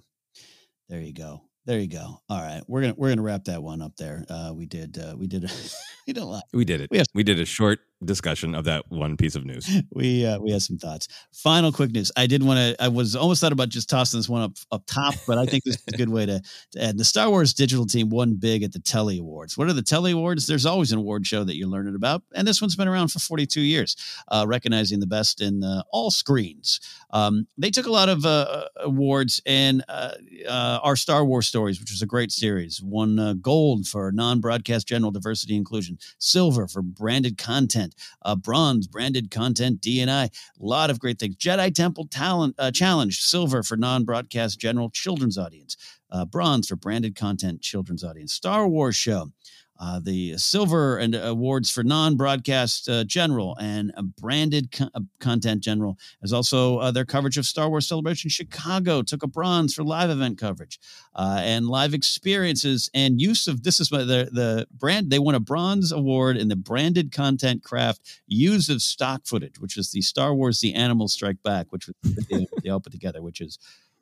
there 0.89 1.01
you 1.01 1.15
go. 1.15 1.48
There 1.69 1.79
you 1.79 1.87
go. 1.87 2.23
All 2.31 2.41
right, 2.41 2.63
we're 2.67 2.81
gonna 2.81 2.95
we're 2.97 3.11
gonna 3.11 3.21
wrap 3.21 3.45
that 3.45 3.63
one 3.63 3.83
up 3.83 3.95
there. 3.99 4.25
Uh, 4.31 4.55
we 4.57 4.65
did 4.65 4.97
uh, 4.97 5.15
we 5.19 5.27
did 5.27 5.43
we 6.07 6.15
did 6.15 6.23
a 6.23 6.25
lot. 6.25 6.45
We 6.55 6.65
did 6.65 6.81
it. 6.81 6.89
We, 6.91 6.97
have, 6.97 7.07
we 7.15 7.23
did 7.23 7.39
a 7.39 7.45
short 7.45 7.81
discussion 8.05 8.55
of 8.55 8.65
that 8.65 8.85
one 8.91 9.17
piece 9.17 9.35
of 9.35 9.45
news. 9.45 9.69
We 9.91 10.25
uh, 10.25 10.39
we 10.39 10.53
had 10.53 10.63
some 10.63 10.79
thoughts. 10.79 11.09
Final 11.33 11.73
quick 11.73 11.91
news. 11.91 12.13
I 12.17 12.27
did 12.27 12.43
want 12.43 12.59
to. 12.59 12.83
I 12.83 12.89
was 12.89 13.17
almost 13.17 13.41
thought 13.41 13.53
about 13.53 13.69
just 13.69 13.89
tossing 13.89 14.19
this 14.19 14.29
one 14.29 14.43
up 14.43 14.53
up 14.71 14.85
top, 14.87 15.15
but 15.27 15.39
I 15.39 15.47
think 15.47 15.65
this 15.65 15.77
is 15.77 15.85
a 15.93 15.97
good 15.97 16.09
way 16.09 16.27
to, 16.27 16.41
to 16.73 16.83
add. 16.83 16.99
The 16.99 17.05
Star 17.05 17.29
Wars 17.31 17.53
digital 17.53 17.87
team 17.87 18.11
won 18.11 18.35
big 18.35 18.63
at 18.63 18.73
the 18.73 18.79
Telly 18.79 19.19
Awards. 19.19 19.59
What 19.59 19.69
are 19.69 19.73
the 19.73 19.83
Telly 19.83 20.13
Awards? 20.13 20.47
There's 20.47 20.67
always 20.67 20.93
an 20.93 20.99
award 20.99 21.27
show 21.27 21.43
that 21.43 21.57
you're 21.57 21.69
learning 21.69 21.97
about, 21.97 22.23
and 22.35 22.47
this 22.47 22.61
one's 22.61 22.77
been 22.77 22.87
around 22.87 23.09
for 23.09 23.19
42 23.19 23.61
years, 23.61 23.97
uh, 24.29 24.45
recognizing 24.47 25.01
the 25.01 25.07
best 25.07 25.41
in 25.41 25.65
uh, 25.65 25.83
all 25.91 26.11
screens. 26.11 26.81
Um, 27.11 27.47
they 27.57 27.71
took 27.71 27.87
a 27.87 27.93
lot 27.93 28.09
of 28.09 28.25
uh, 28.25 28.67
awards, 28.77 29.41
and 29.47 29.83
uh, 29.89 30.13
uh, 30.49 30.81
our 30.83 30.97
Star 30.97 31.25
Wars 31.25 31.47
stories, 31.47 31.81
which 31.81 31.91
was 31.91 32.03
a 32.03 32.07
great 32.07 32.31
series, 32.31 32.81
won 32.83 33.41
gold 33.41 33.87
for 33.87 34.13
non-broadcast 34.13 34.87
general 34.87 35.11
diversity 35.11 35.57
inclusion, 35.57 35.99
silver 36.19 36.69
for 36.69 36.83
branded 36.83 37.39
content, 37.39 37.88
bronze 38.37 38.59
bronze, 38.59 38.87
branded 38.87 39.31
content, 39.31 39.81
DNI, 39.81 40.25
a 40.25 40.31
lot 40.59 40.91
of 40.91 40.99
great 40.99 41.19
things. 41.19 41.37
Jedi 41.37 41.73
Temple 41.73 42.07
Talent 42.09 42.55
uh, 42.59 42.71
Challenge, 42.71 43.19
silver 43.19 43.63
for 43.63 43.77
non-broadcast 43.77 44.59
general 44.59 44.91
children's 44.91 45.39
audience, 45.39 45.77
uh, 46.11 46.25
bronze 46.25 46.69
for 46.69 46.77
branded 46.77 47.15
content 47.15 47.63
children's 47.63 48.05
audience. 48.05 48.33
Star 48.33 48.69
Wars 48.69 48.97
show, 48.97 49.31
uh, 49.79 50.01
the 50.01 50.37
silver 50.37 50.99
and 50.99 51.15
awards 51.15 51.71
for 51.71 51.85
non-broadcast 51.85 52.89
uh, 52.89 53.05
general 53.05 53.57
and 53.61 53.93
branded 54.21 54.73
co- 54.73 54.89
uh, 54.95 55.01
content 55.21 55.63
general 55.63 55.97
as 56.23 56.33
also 56.33 56.79
uh, 56.79 56.91
their 56.91 57.05
coverage 57.05 57.39
of 57.39 57.47
Star 57.47 57.69
Wars 57.69 57.87
Celebration 57.87 58.29
Chicago 58.31 59.03
took 59.03 59.23
a 59.23 59.29
bronze 59.29 59.75
for 59.75 59.85
live 59.85 60.11
event 60.11 60.39
coverage 60.39 60.79
uh, 61.15 61.41
and 61.43 61.69
live 61.69 61.95
experiences 61.95 62.91
and 62.95 63.21
use 63.21 63.47
of 63.47 63.63
this 63.63 63.81
is 63.81 63.89
the 63.89 64.29
the 64.33 64.67
brand 64.73 65.11
they 65.11 65.19
won 65.19 65.35
a 65.35 65.41
bronze 65.41 65.93
award 65.93 66.37
in 66.37 66.49
the 66.49 66.57
branded 66.57 67.13
content 67.13 67.63
craft 67.63 68.21
use 68.27 68.69
of 68.69 68.83
stock 68.83 69.27
footage 69.27 69.61
which 69.61 69.77
is 69.77 69.93
the 69.93 70.03
Star 70.03 70.35
Wars 70.35 70.61
The 70.61 70.75
Animals 70.75 71.13
Strike 71.13 71.43
Back 71.43 71.67
which 71.71 71.87
was 71.87 72.17
they 72.63 72.69
all 72.71 72.81
put 72.81 72.93
together 72.93 73.23
which 73.23 73.41
is 73.41 73.59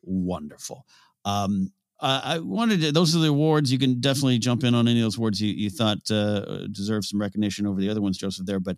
wonderful. 0.07 0.87
Um, 1.25 1.73
uh, 2.01 2.21
I 2.25 2.39
wanted 2.39 2.81
to, 2.83 2.93
those 2.93 3.17
are 3.17 3.21
the 3.21 3.29
awards. 3.29 3.73
You 3.73 3.79
can 3.79 4.01
definitely 4.01 4.39
jump 4.39 4.65
in 4.65 4.75
on 4.75 4.87
any 4.87 5.01
of 5.01 5.05
those 5.05 5.17
awards 5.17 5.41
you, 5.41 5.53
you 5.53 5.71
thought 5.71 5.99
uh, 6.11 6.67
deserve 6.69 7.05
some 7.07 7.21
recognition 7.21 7.67
over 7.67 7.81
the 7.81 7.89
other 7.89 8.03
ones, 8.03 8.19
Joseph. 8.19 8.47
There, 8.47 8.61
but 8.61 8.77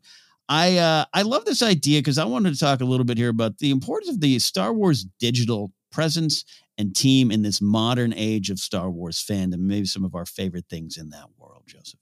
I 0.48 0.78
uh, 0.78 1.04
I 1.12 1.22
love 1.22 1.44
this 1.44 1.62
idea 1.62 2.00
because 2.00 2.18
I 2.18 2.24
wanted 2.24 2.54
to 2.54 2.60
talk 2.60 2.80
a 2.80 2.84
little 2.84 3.04
bit 3.04 3.18
here 3.18 3.28
about 3.28 3.58
the 3.58 3.70
importance 3.70 4.10
of 4.10 4.20
the 4.20 4.38
Star 4.38 4.72
Wars 4.72 5.04
digital 5.18 5.72
presence 5.90 6.44
and 6.78 6.94
team 6.94 7.30
in 7.30 7.42
this 7.42 7.60
modern 7.60 8.14
age 8.14 8.50
of 8.50 8.58
Star 8.58 8.88
Wars 8.88 9.22
fandom. 9.22 9.60
Maybe 9.60 9.86
some 9.86 10.04
of 10.04 10.14
our 10.14 10.26
favorite 10.26 10.66
things 10.70 10.96
in 10.96 11.10
that 11.10 11.26
world, 11.36 11.64
Joseph. 11.66 12.00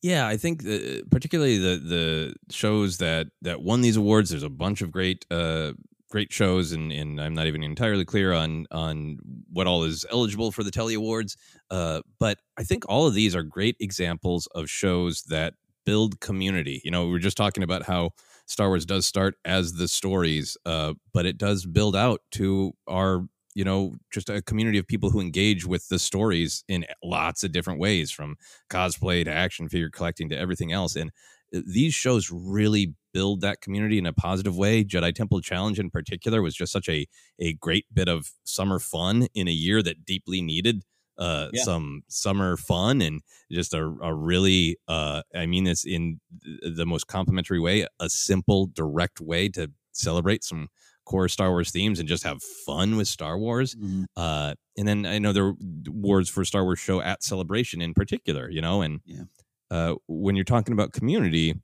Yeah, 0.00 0.26
I 0.26 0.38
think 0.38 0.62
the, 0.62 1.02
particularly 1.10 1.58
the 1.58 1.76
the 1.76 2.34
shows 2.50 2.98
that 2.98 3.28
that 3.42 3.60
won 3.60 3.82
these 3.82 3.96
awards. 3.96 4.30
There's 4.30 4.42
a 4.42 4.48
bunch 4.48 4.80
of 4.80 4.90
great 4.90 5.26
uh, 5.30 5.72
great 6.10 6.32
shows, 6.32 6.72
and, 6.72 6.92
and 6.92 7.20
I'm 7.20 7.34
not 7.34 7.46
even 7.46 7.62
entirely 7.62 8.04
clear 8.04 8.32
on 8.32 8.66
on 8.70 9.18
what 9.52 9.66
all 9.66 9.84
is 9.84 10.04
eligible 10.10 10.52
for 10.52 10.62
the 10.62 10.70
Telly 10.70 10.94
Awards. 10.94 11.36
Uh, 11.70 12.02
but 12.18 12.38
I 12.58 12.64
think 12.64 12.84
all 12.88 13.06
of 13.06 13.14
these 13.14 13.34
are 13.34 13.42
great 13.42 13.76
examples 13.80 14.46
of 14.54 14.68
shows 14.68 15.22
that 15.24 15.54
build 15.86 16.20
community. 16.20 16.80
You 16.84 16.90
know, 16.90 17.06
we 17.06 17.12
were 17.12 17.18
just 17.18 17.36
talking 17.36 17.62
about 17.62 17.84
how 17.84 18.10
Star 18.46 18.68
Wars 18.68 18.84
does 18.84 19.06
start 19.06 19.36
as 19.44 19.74
the 19.74 19.88
stories, 19.88 20.56
uh, 20.66 20.94
but 21.14 21.26
it 21.26 21.38
does 21.38 21.64
build 21.64 21.96
out 21.96 22.20
to 22.32 22.72
our 22.88 23.26
you 23.54 23.64
know 23.64 23.96
just 24.12 24.30
a 24.30 24.42
community 24.42 24.78
of 24.78 24.86
people 24.86 25.10
who 25.10 25.20
engage 25.20 25.66
with 25.66 25.88
the 25.88 25.98
stories 25.98 26.64
in 26.68 26.84
lots 27.02 27.42
of 27.42 27.52
different 27.52 27.80
ways 27.80 28.10
from 28.10 28.36
cosplay 28.70 29.24
to 29.24 29.30
action 29.30 29.68
figure 29.68 29.90
collecting 29.90 30.28
to 30.28 30.38
everything 30.38 30.72
else 30.72 30.94
and 30.94 31.10
these 31.52 31.92
shows 31.94 32.30
really 32.30 32.94
build 33.12 33.40
that 33.40 33.60
community 33.60 33.98
in 33.98 34.06
a 34.06 34.12
positive 34.12 34.56
way. 34.56 34.84
Jedi 34.84 35.14
Temple 35.14 35.40
Challenge 35.40 35.78
in 35.78 35.90
particular 35.90 36.42
was 36.42 36.54
just 36.54 36.72
such 36.72 36.88
a 36.88 37.06
a 37.38 37.54
great 37.54 37.86
bit 37.92 38.08
of 38.08 38.30
summer 38.44 38.78
fun 38.78 39.28
in 39.34 39.48
a 39.48 39.52
year 39.52 39.82
that 39.82 40.04
deeply 40.04 40.42
needed 40.42 40.82
uh, 41.18 41.48
yeah. 41.52 41.62
some 41.62 42.02
summer 42.08 42.56
fun 42.56 43.00
and 43.00 43.20
just 43.50 43.74
a, 43.74 43.94
a 44.02 44.14
really 44.14 44.76
uh, 44.88 45.22
I 45.34 45.46
mean 45.46 45.64
this 45.64 45.84
in 45.84 46.20
the 46.62 46.86
most 46.86 47.06
complimentary 47.06 47.60
way, 47.60 47.86
a 47.98 48.08
simple, 48.08 48.66
direct 48.72 49.20
way 49.20 49.48
to 49.50 49.70
celebrate 49.92 50.44
some 50.44 50.68
core 51.04 51.28
Star 51.28 51.50
Wars 51.50 51.70
themes 51.70 51.98
and 51.98 52.08
just 52.08 52.22
have 52.22 52.42
fun 52.42 52.96
with 52.96 53.08
Star 53.08 53.38
Wars. 53.38 53.74
Mm-hmm. 53.74 54.04
Uh, 54.16 54.54
and 54.76 54.86
then 54.86 55.04
I 55.04 55.18
know 55.18 55.32
there 55.32 55.46
were 55.46 55.56
awards 55.88 56.28
for 56.28 56.44
Star 56.44 56.64
Wars 56.64 56.78
show 56.78 57.00
at 57.00 57.24
Celebration 57.24 57.80
in 57.80 57.94
particular, 57.94 58.48
you 58.48 58.60
know, 58.60 58.82
and 58.82 59.00
yeah 59.04 59.22
uh, 59.70 59.94
when 60.08 60.36
you're 60.36 60.44
talking 60.44 60.72
about 60.72 60.92
community, 60.92 61.54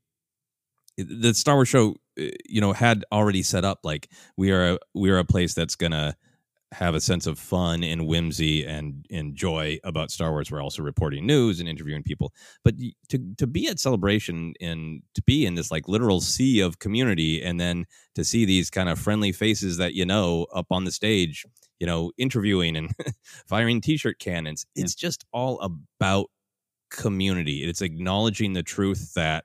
the 0.97 1.35
Star 1.35 1.57
Wars 1.57 1.69
show, 1.69 1.97
uh, 2.19 2.25
you 2.49 2.61
know, 2.61 2.73
had 2.73 3.05
already 3.13 3.43
set 3.43 3.65
up 3.65 3.81
like 3.85 4.11
we 4.37 4.51
are 4.51 4.75
a, 4.75 4.79
we 4.95 5.11
are 5.11 5.19
a 5.19 5.25
place 5.25 5.55
that's 5.55 5.77
gonna 5.77 6.17
have 6.73 6.95
a 6.95 7.01
sense 7.01 7.27
of 7.27 7.39
fun 7.39 7.85
and 7.85 8.07
whimsy 8.07 8.65
and 8.65 9.07
and 9.11 9.37
joy 9.37 9.79
about 9.85 10.11
Star 10.11 10.33
Wars. 10.33 10.51
We're 10.51 10.63
also 10.63 10.83
reporting 10.83 11.27
news 11.27 11.61
and 11.61 11.69
interviewing 11.69 12.03
people, 12.03 12.33
but 12.65 12.75
to 13.09 13.19
to 13.39 13.47
be 13.47 13.69
at 13.69 13.79
celebration 13.79 14.55
and 14.61 15.03
to 15.15 15.23
be 15.23 15.47
in 15.47 15.55
this 15.55 15.71
like 15.71 15.89
literal 15.89 16.21
sea 16.21 16.61
of 16.61 16.79
community, 16.79 17.43
and 17.43 17.61
then 17.61 17.87
to 18.15 18.25
see 18.25 18.45
these 18.45 18.71
kind 18.71 18.89
of 18.89 18.99
friendly 18.99 19.33
faces 19.33 19.77
that 19.77 19.95
you 19.95 20.05
know 20.05 20.47
up 20.55 20.67
on 20.71 20.85
the 20.85 20.93
stage, 20.93 21.45
you 21.79 21.87
know, 21.87 22.11
interviewing 22.19 22.77
and 22.77 22.91
firing 23.47 23.81
t-shirt 23.81 24.19
cannons. 24.19 24.67
It's 24.75 24.95
just 24.95 25.25
all 25.33 25.61
about 25.61 26.27
community. 26.91 27.65
It's 27.65 27.83
acknowledging 27.83 28.55
the 28.55 28.63
truth 28.63 29.15
that 29.15 29.45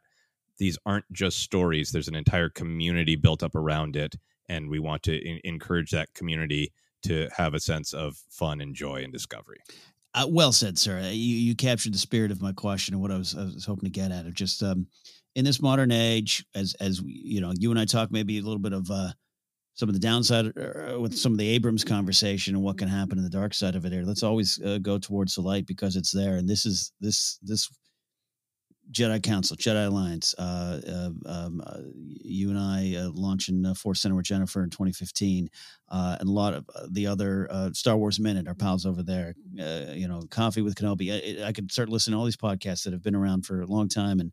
these 0.62 0.78
aren't 0.86 1.12
just 1.12 1.40
stories. 1.40 1.90
There's 1.90 2.08
an 2.08 2.14
entire 2.14 2.48
community 2.48 3.16
built 3.16 3.42
up 3.42 3.56
around 3.56 3.96
it, 3.96 4.16
and 4.48 4.70
we 4.70 4.78
want 4.78 5.02
to 5.04 5.18
in- 5.18 5.42
encourage 5.44 5.90
that 5.90 6.14
community 6.14 6.72
to 7.02 7.28
have 7.36 7.56
a 7.56 7.60
sense 7.60 7.94
of 7.94 8.16
fun 8.30 8.62
and 8.62 8.76
joy 8.76 9.04
and 9.04 9.12
discovery. 9.12 9.58
Uh, 10.14 10.28
well 10.30 10.52
said, 10.52 10.78
sir. 10.78 11.00
Uh, 11.00 11.10
you, 11.10 11.36
you 11.36 11.56
captured 11.56 11.96
the 11.96 11.98
spirit 11.98 12.30
of 12.30 12.44
my 12.44 12.52
question 12.52 12.94
and 12.94 13.02
what 13.02 13.10
I 13.10 13.18
was, 13.18 13.36
I 13.36 13.46
was 13.46 13.66
hoping 13.66 13.86
to 13.86 13.90
get 13.90 14.12
at. 14.12 14.28
Of 14.28 14.36
just 14.36 14.62
um, 14.62 14.86
in 15.34 15.46
this 15.46 15.64
modern 15.64 15.92
age, 15.92 16.46
as 16.54 16.76
as 16.80 17.02
you 17.04 17.42
know, 17.42 17.54
you 17.58 17.72
and 17.72 17.80
I 17.80 17.86
talk 17.86 18.12
maybe 18.12 18.38
a 18.38 18.44
little 18.44 18.60
bit 18.60 18.74
of 18.74 18.88
uh, 18.92 19.14
some 19.74 19.90
of 19.90 19.94
the 19.94 20.00
downside 20.00 20.54
uh, 20.56 21.00
with 21.00 21.18
some 21.18 21.32
of 21.32 21.40
the 21.40 21.50
Abrams 21.50 21.84
conversation 21.84 22.54
and 22.54 22.64
what 22.64 22.78
can 22.78 22.88
happen 22.88 23.18
in 23.18 23.24
the 23.24 23.32
dark 23.32 23.56
side 23.56 23.74
of 23.74 23.84
it. 23.86 23.94
Here, 23.94 24.04
let's 24.04 24.22
always 24.22 24.62
uh, 24.62 24.78
go 24.78 25.00
towards 25.00 25.34
the 25.34 25.42
light 25.42 25.66
because 25.66 25.96
it's 25.96 26.12
there. 26.12 26.36
And 26.36 26.48
this 26.48 26.68
is 26.68 26.92
this 27.02 27.40
this 27.42 27.68
Jedi 28.92 29.22
Council, 29.24 29.56
Jedi 29.56 29.88
Alliance. 29.88 30.36
Uh, 30.38 30.82
uh, 30.88 31.10
um, 31.26 31.64
uh, 31.66 31.80
you 31.96 32.50
and 32.50 32.60
I 32.60 32.96
uh, 32.98 33.10
launching 33.14 33.66
uh, 33.66 33.74
Force 33.74 34.02
Center 34.02 34.16
with 34.16 34.26
Jennifer 34.26 34.64
in 34.64 34.70
2015, 34.70 35.50
uh, 35.90 36.18
and 36.20 36.28
a 36.28 36.32
lot 36.32 36.54
of 36.54 36.70
uh, 36.76 36.88
the 36.90 37.08
other 37.08 37.48
Star 37.74 37.98
Wars 37.98 38.20
Minute, 38.20 38.48
our 38.48 38.54
pals 38.54 38.86
over 38.86 39.04
there. 39.04 39.36
you 39.54 40.08
know, 40.08 40.22
Coffee 40.30 40.62
with 40.62 40.76
Kenobi. 40.76 41.42
I, 41.42 41.48
I, 41.48 41.52
could 41.52 41.72
start 41.72 41.90
listening 41.90 42.16
to 42.16 42.20
all 42.20 42.26
these 42.26 42.38
podcasts 42.38 42.84
that 42.84 42.94
have 42.94 43.04
been 43.04 43.16
around 43.16 43.46
for 43.46 43.62
a 43.62 43.68
long 43.68 43.88
time, 43.88 44.20
and 44.20 44.32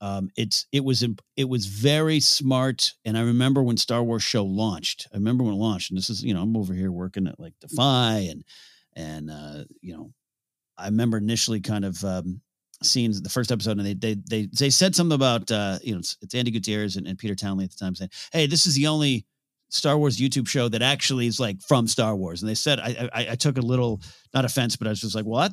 um, 0.00 0.30
it's 0.36 0.66
it 0.72 0.84
was 0.84 1.04
it 1.36 1.48
was 1.48 1.66
very 1.66 2.20
smart. 2.20 2.92
And 3.04 3.16
I 3.16 3.22
remember 3.22 3.62
when 3.62 3.76
Star 3.76 4.02
Wars 4.02 4.22
show 4.22 4.44
launched. 4.44 5.06
I 5.12 5.16
remember 5.16 5.44
when 5.44 5.54
it 5.54 5.58
launched, 5.58 5.90
and 5.90 5.96
this 5.96 6.10
is 6.10 6.22
you 6.22 6.34
know 6.34 6.42
I'm 6.42 6.56
over 6.56 6.74
here 6.74 6.92
working 6.92 7.26
at 7.26 7.40
like 7.40 7.54
Defy 7.60 8.28
and 8.30 8.44
and 8.94 9.66
you 9.80 9.94
know 9.94 10.12
I 10.76 10.86
remember 10.86 11.16
initially 11.16 11.60
kind 11.60 11.84
of. 11.84 12.04
Um, 12.04 12.42
scenes 12.82 13.20
the 13.20 13.28
first 13.28 13.52
episode 13.52 13.78
and 13.78 13.86
they 13.86 13.94
they 13.94 14.14
they, 14.28 14.48
they 14.58 14.70
said 14.70 14.94
something 14.94 15.14
about 15.14 15.50
uh 15.50 15.78
you 15.82 15.92
know 15.92 15.98
it's, 15.98 16.16
it's 16.22 16.34
andi 16.34 16.52
gutierrez 16.52 16.96
and, 16.96 17.06
and, 17.06 17.18
peter 17.18 17.34
townley 17.34 17.64
at 17.64 17.70
the 17.70 17.76
time 17.76 17.94
saying 17.94 18.10
hey 18.32 18.46
this 18.46 18.66
is 18.66 18.74
the 18.74 18.86
only 18.86 19.26
star 19.68 19.98
wars 19.98 20.18
youtube 20.18 20.48
show 20.48 20.68
that 20.68 20.82
actually 20.82 21.26
is 21.26 21.38
like 21.38 21.60
from 21.62 21.86
star 21.86 22.16
wars 22.16 22.42
and 22.42 22.48
they 22.48 22.54
said 22.54 22.80
i 22.80 23.08
i, 23.12 23.26
I 23.30 23.34
took 23.34 23.58
a 23.58 23.62
little 23.62 24.00
not 24.34 24.44
offense 24.44 24.76
but 24.76 24.86
i 24.86 24.90
was 24.90 25.00
just 25.00 25.14
like 25.14 25.26
what 25.26 25.52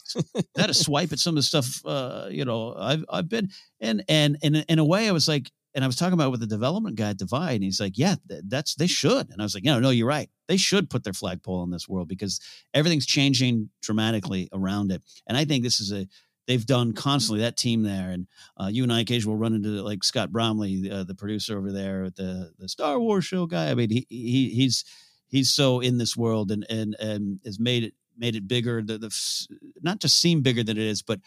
that 0.55 0.69
a 0.69 0.73
swipe 0.73 1.11
at 1.11 1.19
some 1.19 1.32
of 1.32 1.36
the 1.36 1.43
stuff 1.43 1.86
uh 1.86 2.28
you 2.32 2.45
know 2.45 2.75
i've 2.78 3.03
i've 3.09 3.30
been 3.30 3.49
and 3.82 4.03
and 4.07 4.38
and 4.41 4.65
in 4.69 4.80
a 4.80 4.86
way 4.86 5.09
i 5.09 5.11
was 5.11 5.28
like 5.28 5.51
and 5.78 5.84
I 5.84 5.88
was 5.88 5.95
talking 5.95 6.15
about 6.15 6.32
with 6.32 6.39
the 6.39 6.47
development 6.47 6.95
guy 6.95 7.11
at 7.11 7.19
Defy, 7.19 7.51
and 7.51 7.63
he's 7.63 7.80
like, 7.80 7.99
"Yeah, 7.99 8.15
that's 8.25 8.73
they 8.73 8.88
should." 8.88 9.30
And 9.30 9.39
I 9.39 9.43
was 9.43 9.53
like, 9.53 9.63
"No, 9.63 9.80
no, 9.80 9.91
you're 9.91 10.07
right. 10.07 10.28
They 10.47 10.57
should 10.57 10.89
put 10.89 11.03
their 11.03 11.13
flagpole 11.13 11.63
in 11.63 11.69
this 11.69 11.88
world 11.88 12.07
because 12.07 12.39
everything's 12.73 13.05
changing 13.05 13.69
dramatically 13.84 14.49
around 14.51 14.91
it." 14.91 15.03
And 15.28 15.38
I 15.38 15.45
think 15.45 15.63
this 15.63 15.80
is 15.80 15.91
a 15.91 16.07
they've 16.47 16.65
done 16.65 16.93
constantly 16.93 17.41
that 17.41 17.57
team 17.57 17.83
there. 17.83 18.09
And 18.09 18.27
uh, 18.59 18.69
you 18.71 18.83
and 18.83 18.91
I 18.91 19.01
occasionally 19.01 19.35
will 19.35 19.41
run 19.41 19.53
into 19.53 19.69
like 19.83 20.03
Scott 20.03 20.31
Bromley, 20.31 20.89
uh, 20.89 21.03
the 21.03 21.15
producer 21.15 21.57
over 21.57 21.71
there, 21.71 22.09
the 22.09 22.51
the 22.57 22.69
Star 22.69 22.99
Wars 22.99 23.25
show 23.25 23.45
guy. 23.45 23.69
I 23.69 23.75
mean, 23.75 23.89
he, 23.89 24.05
he 24.09 24.49
he's 24.49 24.83
he's 25.27 25.51
so 25.51 25.79
in 25.79 25.97
this 25.97 26.17
world 26.17 26.51
and 26.51 26.65
and 26.69 26.95
and 26.99 27.39
has 27.45 27.59
made 27.59 27.83
it 27.83 27.93
made 28.17 28.35
it 28.35 28.47
bigger. 28.47 28.81
The, 28.81 28.97
the 28.97 29.47
not 29.81 29.99
just 29.99 30.19
seem 30.19 30.41
bigger 30.41 30.63
than 30.63 30.77
it 30.77 30.83
is, 30.83 31.01
but 31.01 31.19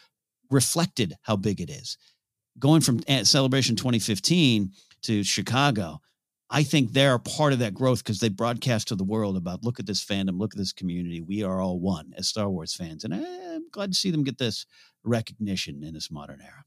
reflected 0.51 1.15
how 1.23 1.37
big 1.37 1.61
it 1.61 1.71
is. 1.71 1.97
Going 2.59 2.81
from 2.81 3.01
Celebration 3.25 3.77
2015 3.77 4.73
to 5.03 5.23
Chicago, 5.23 6.01
I 6.51 6.65
think 6.65 6.93
they're 6.93 7.15
a 7.15 7.21
part 7.21 7.53
of 7.53 7.61
that 7.61 7.75
growth 7.75 8.03
because 8.03 8.19
they 8.19 8.29
broadcast 8.29 8.89
to 8.89 8.97
the 8.97 9.05
world 9.05 9.37
about 9.37 9.63
look 9.63 9.79
at 9.79 9.87
this 9.87 10.05
fandom, 10.05 10.39
look 10.39 10.53
at 10.53 10.59
this 10.59 10.73
community. 10.73 11.21
We 11.21 11.45
are 11.45 11.61
all 11.61 11.79
one 11.79 12.13
as 12.17 12.27
Star 12.27 12.51
Wars 12.51 12.75
fans, 12.75 13.05
and 13.05 13.15
I'm 13.15 13.71
glad 13.71 13.93
to 13.93 13.99
see 13.99 14.11
them 14.11 14.25
get 14.25 14.39
this 14.39 14.67
recognition 15.05 15.83
in 15.83 15.95
this 15.95 16.11
modern 16.11 16.41
era. 16.41 16.65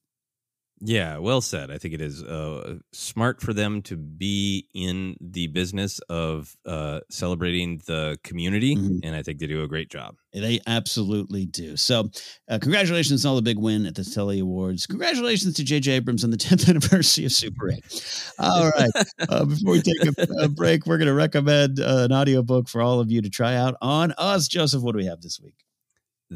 Yeah, 0.86 1.20
well 1.20 1.40
said. 1.40 1.72
I 1.72 1.78
think 1.78 1.94
it 1.94 2.02
is 2.02 2.22
uh, 2.22 2.76
smart 2.92 3.42
for 3.42 3.54
them 3.54 3.82
to 3.84 3.96
be 3.96 4.68
in 4.74 5.16
the 5.22 5.48
business 5.48 6.00
of 6.10 6.58
uh, 6.66 7.00
celebrating 7.10 7.82
the 7.86 8.18
community, 8.24 8.76
mm-hmm. 8.76 8.98
and 9.02 9.16
I 9.16 9.24
think 9.24 9.40
they 9.40 9.48
do 9.48 9.64
a 9.64 9.68
great 9.68 9.90
job. 9.90 10.18
They 10.34 10.60
absolutely 10.68 11.46
do. 11.46 11.78
So, 11.78 12.10
uh, 12.50 12.60
congratulations 12.62 13.26
on 13.26 13.30
all 13.30 13.36
the 13.38 13.42
big 13.42 13.60
win 13.60 13.86
at 13.86 13.96
the 13.96 14.04
Telly 14.04 14.40
Awards. 14.40 14.86
Congratulations 14.86 15.54
to 15.54 15.64
J.J. 15.64 15.94
Abrams 15.94 16.26
on 16.26 16.32
the 16.32 16.38
10th 16.44 16.68
anniversary 16.68 17.24
of 17.24 17.32
Super 17.32 17.72
8. 17.72 18.34
All 18.40 18.70
right. 18.78 18.92
Uh, 19.30 19.46
before 19.46 19.74
we 19.74 19.82
take 19.82 20.04
a, 20.18 20.44
a 20.44 20.50
break, 20.50 20.86
we're 20.86 20.98
going 20.98 21.08
to 21.08 21.14
recommend 21.14 21.80
uh, 21.80 22.08
an 22.10 22.12
audiobook 22.12 22.68
for 22.68 22.82
all 22.82 23.00
of 23.00 23.10
you 23.10 23.22
to 23.22 23.30
try 23.30 23.56
out 23.56 23.76
on 23.82 24.14
us. 24.18 24.50
Joseph, 24.50 24.82
what 24.82 24.92
do 24.92 24.98
we 24.98 25.06
have 25.06 25.22
this 25.22 25.40
week? 25.42 25.64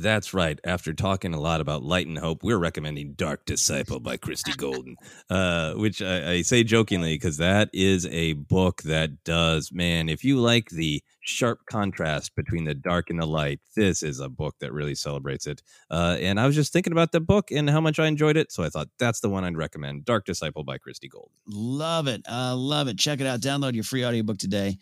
That's 0.02 0.34
right. 0.34 0.60
After 0.64 0.93
talking 0.93 1.34
a 1.34 1.39
lot 1.39 1.60
about 1.60 1.82
light 1.82 2.06
and 2.06 2.20
hope, 2.20 2.43
we're 2.43 2.60
recommending 2.60 3.14
Dark 3.14 3.45
Disciple 3.45 4.00
by 4.00 4.18
Christie 4.18 4.54
Golden, 4.56 4.95
uh, 5.30 5.74
which 5.74 6.02
I, 6.04 6.34
I, 6.34 6.41
say 6.43 6.64
jokingly 6.64 7.16
because 7.16 7.38
that 7.38 7.70
is 7.74 8.06
a 8.08 8.34
book 8.34 8.84
that 8.84 9.24
does, 9.24 9.72
man, 9.72 10.08
if 10.08 10.24
you 10.24 10.39
like 10.39 10.70
the 10.70 11.02
sharp 11.22 11.62
contrast 11.66 12.36
between 12.36 12.66
the 12.66 12.76
dark 12.76 13.10
and 13.10 13.20
the 13.20 13.26
light, 13.26 13.60
this 13.76 14.04
is 14.04 14.20
a 14.20 14.30
book 14.30 14.56
that 14.60 14.72
really 14.72 14.95
celebrates 14.95 15.48
it. 15.48 15.64
Uh, 15.89 16.18
and 16.20 16.39
I 16.39 16.45
was 16.45 16.56
just 16.56 16.72
thinking 16.72 16.93
about 16.93 17.12
the 17.12 17.20
book 17.20 17.50
and 17.52 17.68
how 17.68 17.82
much 17.82 17.98
I 17.98 18.06
enjoyed 18.06 18.38
it. 18.38 18.52
So 18.52 18.64
I 18.64 18.70
thought 18.70 18.89
that's 19.00 19.20
the 19.20 19.30
one 19.30 19.43
I'd 19.43 19.58
recommend 19.58 20.06
Dark 20.06 20.26
Disciple 20.26 20.64
by 20.64 20.78
Christie 20.78 21.10
Golden. 21.10 21.32
Love 21.48 22.08
it. 22.08 22.22
I 22.30 22.52
uh, 22.52 22.56
love 22.56 22.88
it. 22.88 23.00
Check 23.00 23.20
it 23.20 23.26
out. 23.26 23.41
Download 23.41 23.74
your 23.74 23.84
free 23.84 24.06
audiobook 24.06 24.38
today 24.38 24.78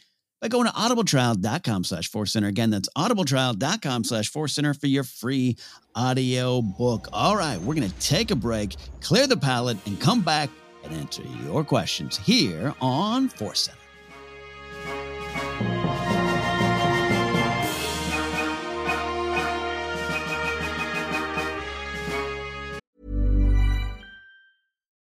by 0.45 0.49
going 0.49 0.67
to 0.67 0.73
audibletrial.com 0.73 1.83
slash 1.83 2.11
center. 2.25 2.47
Again, 2.47 2.69
that's 2.69 2.87
audibletrial.com 2.95 4.03
slash 4.03 4.31
center 4.47 4.75
for 4.75 4.85
your 4.85 5.03
free 5.03 5.57
audio 5.95 6.61
book. 6.61 7.07
All 7.11 7.35
right, 7.35 7.59
we're 7.59 7.73
going 7.73 7.89
to 7.89 7.99
take 7.99 8.29
a 8.29 8.35
break, 8.35 8.75
clear 9.01 9.25
the 9.25 9.37
palate, 9.37 9.77
and 9.87 9.99
come 9.99 10.21
back 10.21 10.51
and 10.83 10.93
answer 10.93 11.23
your 11.43 11.63
questions 11.63 12.15
here 12.17 12.75
on 12.79 13.27
Force 13.27 13.71
Center. 14.83 15.84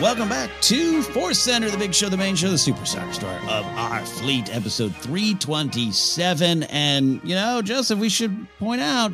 Welcome 0.00 0.30
back 0.30 0.48
to 0.62 1.02
Force 1.02 1.38
Center, 1.38 1.68
the 1.68 1.76
big 1.76 1.92
show, 1.92 2.08
the 2.08 2.16
main 2.16 2.34
show, 2.34 2.48
the 2.48 2.56
superstar 2.56 3.12
star 3.12 3.34
of 3.50 3.66
our 3.76 4.02
fleet, 4.06 4.48
episode 4.54 4.96
327. 4.96 6.62
And, 6.62 7.20
you 7.22 7.34
know, 7.34 7.60
Joseph, 7.60 7.98
we 7.98 8.08
should 8.08 8.46
point 8.58 8.80
out 8.80 9.12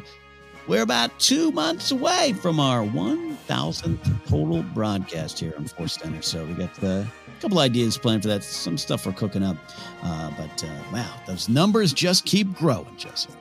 we're 0.69 0.83
about 0.83 1.19
two 1.19 1.51
months 1.51 1.91
away 1.91 2.35
from 2.41 2.61
our 2.61 2.85
1000th 2.85 4.29
total 4.29 4.63
broadcast 4.63 5.41
here 5.41 5.55
on 5.59 5.67
Force 5.67 5.95
Center. 5.95 6.23
So 6.23 6.45
we 6.45 6.55
got 6.55 6.71
uh, 6.85 6.87
a 6.87 7.41
couple 7.41 7.59
ideas 7.59 7.99
planned 7.99 8.23
for 8.23 8.29
that, 8.29 8.45
some 8.45 8.79
stuff 8.79 9.07
we're 9.07 9.13
cooking 9.13 9.43
up. 9.43 9.57
Uh, 10.05 10.31
but 10.39 10.63
uh, 10.63 10.69
wow, 10.93 11.13
those 11.27 11.49
numbers 11.49 11.93
just 11.93 12.25
keep 12.27 12.55
growing, 12.55 12.97
Joseph. 12.97 13.37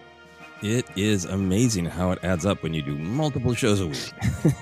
It 0.62 0.86
is 0.96 1.26
amazing 1.26 1.86
how 1.86 2.12
it 2.12 2.20
adds 2.24 2.46
up 2.46 2.64
when 2.64 2.74
you 2.74 2.82
do 2.82 2.96
multiple 2.96 3.54
shows 3.54 3.82
a 3.82 3.88
week. 3.88 4.12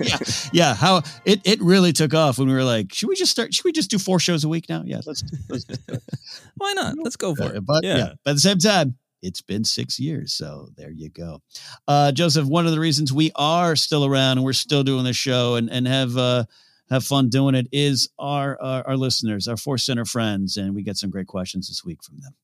yeah, 0.00 0.18
yeah. 0.52 0.74
How 0.74 1.02
it, 1.24 1.40
it 1.44 1.60
really 1.62 1.92
took 1.92 2.14
off 2.14 2.38
when 2.38 2.48
we 2.48 2.54
were 2.54 2.64
like, 2.64 2.92
should 2.92 3.08
we 3.08 3.14
just 3.14 3.30
start? 3.30 3.54
Should 3.54 3.64
we 3.64 3.72
just 3.72 3.90
do 3.90 3.98
four 3.98 4.18
shows 4.18 4.44
a 4.44 4.48
week 4.48 4.68
now? 4.68 4.82
Yeah, 4.84 5.00
let's. 5.06 5.22
let's 5.48 5.64
do 5.64 5.76
it. 5.88 6.02
Why 6.56 6.72
not? 6.74 6.96
Let's 7.02 7.16
go 7.16 7.34
for 7.34 7.54
it. 7.54 7.64
But 7.64 7.84
yeah. 7.84 8.14
but 8.24 8.30
at 8.30 8.34
the 8.34 8.40
same 8.40 8.58
time, 8.58 8.96
it's 9.22 9.40
been 9.40 9.64
six 9.64 9.98
years, 9.98 10.32
so 10.32 10.68
there 10.76 10.90
you 10.90 11.10
go. 11.10 11.40
Uh, 11.86 12.12
Joseph, 12.12 12.46
one 12.46 12.66
of 12.66 12.72
the 12.72 12.80
reasons 12.80 13.12
we 13.12 13.30
are 13.36 13.76
still 13.76 14.04
around 14.04 14.38
and 14.38 14.44
we're 14.44 14.52
still 14.52 14.82
doing 14.82 15.04
the 15.04 15.12
show 15.12 15.54
and 15.54 15.70
and 15.70 15.86
have 15.86 16.16
uh, 16.16 16.44
have 16.90 17.04
fun 17.04 17.28
doing 17.28 17.54
it 17.54 17.68
is 17.72 18.08
our, 18.18 18.60
our 18.60 18.88
our 18.88 18.96
listeners, 18.96 19.46
our 19.46 19.56
Force 19.56 19.86
Center 19.86 20.04
friends, 20.04 20.56
and 20.56 20.74
we 20.74 20.82
get 20.82 20.96
some 20.96 21.10
great 21.10 21.28
questions 21.28 21.68
this 21.68 21.84
week 21.84 22.02
from 22.02 22.18
them. 22.20 22.34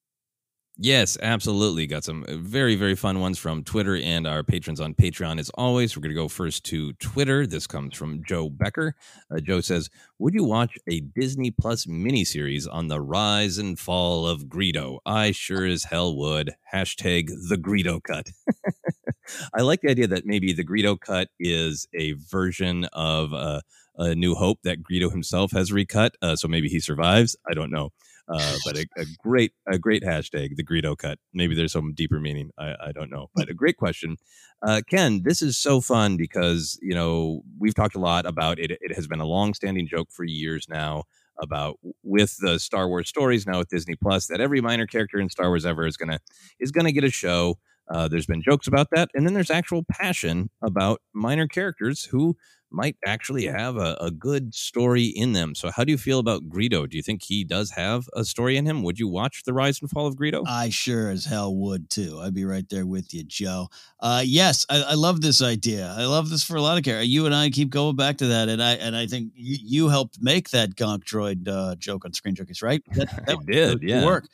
Yes, 0.83 1.19
absolutely. 1.21 1.87
Got 1.87 2.05
some 2.05 2.25
very, 2.27 2.75
very 2.75 2.95
fun 2.95 3.21
ones 3.21 3.39
from 3.39 3.63
Twitter 3.65 3.97
and 3.97 4.27
our 4.27 4.43
patrons 4.43 4.81
on 4.81 4.95
Patreon. 4.95 5.39
As 5.39 5.51
always, 5.51 5.95
we're 5.95 6.01
going 6.01 6.15
to 6.15 6.15
go 6.15 6.27
first 6.27 6.65
to 6.67 6.95
Twitter. 6.95 7.47
This 7.47 7.67
comes 7.67 7.95
from 7.95 8.25
Joe 8.25 8.49
Becker. 8.49 8.95
Uh, 9.31 9.41
Joe 9.41 9.61
says, 9.61 9.91
Would 10.19 10.33
you 10.33 10.43
watch 10.45 10.79
a 10.89 11.01
Disney 11.01 11.51
Plus 11.51 11.85
miniseries 11.85 12.67
on 12.71 12.89
the 12.89 12.99
rise 12.99 13.59
and 13.59 13.79
fall 13.79 14.27
of 14.27 14.45
Greedo? 14.47 15.01
I 15.05 15.33
sure 15.33 15.67
as 15.67 15.85
hell 15.85 16.17
would. 16.17 16.55
Hashtag 16.73 17.27
the 17.51 17.57
Greedo 17.59 18.03
cut. 18.03 18.29
I 19.55 19.61
like 19.61 19.83
the 19.83 19.91
idea 19.91 20.07
that 20.07 20.25
maybe 20.25 20.55
the 20.55 20.65
Greedo 20.65 20.99
cut 20.99 21.29
is 21.39 21.87
a 21.95 22.13
version 22.13 22.87
of 22.95 23.35
uh, 23.35 23.61
a 23.97 24.15
New 24.15 24.35
Hope 24.35 24.61
that 24.65 24.83
Greedo 24.83 25.11
himself 25.11 25.53
has 25.53 25.73
recut. 25.73 26.15
Uh, 26.23 26.37
so 26.37 26.49
maybe 26.49 26.69
he 26.69 26.81
survives. 26.81 27.37
I 27.47 27.53
don't 27.53 27.71
know. 27.71 27.91
Uh, 28.33 28.57
but 28.65 28.77
a, 28.77 28.87
a, 28.97 29.05
great 29.23 29.53
a 29.67 29.79
great 29.79 30.03
hashtag 30.03 30.57
the 30.57 30.65
Greedo 30.65 30.97
cut. 30.97 31.19
Maybe 31.35 31.55
there's 31.55 31.73
some 31.73 31.93
deeper 31.95 32.21
meaning. 32.21 32.51
I, 32.59 32.75
I 32.87 32.93
don't 32.93 33.11
know, 33.11 33.29
but 33.35 33.49
a 33.49 33.55
great 33.55 33.77
question, 33.77 34.17
uh, 34.63 34.83
Ken. 34.89 35.23
This 35.25 35.43
is 35.43 35.59
so 35.59 35.81
fun 35.81 36.17
because 36.17 36.79
you 36.83 36.95
know 36.95 37.43
we've 37.59 37.75
talked 37.75 37.97
a 37.97 38.01
lot 38.01 38.27
about 38.27 38.59
it. 38.59 38.71
It 38.81 38.95
has 38.95 39.07
been 39.07 39.21
a 39.21 39.27
long-standing 39.27 39.89
joke 39.89 40.09
for 40.13 40.25
years 40.25 40.67
now 40.69 41.05
about 41.41 41.79
with 42.03 42.37
the 42.41 42.59
Star 42.59 42.89
Wars 42.89 43.09
stories 43.09 43.47
now 43.47 43.59
with 43.59 43.69
Disney 43.69 43.97
Plus 43.97 44.27
that 44.27 44.41
every 44.41 44.61
minor 44.61 44.87
character 44.87 45.19
in 45.19 45.29
Star 45.31 45.49
Wars 45.49 45.67
ever 45.67 45.87
is 45.87 45.97
gonna 45.97 46.21
is 46.59 46.71
gonna 46.71 46.93
get 46.93 47.05
a 47.05 47.11
show. 47.11 47.59
Uh, 47.93 48.07
there's 48.07 48.27
been 48.27 48.43
jokes 48.43 48.69
about 48.69 48.89
that, 48.93 49.09
and 49.15 49.27
then 49.27 49.35
there's 49.35 49.51
actual 49.51 49.83
passion 49.91 50.49
about 50.63 51.01
minor 51.13 51.49
characters 51.49 52.05
who 52.05 52.37
might 52.73 52.97
actually 53.05 53.47
have 53.47 53.77
a, 53.77 53.97
a, 54.01 54.11
good 54.11 54.55
story 54.55 55.05
in 55.07 55.33
them. 55.33 55.55
So, 55.55 55.71
how 55.71 55.85
do 55.85 55.93
you 55.93 55.99
feel 55.99 56.19
about 56.19 56.49
Greedo? 56.49 56.89
Do 56.89 56.97
you 56.97 57.03
think 57.03 57.23
he 57.23 57.45
does 57.45 57.71
have 57.71 58.09
a 58.15 58.25
story 58.25 58.57
in 58.57 58.67
him? 58.67 58.83
Would 58.83 58.99
you 58.99 59.09
watch 59.09 59.43
The 59.45 59.53
Rise 59.53 59.81
and 59.81 59.91
Fall 59.91 60.07
of 60.07 60.17
Greedo? 60.17 60.45
I 60.47 60.69
sure 60.69 61.11
as 61.11 61.25
hell 61.25 61.55
would 61.55 61.91
too. 61.91 62.21
I'd 62.23 62.35
be 62.35 62.45
right 62.45 62.69
there 62.69 62.87
with 62.87 63.13
you, 63.15 63.25
Joe. 63.25 63.69
Uh, 63.99 64.23
yes, 64.25 64.67
I, 64.69 64.83
I, 64.83 64.95
love 64.95 65.21
this 65.21 65.43
idea. 65.43 65.95
I 65.97 66.07
love 66.07 66.31
this 66.31 66.45
for 66.45 66.57
a 66.57 66.63
lot 66.63 66.79
of 66.79 66.85
characters. 66.85 67.09
You 67.09 67.27
and 67.27 67.35
I 67.35 67.51
keep 67.51 67.71
going 67.71 67.97
back 67.97 68.19
to 68.19 68.27
that, 68.29 68.49
and 68.49 68.63
I 68.63 68.75
and 68.75 68.95
I 68.97 69.07
think 69.07 69.33
you, 69.35 69.57
you 69.61 69.89
helped 69.89 70.19
make 70.21 70.51
that 70.51 70.77
Gonk 70.77 71.05
Droid 71.05 71.49
uh, 71.49 71.77
joke 71.77 72.05
on 72.05 72.13
Screen 72.13 72.35
Junkies, 72.35 72.63
right? 72.63 72.83
That, 72.95 73.09
that 73.27 73.39
I 73.39 73.45
did. 73.45 73.83
Yeah, 73.83 74.05
work. 74.05 74.27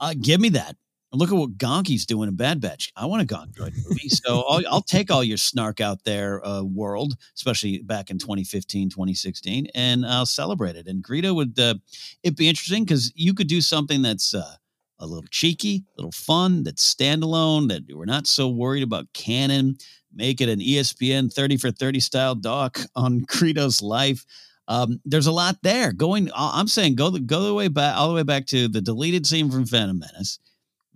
Uh, 0.00 0.14
give 0.20 0.40
me 0.40 0.50
that. 0.50 0.76
Look 1.16 1.30
at 1.30 1.36
what 1.36 1.58
Gonky's 1.58 2.06
doing 2.06 2.28
in 2.28 2.36
Bad 2.36 2.60
Batch. 2.60 2.92
I 2.96 3.06
want 3.06 3.22
a 3.22 3.26
Gonk 3.26 3.52
droid 3.52 3.74
movie. 3.88 4.08
So 4.08 4.44
I'll, 4.48 4.62
I'll, 4.70 4.80
take 4.82 5.10
all 5.10 5.24
your 5.24 5.36
snark 5.36 5.80
out 5.80 6.04
there 6.04 6.46
uh, 6.46 6.62
world, 6.62 7.16
especially 7.34 7.78
back 7.78 8.10
in 8.10 8.18
2015, 8.18 8.90
2016, 8.90 9.68
and 9.74 10.06
I'll 10.06 10.26
celebrate 10.26 10.76
it. 10.76 10.86
And 10.86 11.02
Greedo 11.02 11.34
would, 11.34 11.58
uh, 11.58 11.74
it 12.22 12.36
be 12.36 12.48
interesting 12.48 12.84
because 12.84 13.12
you 13.16 13.34
could 13.34 13.48
do 13.48 13.60
something 13.60 14.02
that's 14.02 14.34
uh, 14.34 14.54
a 14.98 15.06
little 15.06 15.26
cheeky, 15.30 15.84
a 15.96 16.00
little 16.00 16.12
fun, 16.12 16.62
that's 16.62 16.94
standalone, 16.94 17.68
that 17.68 17.82
we're 17.92 18.04
not 18.04 18.26
so 18.26 18.48
worried 18.48 18.82
about 18.82 19.12
canon. 19.12 19.76
Make 20.14 20.40
it 20.40 20.48
an 20.48 20.60
ESPN 20.60 21.32
30 21.32 21.56
for 21.56 21.70
30 21.70 22.00
style 22.00 22.34
doc 22.34 22.78
on 22.96 23.20
Greedo's 23.22 23.82
life. 23.82 24.24
Um, 24.68 25.00
there's 25.04 25.28
a 25.28 25.32
lot 25.32 25.58
there. 25.62 25.92
Going, 25.92 26.30
I'm 26.34 26.66
saying 26.66 26.96
go 26.96 27.10
the 27.10 27.20
go 27.20 27.42
the 27.42 27.54
way 27.54 27.68
back, 27.68 27.96
all 27.96 28.08
the 28.08 28.14
way 28.14 28.24
back 28.24 28.46
to 28.46 28.66
the 28.66 28.80
deleted 28.80 29.24
scene 29.24 29.50
from 29.50 29.64
Phantom 29.64 29.98
Menace 29.98 30.40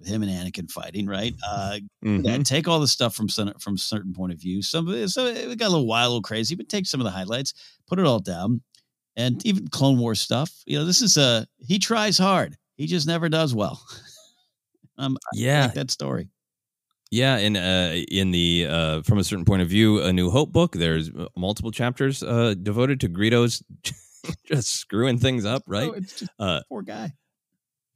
him 0.05 0.23
and 0.23 0.31
Anakin 0.31 0.71
fighting, 0.71 1.07
right? 1.07 1.35
Uh, 1.47 1.79
mm-hmm. 2.05 2.25
yeah, 2.25 2.39
take 2.39 2.69
all 2.69 2.81
the 2.81 2.89
stuff 2.89 3.15
from 3.15 3.29
from 3.59 3.77
certain 3.77 4.13
point 4.13 4.33
of 4.33 4.41
view. 4.41 4.63
Some 4.63 4.89
of 4.89 4.95
it, 4.95 5.09
so 5.09 5.27
it 5.27 5.59
got 5.59 5.69
a 5.69 5.71
little 5.71 5.87
wild, 5.87 6.07
a 6.07 6.11
little 6.11 6.23
crazy, 6.23 6.55
but 6.55 6.69
take 6.69 6.87
some 6.87 7.01
of 7.01 7.05
the 7.05 7.11
highlights, 7.11 7.55
put 7.87 7.99
it 7.99 8.07
all 8.07 8.19
down, 8.19 8.63
and 9.17 9.45
even 9.47 9.69
Clone 9.69 9.99
War 9.99 10.15
stuff. 10.15 10.51
You 10.67 10.79
know, 10.79 10.85
this 10.85 11.03
is 11.03 11.17
a 11.17 11.47
he 11.59 11.79
tries 11.79 12.19
hard, 12.19 12.57
he 12.77 12.87
just 12.87 13.07
never 13.07 13.29
does 13.29 13.55
well. 13.55 13.83
um, 14.99 15.17
yeah, 15.35 15.65
like 15.65 15.75
that 15.75 15.91
story. 15.91 16.29
Yeah, 17.13 17.39
and 17.39 17.57
uh, 17.57 18.05
in 18.09 18.31
the 18.31 18.67
uh, 18.69 19.03
from 19.03 19.19
a 19.19 19.25
certain 19.25 19.45
point 19.45 19.63
of 19.63 19.69
view, 19.69 20.01
a 20.01 20.13
New 20.13 20.31
Hope 20.31 20.53
book, 20.53 20.73
there's 20.73 21.11
multiple 21.37 21.73
chapters 21.73 22.23
uh, 22.23 22.55
devoted 22.61 23.01
to 23.01 23.09
Greedo's 23.09 23.63
just 24.47 24.77
screwing 24.77 25.19
things 25.19 25.45
up, 25.45 25.65
right? 25.67 25.91
Oh, 26.39 26.45
uh, 26.45 26.61
poor 26.69 26.83
guy 26.83 27.13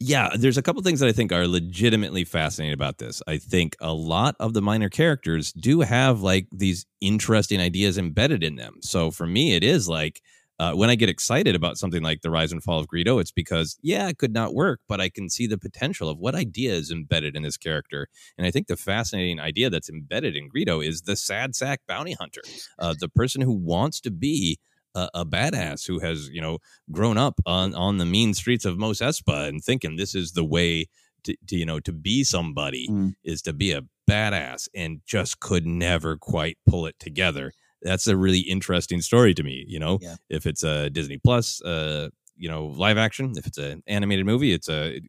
yeah, 0.06 0.28
there's 0.36 0.58
a 0.58 0.62
couple 0.62 0.82
things 0.82 1.00
that 1.00 1.08
I 1.08 1.12
think 1.12 1.32
are 1.32 1.48
legitimately 1.48 2.24
fascinating 2.24 2.74
about 2.74 2.98
this. 2.98 3.22
I 3.26 3.38
think 3.38 3.74
a 3.80 3.94
lot 3.94 4.36
of 4.38 4.52
the 4.52 4.60
minor 4.60 4.90
characters 4.90 5.50
do 5.52 5.80
have 5.80 6.20
like 6.20 6.46
these 6.52 6.84
interesting 7.00 7.58
ideas 7.58 7.96
embedded 7.96 8.44
in 8.44 8.56
them. 8.56 8.80
So 8.82 9.10
for 9.10 9.26
me, 9.26 9.54
it 9.54 9.64
is 9.64 9.88
like 9.88 10.20
uh, 10.58 10.74
when 10.74 10.90
I 10.90 10.94
get 10.94 11.08
excited 11.08 11.54
about 11.54 11.78
something 11.78 12.02
like 12.02 12.20
the 12.20 12.30
rise 12.30 12.52
and 12.52 12.62
fall 12.62 12.78
of 12.78 12.86
Greedo, 12.86 13.18
it's 13.18 13.32
because 13.32 13.78
yeah, 13.80 14.06
it 14.08 14.18
could 14.18 14.34
not 14.34 14.52
work, 14.52 14.80
but 14.86 15.00
I 15.00 15.08
can 15.08 15.30
see 15.30 15.46
the 15.46 15.56
potential 15.56 16.10
of 16.10 16.18
what 16.18 16.34
idea 16.34 16.74
is 16.74 16.90
embedded 16.90 17.34
in 17.34 17.42
this 17.42 17.56
character. 17.56 18.08
And 18.36 18.46
I 18.46 18.50
think 18.50 18.66
the 18.66 18.76
fascinating 18.76 19.40
idea 19.40 19.70
that's 19.70 19.88
embedded 19.88 20.36
in 20.36 20.50
Greedo 20.50 20.86
is 20.86 21.02
the 21.02 21.16
sad 21.16 21.56
sack 21.56 21.80
bounty 21.88 22.12
hunter, 22.12 22.42
uh, 22.78 22.94
the 22.98 23.08
person 23.08 23.40
who 23.40 23.54
wants 23.54 24.00
to 24.02 24.10
be 24.10 24.58
a, 24.94 25.08
a, 25.14 25.26
badass 25.26 25.86
who 25.86 25.98
has 25.98 26.28
you 26.28 26.40
know 26.40 26.58
grown 26.90 27.18
up 27.18 27.40
on 27.46 27.74
on 27.74 27.98
the 27.98 28.04
mean 28.04 28.34
streets 28.34 28.64
of 28.64 28.78
Mos 28.78 29.00
Espa 29.00 29.48
and 29.48 29.62
thinking 29.62 29.96
this 29.96 30.14
is 30.14 30.32
the 30.32 30.44
way 30.44 30.86
to, 31.24 31.36
to 31.48 31.56
you 31.56 31.66
know 31.66 31.80
to 31.80 31.92
be 31.92 32.24
somebody 32.24 32.88
mm. 32.88 33.14
is 33.24 33.42
to 33.42 33.52
be 33.52 33.72
a 33.72 33.82
badass 34.08 34.68
and 34.74 35.00
just 35.06 35.40
could 35.40 35.66
never 35.66 36.16
quite 36.16 36.58
pull 36.68 36.86
it 36.86 36.98
together. 36.98 37.52
That's 37.82 38.06
a 38.06 38.16
really 38.16 38.40
interesting 38.40 39.00
story 39.00 39.34
to 39.34 39.42
me. 39.42 39.64
You 39.68 39.78
know, 39.78 39.98
yeah. 40.00 40.16
if 40.30 40.46
it's 40.46 40.62
a 40.62 40.88
Disney 40.90 41.18
Plus, 41.18 41.60
uh, 41.62 42.08
you 42.36 42.48
know, 42.48 42.66
live 42.66 42.98
action, 42.98 43.32
if 43.36 43.46
it's 43.46 43.58
an 43.58 43.82
animated 43.86 44.26
movie, 44.26 44.52
it's 44.52 44.68
a, 44.68 45.00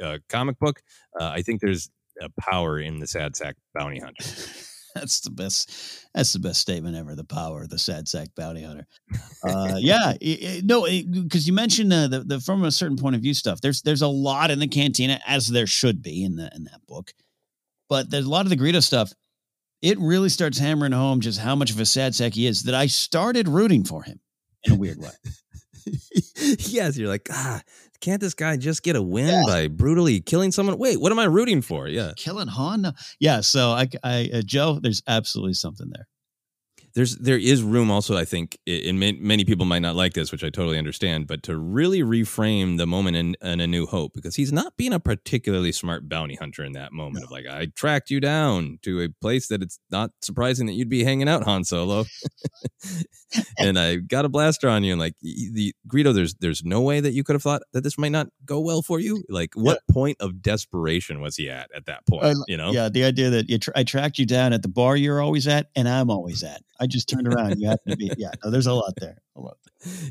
a 0.00 0.20
comic 0.28 0.58
book. 0.58 0.82
Uh, 1.18 1.28
I 1.28 1.42
think 1.42 1.60
there's 1.60 1.90
a 2.20 2.28
power 2.40 2.78
in 2.78 2.98
the 2.98 3.06
sad 3.06 3.36
sack 3.36 3.56
bounty 3.74 4.00
hunter. 4.00 4.24
that's 4.94 5.20
the 5.20 5.30
best. 5.30 5.70
That's 6.14 6.32
the 6.32 6.38
best 6.38 6.60
statement 6.60 6.96
ever. 6.96 7.14
The 7.14 7.24
power 7.24 7.62
of 7.62 7.70
the 7.70 7.78
sad 7.78 8.08
sack 8.08 8.28
bounty 8.36 8.62
hunter. 8.62 8.86
Uh, 9.42 9.76
yeah, 9.78 10.12
it, 10.20 10.42
it, 10.42 10.64
no, 10.64 10.84
because 10.84 11.46
you 11.46 11.52
mentioned 11.52 11.92
uh, 11.92 12.06
the, 12.06 12.20
the 12.20 12.40
from 12.40 12.64
a 12.64 12.70
certain 12.70 12.96
point 12.96 13.16
of 13.16 13.22
view 13.22 13.34
stuff. 13.34 13.60
There's 13.60 13.82
there's 13.82 14.02
a 14.02 14.08
lot 14.08 14.50
in 14.50 14.58
the 14.58 14.68
cantina 14.68 15.20
as 15.26 15.48
there 15.48 15.66
should 15.66 16.02
be 16.02 16.24
in 16.24 16.36
the 16.36 16.50
in 16.54 16.64
that 16.64 16.86
book, 16.86 17.12
but 17.88 18.10
there's 18.10 18.26
a 18.26 18.30
lot 18.30 18.46
of 18.46 18.50
the 18.50 18.56
Greedo 18.56 18.82
stuff. 18.82 19.12
It 19.82 19.98
really 19.98 20.30
starts 20.30 20.58
hammering 20.58 20.92
home 20.92 21.20
just 21.20 21.40
how 21.40 21.54
much 21.54 21.70
of 21.70 21.80
a 21.80 21.84
sad 21.84 22.14
sack 22.14 22.34
he 22.34 22.46
is. 22.46 22.62
That 22.62 22.74
I 22.74 22.86
started 22.86 23.48
rooting 23.48 23.84
for 23.84 24.02
him 24.02 24.20
in 24.64 24.74
a 24.74 24.76
weird 24.76 24.98
way. 24.98 25.10
yes, 26.58 26.96
you're 26.96 27.08
like, 27.08 27.28
ah, 27.30 27.60
can't 28.04 28.20
this 28.20 28.34
guy 28.34 28.56
just 28.58 28.82
get 28.82 28.96
a 28.96 29.02
win 29.02 29.28
yeah. 29.28 29.42
by 29.46 29.68
brutally 29.68 30.20
killing 30.20 30.52
someone? 30.52 30.76
Wait, 30.76 31.00
what 31.00 31.10
am 31.10 31.18
I 31.18 31.24
rooting 31.24 31.62
for? 31.62 31.88
Yeah, 31.88 32.12
killing 32.16 32.48
Han. 32.48 32.92
Yeah, 33.18 33.40
so 33.40 33.70
I, 33.70 33.88
I, 34.02 34.30
uh, 34.32 34.42
Joe, 34.44 34.78
there's 34.80 35.02
absolutely 35.08 35.54
something 35.54 35.90
there 35.90 36.06
there's 36.94 37.16
there 37.16 37.38
is 37.38 37.62
room 37.62 37.90
also 37.90 38.16
i 38.16 38.24
think 38.24 38.58
and 38.66 38.98
many 38.98 39.44
people 39.44 39.66
might 39.66 39.80
not 39.80 39.96
like 39.96 40.14
this 40.14 40.30
which 40.30 40.44
i 40.44 40.48
totally 40.48 40.78
understand 40.78 41.26
but 41.26 41.42
to 41.42 41.56
really 41.56 42.02
reframe 42.02 42.78
the 42.78 42.86
moment 42.86 43.16
in, 43.16 43.36
in 43.42 43.60
a 43.60 43.66
new 43.66 43.86
hope 43.86 44.12
because 44.14 44.36
he's 44.36 44.52
not 44.52 44.76
being 44.76 44.92
a 44.92 45.00
particularly 45.00 45.72
smart 45.72 46.08
bounty 46.08 46.36
hunter 46.36 46.64
in 46.64 46.72
that 46.72 46.92
moment 46.92 47.20
no. 47.20 47.24
of 47.24 47.30
like 47.30 47.46
i 47.46 47.66
tracked 47.74 48.10
you 48.10 48.20
down 48.20 48.78
to 48.82 49.00
a 49.00 49.08
place 49.20 49.48
that 49.48 49.62
it's 49.62 49.78
not 49.90 50.10
surprising 50.22 50.66
that 50.66 50.74
you'd 50.74 50.88
be 50.88 51.04
hanging 51.04 51.28
out 51.28 51.44
han 51.44 51.64
solo 51.64 52.04
and 53.58 53.78
i 53.78 53.96
got 53.96 54.24
a 54.24 54.28
blaster 54.28 54.68
on 54.68 54.84
you 54.84 54.92
and 54.92 55.00
like 55.00 55.14
the 55.20 55.74
greedo 55.88 56.14
there's 56.14 56.34
there's 56.34 56.64
no 56.64 56.80
way 56.80 57.00
that 57.00 57.12
you 57.12 57.24
could 57.24 57.34
have 57.34 57.42
thought 57.42 57.62
that 57.72 57.82
this 57.82 57.98
might 57.98 58.12
not 58.12 58.28
go 58.44 58.60
well 58.60 58.82
for 58.82 59.00
you 59.00 59.22
like 59.28 59.50
what 59.54 59.80
yeah. 59.88 59.92
point 59.92 60.16
of 60.20 60.40
desperation 60.40 61.20
was 61.20 61.36
he 61.36 61.50
at 61.50 61.68
at 61.74 61.86
that 61.86 62.06
point 62.06 62.36
you 62.46 62.56
know 62.56 62.70
yeah 62.70 62.88
the 62.88 63.04
idea 63.04 63.30
that 63.30 63.46
tra- 63.60 63.72
i 63.76 63.82
tracked 63.82 64.18
you 64.18 64.26
down 64.26 64.52
at 64.52 64.62
the 64.62 64.68
bar 64.68 64.96
you're 64.96 65.20
always 65.20 65.48
at 65.48 65.70
and 65.74 65.88
i'm 65.88 66.10
always 66.10 66.42
at 66.42 66.62
I 66.80 66.83
just 66.86 67.08
turned 67.08 67.26
around. 67.28 67.60
You 67.60 67.68
happen 67.68 67.92
to 67.92 67.96
be, 67.96 68.10
yeah. 68.16 68.30
No, 68.44 68.50
there's 68.50 68.66
a 68.66 68.72
lot 68.72 68.94
there. 68.98 69.18
A 69.36 69.40
lot. 69.40 69.56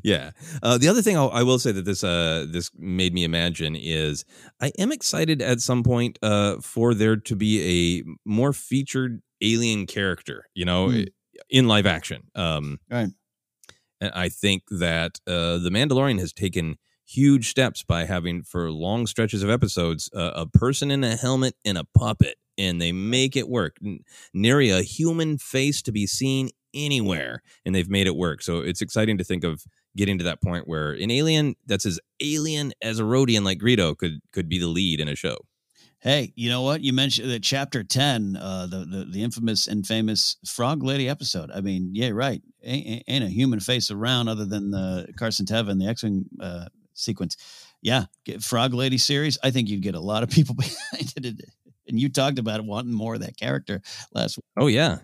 Yeah. 0.03 0.31
Uh, 0.61 0.77
the 0.77 0.87
other 0.87 1.01
thing 1.01 1.17
I'll, 1.17 1.31
I 1.31 1.43
will 1.43 1.59
say 1.59 1.71
that 1.71 1.85
this 1.85 2.03
uh, 2.03 2.45
this 2.49 2.69
made 2.77 3.13
me 3.13 3.23
imagine 3.23 3.75
is 3.75 4.25
I 4.61 4.71
am 4.77 4.91
excited 4.91 5.41
at 5.41 5.61
some 5.61 5.83
point 5.83 6.19
uh, 6.21 6.57
for 6.61 6.93
there 6.93 7.15
to 7.15 7.35
be 7.35 8.03
a 8.03 8.29
more 8.29 8.53
featured 8.53 9.21
alien 9.41 9.87
character. 9.87 10.47
You 10.53 10.65
know, 10.65 10.87
mm. 10.87 11.07
in 11.49 11.67
live 11.67 11.85
action. 11.85 12.23
Um, 12.35 12.79
right. 12.89 13.09
And 14.01 14.11
I 14.13 14.29
think 14.29 14.63
that 14.69 15.19
uh, 15.25 15.57
the 15.59 15.69
Mandalorian 15.71 16.19
has 16.19 16.33
taken 16.33 16.77
huge 17.05 17.49
steps 17.49 17.83
by 17.83 18.05
having 18.05 18.43
for 18.43 18.71
long 18.71 19.07
stretches 19.07 19.43
of 19.43 19.49
episodes 19.49 20.09
uh, 20.15 20.31
a 20.35 20.45
person 20.45 20.91
in 20.91 21.03
a 21.03 21.15
helmet 21.15 21.55
and 21.65 21.77
a 21.77 21.85
puppet 21.95 22.37
and 22.57 22.81
they 22.81 22.91
make 22.91 23.35
it 23.35 23.49
work. 23.49 23.77
Nary 24.33 24.69
a 24.69 24.81
human 24.81 25.37
face 25.37 25.81
to 25.83 25.91
be 25.91 26.07
seen 26.07 26.49
anywhere, 26.73 27.41
and 27.65 27.73
they've 27.73 27.89
made 27.89 28.07
it 28.07 28.15
work. 28.15 28.41
So 28.41 28.59
it's 28.59 28.81
exciting 28.81 29.17
to 29.17 29.23
think 29.23 29.43
of 29.43 29.63
getting 29.95 30.17
to 30.17 30.23
that 30.23 30.41
point 30.41 30.67
where 30.67 30.91
an 30.91 31.11
alien 31.11 31.55
that's 31.65 31.85
as 31.85 31.99
alien 32.21 32.73
as 32.81 32.99
a 32.99 33.03
Rodian 33.03 33.43
like 33.43 33.59
Greedo 33.59 33.97
could 33.97 34.19
could 34.31 34.49
be 34.49 34.59
the 34.59 34.67
lead 34.67 34.99
in 34.99 35.07
a 35.07 35.15
show. 35.15 35.37
Hey, 35.99 36.33
you 36.35 36.49
know 36.49 36.63
what? 36.63 36.81
You 36.81 36.91
mentioned 36.91 37.31
that 37.31 37.43
chapter 37.43 37.83
ten, 37.83 38.35
uh, 38.35 38.67
the, 38.67 38.79
the 38.79 39.05
the 39.05 39.23
infamous 39.23 39.67
and 39.67 39.85
famous 39.85 40.37
Frog 40.45 40.83
Lady 40.83 41.07
episode. 41.07 41.49
I 41.53 41.61
mean, 41.61 41.91
yeah, 41.93 42.09
right. 42.09 42.41
Ain't, 42.63 43.03
ain't 43.07 43.23
a 43.23 43.29
human 43.29 43.59
face 43.59 43.91
around 43.91 44.27
other 44.27 44.45
than 44.45 44.71
the 44.71 45.07
Carson 45.17 45.45
Teva 45.45 45.77
the 45.77 45.87
X-wing 45.87 46.25
uh, 46.41 46.65
sequence. 46.93 47.37
Yeah, 47.81 48.05
Frog 48.41 48.73
Lady 48.73 48.97
series. 48.97 49.37
I 49.43 49.51
think 49.51 49.69
you'd 49.69 49.81
get 49.81 49.95
a 49.95 49.99
lot 49.99 50.23
of 50.23 50.29
people 50.29 50.55
behind 50.91 51.13
it 51.17 51.41
and 51.87 51.99
you 51.99 52.09
talked 52.09 52.39
about 52.39 52.63
wanting 52.65 52.93
more 52.93 53.15
of 53.15 53.21
that 53.21 53.37
character 53.37 53.81
last 54.13 54.37
week. 54.37 54.45
Oh 54.57 54.67
yeah. 54.67 54.99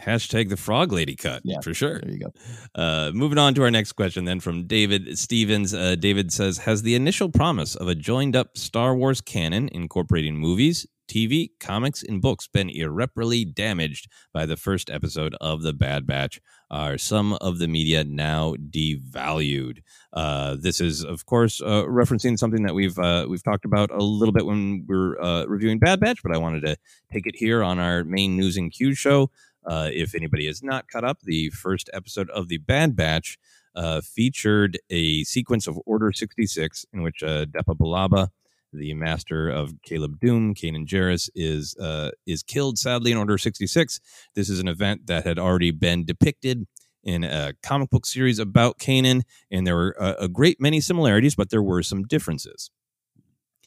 Hashtag 0.00 0.48
the 0.48 0.56
frog 0.56 0.92
lady 0.92 1.16
cut 1.16 1.42
yeah, 1.44 1.60
for 1.60 1.74
sure. 1.74 2.00
There 2.00 2.10
you 2.12 2.20
go. 2.20 2.32
Uh, 2.74 3.10
moving 3.12 3.38
on 3.38 3.54
to 3.54 3.62
our 3.62 3.70
next 3.70 3.92
question, 3.92 4.24
then 4.24 4.40
from 4.40 4.66
David 4.66 5.18
Stevens. 5.18 5.74
Uh, 5.74 5.94
David 5.94 6.32
says, 6.32 6.58
"Has 6.58 6.82
the 6.82 6.94
initial 6.94 7.28
promise 7.28 7.74
of 7.74 7.88
a 7.88 7.94
joined-up 7.94 8.56
Star 8.56 8.94
Wars 8.94 9.20
canon 9.20 9.68
incorporating 9.72 10.36
movies, 10.36 10.86
TV, 11.10 11.50
comics, 11.58 12.02
and 12.02 12.22
books 12.22 12.46
been 12.46 12.70
irreparably 12.70 13.44
damaged 13.44 14.08
by 14.32 14.46
the 14.46 14.56
first 14.56 14.88
episode 14.90 15.34
of 15.40 15.62
The 15.62 15.72
Bad 15.72 16.06
Batch? 16.06 16.40
Are 16.70 16.96
some 16.98 17.32
of 17.34 17.58
the 17.58 17.66
media 17.66 18.04
now 18.04 18.54
devalued? 18.54 19.78
Uh, 20.12 20.56
this 20.60 20.80
is, 20.80 21.04
of 21.04 21.26
course, 21.26 21.60
uh, 21.60 21.84
referencing 21.88 22.38
something 22.38 22.62
that 22.62 22.74
we've 22.74 22.96
uh, 22.96 23.26
we've 23.28 23.42
talked 23.42 23.64
about 23.64 23.90
a 23.90 24.02
little 24.04 24.32
bit 24.32 24.46
when 24.46 24.84
we're 24.88 25.20
uh, 25.20 25.46
reviewing 25.46 25.80
Bad 25.80 25.98
Batch, 25.98 26.22
but 26.22 26.32
I 26.32 26.38
wanted 26.38 26.60
to 26.60 26.76
take 27.12 27.26
it 27.26 27.34
here 27.34 27.64
on 27.64 27.80
our 27.80 28.04
main 28.04 28.36
news 28.36 28.56
and 28.56 28.70
cues 28.70 28.96
show. 28.96 29.30
Uh, 29.66 29.90
if 29.92 30.14
anybody 30.14 30.46
has 30.46 30.62
not 30.62 30.88
caught 30.88 31.04
up, 31.04 31.20
the 31.22 31.50
first 31.50 31.90
episode 31.92 32.30
of 32.30 32.48
The 32.48 32.58
Bad 32.58 32.96
Batch 32.96 33.38
uh, 33.74 34.00
featured 34.00 34.78
a 34.88 35.24
sequence 35.24 35.66
of 35.66 35.78
Order 35.86 36.12
66 36.12 36.86
in 36.92 37.02
which 37.02 37.22
uh, 37.22 37.46
Depa 37.46 37.76
Billaba 37.76 38.28
the 38.72 38.94
master 38.94 39.48
of 39.48 39.74
Caleb 39.82 40.18
Dume, 40.20 40.54
Kanan 40.54 40.86
Jarrus, 40.86 41.28
is 41.34 41.76
uh, 41.76 42.10
is 42.26 42.42
killed 42.42 42.78
sadly 42.78 43.12
in 43.12 43.18
Order 43.18 43.38
66. 43.38 44.00
This 44.34 44.48
is 44.48 44.60
an 44.60 44.68
event 44.68 45.06
that 45.06 45.26
had 45.26 45.38
already 45.38 45.70
been 45.70 46.04
depicted 46.04 46.66
in 47.02 47.24
a 47.24 47.54
comic 47.62 47.90
book 47.90 48.06
series 48.06 48.38
about 48.38 48.78
Kanan, 48.78 49.22
and 49.50 49.66
there 49.66 49.76
were 49.76 49.96
a, 49.98 50.24
a 50.24 50.28
great 50.28 50.60
many 50.60 50.80
similarities, 50.80 51.34
but 51.34 51.50
there 51.50 51.62
were 51.62 51.82
some 51.82 52.04
differences. 52.04 52.70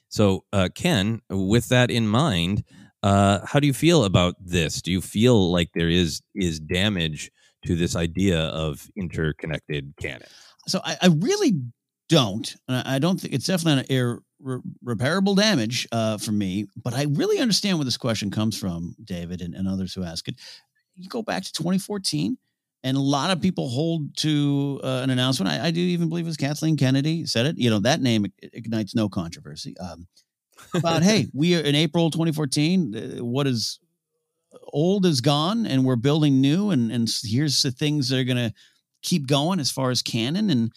So, 0.08 0.46
uh, 0.54 0.70
Ken, 0.74 1.22
with 1.30 1.70
that 1.70 1.90
in 1.90 2.08
mind, 2.08 2.64
uh, 3.04 3.46
how 3.46 3.60
do 3.60 3.68
you 3.68 3.74
feel 3.74 4.06
about 4.06 4.36
this? 4.40 4.82
Do 4.82 4.92
you 4.92 5.02
feel 5.02 5.52
like 5.52 5.70
there 5.76 5.90
is 5.90 6.22
is 6.34 6.60
damage 6.60 7.32
to 7.66 7.76
this 7.76 7.96
idea 7.96 8.40
of 8.40 8.90
interconnected 8.96 9.94
canon? 10.00 10.28
So, 10.68 10.80
I, 10.84 10.98
I 11.02 11.08
really 11.08 11.54
don't. 12.10 12.56
I 12.68 13.00
don't 13.00 13.20
think 13.20 13.34
it's 13.34 13.48
definitely 13.48 13.96
an 13.96 14.20
re- 14.40 14.60
repairable 14.86 15.36
damage 15.36 15.88
uh, 15.92 16.18
for 16.18 16.32
me. 16.32 16.68
But 16.82 16.94
I 16.94 17.06
really 17.10 17.40
understand 17.40 17.78
where 17.78 17.86
this 17.86 17.98
question 17.98 18.30
comes 18.32 18.58
from, 18.58 18.96
David, 19.04 19.42
and, 19.42 19.54
and 19.54 19.68
others 19.68 19.94
who 19.94 20.04
ask 20.04 20.28
it. 20.28 20.36
You 20.96 21.10
go 21.10 21.24
back 21.24 21.44
to 21.44 21.54
2014, 21.54 22.38
and 22.84 22.98
a 22.98 23.00
lot 23.00 23.32
of 23.32 23.42
people 23.42 23.70
hold 23.70 24.16
to 24.18 24.80
uh, 24.84 25.02
an 25.04 25.10
announcement. 25.10 25.52
I, 25.52 25.68
I, 25.68 25.72
do 25.72 25.80
even 25.80 26.08
believe 26.08 26.26
it 26.26 26.28
was 26.28 26.38
Kathleen 26.38 26.78
Kennedy 26.78 27.26
said 27.26 27.48
it. 27.48 27.58
You 27.58 27.70
know, 27.70 27.80
that 27.80 28.02
name 28.02 28.28
ignites 28.42 28.94
no 28.94 29.10
controversy. 29.10 29.76
Um, 29.80 30.08
about 30.74 31.04
hey, 31.04 31.28
we 31.34 31.56
are 31.56 31.62
in 31.62 31.76
April 31.76 32.10
2014. 32.12 32.96
Uh, 32.96 33.24
what 33.24 33.48
is 33.48 33.80
old 34.72 35.06
is 35.06 35.22
gone, 35.22 35.66
and 35.66 35.86
we're 35.86 35.96
building 35.96 36.42
new, 36.42 36.70
and 36.70 36.92
and 36.92 37.10
here's 37.24 37.62
the 37.62 37.72
things 37.72 38.10
that 38.10 38.20
are 38.20 38.24
going 38.24 38.38
to 38.38 38.54
keep 39.02 39.28
going 39.28 39.60
as 39.60 39.70
far 39.70 39.92
as 39.92 40.02
canon 40.02 40.50
and 40.50 40.72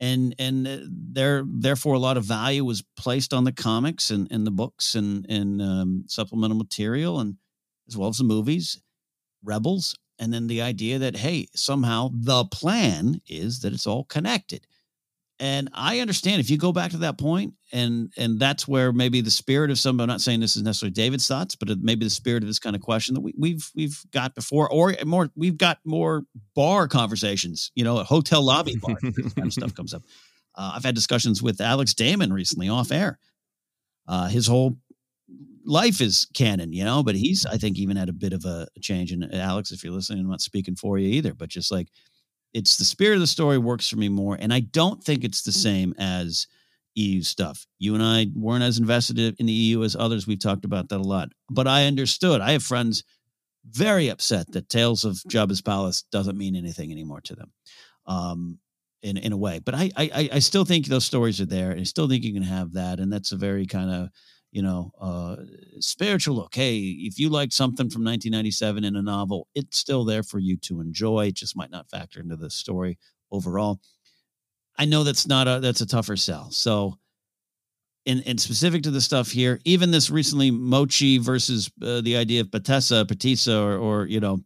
and 0.00 0.34
and 0.38 0.68
uh, 0.68 0.78
there 0.88 1.44
therefore 1.46 1.94
a 1.94 1.98
lot 1.98 2.16
of 2.16 2.24
value 2.24 2.64
was 2.64 2.84
placed 2.96 3.32
on 3.32 3.44
the 3.44 3.52
comics 3.52 4.10
and, 4.10 4.28
and 4.30 4.46
the 4.46 4.50
books 4.50 4.94
and 4.94 5.26
and 5.28 5.60
um, 5.62 6.04
supplemental 6.06 6.56
material 6.56 7.20
and 7.20 7.36
as 7.88 7.96
well 7.96 8.08
as 8.08 8.18
the 8.18 8.24
movies 8.24 8.80
rebels 9.42 9.96
and 10.18 10.32
then 10.32 10.46
the 10.46 10.60
idea 10.60 10.98
that 10.98 11.16
hey 11.16 11.46
somehow 11.54 12.10
the 12.12 12.44
plan 12.46 13.20
is 13.26 13.60
that 13.60 13.72
it's 13.72 13.86
all 13.86 14.04
connected 14.04 14.66
and 15.40 15.68
I 15.74 15.98
understand 15.98 16.40
if 16.40 16.48
you 16.48 16.58
go 16.58 16.72
back 16.72 16.92
to 16.92 16.98
that 16.98 17.18
point, 17.18 17.54
and 17.72 18.12
and 18.16 18.38
that's 18.38 18.68
where 18.68 18.92
maybe 18.92 19.20
the 19.20 19.30
spirit 19.30 19.70
of 19.70 19.78
some. 19.78 20.00
I'm 20.00 20.06
not 20.06 20.20
saying 20.20 20.40
this 20.40 20.56
is 20.56 20.62
necessarily 20.62 20.92
David's 20.92 21.26
thoughts, 21.26 21.56
but 21.56 21.68
maybe 21.80 22.04
the 22.04 22.10
spirit 22.10 22.42
of 22.44 22.48
this 22.48 22.60
kind 22.60 22.76
of 22.76 22.82
question 22.82 23.14
that 23.14 23.20
we, 23.20 23.34
we've 23.36 23.68
we've 23.74 24.00
got 24.12 24.34
before, 24.34 24.70
or 24.70 24.94
more 25.04 25.30
we've 25.34 25.58
got 25.58 25.78
more 25.84 26.22
bar 26.54 26.86
conversations. 26.86 27.72
You 27.74 27.82
know, 27.84 27.98
a 27.98 28.04
hotel 28.04 28.42
lobby 28.42 28.76
bar, 28.76 28.96
kind 28.96 29.38
of 29.38 29.52
stuff 29.52 29.74
comes 29.74 29.94
up. 29.94 30.02
Uh, 30.56 30.74
I've 30.76 30.84
had 30.84 30.94
discussions 30.94 31.42
with 31.42 31.60
Alex 31.60 31.94
Damon 31.94 32.32
recently 32.32 32.68
off 32.68 32.92
air. 32.92 33.18
Uh, 34.06 34.28
his 34.28 34.46
whole 34.46 34.76
life 35.64 36.00
is 36.00 36.28
canon, 36.34 36.72
you 36.72 36.84
know, 36.84 37.02
but 37.02 37.16
he's 37.16 37.44
I 37.46 37.56
think 37.56 37.78
even 37.78 37.96
had 37.96 38.08
a 38.08 38.12
bit 38.12 38.32
of 38.32 38.44
a 38.44 38.68
change. 38.80 39.10
And 39.10 39.34
Alex, 39.34 39.72
if 39.72 39.82
you're 39.82 39.92
listening, 39.92 40.20
I'm 40.20 40.30
not 40.30 40.40
speaking 40.40 40.76
for 40.76 40.96
you 40.96 41.08
either, 41.08 41.34
but 41.34 41.48
just 41.48 41.72
like 41.72 41.88
it's 42.54 42.76
the 42.76 42.84
spirit 42.84 43.16
of 43.16 43.20
the 43.20 43.26
story 43.26 43.58
works 43.58 43.88
for 43.88 43.96
me 43.96 44.08
more, 44.08 44.36
and 44.40 44.54
I 44.54 44.60
don't 44.60 45.02
think 45.02 45.24
it's 45.24 45.42
the 45.42 45.50
mm. 45.50 45.62
same 45.62 45.94
as 45.98 46.46
EU 46.94 47.22
stuff. 47.22 47.66
You 47.78 47.94
and 47.94 48.02
I 48.02 48.28
weren't 48.34 48.62
as 48.62 48.78
invested 48.78 49.18
in 49.18 49.46
the 49.46 49.52
EU 49.52 49.82
as 49.82 49.96
others. 49.96 50.26
We've 50.26 50.38
talked 50.38 50.64
about 50.64 50.88
that 50.88 51.00
a 51.00 51.02
lot, 51.02 51.30
but 51.50 51.66
I 51.66 51.86
understood. 51.86 52.40
I 52.40 52.52
have 52.52 52.62
friends 52.62 53.02
very 53.68 54.08
upset 54.08 54.52
that 54.52 54.68
Tales 54.68 55.04
of 55.04 55.20
Jabba's 55.28 55.60
Palace 55.60 56.04
doesn't 56.12 56.38
mean 56.38 56.54
anything 56.54 56.92
anymore 56.92 57.20
to 57.22 57.34
them. 57.34 57.52
Um, 58.06 58.58
in, 59.02 59.18
in 59.18 59.32
a 59.32 59.36
way, 59.36 59.58
but 59.58 59.74
I, 59.74 59.90
I 59.98 60.30
I 60.32 60.38
still 60.38 60.64
think 60.64 60.86
those 60.86 61.04
stories 61.04 61.38
are 61.38 61.46
there, 61.46 61.70
and 61.70 61.80
I 61.80 61.84
still 61.84 62.08
think 62.08 62.24
you 62.24 62.32
can 62.32 62.42
have 62.42 62.72
that, 62.72 63.00
and 63.00 63.12
that's 63.12 63.32
a 63.32 63.36
very 63.36 63.66
kind 63.66 63.90
of 63.90 64.08
you 64.54 64.62
know, 64.62 64.92
uh, 65.00 65.34
spiritual 65.80 66.36
look. 66.36 66.54
Hey, 66.54 66.78
if 66.78 67.18
you 67.18 67.28
liked 67.28 67.52
something 67.52 67.90
from 67.90 68.04
1997 68.04 68.84
in 68.84 68.94
a 68.94 69.02
novel, 69.02 69.48
it's 69.56 69.76
still 69.76 70.04
there 70.04 70.22
for 70.22 70.38
you 70.38 70.56
to 70.58 70.80
enjoy. 70.80 71.26
It 71.26 71.34
just 71.34 71.56
might 71.56 71.72
not 71.72 71.90
factor 71.90 72.20
into 72.20 72.36
the 72.36 72.48
story 72.50 72.96
overall. 73.32 73.80
I 74.78 74.84
know 74.84 75.02
that's 75.02 75.26
not 75.26 75.48
a 75.48 75.58
that's 75.58 75.80
a 75.80 75.86
tougher 75.86 76.16
sell. 76.16 76.52
So, 76.52 77.00
in 78.06 78.20
in 78.20 78.38
specific 78.38 78.84
to 78.84 78.92
the 78.92 79.00
stuff 79.00 79.28
here, 79.28 79.58
even 79.64 79.90
this 79.90 80.08
recently 80.08 80.52
Muchi 80.52 81.20
versus 81.20 81.68
uh, 81.82 82.00
the 82.02 82.16
idea 82.16 82.40
of 82.40 82.52
Patessa, 82.52 83.04
Patissa, 83.04 83.60
or 83.60 83.76
or 83.76 84.06
you 84.06 84.20
know 84.20 84.38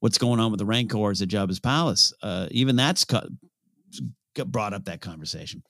what's 0.00 0.18
going 0.18 0.40
on 0.40 0.50
with 0.50 0.58
the 0.58 0.66
Rancors 0.66 1.22
at 1.22 1.28
Jabba's 1.28 1.60
palace. 1.60 2.12
Uh, 2.22 2.48
even 2.50 2.76
that's 2.76 3.06
cut, 3.06 3.28
brought 4.46 4.74
up 4.74 4.84
that 4.84 5.00
conversation. 5.00 5.62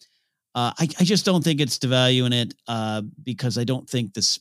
Uh, 0.55 0.73
I, 0.79 0.89
I 1.01 1.05
just 1.05 1.25
don't 1.25 1.43
think 1.43 1.61
it's 1.61 1.79
devaluing 1.79 2.33
it 2.33 2.55
uh, 2.69 3.03
because 3.23 3.59
I 3.59 3.65
don't 3.65 3.89
think 3.89 4.15
this 4.15 4.39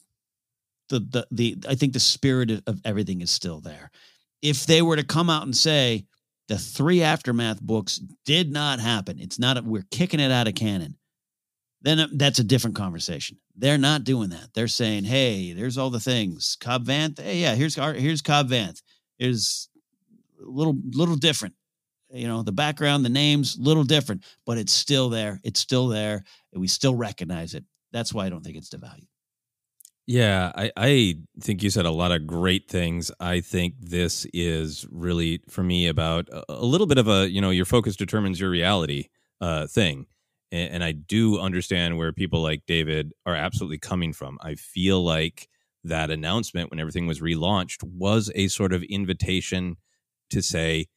the 0.90 1.00
the 1.00 1.28
the 1.32 1.58
I 1.68 1.76
think 1.76 1.94
the 1.94 2.00
spirit 2.00 2.52
of, 2.52 2.82
everything 2.86 3.22
is 3.22 3.32
still 3.32 3.60
there. 3.60 3.90
If 4.42 4.66
they 4.66 4.82
were 4.82 4.96
to 4.96 5.04
come 5.04 5.30
out 5.30 5.44
and 5.44 5.56
say 5.56 6.06
the 6.48 6.58
three 6.58 7.02
aftermath 7.02 7.62
books 7.62 8.00
did 8.26 8.52
not 8.52 8.80
happen, 8.80 9.20
it's 9.20 9.40
not 9.40 9.58
a, 9.58 9.62
we're 9.62 9.86
kicking 9.90 10.20
it 10.20 10.32
out 10.32 10.48
of 10.48 10.56
canon. 10.56 10.98
Then 11.82 12.00
uh, 12.00 12.08
that's 12.14 12.40
a 12.40 12.44
different 12.44 12.76
conversation. 12.76 13.38
They're 13.56 13.78
not 13.78 14.04
doing 14.04 14.30
that. 14.30 14.54
They're 14.54 14.68
saying, 14.68 15.06
"Hey, 15.06 15.54
there's 15.54 15.78
all 15.78 15.90
the 15.90 16.00
things. 16.00 16.58
Cobb 16.60 16.86
Vanth. 16.86 17.20
Hey, 17.20 17.40
yeah, 17.40 17.56
here's 17.56 17.76
here's 17.76 18.22
Cobb 18.22 18.50
Vanth. 18.50 18.82
Is 19.18 19.70
a 20.40 20.50
little 20.50 20.78
little 20.92 21.16
different 21.16 21.56
you 22.14 22.28
know 22.28 22.44
the 22.44 22.52
background 22.52 23.04
the 23.04 23.10
names 23.10 23.58
little 23.60 23.84
different 23.84 24.24
but 24.46 24.58
it's 24.58 24.72
still 24.72 25.10
there 25.10 25.40
it's 25.44 25.60
still 25.60 25.88
there 25.88 26.24
and 26.52 26.62
we 26.62 26.68
still 26.68 26.96
recognize 26.96 27.54
it. 27.54 27.66
That's 27.92 28.14
why 28.14 28.26
i 28.26 28.30
don't 28.30 28.44
think 28.44 28.58
it's 28.58 28.70
devalued. 28.70 29.08
Yeah 30.06 30.52
I, 30.56 30.72
I 30.78 31.16
think 31.42 31.64
you 31.64 31.70
said 31.70 31.86
a 31.86 31.92
lot 31.92 32.12
of 32.12 32.28
great 32.28 32.70
things. 32.70 33.12
I 33.20 33.42
think 33.42 33.76
this 33.80 34.26
is 34.34 34.86
really 34.92 35.42
for 35.50 35.64
me 35.64 35.88
about 35.88 36.30
a, 36.50 36.66
little 36.66 36.88
bit 36.88 36.98
of 36.98 37.08
a 37.08 37.30
you 37.30 37.42
know 37.42 37.50
your 37.50 37.66
focus 37.66 37.96
determines 37.96 38.40
your 38.40 38.50
reality 38.50 39.10
uh, 39.42 39.68
thing. 39.68 40.06
And, 40.52 40.76
and 40.76 40.84
i 40.84 40.92
do 40.92 41.40
understand 41.40 41.98
where 41.98 42.14
people 42.14 42.42
like 42.42 42.64
david 42.68 43.14
are 43.26 43.36
absolutely 43.36 43.80
coming 43.80 44.14
from. 44.14 44.38
I 44.42 44.56
feel 44.56 45.04
like 45.04 45.50
that 45.84 46.12
announcement 46.12 46.70
when 46.70 46.80
everything 46.80 47.08
was 47.08 47.20
relaunched 47.20 47.84
was 47.84 48.32
a 48.36 48.48
sort 48.48 48.72
of 48.72 48.84
invitation 48.84 49.78
to 50.30 50.42
say 50.42 50.88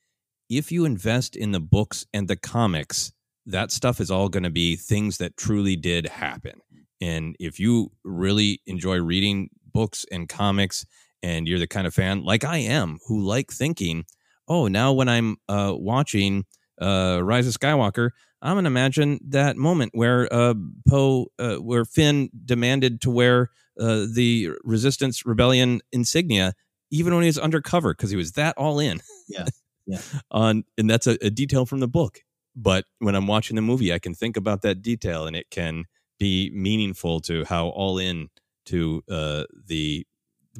if 0.48 0.70
you 0.70 0.84
invest 0.84 1.36
in 1.36 1.52
the 1.52 1.60
books 1.60 2.06
and 2.12 2.28
the 2.28 2.36
comics, 2.36 3.12
that 3.46 3.70
stuff 3.70 4.00
is 4.00 4.10
all 4.10 4.28
going 4.28 4.42
to 4.42 4.50
be 4.50 4.76
things 4.76 5.18
that 5.18 5.36
truly 5.36 5.76
did 5.76 6.06
happen. 6.06 6.60
And 7.00 7.36
if 7.38 7.60
you 7.60 7.92
really 8.04 8.60
enjoy 8.66 9.00
reading 9.00 9.50
books 9.72 10.04
and 10.10 10.28
comics 10.28 10.86
and 11.22 11.46
you're 11.46 11.58
the 11.58 11.66
kind 11.66 11.86
of 11.86 11.94
fan 11.94 12.24
like 12.24 12.44
I 12.44 12.58
am 12.58 12.98
who 13.06 13.20
like 13.20 13.50
thinking, 13.50 14.04
oh, 14.48 14.68
now 14.68 14.92
when 14.92 15.08
I'm 15.08 15.36
uh, 15.48 15.74
watching 15.76 16.44
uh, 16.80 17.20
Rise 17.22 17.46
of 17.46 17.54
Skywalker, 17.54 18.10
I'm 18.42 18.54
going 18.54 18.64
to 18.64 18.68
imagine 18.68 19.18
that 19.28 19.56
moment 19.56 19.92
where 19.94 20.32
uh, 20.32 20.54
Poe, 20.88 21.26
uh, 21.38 21.56
where 21.56 21.84
Finn 21.84 22.30
demanded 22.44 23.00
to 23.02 23.10
wear 23.10 23.50
uh, 23.78 24.06
the 24.12 24.50
Resistance 24.62 25.26
Rebellion 25.26 25.80
insignia, 25.92 26.54
even 26.90 27.14
when 27.14 27.22
he 27.22 27.28
was 27.28 27.38
undercover, 27.38 27.92
because 27.92 28.10
he 28.10 28.16
was 28.16 28.32
that 28.32 28.56
all 28.56 28.78
in. 28.78 29.00
Yeah. 29.28 29.46
Yeah. 29.86 30.00
On 30.30 30.64
and 30.76 30.90
that's 30.90 31.06
a, 31.06 31.16
a 31.22 31.30
detail 31.30 31.66
from 31.66 31.80
the 31.80 31.88
book. 31.88 32.20
But 32.54 32.86
when 32.98 33.14
I'm 33.14 33.26
watching 33.26 33.56
the 33.56 33.62
movie, 33.62 33.92
I 33.92 33.98
can 33.98 34.14
think 34.14 34.36
about 34.36 34.62
that 34.62 34.82
detail 34.82 35.26
and 35.26 35.36
it 35.36 35.50
can 35.50 35.84
be 36.18 36.50
meaningful 36.54 37.20
to 37.20 37.44
how 37.44 37.68
all 37.68 37.98
in 37.98 38.28
to 38.66 39.02
uh, 39.10 39.44
the 39.66 40.06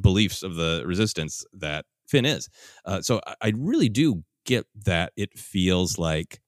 beliefs 0.01 0.43
of 0.43 0.57
the 0.57 0.83
resistance 0.87 1.45
that 1.53 1.87
Finn 2.07 2.25
is. 2.25 2.49
Uh, 2.85 3.01
so 3.01 3.21
I, 3.27 3.35
I, 3.43 3.53
really 3.57 3.89
do 3.89 4.23
get 4.45 4.67
that 4.85 5.13
it 5.17 5.37
feels 5.39 5.99
like 5.99 6.41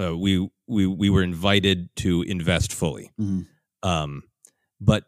uh, 0.00 0.16
we 0.16 0.48
we 0.66 0.86
we 0.86 1.10
were 1.10 1.22
invited 1.22 1.90
to 1.96 2.22
invest 2.22 2.72
fully. 2.72 3.12
Mm-hmm. 3.20 3.88
Um, 3.88 4.22
but 4.80 5.04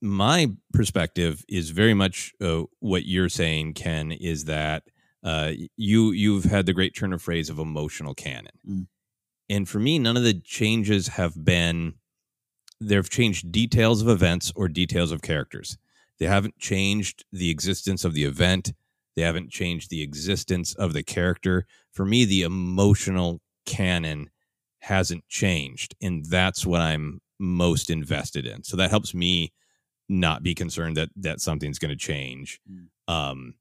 my 0.00 0.48
perspective 0.72 1.44
is 1.48 1.70
very 1.70 1.94
much 1.94 2.32
uh, 2.40 2.62
what 2.80 3.04
you're 3.06 3.28
saying, 3.28 3.74
Ken. 3.74 4.12
Is 4.12 4.44
that 4.44 4.84
uh, 5.22 5.52
you 5.76 6.12
you've 6.12 6.44
had 6.44 6.66
the 6.66 6.72
great 6.72 6.94
turn 6.94 7.12
of 7.12 7.22
phrase 7.22 7.48
of 7.48 7.58
emotional 7.58 8.14
canon, 8.14 8.52
mm. 8.68 8.86
and 9.48 9.68
for 9.68 9.78
me, 9.78 9.98
none 9.98 10.16
of 10.16 10.24
the 10.24 10.34
changes 10.34 11.08
have 11.08 11.44
been. 11.44 11.94
They've 12.80 13.08
changed 13.08 13.52
details 13.52 14.02
of 14.02 14.08
events 14.08 14.52
or 14.56 14.68
details 14.68 15.12
of 15.12 15.22
characters. 15.22 15.78
They 16.18 16.26
haven't 16.26 16.58
changed 16.58 17.24
the 17.32 17.50
existence 17.50 18.04
of 18.04 18.14
the 18.14 18.24
event. 18.24 18.72
They 19.14 19.22
haven't 19.22 19.50
changed 19.50 19.90
the 19.90 20.02
existence 20.02 20.74
of 20.74 20.92
the 20.92 21.02
character. 21.02 21.66
For 21.92 22.04
me, 22.04 22.24
the 22.24 22.42
emotional 22.42 23.40
canon 23.66 24.30
hasn't 24.80 25.28
changed, 25.28 25.94
and 26.02 26.24
that's 26.24 26.66
what 26.66 26.80
I'm 26.80 27.20
most 27.38 27.90
invested 27.90 28.46
in. 28.46 28.64
So 28.64 28.76
that 28.76 28.90
helps 28.90 29.14
me 29.14 29.52
not 30.08 30.42
be 30.42 30.54
concerned 30.54 30.96
that 30.96 31.10
that 31.16 31.40
something's 31.40 31.78
going 31.78 31.90
to 31.90 31.96
change. 31.96 32.60
Mm. 32.70 33.12
Um, 33.12 33.54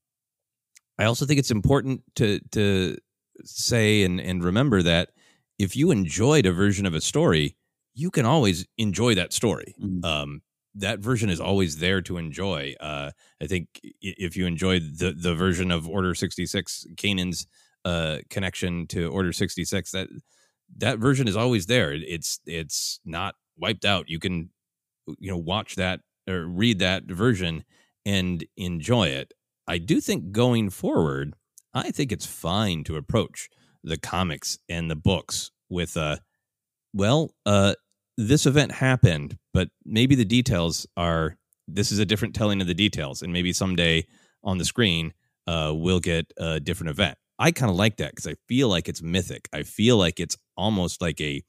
I 1.01 1.05
also 1.05 1.25
think 1.25 1.39
it's 1.39 1.51
important 1.51 2.03
to 2.15 2.39
to 2.51 2.97
say 3.43 4.03
and 4.03 4.21
and 4.21 4.43
remember 4.43 4.83
that 4.83 5.09
if 5.57 5.75
you 5.75 5.89
enjoyed 5.89 6.45
a 6.45 6.51
version 6.51 6.85
of 6.85 6.93
a 6.93 7.01
story, 7.01 7.57
you 7.95 8.11
can 8.11 8.25
always 8.25 8.67
enjoy 8.77 9.15
that 9.15 9.33
story. 9.33 9.73
Mm-hmm. 9.81 10.05
Um, 10.05 10.41
that 10.75 10.99
version 10.99 11.29
is 11.29 11.39
always 11.39 11.77
there 11.77 12.01
to 12.03 12.17
enjoy. 12.17 12.75
Uh, 12.79 13.11
I 13.41 13.47
think 13.47 13.67
if 14.01 14.37
you 14.37 14.45
enjoyed 14.45 14.99
the 14.99 15.13
the 15.13 15.33
version 15.33 15.71
of 15.71 15.89
Order 15.89 16.13
sixty 16.13 16.45
six, 16.45 16.85
Kanan's 16.97 17.47
uh, 17.83 18.19
connection 18.29 18.85
to 18.87 19.07
Order 19.07 19.33
sixty 19.33 19.65
six, 19.65 19.91
that 19.91 20.07
that 20.77 20.99
version 20.99 21.27
is 21.27 21.35
always 21.35 21.65
there. 21.65 21.93
It's 21.93 22.39
it's 22.45 22.99
not 23.05 23.35
wiped 23.57 23.85
out. 23.85 24.07
You 24.07 24.19
can 24.19 24.51
you 25.17 25.31
know 25.31 25.37
watch 25.37 25.75
that 25.77 26.01
or 26.29 26.45
read 26.45 26.77
that 26.77 27.05
version 27.05 27.65
and 28.05 28.45
enjoy 28.55 29.07
it. 29.07 29.33
I 29.71 29.77
do 29.77 30.01
think 30.01 30.33
going 30.33 30.69
forward, 30.69 31.33
I 31.73 31.91
think 31.91 32.11
it's 32.11 32.25
fine 32.25 32.83
to 32.83 32.97
approach 32.97 33.47
the 33.81 33.97
comics 33.97 34.59
and 34.67 34.91
the 34.91 34.97
books 34.97 35.49
with 35.69 35.95
a 35.95 36.19
well, 36.93 37.33
uh, 37.45 37.75
this 38.17 38.45
event 38.45 38.73
happened, 38.73 39.37
but 39.53 39.69
maybe 39.85 40.13
the 40.13 40.25
details 40.25 40.85
are 40.97 41.37
this 41.69 41.89
is 41.89 41.99
a 41.99 42.05
different 42.05 42.35
telling 42.35 42.59
of 42.59 42.67
the 42.67 42.73
details, 42.73 43.21
and 43.21 43.31
maybe 43.31 43.53
someday 43.53 44.05
on 44.43 44.57
the 44.57 44.65
screen 44.65 45.13
uh, 45.47 45.71
we'll 45.73 46.01
get 46.01 46.33
a 46.37 46.59
different 46.59 46.89
event. 46.89 47.17
I 47.39 47.51
kind 47.51 47.69
of 47.69 47.77
like 47.77 47.95
that 47.95 48.11
because 48.11 48.27
I 48.27 48.35
feel 48.49 48.67
like 48.67 48.89
it's 48.89 49.01
mythic. 49.01 49.47
I 49.53 49.63
feel 49.63 49.95
like 49.95 50.19
it's 50.19 50.37
almost 50.57 51.01
like 51.01 51.21
a 51.21 51.41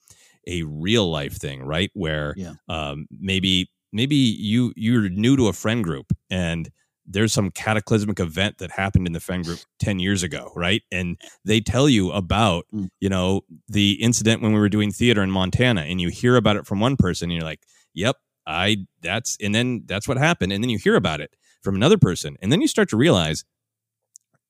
a 0.46 0.62
real 0.62 1.10
life 1.10 1.38
thing, 1.38 1.64
right? 1.64 1.90
Where 1.94 2.34
Yeah. 2.36 2.54
um, 2.68 3.08
maybe 3.18 3.68
maybe 3.92 4.14
you 4.14 4.72
you're 4.76 5.08
new 5.08 5.36
to 5.36 5.48
a 5.48 5.52
friend 5.52 5.82
group 5.82 6.12
and 6.30 6.70
there's 7.06 7.32
some 7.32 7.50
cataclysmic 7.50 8.20
event 8.20 8.58
that 8.58 8.70
happened 8.70 9.06
in 9.06 9.12
the 9.12 9.20
friend 9.20 9.44
group 9.44 9.58
10 9.80 9.98
years 9.98 10.22
ago 10.22 10.52
right? 10.54 10.82
And 10.92 11.20
they 11.44 11.60
tell 11.60 11.88
you 11.88 12.10
about 12.12 12.64
Mm. 12.74 12.88
you 13.00 13.08
know 13.08 13.42
the 13.68 13.92
incident 14.02 14.42
when 14.42 14.52
we 14.52 14.60
were 14.60 14.68
doing 14.68 14.92
theater 14.92 15.22
in 15.22 15.30
montana 15.30 15.82
and 15.82 16.00
you 16.00 16.08
hear 16.08 16.36
about 16.36 16.56
it 16.56 16.66
from 16.66 16.80
one 16.80 16.96
person 16.96 17.30
and 17.30 17.34
you're 17.36 17.44
like 17.48 17.60
yep 17.94 18.16
i 18.46 18.76
that's 19.02 19.36
and 19.42 19.54
then 19.54 19.82
that's 19.86 20.06
what 20.08 20.16
happened 20.16 20.52
and 20.52 20.62
then 20.62 20.70
you 20.70 20.78
hear 20.78 20.94
about 20.96 21.20
it 21.20 21.34
from 21.62 21.74
another 21.74 21.98
person 21.98 22.36
and 22.40 22.50
then 22.52 22.60
you 22.60 22.68
start 22.68 22.88
to 22.88 22.96
realize 22.96 23.44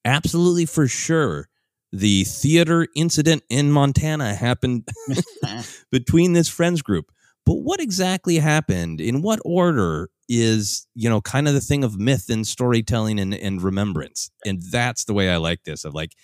absolutely 0.05 0.67
for 0.67 0.87
sure 0.89 1.49
the 1.93 2.25
theater 2.25 2.87
incident 2.97 3.43
in 3.49 3.71
montana 3.71 4.35
happened 4.35 4.89
between 5.93 6.33
this 6.33 6.49
friends 6.49 6.83
group. 6.83 7.11
But 7.45 7.55
what 7.55 7.81
exactly 7.81 8.37
happened? 8.39 9.01
In 9.01 9.21
what 9.21 9.41
order 9.45 10.09
is 10.29 10.87
you 10.95 11.09
know 11.09 11.21
kind 11.21 11.49
of 11.49 11.55
the 11.55 11.61
thing 11.61 11.85
of 11.85 11.99
myth 11.99 12.29
and 12.31 12.47
storytelling 12.47 13.19
and, 13.19 13.35
and 13.35 13.63
remembrance. 13.63 14.31
And 14.45 14.63
that's 14.63 15.05
the 15.05 15.15
way 15.15 15.31
i 15.31 15.37
like 15.37 15.65
this 15.65 15.85
of 15.85 15.95
like 15.95 16.15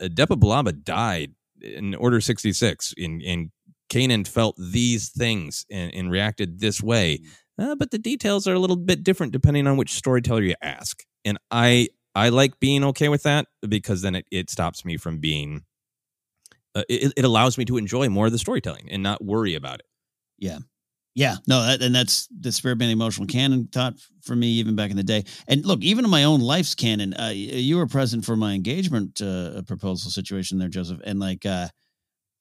uh, 0.00 0.06
depa 0.06 0.38
billaba 0.38 0.84
died 0.84 1.32
in 1.60 1.94
order 1.94 2.20
66 2.20 2.94
in 2.96 3.20
in 3.20 3.50
Kanan 3.90 4.26
felt 4.26 4.54
these 4.56 5.08
things 5.08 5.66
and, 5.68 5.92
and 5.92 6.10
reacted 6.12 6.60
this 6.60 6.80
way. 6.80 7.18
Uh, 7.58 7.74
but 7.74 7.90
the 7.90 7.98
details 7.98 8.46
are 8.46 8.54
a 8.54 8.58
little 8.58 8.76
bit 8.76 9.02
different 9.02 9.32
depending 9.32 9.66
on 9.66 9.76
which 9.76 9.90
storyteller 9.92 10.42
you 10.42 10.54
ask. 10.62 11.02
And 11.24 11.38
i 11.50 11.88
i 12.14 12.28
like 12.28 12.58
being 12.60 12.82
okay 12.84 13.08
with 13.08 13.22
that 13.22 13.46
because 13.68 14.02
then 14.02 14.16
it, 14.16 14.26
it 14.30 14.50
stops 14.50 14.84
me 14.84 14.96
from 14.96 15.18
being 15.18 15.64
uh, 16.74 16.82
it, 16.88 17.12
it 17.16 17.24
allows 17.24 17.58
me 17.58 17.64
to 17.64 17.76
enjoy 17.76 18.08
more 18.08 18.26
of 18.26 18.32
the 18.32 18.38
storytelling 18.38 18.88
and 18.90 19.02
not 19.02 19.24
worry 19.24 19.54
about 19.54 19.80
it. 19.80 19.86
Yeah. 20.38 20.58
Yeah. 21.14 21.36
No, 21.48 21.62
that, 21.66 21.82
and 21.82 21.94
that's 21.94 22.28
the 22.28 22.52
spirit 22.52 22.78
band 22.78 22.92
emotional 22.92 23.26
canon 23.26 23.68
thought 23.72 23.94
for 24.22 24.36
me 24.36 24.46
even 24.46 24.76
back 24.76 24.90
in 24.90 24.96
the 24.96 25.02
day. 25.02 25.24
And 25.48 25.64
look, 25.66 25.82
even 25.82 26.04
in 26.04 26.10
my 26.10 26.24
own 26.24 26.40
life's 26.40 26.74
canon, 26.74 27.14
uh, 27.14 27.32
you 27.34 27.76
were 27.78 27.86
present 27.86 28.24
for 28.24 28.36
my 28.36 28.52
engagement 28.54 29.20
uh, 29.20 29.62
proposal 29.62 30.10
situation 30.10 30.58
there, 30.58 30.68
Joseph. 30.68 31.00
And 31.04 31.18
like, 31.18 31.44
uh, 31.44 31.68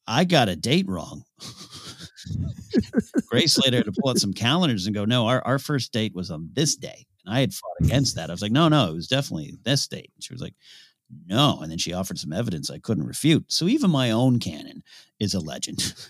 I 0.08 0.26
got 0.26 0.50
a 0.50 0.56
date 0.56 0.88
wrong. 0.88 1.24
Grace 3.28 3.58
later 3.60 3.78
had 3.78 3.86
to 3.86 3.94
pull 4.00 4.10
out 4.10 4.18
some 4.18 4.34
calendars 4.34 4.86
and 4.86 4.96
go, 4.96 5.06
no, 5.06 5.28
our, 5.28 5.42
our 5.46 5.60
first 5.60 5.92
date 5.94 6.14
was 6.16 6.32
on 6.32 6.50
this 6.54 6.76
day. 6.76 7.06
And 7.26 7.36
I 7.36 7.40
had 7.42 7.54
fought 7.54 7.86
against 7.86 8.16
that. 8.16 8.30
I 8.30 8.34
was 8.34 8.42
like, 8.42 8.52
no, 8.52 8.68
no, 8.68 8.90
it 8.90 8.94
was 8.94 9.08
definitely 9.08 9.54
this 9.64 9.88
date. 9.88 10.12
And 10.16 10.24
she 10.24 10.34
was 10.34 10.42
like, 10.42 10.56
no. 11.28 11.60
And 11.62 11.72
then 11.72 11.78
she 11.78 11.94
offered 11.94 12.20
some 12.20 12.34
evidence 12.34 12.70
I 12.70 12.80
couldn't 12.80 13.08
refute. 13.08 13.52
So 13.52 13.68
even 13.68 13.92
my 13.92 14.12
own 14.12 14.40
canon 14.40 14.84
is 15.20 15.34
a 15.34 15.40
legend. 15.40 15.94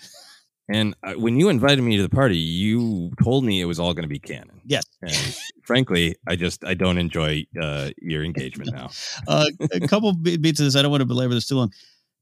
And 0.71 0.95
uh, 1.03 1.13
when 1.13 1.37
you 1.37 1.49
invited 1.49 1.81
me 1.81 1.97
to 1.97 2.03
the 2.03 2.09
party, 2.09 2.37
you 2.37 3.11
told 3.23 3.43
me 3.43 3.59
it 3.59 3.65
was 3.65 3.79
all 3.79 3.93
going 3.93 4.03
to 4.03 4.09
be 4.09 4.19
canon. 4.19 4.61
Yes. 4.65 4.85
And 5.01 5.35
frankly, 5.63 6.15
I 6.27 6.35
just 6.35 6.63
I 6.63 6.75
don't 6.75 6.97
enjoy 6.97 7.45
uh, 7.59 7.89
your 7.97 8.23
engagement 8.23 8.71
now. 8.71 8.89
uh, 9.27 9.45
a 9.73 9.87
couple 9.87 10.13
beats 10.13 10.59
of 10.59 10.65
this. 10.65 10.75
I 10.75 10.81
don't 10.81 10.91
want 10.91 11.01
to 11.01 11.07
belabor 11.07 11.33
this 11.33 11.47
too 11.47 11.55
long. 11.55 11.73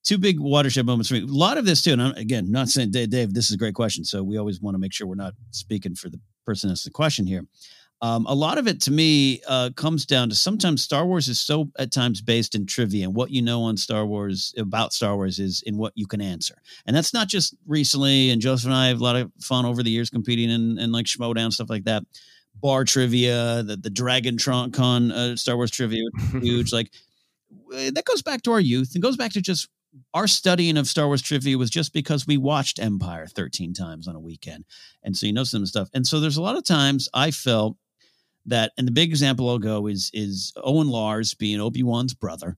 Two 0.03 0.17
big 0.17 0.39
watershed 0.39 0.85
moments 0.85 1.09
for 1.09 1.15
me. 1.15 1.23
A 1.23 1.25
lot 1.25 1.57
of 1.57 1.65
this 1.65 1.81
too. 1.81 1.91
And 1.91 2.01
I'm, 2.01 2.13
again, 2.13 2.49
not 2.49 2.69
saying 2.69 2.91
Dave, 2.91 3.09
Dave, 3.09 3.33
this 3.33 3.45
is 3.45 3.51
a 3.51 3.57
great 3.57 3.75
question. 3.75 4.05
So 4.05 4.23
we 4.23 4.37
always 4.37 4.61
want 4.61 4.75
to 4.75 4.79
make 4.79 4.93
sure 4.93 5.05
we're 5.05 5.15
not 5.15 5.33
speaking 5.51 5.95
for 5.95 6.09
the 6.09 6.19
person 6.45 6.69
that's 6.69 6.85
the 6.85 6.91
question 6.91 7.27
here. 7.27 7.45
Um, 8.01 8.27
a 8.27 8.35
lot 8.35 8.59
of 8.59 8.67
it 8.67 8.79
to 8.81 8.91
me 8.91 9.41
uh, 9.47 9.71
comes 9.75 10.05
down 10.05 10.29
to 10.29 10.35
sometimes 10.35 10.83
Star 10.83 11.05
Wars 11.05 11.27
is 11.27 11.39
so 11.39 11.71
at 11.79 11.91
times 11.91 12.21
based 12.21 12.53
in 12.53 12.67
trivia, 12.67 13.05
and 13.05 13.15
what 13.15 13.31
you 13.31 13.41
know 13.41 13.63
on 13.63 13.75
Star 13.75 14.05
Wars 14.05 14.53
about 14.57 14.93
Star 14.93 15.15
Wars 15.15 15.39
is 15.39 15.63
in 15.65 15.77
what 15.77 15.93
you 15.95 16.05
can 16.05 16.21
answer, 16.21 16.55
and 16.85 16.95
that's 16.95 17.13
not 17.13 17.27
just 17.27 17.55
recently. 17.65 18.29
And 18.29 18.39
Joseph 18.41 18.67
and 18.67 18.75
I 18.75 18.89
have 18.89 18.99
a 18.99 19.03
lot 19.03 19.15
of 19.15 19.31
fun 19.41 19.65
over 19.65 19.81
the 19.81 19.89
years 19.89 20.11
competing 20.11 20.51
in, 20.51 20.77
in 20.77 20.91
like 20.91 21.07
Schmodown 21.07 21.51
stuff 21.51 21.71
like 21.71 21.85
that, 21.85 22.03
bar 22.55 22.83
trivia, 22.83 23.63
the 23.63 23.77
the 23.77 23.89
Dragon 23.89 24.37
Tron 24.37 24.71
Con 24.71 25.11
uh, 25.11 25.35
Star 25.35 25.55
Wars 25.55 25.71
trivia, 25.71 26.03
huge. 26.39 26.71
like 26.71 26.91
that 27.71 28.05
goes 28.05 28.21
back 28.21 28.43
to 28.43 28.51
our 28.51 28.59
youth 28.59 28.91
and 28.93 29.01
goes 29.01 29.17
back 29.17 29.31
to 29.31 29.41
just 29.41 29.69
our 30.13 30.27
studying 30.27 30.77
of 30.77 30.87
Star 30.87 31.07
Wars 31.07 31.21
trivia 31.21 31.57
was 31.57 31.69
just 31.69 31.93
because 31.93 32.27
we 32.27 32.37
watched 32.37 32.79
Empire 32.79 33.25
13 33.25 33.73
times 33.73 34.07
on 34.07 34.15
a 34.15 34.19
weekend. 34.19 34.65
And 35.03 35.17
so 35.17 35.25
you 35.25 35.33
know 35.33 35.43
some 35.43 35.65
stuff. 35.65 35.89
And 35.93 36.05
so 36.05 36.19
there's 36.19 36.37
a 36.37 36.41
lot 36.41 36.57
of 36.57 36.63
times 36.63 37.09
I 37.13 37.31
felt 37.31 37.77
that, 38.47 38.71
and 38.77 38.87
the 38.87 38.91
big 38.91 39.09
example 39.09 39.49
I'll 39.49 39.59
go 39.59 39.87
is 39.87 40.09
is 40.13 40.53
Owen 40.57 40.89
Lars 40.89 41.33
being 41.33 41.59
Obi-Wan's 41.59 42.13
brother. 42.13 42.57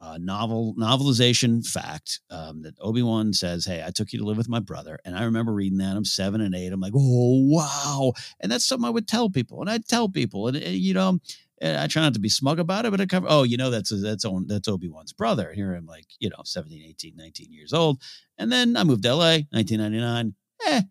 Uh, 0.00 0.18
novel 0.20 0.74
novelization 0.76 1.64
fact 1.64 2.20
um, 2.28 2.62
that 2.62 2.74
Obi 2.80 3.02
Wan 3.02 3.32
says, 3.32 3.64
"Hey, 3.64 3.84
I 3.86 3.92
took 3.92 4.12
you 4.12 4.18
to 4.18 4.24
live 4.24 4.36
with 4.36 4.48
my 4.48 4.58
brother," 4.58 4.98
and 5.04 5.16
I 5.16 5.22
remember 5.22 5.52
reading 5.52 5.78
that. 5.78 5.96
I'm 5.96 6.04
seven 6.04 6.40
and 6.40 6.56
eight. 6.56 6.72
I'm 6.72 6.80
like, 6.80 6.92
"Oh 6.92 7.46
wow!" 7.46 8.12
And 8.40 8.50
that's 8.50 8.64
something 8.64 8.84
I 8.84 8.90
would 8.90 9.06
tell 9.06 9.30
people, 9.30 9.60
and 9.60 9.70
I'd 9.70 9.86
tell 9.86 10.08
people, 10.08 10.48
and, 10.48 10.56
and, 10.56 10.74
you 10.74 10.92
know, 10.92 11.20
and 11.60 11.76
I 11.76 11.86
try 11.86 12.02
not 12.02 12.14
to 12.14 12.20
be 12.20 12.28
smug 12.28 12.58
about 12.58 12.84
it, 12.84 12.90
but 12.90 13.00
I 13.00 13.06
cover, 13.06 13.28
oh, 13.30 13.44
you 13.44 13.56
know, 13.56 13.70
that's 13.70 13.90
that's 13.90 14.26
that's 14.46 14.68
Obi 14.68 14.88
Wan's 14.88 15.12
brother. 15.12 15.52
Here 15.52 15.72
I'm 15.72 15.86
like, 15.86 16.06
you 16.18 16.28
know, 16.30 16.42
17, 16.44 16.82
18, 16.84 17.14
19 17.16 17.52
years 17.52 17.72
old, 17.72 18.02
and 18.36 18.50
then 18.50 18.76
I 18.76 18.82
moved 18.82 19.04
to 19.04 19.14
LA, 19.14 19.42
1999. 19.50 20.34
Eh, 20.66 20.82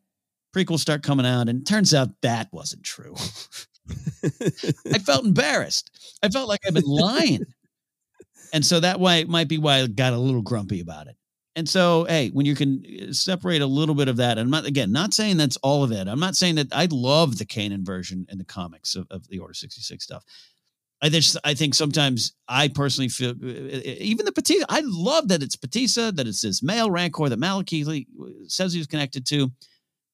prequels 0.55 0.79
start 0.79 1.03
coming 1.03 1.25
out, 1.25 1.49
and 1.49 1.67
turns 1.67 1.93
out 1.93 2.09
that 2.21 2.47
wasn't 2.53 2.83
true. 2.83 3.15
I 4.93 4.99
felt 4.99 5.25
embarrassed. 5.25 5.89
I 6.23 6.29
felt 6.29 6.49
like 6.49 6.61
I've 6.67 6.73
been 6.73 6.83
lying. 6.85 7.45
And 8.53 8.65
so 8.65 8.79
that 8.79 8.99
way 8.99 9.23
might 9.23 9.47
be 9.47 9.57
why 9.57 9.79
I 9.79 9.87
got 9.87 10.13
a 10.13 10.17
little 10.17 10.41
grumpy 10.41 10.81
about 10.81 11.07
it. 11.07 11.15
And 11.55 11.67
so, 11.67 12.05
hey, 12.05 12.29
when 12.29 12.45
you 12.45 12.55
can 12.55 12.83
uh, 12.85 13.13
separate 13.13 13.61
a 13.61 13.65
little 13.65 13.95
bit 13.95 14.07
of 14.07 14.17
that, 14.17 14.37
and 14.37 14.41
I'm 14.41 14.49
not 14.49 14.65
again 14.65 14.91
not 14.91 15.13
saying 15.13 15.37
that's 15.37 15.57
all 15.57 15.83
of 15.83 15.91
it. 15.91 16.07
I'm 16.07 16.19
not 16.19 16.35
saying 16.35 16.55
that 16.55 16.67
I 16.71 16.87
love 16.89 17.37
the 17.37 17.45
Kanan 17.45 17.85
version 17.85 18.25
in 18.29 18.37
the 18.37 18.45
comics 18.45 18.95
of, 18.95 19.05
of 19.11 19.27
the 19.27 19.39
Order 19.39 19.53
66 19.53 20.01
stuff. 20.01 20.23
I 21.01 21.09
just 21.09 21.37
I 21.43 21.53
think 21.53 21.73
sometimes 21.73 22.33
I 22.47 22.69
personally 22.69 23.09
feel 23.09 23.31
uh, 23.31 23.81
even 23.83 24.25
the 24.25 24.31
Pateesa. 24.31 24.63
I 24.69 24.81
love 24.85 25.27
that 25.27 25.43
it's 25.43 25.57
Pateesa, 25.57 26.15
that 26.15 26.27
it's 26.27 26.41
this 26.41 26.63
male 26.63 26.89
Rancor 26.89 27.27
that 27.27 27.39
Malakili 27.39 28.05
says 28.47 28.73
he's 28.73 28.87
connected 28.87 29.25
to. 29.27 29.51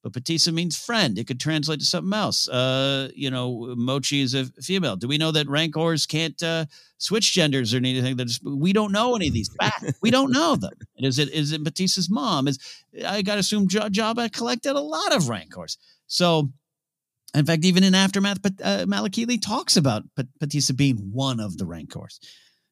But 0.10 0.24
Pateesa 0.24 0.54
means 0.54 0.78
friend. 0.78 1.18
It 1.18 1.28
could 1.28 1.40
translate 1.40 1.80
to 1.80 1.86
something 1.86 2.14
else. 2.14 2.48
Uh, 2.48 3.10
you 3.14 3.30
know, 3.30 3.76
Muchi 3.78 4.22
is 4.22 4.34
a 4.34 4.46
female. 4.62 4.96
Do 4.96 5.08
we 5.08 5.18
know 5.18 5.32
that 5.32 5.50
Rancors 5.50 6.06
can't 6.06 6.42
uh, 6.42 6.66
switch 6.98 7.34
genders 7.34 7.74
or 7.74 7.78
anything? 7.78 8.16
That's 8.16 8.42
we 8.44 8.74
don't 8.74 8.92
know 8.92 9.16
any 9.16 9.28
of 9.28 9.34
these 9.34 9.54
facts. 9.60 9.94
we 10.02 10.12
don't 10.12 10.32
know 10.32 10.56
them. 10.56 10.74
And 10.96 11.06
is 11.06 11.20
it 11.20 11.30
is 11.30 11.52
it 11.52 11.64
Batista's 11.64 12.10
mom? 12.10 12.48
Is 12.48 12.60
I 13.06 13.22
got 13.22 13.34
to 13.36 13.40
assume 13.40 13.68
J- 13.68 13.80
Jabba 13.80 14.32
collected 14.32 14.76
a 14.76 14.82
lot 14.82 15.16
of 15.16 15.30
Rancors. 15.30 15.78
So, 16.08 16.50
in 17.36 17.46
fact, 17.46 17.66
even 17.66 17.84
in 17.84 17.94
aftermath, 17.94 18.40
uh, 18.46 18.86
Malakili 18.86 19.42
talks 19.42 19.76
about 19.76 20.04
Pat- 20.16 20.28
Pateesa 20.40 20.76
being 20.76 20.98
one 21.12 21.40
of 21.40 21.58
the 21.58 21.66
Rancors. 21.66 22.20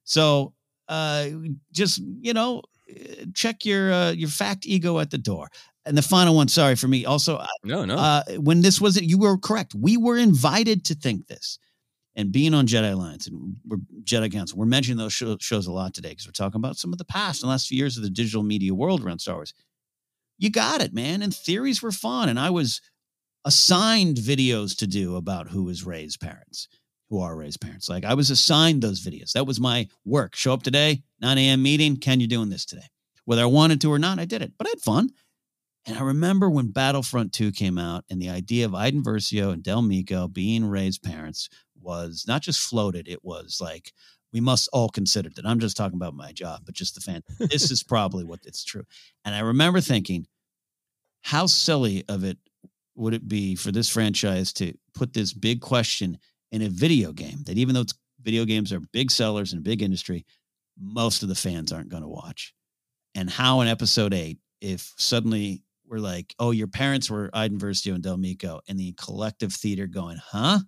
So, 0.05 0.53
uh, 0.87 1.27
just 1.71 2.01
you 2.21 2.33
know, 2.33 2.61
uh, 2.89 3.25
check 3.33 3.65
your 3.65 3.91
uh, 3.91 4.11
your 4.11 4.29
fact 4.29 4.65
ego 4.65 4.99
at 4.99 5.11
the 5.11 5.17
door. 5.17 5.49
And 5.85 5.97
the 5.97 6.01
final 6.01 6.35
one, 6.35 6.47
sorry 6.47 6.75
for 6.75 6.87
me. 6.87 7.05
Also, 7.05 7.37
uh, 7.37 7.47
No, 7.63 7.85
no. 7.85 7.95
uh, 7.95 8.23
when 8.37 8.61
this 8.61 8.81
wasn't, 8.81 9.05
you 9.05 9.17
were 9.19 9.37
correct. 9.37 9.75
We 9.75 9.97
were 9.97 10.17
invited 10.17 10.83
to 10.85 10.95
think 10.95 11.27
this. 11.27 11.59
And 12.15 12.31
being 12.31 12.53
on 12.53 12.65
Jedi 12.65 12.93
Alliance 12.93 13.27
and 13.27 13.57
we're 13.67 13.77
Jedi 14.03 14.31
Council, 14.31 14.57
we're 14.57 14.65
mentioning 14.65 14.97
those 14.97 15.13
show, 15.13 15.37
shows 15.39 15.67
a 15.67 15.71
lot 15.71 15.93
today 15.93 16.09
because 16.09 16.25
we're 16.25 16.31
talking 16.31 16.59
about 16.59 16.77
some 16.77 16.93
of 16.93 16.97
the 16.97 17.05
past 17.05 17.43
and 17.43 17.49
last 17.49 17.67
few 17.67 17.77
years 17.77 17.97
of 17.97 18.03
the 18.03 18.09
digital 18.09 18.41
media 18.41 18.73
world 18.73 19.03
around 19.03 19.19
Star 19.19 19.35
Wars. 19.35 19.53
You 20.37 20.49
got 20.49 20.81
it, 20.81 20.93
man. 20.93 21.21
And 21.21 21.35
theories 21.35 21.81
were 21.83 21.91
fun. 21.91 22.29
And 22.29 22.39
I 22.39 22.49
was 22.49 22.79
assigned 23.43 24.17
videos 24.17 24.75
to 24.77 24.87
do 24.87 25.15
about 25.17 25.49
who 25.49 25.69
is 25.69 25.85
Rey's 25.85 26.17
parents, 26.17 26.67
who 27.09 27.19
are 27.19 27.35
Rey's 27.35 27.57
parents. 27.57 27.89
Like 27.89 28.05
I 28.05 28.13
was 28.13 28.29
assigned 28.31 28.81
those 28.81 29.01
videos. 29.05 29.33
That 29.33 29.45
was 29.45 29.59
my 29.59 29.87
work. 30.05 30.35
Show 30.35 30.53
up 30.53 30.63
today, 30.63 31.03
9 31.21 31.37
a.m. 31.37 31.61
meeting. 31.61 31.97
Ken, 31.97 32.19
you're 32.19 32.27
doing 32.27 32.49
this 32.49 32.65
today. 32.65 32.87
Whether 33.25 33.41
I 33.43 33.45
wanted 33.47 33.81
to 33.81 33.91
or 33.91 33.99
not, 33.99 34.19
I 34.19 34.25
did 34.25 34.41
it. 34.41 34.53
But 34.57 34.67
I 34.67 34.71
had 34.71 34.81
fun. 34.81 35.09
And 35.85 35.97
I 35.97 36.01
remember 36.01 36.49
when 36.49 36.71
Battlefront 36.71 37.31
2 37.33 37.51
came 37.51 37.77
out 37.77 38.05
and 38.09 38.19
the 38.19 38.29
idea 38.29 38.65
of 38.65 38.73
Iden 38.73 39.03
Versio 39.03 39.51
and 39.51 39.61
Del 39.61 39.83
Meeko 39.83 40.31
being 40.31 40.65
Rey's 40.65 40.97
parents 40.97 41.47
was 41.79 42.25
not 42.27 42.41
just 42.41 42.59
floated, 42.59 43.07
it 43.07 43.23
was 43.23 43.59
like, 43.61 43.91
we 44.33 44.41
must 44.41 44.67
all 44.73 44.89
consider 44.89 45.29
that. 45.29 45.45
I'm 45.45 45.59
just 45.59 45.77
talking 45.77 45.95
about 45.95 46.15
my 46.15 46.31
job, 46.31 46.61
but 46.65 46.75
just 46.75 46.95
the 46.95 47.01
fan. 47.01 47.21
this 47.39 47.71
is 47.71 47.83
probably 47.87 48.23
what 48.23 48.39
it's 48.43 48.63
true. 48.63 48.83
And 49.23 49.35
I 49.35 49.39
remember 49.39 49.79
thinking, 49.79 50.25
how 51.21 51.45
silly 51.45 52.03
of 52.09 52.23
it 52.23 52.37
would 52.95 53.13
it 53.13 53.27
be 53.27 53.55
for 53.55 53.71
this 53.71 53.89
franchise 53.89 54.53
to 54.53 54.73
put 54.93 55.13
this 55.13 55.33
big 55.33 55.61
question 55.61 56.17
in 56.51 56.61
a 56.61 56.69
video 56.69 57.11
game 57.11 57.43
that 57.45 57.57
even 57.57 57.75
though 57.75 57.81
it's 57.81 57.93
video 58.21 58.45
games 58.45 58.73
are 58.73 58.79
big 58.91 59.11
sellers 59.11 59.53
in 59.53 59.59
a 59.59 59.61
big 59.61 59.81
industry, 59.81 60.25
most 60.79 61.23
of 61.23 61.29
the 61.29 61.35
fans 61.35 61.71
aren't 61.71 61.89
going 61.89 62.03
to 62.03 62.09
watch. 62.09 62.53
And 63.13 63.29
how 63.29 63.61
in 63.61 63.67
episode 63.67 64.13
eight, 64.13 64.39
if 64.61 64.93
suddenly 64.97 65.61
were 65.87 65.99
like, 65.99 66.35
"Oh, 66.39 66.51
your 66.51 66.67
parents 66.67 67.09
were 67.09 67.29
Iden 67.33 67.59
Versio 67.59 67.93
and 67.93 68.03
Del 68.03 68.17
Meeko," 68.17 68.59
and 68.67 68.79
the 68.79 68.93
collective 68.93 69.53
theater 69.53 69.87
going, 69.87 70.17
"Huh?" 70.17 70.59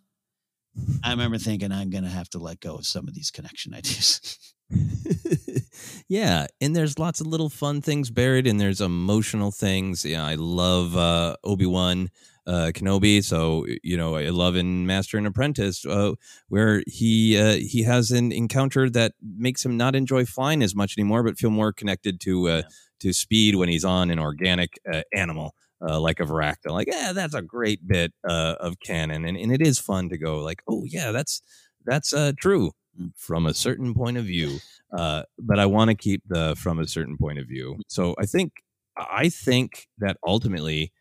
I 1.03 1.11
remember 1.11 1.37
thinking, 1.37 1.71
"I'm 1.71 1.89
going 1.89 2.03
to 2.03 2.09
have 2.09 2.29
to 2.29 2.39
let 2.39 2.59
go 2.59 2.75
of 2.75 2.85
some 2.85 3.07
of 3.07 3.13
these 3.13 3.31
connection 3.31 3.73
ideas." 3.73 4.37
yeah, 6.07 6.47
and 6.61 6.75
there's 6.75 6.99
lots 6.99 7.21
of 7.21 7.27
little 7.27 7.49
fun 7.49 7.81
things 7.81 8.09
buried, 8.09 8.47
and 8.47 8.59
there's 8.59 8.81
emotional 8.81 9.51
things. 9.51 10.05
Yeah, 10.05 10.25
I 10.25 10.35
love 10.35 10.95
uh, 10.95 11.35
Obi 11.43 11.65
Wan 11.65 12.09
uh, 12.45 12.71
Kenobi, 12.73 13.23
so 13.23 13.65
you 13.83 13.97
know 13.97 14.15
I 14.15 14.29
love 14.29 14.55
in 14.55 14.85
Master 14.85 15.17
and 15.17 15.27
Apprentice, 15.27 15.85
uh, 15.85 16.13
where 16.47 16.83
he 16.87 17.37
uh, 17.37 17.55
he 17.55 17.83
has 17.83 18.11
an 18.11 18.31
encounter 18.31 18.89
that 18.89 19.13
makes 19.21 19.65
him 19.65 19.77
not 19.77 19.95
enjoy 19.95 20.25
flying 20.25 20.63
as 20.63 20.75
much 20.75 20.97
anymore, 20.97 21.23
but 21.23 21.37
feel 21.37 21.49
more 21.49 21.73
connected 21.73 22.19
to 22.21 22.49
uh, 22.49 22.55
yeah. 22.57 22.61
To 22.99 23.13
speed 23.13 23.55
when 23.55 23.69
he's 23.69 23.85
on 23.85 24.11
an 24.11 24.19
organic 24.19 24.79
uh, 24.91 25.01
animal. 25.13 25.53
Uh, 25.79 25.99
like 25.99 26.19
a 26.19 26.23
Varacta, 26.23 26.71
like 26.71 26.87
yeah, 26.91 27.13
that's 27.13 27.35
a 27.35 27.41
great 27.43 27.87
bit 27.87 28.11
uh, 28.27 28.55
of 28.59 28.79
canon, 28.79 29.25
and, 29.25 29.37
and 29.37 29.51
it 29.51 29.61
is 29.61 29.77
fun 29.77 30.09
to 30.09 30.17
go 30.17 30.39
like, 30.39 30.63
oh 30.67 30.83
yeah, 30.85 31.11
that's 31.11 31.39
that's 31.85 32.13
uh, 32.13 32.31
true 32.39 32.71
from 33.15 33.45
a 33.45 33.53
certain 33.53 33.93
point 33.93 34.17
of 34.17 34.25
view. 34.25 34.57
Uh, 34.95 35.23
but 35.39 35.59
I 35.59 35.65
want 35.65 35.89
to 35.89 35.95
keep 35.95 36.23
the 36.27 36.55
from 36.55 36.79
a 36.79 36.87
certain 36.87 37.17
point 37.17 37.39
of 37.39 37.47
view. 37.47 37.77
So 37.87 38.15
I 38.19 38.25
think 38.25 38.53
I 38.97 39.29
think 39.29 39.87
that 39.99 40.17
ultimately 40.25 40.91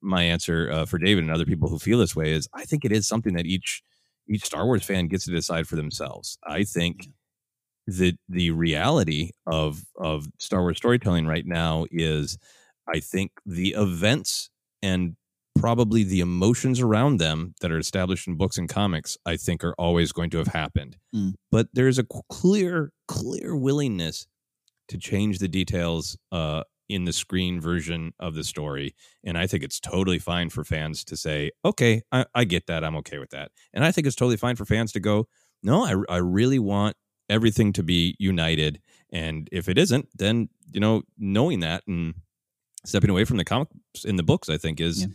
my 0.00 0.22
answer 0.22 0.70
uh, 0.70 0.84
for 0.84 0.98
David 0.98 1.24
and 1.24 1.32
other 1.32 1.46
people 1.46 1.68
who 1.68 1.78
feel 1.78 1.98
this 1.98 2.14
way 2.14 2.32
is 2.32 2.48
I 2.54 2.64
think 2.64 2.84
it 2.84 2.92
is 2.92 3.08
something 3.08 3.34
that 3.34 3.46
each 3.46 3.82
each 4.28 4.44
Star 4.44 4.66
Wars 4.66 4.84
fan 4.84 5.08
gets 5.08 5.24
to 5.24 5.32
decide 5.32 5.66
for 5.66 5.76
themselves. 5.76 6.38
I 6.46 6.64
think 6.64 7.08
that 7.86 8.16
the 8.28 8.50
reality 8.50 9.30
of 9.46 9.84
of 9.96 10.26
Star 10.38 10.62
Wars 10.62 10.76
storytelling 10.76 11.26
right 11.26 11.46
now 11.46 11.86
is 11.90 12.38
I 12.92 13.00
think 13.00 13.32
the 13.46 13.74
events 13.76 14.50
and 14.82 15.16
probably 15.58 16.04
the 16.04 16.20
emotions 16.20 16.80
around 16.80 17.18
them 17.18 17.54
that 17.60 17.72
are 17.72 17.78
established 17.78 18.28
in 18.28 18.36
books 18.36 18.56
and 18.56 18.68
comics 18.68 19.18
i 19.26 19.36
think 19.36 19.64
are 19.64 19.74
always 19.78 20.12
going 20.12 20.30
to 20.30 20.38
have 20.38 20.46
happened 20.46 20.96
mm. 21.14 21.32
but 21.50 21.66
there's 21.72 21.98
a 21.98 22.04
clear 22.30 22.92
clear 23.08 23.56
willingness 23.56 24.26
to 24.88 24.96
change 24.96 25.38
the 25.38 25.48
details 25.48 26.16
uh, 26.32 26.62
in 26.88 27.04
the 27.04 27.12
screen 27.12 27.60
version 27.60 28.12
of 28.20 28.34
the 28.34 28.44
story 28.44 28.94
and 29.24 29.36
i 29.36 29.46
think 29.46 29.62
it's 29.62 29.80
totally 29.80 30.18
fine 30.18 30.48
for 30.48 30.64
fans 30.64 31.04
to 31.04 31.16
say 31.16 31.50
okay 31.64 32.00
I, 32.12 32.26
I 32.34 32.44
get 32.44 32.66
that 32.68 32.84
i'm 32.84 32.96
okay 32.96 33.18
with 33.18 33.30
that 33.30 33.50
and 33.74 33.84
i 33.84 33.90
think 33.92 34.06
it's 34.06 34.16
totally 34.16 34.36
fine 34.36 34.56
for 34.56 34.64
fans 34.64 34.92
to 34.92 35.00
go 35.00 35.26
no 35.62 35.84
I, 35.84 36.14
I 36.14 36.18
really 36.18 36.58
want 36.58 36.96
everything 37.30 37.72
to 37.72 37.82
be 37.82 38.14
united 38.18 38.80
and 39.12 39.48
if 39.52 39.68
it 39.68 39.78
isn't 39.78 40.08
then 40.14 40.48
you 40.72 40.80
know 40.80 41.02
knowing 41.18 41.60
that 41.60 41.82
and 41.86 42.14
stepping 42.84 43.10
away 43.10 43.24
from 43.24 43.36
the 43.36 43.44
comics 43.44 44.04
in 44.04 44.16
the 44.16 44.22
books 44.22 44.48
i 44.48 44.56
think 44.56 44.80
is 44.80 45.02
yeah 45.02 45.08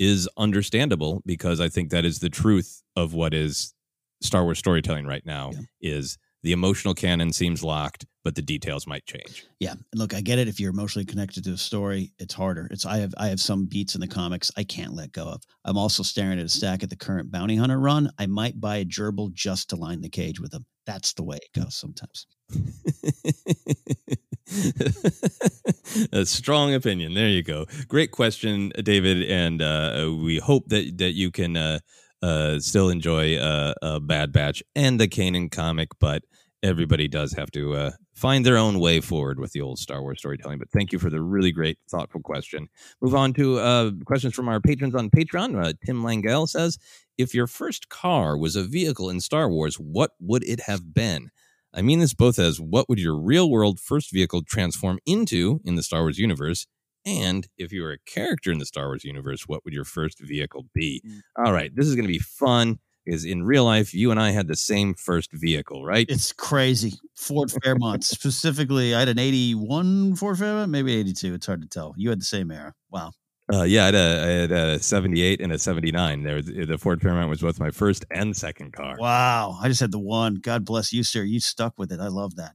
is 0.00 0.26
understandable 0.38 1.22
because 1.26 1.60
I 1.60 1.68
think 1.68 1.90
that 1.90 2.06
is 2.06 2.18
the 2.18 2.30
truth 2.30 2.82
of 2.96 3.12
what 3.12 3.34
is 3.34 3.74
Star 4.22 4.42
Wars 4.42 4.58
storytelling 4.58 5.06
right 5.06 5.24
now 5.24 5.50
yeah. 5.52 5.60
is 5.98 6.18
the 6.42 6.52
emotional 6.52 6.94
canon 6.94 7.32
seems 7.32 7.62
locked, 7.62 8.06
but 8.24 8.34
the 8.34 8.42
details 8.42 8.86
might 8.86 9.06
change. 9.06 9.44
Yeah. 9.58 9.74
Look, 9.94 10.14
I 10.14 10.20
get 10.20 10.38
it. 10.38 10.48
If 10.48 10.58
you're 10.58 10.70
emotionally 10.70 11.04
connected 11.04 11.44
to 11.44 11.52
a 11.52 11.56
story, 11.56 12.12
it's 12.18 12.34
harder. 12.34 12.68
It's 12.70 12.86
I 12.86 12.98
have 12.98 13.14
I 13.18 13.28
have 13.28 13.40
some 13.40 13.66
beats 13.66 13.94
in 13.94 14.00
the 14.00 14.08
comics 14.08 14.50
I 14.56 14.64
can't 14.64 14.94
let 14.94 15.12
go 15.12 15.24
of. 15.24 15.42
I'm 15.64 15.76
also 15.76 16.02
staring 16.02 16.38
at 16.38 16.46
a 16.46 16.48
stack 16.48 16.82
at 16.82 16.90
the 16.90 16.96
current 16.96 17.30
bounty 17.30 17.56
hunter 17.56 17.78
run. 17.78 18.10
I 18.18 18.26
might 18.26 18.60
buy 18.60 18.76
a 18.76 18.84
gerbil 18.84 19.32
just 19.32 19.70
to 19.70 19.76
line 19.76 20.00
the 20.00 20.08
cage 20.08 20.40
with 20.40 20.50
them. 20.50 20.66
That's 20.86 21.12
the 21.12 21.22
way 21.22 21.36
it 21.36 21.58
goes 21.58 21.76
sometimes. 21.76 22.26
a 26.12 26.26
strong 26.26 26.74
opinion. 26.74 27.14
There 27.14 27.28
you 27.28 27.42
go. 27.42 27.66
Great 27.86 28.10
question, 28.10 28.72
David, 28.82 29.30
and 29.30 29.62
uh, 29.62 30.12
we 30.22 30.38
hope 30.38 30.68
that 30.68 30.98
that 30.98 31.12
you 31.12 31.30
can 31.30 31.56
uh, 31.56 31.78
uh, 32.22 32.58
still 32.60 32.88
enjoy 32.88 33.36
uh, 33.36 33.74
a 33.82 34.00
Bad 34.00 34.32
Batch 34.32 34.62
and 34.74 35.00
the 35.00 35.08
Kanan 35.08 35.50
comic, 35.50 35.88
but 35.98 36.24
everybody 36.62 37.08
does 37.08 37.32
have 37.32 37.50
to 37.52 37.74
uh, 37.74 37.90
find 38.14 38.44
their 38.44 38.58
own 38.58 38.78
way 38.78 39.00
forward 39.00 39.40
with 39.40 39.52
the 39.52 39.60
old 39.60 39.78
Star 39.78 40.02
Wars 40.02 40.18
storytelling. 40.18 40.58
But 40.58 40.70
thank 40.70 40.92
you 40.92 40.98
for 40.98 41.10
the 41.10 41.22
really 41.22 41.52
great, 41.52 41.78
thoughtful 41.90 42.20
question. 42.20 42.68
Move 43.00 43.14
on 43.14 43.32
to 43.34 43.58
uh, 43.58 43.90
questions 44.04 44.34
from 44.34 44.48
our 44.48 44.60
patrons 44.60 44.94
on 44.94 45.10
Patreon. 45.10 45.74
Tim 45.84 46.02
Langell 46.02 46.48
says, 46.48 46.78
"If 47.16 47.34
your 47.34 47.46
first 47.46 47.88
car 47.88 48.36
was 48.36 48.56
a 48.56 48.64
vehicle 48.64 49.08
in 49.08 49.20
Star 49.20 49.48
Wars, 49.48 49.76
what 49.76 50.12
would 50.20 50.44
it 50.44 50.60
have 50.60 50.92
been?" 50.94 51.30
I 51.72 51.82
mean 51.82 52.00
this 52.00 52.14
both 52.14 52.38
as 52.38 52.60
what 52.60 52.88
would 52.88 52.98
your 52.98 53.16
real 53.16 53.48
world 53.48 53.78
first 53.78 54.12
vehicle 54.12 54.42
transform 54.42 54.98
into 55.06 55.60
in 55.64 55.76
the 55.76 55.82
Star 55.82 56.00
Wars 56.00 56.18
universe, 56.18 56.66
and 57.06 57.48
if 57.56 57.72
you 57.72 57.82
were 57.82 57.92
a 57.92 57.98
character 57.98 58.52
in 58.52 58.58
the 58.58 58.66
Star 58.66 58.86
Wars 58.86 59.04
universe, 59.04 59.44
what 59.46 59.64
would 59.64 59.74
your 59.74 59.84
first 59.84 60.20
vehicle 60.20 60.66
be? 60.74 61.02
Mm. 61.06 61.20
All 61.44 61.52
right, 61.52 61.74
this 61.74 61.86
is 61.86 61.94
going 61.94 62.06
to 62.06 62.12
be 62.12 62.18
fun 62.18 62.78
because 63.04 63.24
in 63.24 63.42
real 63.42 63.64
life, 63.64 63.94
you 63.94 64.10
and 64.10 64.20
I 64.20 64.30
had 64.30 64.46
the 64.46 64.56
same 64.56 64.94
first 64.94 65.32
vehicle, 65.32 65.84
right? 65.84 66.06
It's 66.08 66.32
crazy. 66.32 66.94
Ford 67.16 67.50
Fairmont, 67.62 68.04
specifically, 68.04 68.94
I 68.94 69.00
had 69.00 69.08
an 69.08 69.18
81 69.18 70.16
Ford 70.16 70.38
Fairmont, 70.38 70.70
maybe 70.70 70.94
82. 70.94 71.34
It's 71.34 71.46
hard 71.46 71.62
to 71.62 71.68
tell. 71.68 71.94
You 71.96 72.10
had 72.10 72.20
the 72.20 72.24
same 72.24 72.50
era. 72.50 72.74
Wow. 72.90 73.12
Uh, 73.52 73.62
yeah, 73.62 73.82
I 73.82 73.86
had, 73.86 73.94
a, 73.94 73.98
I 73.98 74.26
had 74.26 74.52
a 74.52 74.78
78 74.78 75.40
and 75.40 75.52
a 75.52 75.58
79. 75.58 76.22
There, 76.22 76.40
the 76.40 76.78
Ford 76.78 77.02
Fairmont 77.02 77.28
was 77.28 77.40
both 77.40 77.58
my 77.58 77.70
first 77.70 78.04
and 78.10 78.36
second 78.36 78.72
car. 78.72 78.96
Wow. 78.98 79.58
I 79.60 79.68
just 79.68 79.80
had 79.80 79.90
the 79.90 79.98
one. 79.98 80.36
God 80.36 80.64
bless 80.64 80.92
you, 80.92 81.02
sir. 81.02 81.22
You 81.22 81.40
stuck 81.40 81.78
with 81.78 81.90
it. 81.90 81.98
I 81.98 82.08
love 82.08 82.36
that. 82.36 82.54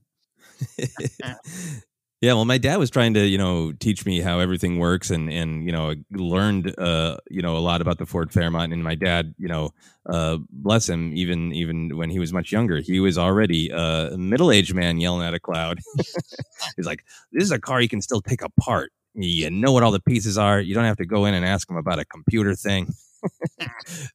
yeah, 2.21 2.33
well, 2.33 2.45
my 2.45 2.57
dad 2.57 2.77
was 2.77 2.89
trying 2.89 3.13
to, 3.15 3.25
you 3.25 3.37
know, 3.37 3.73
teach 3.73 4.05
me 4.05 4.21
how 4.21 4.39
everything 4.39 4.79
works, 4.79 5.09
and 5.11 5.31
and 5.31 5.65
you 5.65 5.71
know, 5.71 5.95
learned, 6.11 6.73
uh, 6.79 7.17
you 7.29 7.41
know, 7.41 7.57
a 7.57 7.59
lot 7.59 7.81
about 7.81 7.97
the 7.97 8.05
Ford 8.05 8.31
Fairmont. 8.31 8.73
And 8.73 8.83
my 8.83 8.95
dad, 8.95 9.35
you 9.37 9.47
know, 9.47 9.71
uh, 10.05 10.37
bless 10.49 10.87
him, 10.87 11.15
even 11.15 11.51
even 11.53 11.97
when 11.97 12.09
he 12.09 12.19
was 12.19 12.33
much 12.33 12.51
younger, 12.51 12.79
he 12.79 12.99
was 12.99 13.17
already 13.17 13.69
a 13.69 14.15
middle 14.17 14.51
aged 14.51 14.73
man 14.73 14.99
yelling 14.99 15.27
at 15.27 15.33
a 15.33 15.39
cloud. 15.39 15.79
He's 16.75 16.85
like, 16.85 17.03
"This 17.31 17.43
is 17.43 17.51
a 17.51 17.59
car 17.59 17.81
you 17.81 17.89
can 17.89 18.01
still 18.01 18.21
take 18.21 18.41
apart." 18.41 18.91
you 19.15 19.49
know 19.49 19.71
what 19.71 19.83
all 19.83 19.91
the 19.91 20.01
pieces 20.01 20.37
are. 20.37 20.59
You 20.59 20.75
don't 20.75 20.83
have 20.83 20.97
to 20.97 21.05
go 21.05 21.25
in 21.25 21.33
and 21.33 21.45
ask 21.45 21.67
them 21.67 21.77
about 21.77 21.99
a 21.99 22.05
computer 22.05 22.53
thing. 22.55 22.93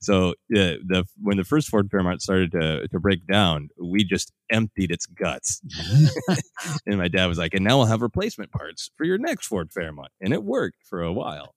So 0.01 0.35
yeah, 0.49 0.75
the 0.85 1.05
when 1.21 1.37
the 1.37 1.45
first 1.45 1.69
Ford 1.69 1.91
Fairmont 1.91 2.23
started 2.23 2.53
to 2.53 2.89
to 2.89 3.01
break 3.01 3.27
down, 3.27 3.69
we 3.81 4.05
just 4.05 4.33
emptied 4.51 4.91
its 4.91 5.07
guts. 5.07 5.61
and 6.87 6.99
my 6.99 7.09
dad 7.09 7.27
was 7.27 7.39
like, 7.39 7.55
"And 7.55 7.65
now 7.65 7.79
we'll 7.79 7.87
have 7.87 8.03
replacement 8.03 8.51
parts 8.53 8.91
for 8.97 9.05
your 9.05 9.19
next 9.19 9.47
Ford 9.47 9.73
Fairmont," 9.73 10.11
and 10.21 10.33
it 10.33 10.45
worked 10.45 10.79
for 10.85 11.03
a 11.03 11.13
while. 11.13 11.55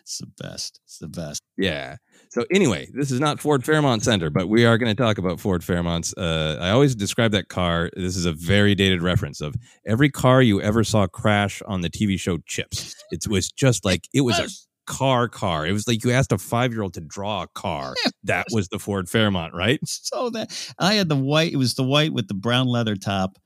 It's 0.00 0.18
the 0.18 0.26
best. 0.42 0.80
It's 0.84 0.98
the 0.98 1.08
best. 1.08 1.42
Yeah. 1.56 1.96
So 2.30 2.44
anyway, 2.52 2.88
this 2.92 3.10
is 3.10 3.20
not 3.20 3.40
Ford 3.40 3.64
Fairmont 3.64 4.04
Center, 4.04 4.30
but 4.30 4.48
we 4.48 4.64
are 4.64 4.78
going 4.78 4.94
to 4.94 5.02
talk 5.02 5.18
about 5.18 5.40
Ford 5.40 5.62
Fairmonts. 5.62 6.14
Uh, 6.16 6.58
I 6.60 6.70
always 6.70 6.94
describe 6.94 7.32
that 7.32 7.48
car. 7.48 7.90
This 7.96 8.16
is 8.16 8.26
a 8.26 8.32
very 8.32 8.74
dated 8.74 9.02
reference 9.02 9.40
of 9.40 9.54
every 9.86 10.10
car 10.10 10.42
you 10.42 10.60
ever 10.60 10.84
saw 10.84 11.06
crash 11.06 11.62
on 11.66 11.80
the 11.80 11.90
TV 11.90 12.18
show 12.18 12.38
Chips. 12.46 12.94
It 13.10 13.26
was 13.28 13.50
just 13.50 13.84
like 13.84 14.08
it 14.12 14.22
was 14.22 14.38
a 14.38 14.48
car 14.86 15.28
car. 15.28 15.66
It 15.66 15.72
was 15.72 15.86
like 15.86 16.04
you 16.04 16.12
asked 16.12 16.32
a 16.32 16.38
five 16.38 16.72
year 16.72 16.82
old 16.82 16.94
to 16.94 17.00
draw 17.00 17.42
a 17.42 17.48
car. 17.48 17.94
That 18.24 18.46
was 18.52 18.68
the 18.68 18.78
Ford 18.78 19.08
Fairmont, 19.08 19.54
right? 19.54 19.80
So 19.86 20.30
that 20.30 20.74
I 20.78 20.94
had 20.94 21.08
the 21.08 21.16
white. 21.16 21.52
It 21.52 21.56
was 21.56 21.74
the 21.74 21.82
white 21.82 22.12
with 22.12 22.28
the 22.28 22.34
brown 22.34 22.68
leather 22.68 22.96
top 22.96 23.38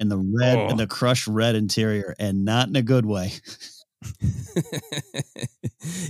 and 0.00 0.10
the 0.10 0.18
red 0.18 0.56
oh. 0.56 0.68
and 0.68 0.78
the 0.78 0.86
crushed 0.86 1.26
red 1.26 1.54
interior, 1.54 2.14
and 2.18 2.44
not 2.44 2.68
in 2.68 2.76
a 2.76 2.82
good 2.82 3.06
way. 3.06 3.32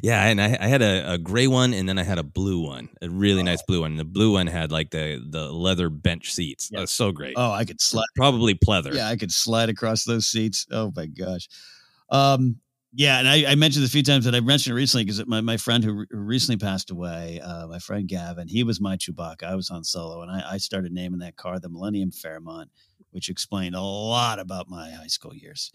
yeah, 0.03 0.25
and 0.27 0.41
I, 0.41 0.57
I 0.61 0.67
had 0.67 0.83
a, 0.83 1.13
a, 1.13 1.19
gray 1.19 1.47
one, 1.47 1.73
and 1.73 1.89
then 1.89 1.99
I 1.99 2.03
had 2.03 2.19
a 2.19 2.23
blue 2.23 2.61
one, 2.61 2.89
a 3.01 3.09
really 3.09 3.41
oh. 3.41 3.45
nice 3.45 3.63
blue 3.63 3.81
one. 3.83 3.93
And 3.93 4.01
the 4.01 4.05
blue 4.05 4.33
one 4.33 4.47
had 4.47 4.73
like 4.73 4.91
the 4.91 5.25
the 5.29 5.53
leather 5.53 5.89
bench 5.89 6.33
seats. 6.33 6.69
Yeah. 6.71 6.79
That 6.79 6.83
was 6.83 6.91
so 6.91 7.13
great. 7.13 7.35
Oh, 7.37 7.53
I 7.53 7.65
could 7.65 7.81
slide. 7.81 8.07
Probably 8.17 8.55
pleather. 8.55 8.95
Yeah, 8.95 9.09
I 9.09 9.17
could 9.17 9.33
slide 9.33 9.69
across 9.69 10.05
those 10.05 10.27
seats. 10.27 10.67
Oh 10.71 10.93
my 10.95 11.07
gosh. 11.07 11.49
Um, 12.11 12.57
yeah, 12.97 13.19
and 13.19 13.29
I, 13.29 13.53
I, 13.53 13.55
mentioned 13.55 13.85
a 13.85 13.89
few 13.89 14.03
times 14.03 14.25
that 14.25 14.35
I 14.35 14.41
mentioned 14.41 14.73
it 14.73 14.81
recently 14.81 15.05
because 15.05 15.27
my, 15.27 15.41
my 15.41 15.57
friend 15.57 15.85
who, 15.85 16.07
who 16.11 16.19
recently 16.19 16.57
passed 16.57 16.91
away, 16.91 17.41
uh, 17.41 17.67
my 17.67 17.79
friend 17.79 18.09
Gavin, 18.09 18.49
he 18.49 18.65
was 18.65 18.81
my 18.81 18.97
Chewbacca. 18.97 19.45
I 19.45 19.55
was 19.55 19.71
on 19.71 19.85
Solo, 19.85 20.23
and 20.23 20.31
I, 20.31 20.55
I 20.55 20.57
started 20.57 20.93
naming 20.93 21.21
that 21.21 21.37
car 21.37 21.61
the 21.61 21.69
Millennium 21.69 22.11
Fairmont, 22.11 22.71
which 23.11 23.29
explained 23.29 23.75
a 23.75 23.81
lot 23.83 24.39
about 24.39 24.69
my 24.69 24.91
high 24.91 25.07
school 25.09 25.35
years 25.35 25.73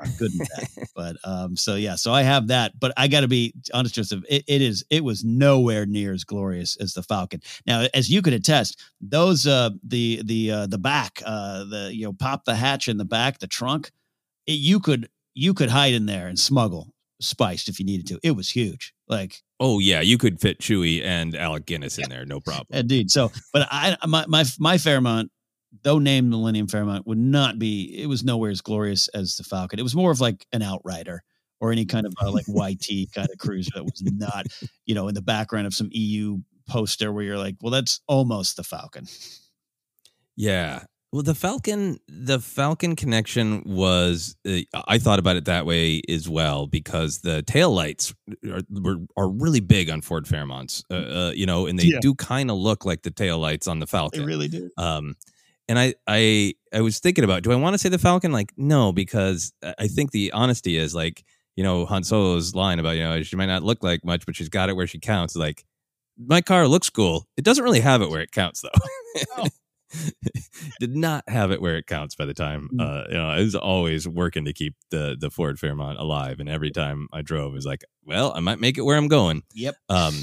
uh, 0.00 0.06
good 0.18 0.32
and 0.32 0.48
bad. 0.48 0.88
but 0.94 1.16
um, 1.24 1.56
so 1.56 1.74
yeah, 1.74 1.94
so 1.96 2.12
I 2.12 2.22
have 2.22 2.48
that. 2.48 2.78
But 2.78 2.92
I 2.96 3.08
got 3.08 3.20
to 3.20 3.28
be 3.28 3.54
honest, 3.72 3.94
Joseph. 3.94 4.24
It, 4.28 4.44
it 4.46 4.62
is. 4.62 4.84
It 4.90 5.04
was 5.04 5.24
nowhere 5.24 5.86
near 5.86 6.12
as 6.12 6.24
glorious 6.24 6.76
as 6.76 6.94
the 6.94 7.02
Falcon. 7.02 7.42
Now, 7.66 7.86
as 7.94 8.10
you 8.10 8.22
could 8.22 8.32
attest, 8.32 8.80
those 9.00 9.46
uh, 9.46 9.70
the 9.82 10.22
the 10.24 10.50
uh, 10.50 10.66
the 10.66 10.78
back, 10.78 11.22
uh, 11.24 11.64
the 11.64 11.90
you 11.92 12.04
know, 12.04 12.12
pop 12.12 12.44
the 12.44 12.54
hatch 12.54 12.88
in 12.88 12.96
the 12.96 13.04
back, 13.04 13.38
the 13.38 13.46
trunk. 13.46 13.90
It, 14.46 14.52
you 14.52 14.80
could 14.80 15.08
you 15.34 15.54
could 15.54 15.70
hide 15.70 15.94
in 15.94 16.06
there 16.06 16.28
and 16.28 16.38
smuggle 16.38 16.88
spiced 17.20 17.68
if 17.68 17.78
you 17.78 17.86
needed 17.86 18.06
to. 18.08 18.18
It 18.22 18.32
was 18.32 18.50
huge. 18.50 18.92
Like 19.08 19.42
oh 19.60 19.78
yeah, 19.78 20.00
you 20.00 20.18
could 20.18 20.40
fit 20.40 20.58
Chewie 20.58 21.04
and 21.04 21.36
Alec 21.36 21.66
Guinness 21.66 21.98
in 21.98 22.08
there, 22.08 22.24
no 22.24 22.40
problem. 22.44 22.66
Indeed. 22.70 23.10
So, 23.10 23.30
but 23.52 23.68
I 23.70 23.96
my 24.06 24.24
my 24.26 24.44
my 24.58 24.78
Fairmont 24.78 25.30
though 25.82 25.98
named 25.98 26.28
Millennium 26.28 26.68
Fairmont, 26.68 27.06
would 27.06 27.18
not 27.18 27.58
be. 27.58 27.98
It 27.98 28.06
was 28.06 28.22
nowhere 28.22 28.50
as 28.50 28.60
glorious 28.60 29.08
as 29.08 29.36
the 29.36 29.44
Falcon. 29.44 29.78
It 29.78 29.82
was 29.82 29.94
more 29.94 30.10
of 30.10 30.20
like 30.20 30.46
an 30.52 30.62
outrider 30.62 31.22
or 31.60 31.72
any 31.72 31.86
kind 31.86 32.06
of 32.06 32.12
uh, 32.20 32.30
like 32.30 32.44
YT 32.48 33.12
kind 33.14 33.28
of 33.30 33.38
cruiser 33.38 33.70
that 33.74 33.84
was 33.84 34.02
not, 34.02 34.46
you 34.84 34.94
know, 34.94 35.08
in 35.08 35.14
the 35.14 35.22
background 35.22 35.66
of 35.66 35.74
some 35.74 35.88
EU 35.92 36.38
poster 36.68 37.12
where 37.12 37.24
you're 37.24 37.38
like, 37.38 37.56
well, 37.62 37.70
that's 37.70 38.00
almost 38.06 38.56
the 38.56 38.64
Falcon. 38.64 39.06
Yeah. 40.36 40.84
Well, 41.12 41.22
the 41.22 41.34
Falcon, 41.34 41.98
the 42.08 42.40
Falcon 42.40 42.96
connection 42.96 43.62
was, 43.66 44.34
uh, 44.48 44.60
I 44.88 44.96
thought 44.98 45.18
about 45.18 45.36
it 45.36 45.44
that 45.44 45.66
way 45.66 46.00
as 46.08 46.26
well 46.26 46.66
because 46.66 47.18
the 47.18 47.42
tail 47.42 47.70
lights 47.70 48.14
are, 48.50 48.62
were, 48.70 48.96
are 49.18 49.28
really 49.28 49.60
big 49.60 49.90
on 49.90 50.00
Ford 50.00 50.24
Fairmonts, 50.24 50.82
uh, 50.90 51.28
uh, 51.28 51.32
you 51.32 51.44
know, 51.44 51.66
and 51.66 51.78
they 51.78 51.84
Yeah. 51.84 51.98
do 52.00 52.14
kind 52.14 52.50
of 52.50 52.56
look 52.56 52.86
like 52.86 53.02
the 53.02 53.10
tail 53.10 53.38
lights 53.38 53.68
on 53.68 53.78
the 53.78 53.86
Falcon. 53.86 54.20
They 54.20 54.26
really 54.26 54.48
do. 54.48 54.70
Um, 54.78 55.14
and 55.68 55.78
I, 55.78 55.94
I, 56.06 56.54
I 56.72 56.80
was 56.80 56.98
thinking 56.98 57.24
about, 57.24 57.42
do 57.42 57.52
I 57.52 57.56
want 57.56 57.74
to 57.74 57.78
say 57.78 57.90
the 57.90 57.98
Falcon? 57.98 58.32
Like, 58.32 58.52
no, 58.56 58.90
because 58.90 59.52
I 59.62 59.74
I 59.80 59.88
think 59.88 60.12
the 60.12 60.32
honesty 60.32 60.78
is 60.78 60.94
like, 60.94 61.24
you 61.56 61.62
know, 61.62 61.84
Han 61.84 62.04
Solo's 62.04 62.54
line 62.54 62.78
about, 62.78 62.96
you 62.96 63.02
know, 63.02 63.22
she 63.22 63.36
might 63.36 63.46
not 63.46 63.62
look 63.62 63.82
like 63.84 64.02
much, 64.02 64.24
but 64.24 64.34
she's 64.34 64.48
got 64.48 64.70
it 64.70 64.76
where 64.76 64.86
she 64.86 64.98
counts. 64.98 65.36
Like, 65.36 65.66
my 66.18 66.40
car 66.40 66.66
looks 66.66 66.88
cool. 66.88 67.26
It 67.36 67.44
doesn't 67.44 67.62
really 67.64 67.80
have 67.80 68.00
it 68.00 68.08
where 68.08 68.22
it 68.22 68.32
counts, 68.32 68.62
though. 68.62 69.44
Did 70.80 70.96
not 70.96 71.28
have 71.28 71.50
it 71.50 71.60
where 71.60 71.76
it 71.76 71.86
counts 71.86 72.14
by 72.14 72.24
the 72.24 72.34
time, 72.34 72.70
uh, 72.78 73.04
you 73.08 73.14
know, 73.14 73.28
I 73.28 73.40
was 73.40 73.54
always 73.54 74.06
working 74.08 74.44
to 74.46 74.52
keep 74.52 74.74
the 74.90 75.16
the 75.18 75.30
Ford 75.30 75.58
Fairmont 75.58 75.98
alive, 75.98 76.40
and 76.40 76.48
every 76.48 76.70
time 76.70 77.08
I 77.12 77.22
drove, 77.22 77.52
it 77.52 77.56
was 77.56 77.66
like, 77.66 77.82
well, 78.04 78.32
I 78.34 78.40
might 78.40 78.60
make 78.60 78.78
it 78.78 78.82
where 78.82 78.96
I'm 78.96 79.08
going. 79.08 79.42
Yep. 79.54 79.76
Um, 79.88 80.14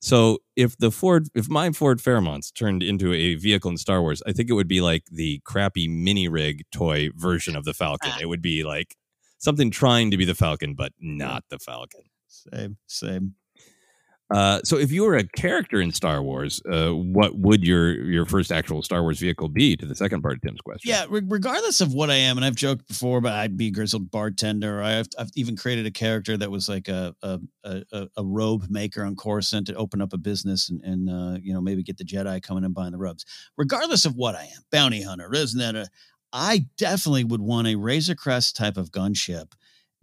so 0.00 0.38
if 0.54 0.76
the 0.76 0.90
Ford, 0.90 1.28
if 1.34 1.48
my 1.48 1.70
Ford 1.72 1.98
Fairmonts 1.98 2.52
turned 2.52 2.82
into 2.82 3.14
a 3.14 3.36
vehicle 3.36 3.70
in 3.70 3.78
Star 3.78 4.02
Wars, 4.02 4.22
I 4.26 4.32
think 4.32 4.50
it 4.50 4.52
would 4.52 4.68
be 4.68 4.82
like 4.82 5.04
the 5.10 5.40
crappy 5.44 5.88
mini 5.88 6.28
rig 6.28 6.64
toy 6.72 7.08
version 7.14 7.56
of 7.56 7.64
the 7.64 7.72
Falcon. 7.72 8.12
It 8.20 8.26
would 8.26 8.42
be 8.42 8.64
like 8.64 8.96
something 9.38 9.70
trying 9.70 10.10
to 10.10 10.18
be 10.18 10.26
the 10.26 10.34
Falcon, 10.34 10.74
but 10.74 10.92
not 11.00 11.44
the 11.48 11.58
Falcon. 11.58 12.02
Same, 12.28 12.76
same. 12.86 13.34
Uh, 14.30 14.60
so 14.64 14.78
if 14.78 14.90
you 14.90 15.04
were 15.04 15.16
a 15.16 15.28
character 15.28 15.80
in 15.80 15.92
Star 15.92 16.22
Wars, 16.22 16.62
uh, 16.70 16.90
what 16.90 17.36
would 17.38 17.62
your 17.62 17.92
your 18.04 18.24
first 18.24 18.50
actual 18.50 18.82
Star 18.82 19.02
Wars 19.02 19.18
vehicle 19.18 19.48
be? 19.48 19.76
To 19.76 19.86
the 19.86 19.94
second 19.94 20.22
part 20.22 20.36
of 20.36 20.40
Tim's 20.40 20.60
question. 20.62 20.90
Yeah, 20.90 21.04
re- 21.10 21.22
regardless 21.26 21.80
of 21.82 21.92
what 21.92 22.10
I 22.10 22.14
am, 22.14 22.38
and 22.38 22.44
I've 22.44 22.54
joked 22.54 22.88
before, 22.88 23.20
but 23.20 23.32
I'd 23.32 23.56
be 23.56 23.68
a 23.68 23.70
grizzled 23.70 24.10
bartender. 24.10 24.82
I've, 24.82 25.08
I've 25.18 25.30
even 25.34 25.56
created 25.56 25.84
a 25.84 25.90
character 25.90 26.36
that 26.38 26.50
was 26.50 26.68
like 26.68 26.88
a 26.88 27.14
a, 27.22 27.40
a, 27.64 28.08
a 28.16 28.24
robe 28.24 28.66
maker 28.70 29.04
on 29.04 29.14
Coruscant 29.14 29.66
to 29.66 29.74
open 29.74 30.00
up 30.00 30.12
a 30.12 30.18
business 30.18 30.70
and, 30.70 30.80
and 30.82 31.10
uh, 31.10 31.38
you 31.42 31.52
know 31.52 31.60
maybe 31.60 31.82
get 31.82 31.98
the 31.98 32.04
Jedi 32.04 32.42
coming 32.42 32.64
and 32.64 32.74
buying 32.74 32.92
the 32.92 32.98
robes. 32.98 33.26
Regardless 33.58 34.06
of 34.06 34.16
what 34.16 34.34
I 34.34 34.44
am, 34.44 34.62
bounty 34.72 35.02
hunter, 35.02 35.32
isn't 35.34 35.60
that 35.60 35.76
a? 35.76 35.88
I 36.32 36.66
definitely 36.76 37.24
would 37.24 37.42
want 37.42 37.68
a 37.68 37.76
Razor 37.76 38.16
Crest 38.16 38.56
type 38.56 38.76
of 38.76 38.90
gunship. 38.90 39.52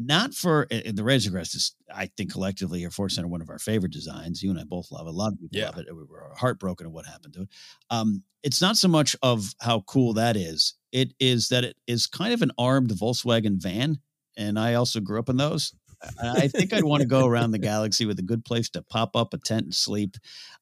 Not 0.06 0.34
for 0.34 0.68
the 0.70 1.04
Razor 1.04 1.32
Crest 1.32 1.56
is, 1.56 1.76
I 1.94 2.10
think, 2.18 2.32
collectively 2.32 2.80
here, 2.80 2.92
Force 2.92 3.16
Center, 3.16 3.28
one 3.28 3.42
of 3.42 3.50
our 3.50 3.60
favorite 3.60 3.92
designs. 3.92 4.42
You 4.42 4.50
and 4.50 4.60
I 4.60 4.64
both 4.64 4.92
love 4.92 5.08
it. 5.08 5.10
A 5.10 5.14
lot 5.14 5.34
of 5.34 5.40
people 5.40 5.60
love 5.62 5.78
it. 5.78 5.88
We 5.96 6.04
were 6.04 6.32
heartbroken 6.36 6.88
at 6.88 6.94
what 6.94 7.06
happened 7.06 7.34
to 7.36 7.42
it. 7.44 7.50
Um, 7.90 8.24
it's 8.44 8.62
not 8.62 8.78
so 8.78 8.88
much 8.88 9.16
of 9.22 9.54
how 9.62 9.82
cool 9.82 10.14
that 10.14 10.36
is. 10.36 10.76
It 10.92 11.14
is 11.20 11.50
that 11.50 11.64
it 11.64 11.78
is 11.88 12.08
kind 12.08 12.34
of 12.34 12.42
an 12.42 12.52
armed 12.58 12.90
Volkswagen 12.92 13.62
van, 13.62 14.00
and 14.38 14.58
I 14.58 14.76
also 14.76 15.00
grew 15.00 15.20
up 15.20 15.30
in 15.30 15.38
those. 15.38 15.74
I 16.22 16.48
think 16.48 16.74
I'd 16.74 16.84
want 16.84 17.02
to 17.02 17.08
go 17.08 17.28
around 17.28 17.52
the 17.52 17.60
galaxy 17.60 18.06
with 18.06 18.18
a 18.20 18.24
good 18.24 18.44
place 18.44 18.70
to 18.72 18.82
pop 18.82 19.16
up 19.16 19.34
a 19.34 19.38
tent 19.38 19.66
and 19.66 19.76
sleep. 19.76 20.18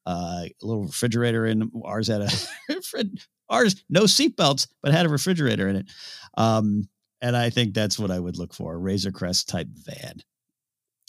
Uh, 0.06 0.44
a 0.46 0.54
little 0.62 0.84
refrigerator 0.84 1.46
in 1.46 1.72
ours 1.86 2.08
had 2.08 2.22
a 2.22 2.30
ours 3.50 3.84
no 3.90 4.04
seatbelts, 4.04 4.68
but 4.82 4.92
had 4.92 5.06
a 5.06 5.10
refrigerator 5.10 5.68
in 5.68 5.78
it. 5.78 5.92
Um, 6.38 6.90
and 7.22 7.36
I 7.36 7.50
think 7.50 7.74
that's 7.74 8.00
what 8.00 8.12
I 8.12 8.20
would 8.20 8.38
look 8.38 8.54
for 8.54 8.74
a 8.74 8.78
Razor 8.78 9.12
Crest 9.12 9.50
type 9.50 9.68
van. 9.70 10.22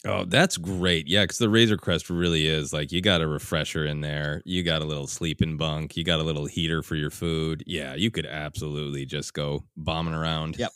Oh, 0.03 0.25
that's 0.25 0.57
great. 0.57 1.07
Yeah, 1.07 1.23
because 1.23 1.37
the 1.37 1.49
Razor 1.49 1.77
Crest 1.77 2.09
really 2.09 2.47
is 2.47 2.73
like 2.73 2.91
you 2.91 3.01
got 3.01 3.21
a 3.21 3.27
refresher 3.27 3.85
in 3.85 4.01
there, 4.01 4.41
you 4.45 4.63
got 4.63 4.81
a 4.81 4.85
little 4.85 5.05
sleeping 5.05 5.57
bunk, 5.57 5.95
you 5.95 6.03
got 6.03 6.19
a 6.19 6.23
little 6.23 6.45
heater 6.47 6.81
for 6.81 6.95
your 6.95 7.11
food. 7.11 7.63
Yeah, 7.67 7.93
you 7.93 8.09
could 8.09 8.25
absolutely 8.25 9.05
just 9.05 9.33
go 9.33 9.63
bombing 9.77 10.15
around. 10.15 10.57
Yep. 10.57 10.71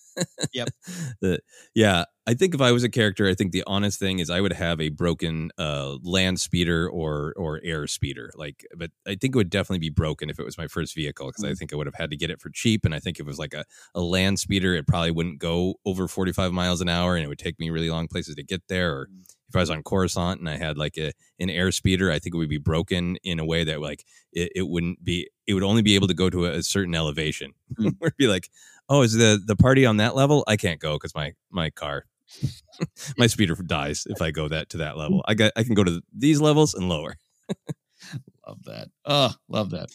Yep. 0.53 0.69
the, 1.21 1.39
yeah, 1.73 2.05
I 2.27 2.33
think 2.33 2.55
if 2.55 2.61
I 2.61 2.71
was 2.71 2.83
a 2.83 2.89
character, 2.89 3.27
I 3.27 3.35
think 3.35 3.51
the 3.51 3.63
honest 3.67 3.99
thing 3.99 4.17
is 4.17 4.31
I 4.31 4.41
would 4.41 4.53
have 4.53 4.81
a 4.81 4.89
broken 4.89 5.51
uh, 5.59 5.97
land 6.01 6.39
speeder 6.39 6.89
or 6.89 7.33
or 7.37 7.61
air 7.63 7.85
speeder. 7.85 8.31
Like, 8.35 8.65
but 8.75 8.89
I 9.05 9.11
think 9.15 9.35
it 9.35 9.37
would 9.37 9.51
definitely 9.51 9.79
be 9.79 9.91
broken 9.91 10.31
if 10.31 10.39
it 10.39 10.43
was 10.45 10.57
my 10.57 10.67
first 10.67 10.95
vehicle 10.95 11.27
because 11.27 11.43
I 11.43 11.51
Mm. 11.51 11.57
think 11.59 11.71
I 11.73 11.75
would 11.75 11.85
have 11.85 11.95
had 11.95 12.09
to 12.09 12.17
get 12.17 12.31
it 12.31 12.41
for 12.41 12.49
cheap. 12.49 12.83
And 12.83 12.95
I 12.95 12.99
think 12.99 13.17
if 13.19 13.25
it 13.25 13.27
was 13.27 13.37
like 13.37 13.53
a, 13.53 13.63
a 13.93 14.01
land 14.01 14.39
speeder, 14.39 14.73
it 14.73 14.87
probably 14.87 15.11
wouldn't 15.11 15.37
go 15.37 15.75
over 15.85 16.07
45 16.07 16.51
miles 16.51 16.81
an 16.81 16.89
hour 16.89 17.15
and 17.15 17.23
it 17.23 17.27
would 17.27 17.37
take 17.37 17.59
me 17.59 17.69
really 17.69 17.91
long 17.91 18.07
places 18.07 18.33
to 18.35 18.43
get 18.43 18.63
there. 18.69 18.91
Or 18.93 19.09
if 19.47 19.55
I 19.55 19.59
was 19.59 19.69
on 19.69 19.83
Coruscant 19.83 20.39
and 20.39 20.49
I 20.49 20.57
had 20.57 20.77
like 20.79 20.97
a 20.97 21.11
an 21.39 21.51
air 21.51 21.71
speeder, 21.71 22.11
I 22.11 22.17
think 22.17 22.33
it 22.33 22.37
would 22.39 22.49
be 22.49 22.57
broken 22.57 23.17
in 23.23 23.39
a 23.39 23.45
way 23.45 23.63
that 23.65 23.81
like 23.81 24.03
it, 24.33 24.51
it 24.55 24.67
wouldn't 24.67 25.03
be. 25.05 25.29
It 25.45 25.53
would 25.53 25.63
only 25.63 25.83
be 25.83 25.93
able 25.93 26.07
to 26.07 26.15
go 26.15 26.31
to 26.31 26.47
a, 26.47 26.53
a 26.53 26.63
certain 26.63 26.95
elevation. 26.95 27.53
Where 27.77 27.91
it'd 28.07 28.17
be 28.17 28.25
like, 28.27 28.49
oh, 28.89 29.03
is 29.03 29.13
the 29.13 29.39
the 29.45 29.55
party 29.55 29.85
on 29.85 29.97
that 29.97 30.15
level? 30.15 30.43
I 30.47 30.57
can't 30.57 30.79
go 30.79 30.93
because 30.95 31.13
my 31.13 31.33
my 31.51 31.69
car, 31.69 32.05
my 33.17 33.27
speeder 33.27 33.55
dies 33.55 34.05
if 34.09 34.21
I 34.21 34.31
go 34.31 34.47
that 34.47 34.69
to 34.69 34.77
that 34.77 34.97
level. 34.97 35.23
I 35.27 35.33
got 35.33 35.51
I 35.55 35.63
can 35.63 35.73
go 35.75 35.83
to 35.83 36.01
these 36.13 36.41
levels 36.41 36.73
and 36.73 36.89
lower. 36.89 37.15
Love 38.47 38.63
that. 38.65 38.89
Oh, 39.05 39.33
love 39.49 39.71
that. 39.71 39.89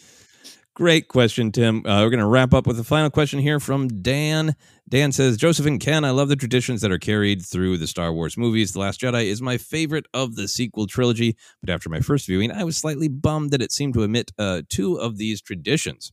Great 0.74 1.08
question, 1.08 1.52
Tim. 1.52 1.84
Uh, 1.84 2.02
we're 2.02 2.10
going 2.10 2.20
to 2.20 2.26
wrap 2.26 2.54
up 2.54 2.66
with 2.66 2.80
a 2.80 2.84
final 2.84 3.10
question 3.10 3.38
here 3.38 3.60
from 3.60 4.02
Dan. 4.02 4.54
Dan 4.88 5.12
says, 5.12 5.36
Joseph 5.36 5.66
and 5.66 5.80
Ken, 5.80 6.04
I 6.04 6.10
love 6.10 6.28
the 6.28 6.36
traditions 6.36 6.80
that 6.80 6.90
are 6.90 6.98
carried 6.98 7.44
through 7.44 7.76
the 7.76 7.86
Star 7.86 8.12
Wars 8.12 8.36
movies. 8.36 8.72
The 8.72 8.80
Last 8.80 9.00
Jedi 9.00 9.26
is 9.26 9.42
my 9.42 9.58
favorite 9.58 10.06
of 10.14 10.36
the 10.36 10.48
sequel 10.48 10.86
trilogy, 10.86 11.36
but 11.60 11.70
after 11.70 11.88
my 11.88 12.00
first 12.00 12.26
viewing, 12.26 12.50
I 12.50 12.64
was 12.64 12.76
slightly 12.76 13.08
bummed 13.08 13.50
that 13.50 13.62
it 13.62 13.72
seemed 13.72 13.94
to 13.94 14.02
omit 14.02 14.32
uh, 14.38 14.62
two 14.68 14.96
of 14.96 15.18
these 15.18 15.42
traditions. 15.42 16.12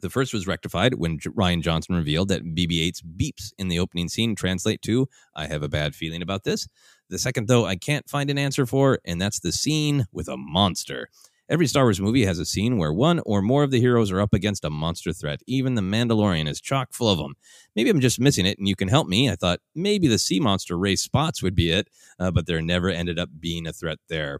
The 0.00 0.10
first 0.10 0.32
was 0.32 0.46
rectified 0.46 0.94
when 0.94 1.18
J- 1.18 1.30
Rian 1.30 1.62
Johnson 1.62 1.94
revealed 1.94 2.28
that 2.28 2.44
BB 2.44 2.88
8's 2.90 3.02
beeps 3.02 3.52
in 3.58 3.68
the 3.68 3.78
opening 3.78 4.08
scene 4.08 4.34
translate 4.34 4.82
to, 4.82 5.08
I 5.34 5.46
have 5.46 5.62
a 5.62 5.68
bad 5.68 5.94
feeling 5.94 6.22
about 6.22 6.44
this. 6.44 6.66
The 7.08 7.18
second, 7.18 7.48
though, 7.48 7.66
I 7.66 7.76
can't 7.76 8.08
find 8.08 8.30
an 8.30 8.38
answer 8.38 8.66
for, 8.66 9.00
and 9.04 9.20
that's 9.20 9.40
the 9.40 9.52
scene 9.52 10.06
with 10.12 10.28
a 10.28 10.36
monster. 10.36 11.08
Every 11.50 11.66
Star 11.66 11.82
Wars 11.82 12.00
movie 12.00 12.24
has 12.26 12.38
a 12.38 12.46
scene 12.46 12.78
where 12.78 12.92
one 12.92 13.20
or 13.26 13.42
more 13.42 13.64
of 13.64 13.72
the 13.72 13.80
heroes 13.80 14.12
are 14.12 14.20
up 14.20 14.32
against 14.32 14.64
a 14.64 14.70
monster 14.70 15.12
threat. 15.12 15.40
Even 15.48 15.74
The 15.74 15.82
Mandalorian 15.82 16.48
is 16.48 16.60
chock 16.60 16.92
full 16.92 17.08
of 17.08 17.18
them. 17.18 17.34
Maybe 17.74 17.90
I'm 17.90 17.98
just 17.98 18.20
missing 18.20 18.46
it 18.46 18.56
and 18.58 18.68
you 18.68 18.76
can 18.76 18.86
help 18.86 19.08
me. 19.08 19.28
I 19.28 19.34
thought 19.34 19.58
maybe 19.74 20.06
the 20.06 20.20
sea 20.20 20.38
monster 20.38 20.78
race 20.78 21.00
spots 21.00 21.42
would 21.42 21.56
be 21.56 21.72
it, 21.72 21.88
uh, 22.20 22.30
but 22.30 22.46
there 22.46 22.62
never 22.62 22.88
ended 22.88 23.18
up 23.18 23.30
being 23.40 23.66
a 23.66 23.72
threat 23.72 23.98
there. 24.08 24.38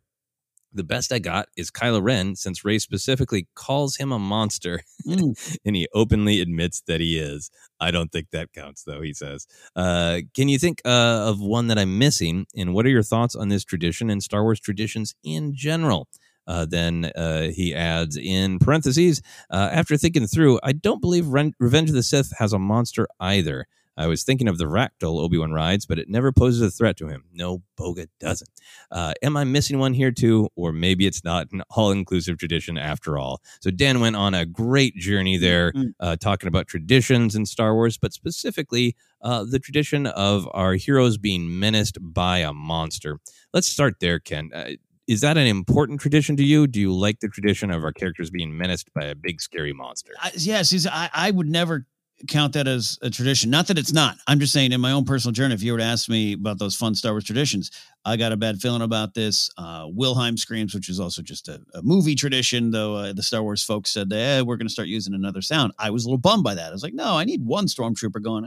The 0.72 0.84
best 0.84 1.12
I 1.12 1.18
got 1.18 1.48
is 1.56 1.70
Kylo 1.70 2.02
Ren, 2.02 2.36
since 2.36 2.64
Rey 2.64 2.78
specifically 2.78 3.48
calls 3.54 3.96
him 3.96 4.12
a 4.12 4.18
monster 4.18 4.82
and 5.06 5.36
he 5.64 5.88
openly 5.94 6.40
admits 6.40 6.80
that 6.82 7.00
he 7.00 7.18
is. 7.18 7.50
I 7.80 7.90
don't 7.90 8.12
think 8.12 8.30
that 8.30 8.52
counts, 8.52 8.84
though, 8.84 9.00
he 9.00 9.12
says. 9.12 9.46
Uh, 9.74 10.20
can 10.34 10.48
you 10.48 10.58
think 10.58 10.80
uh, 10.84 11.28
of 11.28 11.40
one 11.40 11.66
that 11.68 11.78
I'm 11.78 11.98
missing? 11.98 12.46
And 12.56 12.74
what 12.74 12.86
are 12.86 12.90
your 12.90 13.02
thoughts 13.02 13.34
on 13.34 13.48
this 13.48 13.64
tradition 13.64 14.10
and 14.10 14.22
Star 14.22 14.42
Wars 14.42 14.60
traditions 14.60 15.14
in 15.24 15.54
general? 15.54 16.08
Uh, 16.46 16.66
then 16.66 17.12
uh, 17.14 17.48
he 17.50 17.74
adds 17.74 18.16
in 18.16 18.58
parentheses, 18.58 19.22
uh, 19.50 19.68
after 19.72 19.96
thinking 19.96 20.26
through, 20.26 20.58
I 20.62 20.72
don't 20.72 21.00
believe 21.00 21.28
Ren- 21.28 21.54
Revenge 21.60 21.90
of 21.90 21.94
the 21.94 22.02
Sith 22.02 22.32
has 22.38 22.52
a 22.52 22.58
monster 22.58 23.06
either. 23.20 23.66
I 24.00 24.06
was 24.06 24.24
thinking 24.24 24.48
of 24.48 24.56
the 24.56 24.64
Ractal 24.64 25.20
Obi 25.20 25.36
Wan 25.36 25.52
rides, 25.52 25.84
but 25.84 25.98
it 25.98 26.08
never 26.08 26.32
poses 26.32 26.62
a 26.62 26.70
threat 26.70 26.96
to 26.96 27.08
him. 27.08 27.24
No, 27.34 27.62
Boga 27.78 28.06
doesn't. 28.18 28.48
Uh, 28.90 29.12
am 29.22 29.36
I 29.36 29.44
missing 29.44 29.78
one 29.78 29.92
here 29.92 30.10
too? 30.10 30.48
Or 30.56 30.72
maybe 30.72 31.06
it's 31.06 31.22
not 31.22 31.48
an 31.52 31.62
all 31.76 31.90
inclusive 31.90 32.38
tradition 32.38 32.78
after 32.78 33.18
all. 33.18 33.42
So 33.60 33.70
Dan 33.70 34.00
went 34.00 34.16
on 34.16 34.32
a 34.32 34.46
great 34.46 34.96
journey 34.96 35.36
there, 35.36 35.74
uh, 36.00 36.16
talking 36.16 36.48
about 36.48 36.66
traditions 36.66 37.36
in 37.36 37.44
Star 37.44 37.74
Wars, 37.74 37.98
but 37.98 38.14
specifically 38.14 38.96
uh, 39.20 39.44
the 39.44 39.58
tradition 39.58 40.06
of 40.06 40.48
our 40.54 40.74
heroes 40.74 41.18
being 41.18 41.58
menaced 41.58 41.98
by 42.00 42.38
a 42.38 42.54
monster. 42.54 43.18
Let's 43.52 43.66
start 43.66 43.96
there, 44.00 44.18
Ken. 44.18 44.50
Uh, 44.54 44.70
is 45.06 45.20
that 45.20 45.36
an 45.36 45.46
important 45.46 46.00
tradition 46.00 46.36
to 46.36 46.44
you? 46.44 46.66
Do 46.66 46.80
you 46.80 46.94
like 46.94 47.20
the 47.20 47.28
tradition 47.28 47.70
of 47.70 47.84
our 47.84 47.92
characters 47.92 48.30
being 48.30 48.56
menaced 48.56 48.94
by 48.94 49.04
a 49.04 49.14
big, 49.14 49.42
scary 49.42 49.72
monster? 49.72 50.12
I, 50.22 50.30
yes, 50.36 50.86
I, 50.86 51.10
I 51.12 51.30
would 51.32 51.48
never 51.48 51.86
count 52.28 52.52
that 52.54 52.66
as 52.66 52.98
a 53.02 53.10
tradition. 53.10 53.50
Not 53.50 53.66
that 53.68 53.78
it's 53.78 53.92
not. 53.92 54.16
I'm 54.26 54.40
just 54.40 54.52
saying, 54.52 54.72
in 54.72 54.80
my 54.80 54.92
own 54.92 55.04
personal 55.04 55.32
journey, 55.32 55.54
if 55.54 55.62
you 55.62 55.72
were 55.72 55.78
to 55.78 55.84
ask 55.84 56.08
me 56.08 56.34
about 56.34 56.58
those 56.58 56.76
fun 56.76 56.94
Star 56.94 57.12
Wars 57.12 57.24
traditions, 57.24 57.70
I 58.04 58.16
got 58.16 58.32
a 58.32 58.36
bad 58.36 58.60
feeling 58.60 58.82
about 58.82 59.14
this. 59.14 59.50
Uh, 59.56 59.86
Wilhelm 59.88 60.36
screams, 60.36 60.74
which 60.74 60.88
is 60.88 61.00
also 61.00 61.22
just 61.22 61.48
a, 61.48 61.60
a 61.74 61.82
movie 61.82 62.14
tradition, 62.14 62.70
though 62.70 62.96
uh, 62.96 63.12
the 63.12 63.22
Star 63.22 63.42
Wars 63.42 63.62
folks 63.62 63.90
said, 63.90 64.12
eh, 64.12 64.40
we're 64.40 64.56
going 64.56 64.66
to 64.66 64.72
start 64.72 64.88
using 64.88 65.14
another 65.14 65.42
sound. 65.42 65.72
I 65.78 65.90
was 65.90 66.04
a 66.04 66.08
little 66.08 66.18
bummed 66.18 66.44
by 66.44 66.54
that. 66.54 66.68
I 66.68 66.72
was 66.72 66.82
like, 66.82 66.94
no, 66.94 67.16
I 67.16 67.24
need 67.24 67.44
one 67.44 67.66
stormtrooper 67.66 68.22
going 68.22 68.46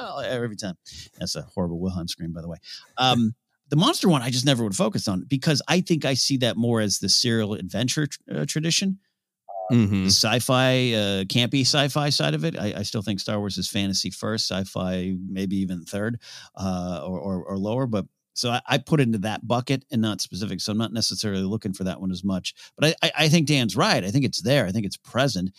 ah, 0.00 0.18
every 0.20 0.56
time. 0.56 0.76
That's 1.18 1.36
a 1.36 1.42
horrible 1.42 1.80
Wilhelm 1.80 2.08
scream, 2.08 2.32
by 2.32 2.42
the 2.42 2.48
way. 2.48 2.58
Um, 2.96 3.34
the 3.70 3.76
monster 3.76 4.08
one, 4.08 4.22
I 4.22 4.30
just 4.30 4.46
never 4.46 4.64
would 4.64 4.74
focus 4.74 5.08
on 5.08 5.24
because 5.28 5.60
I 5.68 5.80
think 5.80 6.04
I 6.04 6.14
see 6.14 6.38
that 6.38 6.56
more 6.56 6.80
as 6.80 6.98
the 6.98 7.08
serial 7.08 7.54
adventure 7.54 8.08
uh, 8.34 8.46
tradition 8.46 8.98
the 9.70 10.06
sci-fi, 10.06 10.92
uh, 10.92 11.24
campy 11.24 11.60
sci-fi 11.60 12.10
side 12.10 12.34
of 12.34 12.44
it. 12.44 12.58
I, 12.58 12.74
I 12.78 12.82
still 12.82 13.02
think 13.02 13.20
Star 13.20 13.38
Wars 13.38 13.58
is 13.58 13.68
fantasy 13.68 14.10
first, 14.10 14.50
sci-fi 14.50 15.16
maybe 15.28 15.56
even 15.56 15.84
third, 15.84 16.20
uh, 16.56 17.02
or, 17.04 17.18
or 17.18 17.44
or 17.44 17.58
lower. 17.58 17.86
But 17.86 18.06
so 18.34 18.50
I, 18.50 18.60
I 18.66 18.78
put 18.78 19.00
into 19.00 19.18
that 19.18 19.46
bucket 19.46 19.84
and 19.90 20.00
not 20.00 20.20
specific. 20.20 20.60
So 20.60 20.72
I'm 20.72 20.78
not 20.78 20.92
necessarily 20.92 21.42
looking 21.42 21.72
for 21.72 21.84
that 21.84 22.00
one 22.00 22.12
as 22.12 22.22
much. 22.22 22.54
But 22.76 22.96
I, 23.02 23.06
I, 23.08 23.12
I 23.24 23.28
think 23.28 23.48
Dan's 23.48 23.76
right. 23.76 24.04
I 24.04 24.10
think 24.10 24.24
it's 24.24 24.42
there. 24.42 24.66
I 24.66 24.70
think 24.70 24.86
it's 24.86 24.96
present. 24.96 25.50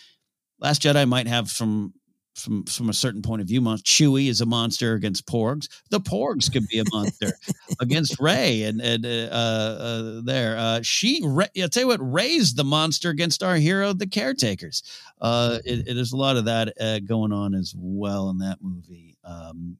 Last 0.60 0.82
Jedi 0.82 1.08
might 1.08 1.28
have 1.28 1.52
from 1.52 1.94
from 2.40 2.64
from 2.66 2.90
a 2.90 2.94
certain 2.94 3.22
point 3.22 3.42
of 3.42 3.48
view. 3.48 3.62
Mon- 3.62 3.78
Chewie 3.80 4.30
is 4.30 4.42
a 4.42 4.46
monster 4.46 4.94
against 4.94 5.28
Porgs. 5.28 5.68
The 5.90 6.00
Porgs 6.00 6.52
could 6.52 6.68
be 6.68 6.80
a 6.80 6.84
monster 6.92 7.34
against 7.80 8.20
Rey, 8.20 8.64
and 8.64 8.82
and 8.82 9.06
uh, 9.06 9.10
uh, 9.10 10.22
there 10.24 10.58
uh, 10.58 10.82
she. 10.82 11.22
Rey, 11.24 11.48
I'll 11.62 11.70
tell 11.70 11.84
you 11.84 11.88
what, 11.88 12.00
Rey's 12.02 12.54
the 12.54 12.64
monster 12.64 13.10
against 13.10 13.44
our 13.44 13.56
hero, 13.56 13.94
the 13.94 14.08
caretakers. 14.08 14.84
Uh, 15.22 15.60
is 15.66 16.12
a 16.14 16.18
lot 16.18 16.38
of 16.38 16.46
that 16.46 16.74
uh, 16.80 17.00
going 17.00 17.32
on 17.32 17.54
as 17.54 17.74
well 17.78 18.30
in 18.30 18.40
that 18.40 18.60
movie. 18.62 19.18
Um, 19.24 19.78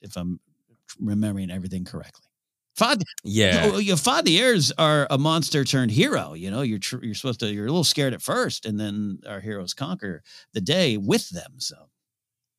if 0.00 0.16
I'm 0.16 0.40
remembering 1.00 1.50
everything 1.50 1.84
correctly. 1.84 2.26
Fad, 2.76 3.02
Yeah. 3.24 3.70
oh, 3.74 3.78
your 3.78 3.96
Fathiers 3.96 4.72
are 4.78 5.06
a 5.10 5.18
monster 5.18 5.64
turned 5.64 5.90
hero. 5.90 6.32
You 6.34 6.50
know, 6.50 6.62
you're 6.62 6.78
tr- 6.78 7.04
you're 7.04 7.14
supposed 7.14 7.40
to. 7.40 7.52
You're 7.52 7.66
a 7.66 7.70
little 7.70 7.84
scared 7.84 8.14
at 8.14 8.22
first, 8.22 8.64
and 8.66 8.80
then 8.80 9.18
our 9.28 9.40
heroes 9.40 9.74
conquer 9.74 10.22
the 10.54 10.60
day 10.60 10.96
with 10.96 11.28
them. 11.30 11.54
So 11.58 11.76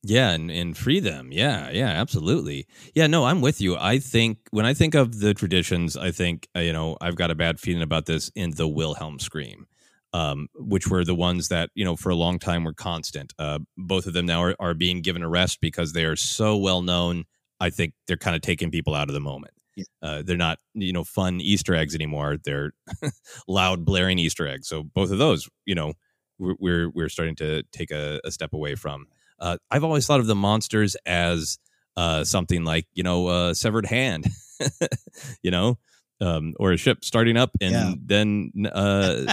Yeah, 0.03 0.31
and, 0.31 0.51
and 0.51 0.77
free 0.77 0.99
them. 0.99 1.31
Yeah, 1.31 1.69
yeah, 1.71 1.87
absolutely. 1.89 2.67
Yeah, 2.93 3.07
no, 3.07 3.23
I'm 3.25 3.41
with 3.41 3.59
you. 3.61 3.75
I 3.77 3.99
think 3.99 4.37
when 4.51 4.65
I 4.65 4.73
think 4.73 4.93
of 4.95 5.19
the 5.19 5.33
traditions, 5.33 5.95
I 5.97 6.11
think 6.11 6.47
uh, 6.55 6.59
you 6.59 6.73
know 6.73 6.97
I've 7.01 7.15
got 7.15 7.31
a 7.31 7.35
bad 7.35 7.59
feeling 7.59 7.81
about 7.83 8.05
this 8.05 8.29
in 8.35 8.51
the 8.51 8.67
Wilhelm 8.67 9.17
scream, 9.19 9.65
um, 10.13 10.47
which 10.55 10.87
were 10.87 11.03
the 11.05 11.15
ones 11.15 11.47
that 11.47 11.69
you 11.73 11.85
know 11.85 11.95
for 11.95 12.09
a 12.09 12.15
long 12.15 12.37
time 12.37 12.63
were 12.65 12.73
constant. 12.73 13.33
Uh, 13.39 13.59
both 13.77 14.05
of 14.05 14.13
them 14.13 14.25
now 14.27 14.43
are, 14.43 14.55
are 14.59 14.73
being 14.75 15.01
given 15.01 15.23
a 15.23 15.29
rest 15.29 15.59
because 15.61 15.93
they 15.93 16.05
are 16.05 16.15
so 16.17 16.55
well 16.57 16.81
known. 16.83 17.23
I 17.59 17.69
think 17.71 17.93
they're 18.07 18.17
kind 18.17 18.35
of 18.35 18.41
taking 18.41 18.69
people 18.71 18.93
out 18.93 19.09
of 19.09 19.13
the 19.13 19.21
moment. 19.21 19.53
Uh, 20.01 20.21
they're 20.23 20.37
not 20.37 20.59
you 20.73 20.93
know 20.93 21.03
fun 21.03 21.39
Easter 21.41 21.75
eggs 21.75 21.95
anymore. 21.95 22.37
They're 22.43 22.73
loud 23.47 23.85
blaring 23.85 24.19
Easter 24.19 24.47
eggs. 24.47 24.67
So 24.67 24.83
both 24.83 25.11
of 25.11 25.17
those, 25.17 25.49
you 25.65 25.75
know, 25.75 25.93
we're 26.39 26.55
we're, 26.59 26.89
we're 26.89 27.09
starting 27.09 27.35
to 27.37 27.63
take 27.71 27.91
a, 27.91 28.19
a 28.23 28.31
step 28.31 28.53
away 28.53 28.75
from. 28.75 29.07
Uh, 29.39 29.57
I've 29.71 29.83
always 29.83 30.05
thought 30.05 30.19
of 30.19 30.27
the 30.27 30.35
monsters 30.35 30.95
as 31.05 31.57
uh, 31.97 32.23
something 32.23 32.63
like 32.63 32.87
you 32.93 33.03
know 33.03 33.29
a 33.29 33.55
severed 33.55 33.85
hand, 33.85 34.27
you 35.43 35.51
know, 35.51 35.77
um, 36.21 36.53
or 36.59 36.71
a 36.71 36.77
ship 36.77 37.03
starting 37.03 37.37
up 37.37 37.51
and 37.61 37.73
Yeah. 37.73 37.93
then 38.05 38.51
uh, 38.71 39.27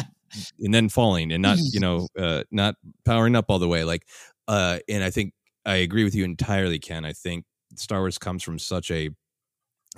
and 0.60 0.74
then 0.74 0.88
falling 0.88 1.32
and 1.32 1.42
not 1.42 1.60
you 1.70 1.80
know 1.80 2.08
uh, 2.18 2.44
not 2.50 2.76
powering 3.04 3.36
up 3.36 3.46
all 3.48 3.58
the 3.58 3.68
way. 3.68 3.84
Like, 3.84 4.06
uh, 4.48 4.78
and 4.88 5.02
I 5.04 5.10
think 5.10 5.32
I 5.64 5.76
agree 5.76 6.04
with 6.04 6.14
you 6.14 6.24
entirely, 6.24 6.78
Ken. 6.78 7.04
I 7.04 7.12
think 7.12 7.44
Star 7.76 8.00
Wars 8.00 8.18
comes 8.18 8.42
from 8.42 8.58
such 8.58 8.90
a 8.90 9.10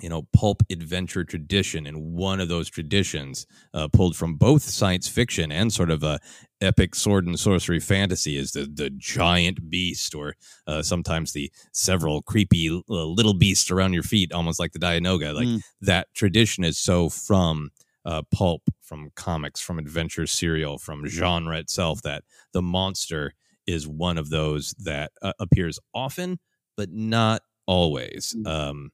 you 0.03 0.09
know 0.09 0.23
pulp 0.33 0.61
adventure 0.69 1.23
tradition. 1.23 1.87
And 1.87 2.13
one 2.13 2.39
of 2.41 2.49
those 2.49 2.69
traditions 2.69 3.47
uh, 3.73 3.87
pulled 3.87 4.15
from 4.15 4.35
both 4.35 4.61
science 4.63 5.07
fiction 5.07 5.51
and 5.51 5.73
sort 5.73 5.89
of 5.89 6.03
a 6.03 6.19
epic 6.61 6.95
sword 6.95 7.25
and 7.27 7.39
sorcery 7.39 7.79
fantasy 7.79 8.37
is 8.37 8.51
the 8.51 8.65
the 8.81 8.89
giant 8.91 9.69
beast 9.69 10.13
or 10.15 10.35
uh, 10.67 10.81
sometimes 10.83 11.33
the 11.33 11.51
several 11.73 12.21
creepy 12.21 12.69
uh, 12.69 13.05
little 13.19 13.33
beasts 13.33 13.71
around 13.71 13.93
your 13.93 14.03
feet 14.03 14.31
almost 14.33 14.59
like 14.59 14.73
the 14.73 14.79
Dianoga. 14.79 15.33
Like 15.33 15.47
Mm. 15.47 15.61
that 15.81 16.07
tradition 16.13 16.63
is 16.63 16.77
so 16.77 17.09
from 17.09 17.71
uh, 18.05 18.21
pulp 18.31 18.63
from 18.81 19.09
comics 19.15 19.61
from 19.61 19.79
adventure 19.79 20.27
serial 20.27 20.77
from 20.77 21.05
genre 21.07 21.57
itself 21.57 22.01
that 22.01 22.23
the 22.53 22.61
monster 22.61 23.33
is 23.65 23.87
one 23.87 24.17
of 24.17 24.29
those 24.29 24.73
that 24.83 25.11
uh, 25.21 25.31
appears 25.39 25.79
often 25.93 26.39
but 26.75 26.89
not 26.91 27.41
always. 27.65 28.35
Um 28.45 28.91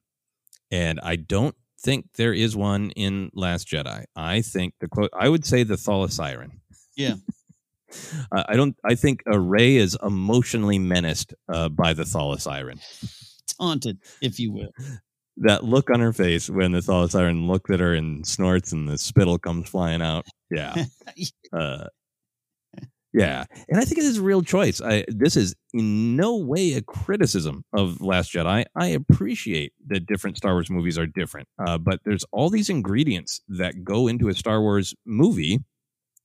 and 0.70 1.00
I 1.02 1.16
don't 1.16 1.54
think 1.80 2.06
there 2.16 2.32
is 2.32 2.56
one 2.56 2.90
in 2.90 3.30
Last 3.34 3.68
Jedi. 3.68 4.04
I 4.14 4.42
think 4.42 4.74
the 4.80 4.88
quote 4.88 5.10
I 5.18 5.28
would 5.28 5.44
say 5.44 5.62
the 5.62 5.76
Thalasiren. 5.76 6.60
Yeah, 6.96 7.14
I 8.32 8.44
I 8.50 8.56
don't. 8.56 8.76
I 8.84 8.94
think 8.94 9.22
a 9.26 9.38
Rey 9.38 9.76
is 9.76 9.96
emotionally 10.02 10.78
menaced 10.78 11.34
uh, 11.52 11.68
by 11.68 11.92
the 11.92 12.04
Thalasiren. 12.04 12.80
Taunted, 13.58 13.98
if 14.20 14.38
you 14.38 14.52
will. 14.52 14.72
That 15.38 15.64
look 15.64 15.88
on 15.90 16.00
her 16.00 16.12
face 16.12 16.50
when 16.50 16.72
the 16.72 16.80
Thala 16.80 17.10
Siren 17.10 17.46
looks 17.46 17.70
at 17.70 17.80
her 17.80 17.94
and 17.94 18.26
snorts, 18.26 18.72
and 18.72 18.88
the 18.88 18.98
spittle 18.98 19.38
comes 19.38 19.68
flying 19.68 20.02
out. 20.02 20.26
Yeah, 20.50 20.84
uh, 21.52 21.86
yeah, 23.12 23.44
and 23.68 23.80
I 23.80 23.84
think 23.84 23.98
it 23.98 24.04
is 24.04 24.18
a 24.18 24.22
real 24.22 24.42
choice. 24.42 24.80
I, 24.80 25.04
this 25.08 25.36
is 25.36 25.54
in 25.72 26.16
no 26.16 26.36
way 26.36 26.74
a 26.74 26.82
criticism 26.82 27.64
of 27.72 28.00
Last 28.00 28.32
Jedi. 28.32 28.64
I 28.76 28.86
appreciate 28.86 29.72
that 29.88 30.06
different 30.06 30.36
Star 30.36 30.52
Wars 30.52 30.70
movies 30.70 30.96
are 30.96 31.06
different, 31.06 31.48
uh, 31.58 31.78
but 31.78 32.00
there's 32.04 32.24
all 32.30 32.50
these 32.50 32.70
ingredients 32.70 33.40
that 33.48 33.82
go 33.82 34.06
into 34.06 34.28
a 34.28 34.34
Star 34.34 34.60
Wars 34.60 34.94
movie 35.04 35.58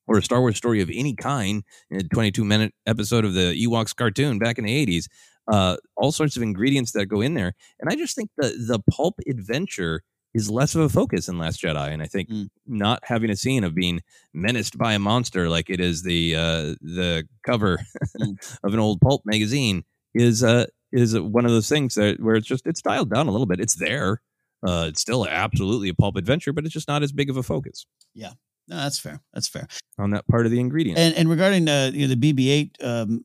or 0.07 0.17
a 0.17 0.23
Star 0.23 0.41
Wars 0.41 0.57
story 0.57 0.81
of 0.81 0.91
any 0.93 1.15
kind. 1.15 1.63
A 1.91 2.03
22 2.03 2.45
minute 2.45 2.73
episode 2.85 3.25
of 3.25 3.33
the 3.33 3.59
Ewoks 3.65 3.95
cartoon 3.95 4.37
back 4.37 4.59
in 4.59 4.65
the 4.65 4.85
80s. 4.85 5.07
Uh, 5.51 5.77
all 5.97 6.11
sorts 6.11 6.37
of 6.37 6.43
ingredients 6.43 6.91
that 6.91 7.05
go 7.07 7.21
in 7.21 7.35
there, 7.35 7.53
and 7.79 7.89
I 7.91 7.95
just 7.95 8.15
think 8.15 8.31
the 8.37 8.49
the 8.49 8.79
pulp 8.91 9.19
adventure 9.27 10.01
is 10.35 10.51
less 10.51 10.75
of 10.75 10.81
a 10.81 10.89
focus 10.89 11.29
in 11.29 11.37
Last 11.37 11.61
Jedi, 11.61 11.93
and 11.93 12.01
I 12.03 12.07
think 12.07 12.29
not 12.67 12.99
having 13.03 13.29
a 13.29 13.37
scene 13.37 13.63
of 13.63 13.73
being 13.73 14.01
menaced 14.33 14.77
by 14.77 14.93
a 14.93 14.99
monster 14.99 15.49
like 15.49 15.69
it 15.69 15.79
is 15.79 16.03
the 16.03 16.35
uh, 16.35 16.75
the 16.81 17.25
cover 17.45 17.79
of 18.63 18.73
an 18.73 18.79
old 18.79 18.99
pulp 18.99 19.21
magazine 19.25 19.85
is 20.13 20.43
uh, 20.43 20.65
is 20.91 21.17
one 21.17 21.45
of 21.45 21.51
those 21.51 21.69
things 21.69 21.95
that 21.95 22.19
where 22.19 22.35
it's 22.35 22.47
just 22.47 22.67
it's 22.67 22.81
dialed 22.81 23.09
down 23.09 23.27
a 23.27 23.31
little 23.31 23.47
bit. 23.47 23.61
It's 23.61 23.75
there. 23.75 24.21
Uh, 24.61 24.87
it's 24.89 24.99
still 24.99 25.25
absolutely 25.27 25.89
a 25.89 25.93
pulp 25.93 26.17
adventure, 26.17 26.51
but 26.51 26.65
it's 26.65 26.73
just 26.73 26.87
not 26.87 27.01
as 27.01 27.11
big 27.11 27.29
of 27.29 27.37
a 27.37 27.43
focus 27.43 27.85
Yeah, 28.13 28.31
no, 28.67 28.77
that's 28.77 28.99
fair. 28.99 29.21
That's 29.33 29.47
fair. 29.47 29.67
on 29.97 30.11
that 30.11 30.27
part 30.27 30.45
of 30.45 30.51
the 30.51 30.59
ingredient. 30.59 30.99
And 30.99 31.15
and 31.15 31.29
regarding 31.29 31.69
uh, 31.69 31.91
you 31.93 32.07
know, 32.07 32.13
the 32.15 32.33
BB-8, 32.33 32.83
um, 32.83 33.23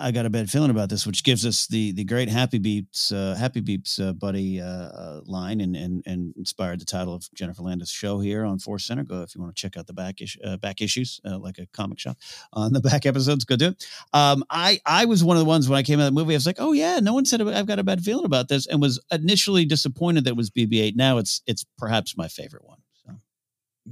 I 0.00 0.10
got 0.10 0.26
a 0.26 0.30
bad 0.30 0.50
feeling 0.50 0.70
about 0.70 0.88
this, 0.88 1.06
which 1.06 1.22
gives 1.22 1.46
us 1.46 1.66
the 1.66 1.92
the 1.92 2.04
great 2.04 2.28
Happy 2.28 2.58
Beeps 2.58 3.12
uh, 3.12 3.36
Happy 3.36 3.60
Beeps 3.60 4.00
uh, 4.00 4.12
buddy 4.12 4.60
uh, 4.60 4.64
uh, 4.66 5.20
line, 5.26 5.60
and 5.60 5.76
and 5.76 6.02
and 6.06 6.34
inspired 6.36 6.80
the 6.80 6.84
title 6.84 7.14
of 7.14 7.28
Jennifer 7.34 7.62
Landa's 7.62 7.90
show 7.90 8.18
here 8.18 8.44
on 8.44 8.58
Force 8.58 8.84
Center. 8.84 9.04
Go 9.04 9.22
if 9.22 9.34
you 9.34 9.40
want 9.40 9.54
to 9.54 9.60
check 9.60 9.76
out 9.76 9.86
the 9.86 9.92
back 9.92 10.18
uh, 10.44 10.56
back 10.56 10.80
issues, 10.80 11.20
uh, 11.24 11.38
like 11.38 11.58
a 11.58 11.66
comic 11.72 11.98
shop 11.98 12.18
on 12.52 12.72
the 12.72 12.80
back 12.80 13.06
episodes. 13.06 13.44
Go 13.44 13.56
do 13.56 13.68
it. 13.68 13.86
Um, 14.12 14.44
I 14.50 14.80
I 14.84 15.04
was 15.04 15.22
one 15.22 15.36
of 15.36 15.40
the 15.40 15.48
ones 15.48 15.68
when 15.68 15.78
I 15.78 15.82
came 15.82 16.00
out 16.00 16.08
of 16.08 16.14
the 16.14 16.20
movie. 16.20 16.34
I 16.34 16.36
was 16.36 16.46
like, 16.46 16.56
oh 16.58 16.72
yeah, 16.72 16.98
no 17.00 17.14
one 17.14 17.24
said 17.24 17.40
I've 17.40 17.66
got 17.66 17.78
a 17.78 17.84
bad 17.84 18.00
feeling 18.02 18.24
about 18.26 18.48
this, 18.48 18.66
and 18.66 18.80
was 18.80 19.00
initially 19.12 19.64
disappointed 19.64 20.24
that 20.24 20.30
it 20.30 20.36
was 20.36 20.50
BB-8. 20.50 20.96
Now 20.96 21.18
it's 21.18 21.42
it's 21.46 21.64
perhaps 21.78 22.16
my 22.16 22.26
favorite 22.28 22.64
one. 22.64 22.78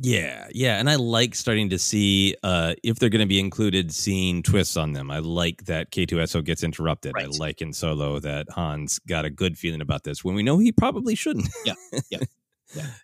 Yeah, 0.00 0.46
yeah, 0.52 0.78
and 0.78 0.88
I 0.88 0.94
like 0.94 1.34
starting 1.34 1.70
to 1.70 1.78
see 1.78 2.36
uh, 2.42 2.74
if 2.84 2.98
they're 2.98 3.08
going 3.08 3.20
to 3.20 3.26
be 3.26 3.40
included, 3.40 3.92
seeing 3.92 4.42
twists 4.42 4.76
on 4.76 4.92
them. 4.92 5.10
I 5.10 5.18
like 5.18 5.64
that 5.64 5.90
K2SO 5.90 6.44
gets 6.44 6.62
interrupted. 6.62 7.14
I 7.18 7.26
like 7.26 7.60
in 7.60 7.72
Solo 7.72 8.20
that 8.20 8.46
Han's 8.54 9.00
got 9.00 9.24
a 9.24 9.30
good 9.30 9.58
feeling 9.58 9.80
about 9.80 10.04
this 10.04 10.22
when 10.22 10.34
we 10.34 10.42
know 10.42 10.58
he 10.58 10.70
probably 10.70 11.14
shouldn't. 11.14 11.48
Yeah, 11.64 11.74
yeah. 12.10 12.18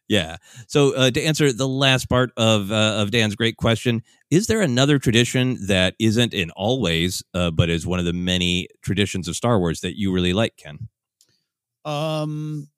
Yeah. 0.09 0.37
So 0.67 0.95
uh, 0.95 1.11
to 1.11 1.23
answer 1.23 1.53
the 1.53 1.67
last 1.69 2.09
part 2.09 2.33
of 2.37 2.71
uh, 2.71 2.97
of 2.99 3.11
Dan's 3.11 3.35
great 3.35 3.57
question, 3.57 4.03
is 4.31 4.47
there 4.47 4.61
another 4.61 4.99
tradition 4.99 5.57
that 5.67 5.95
isn't 5.99 6.35
in 6.35 6.51
all 6.51 6.81
ways, 6.81 7.23
uh, 7.33 7.51
but 7.51 7.71
is 7.71 7.87
one 7.87 7.99
of 7.99 8.05
the 8.05 8.13
many 8.13 8.69
traditions 8.83 9.27
of 9.27 9.37
Star 9.37 9.59
Wars 9.59 9.81
that 9.81 9.99
you 9.99 10.13
really 10.13 10.33
like, 10.33 10.57
Ken? 10.57 10.89
Um, 11.85 12.69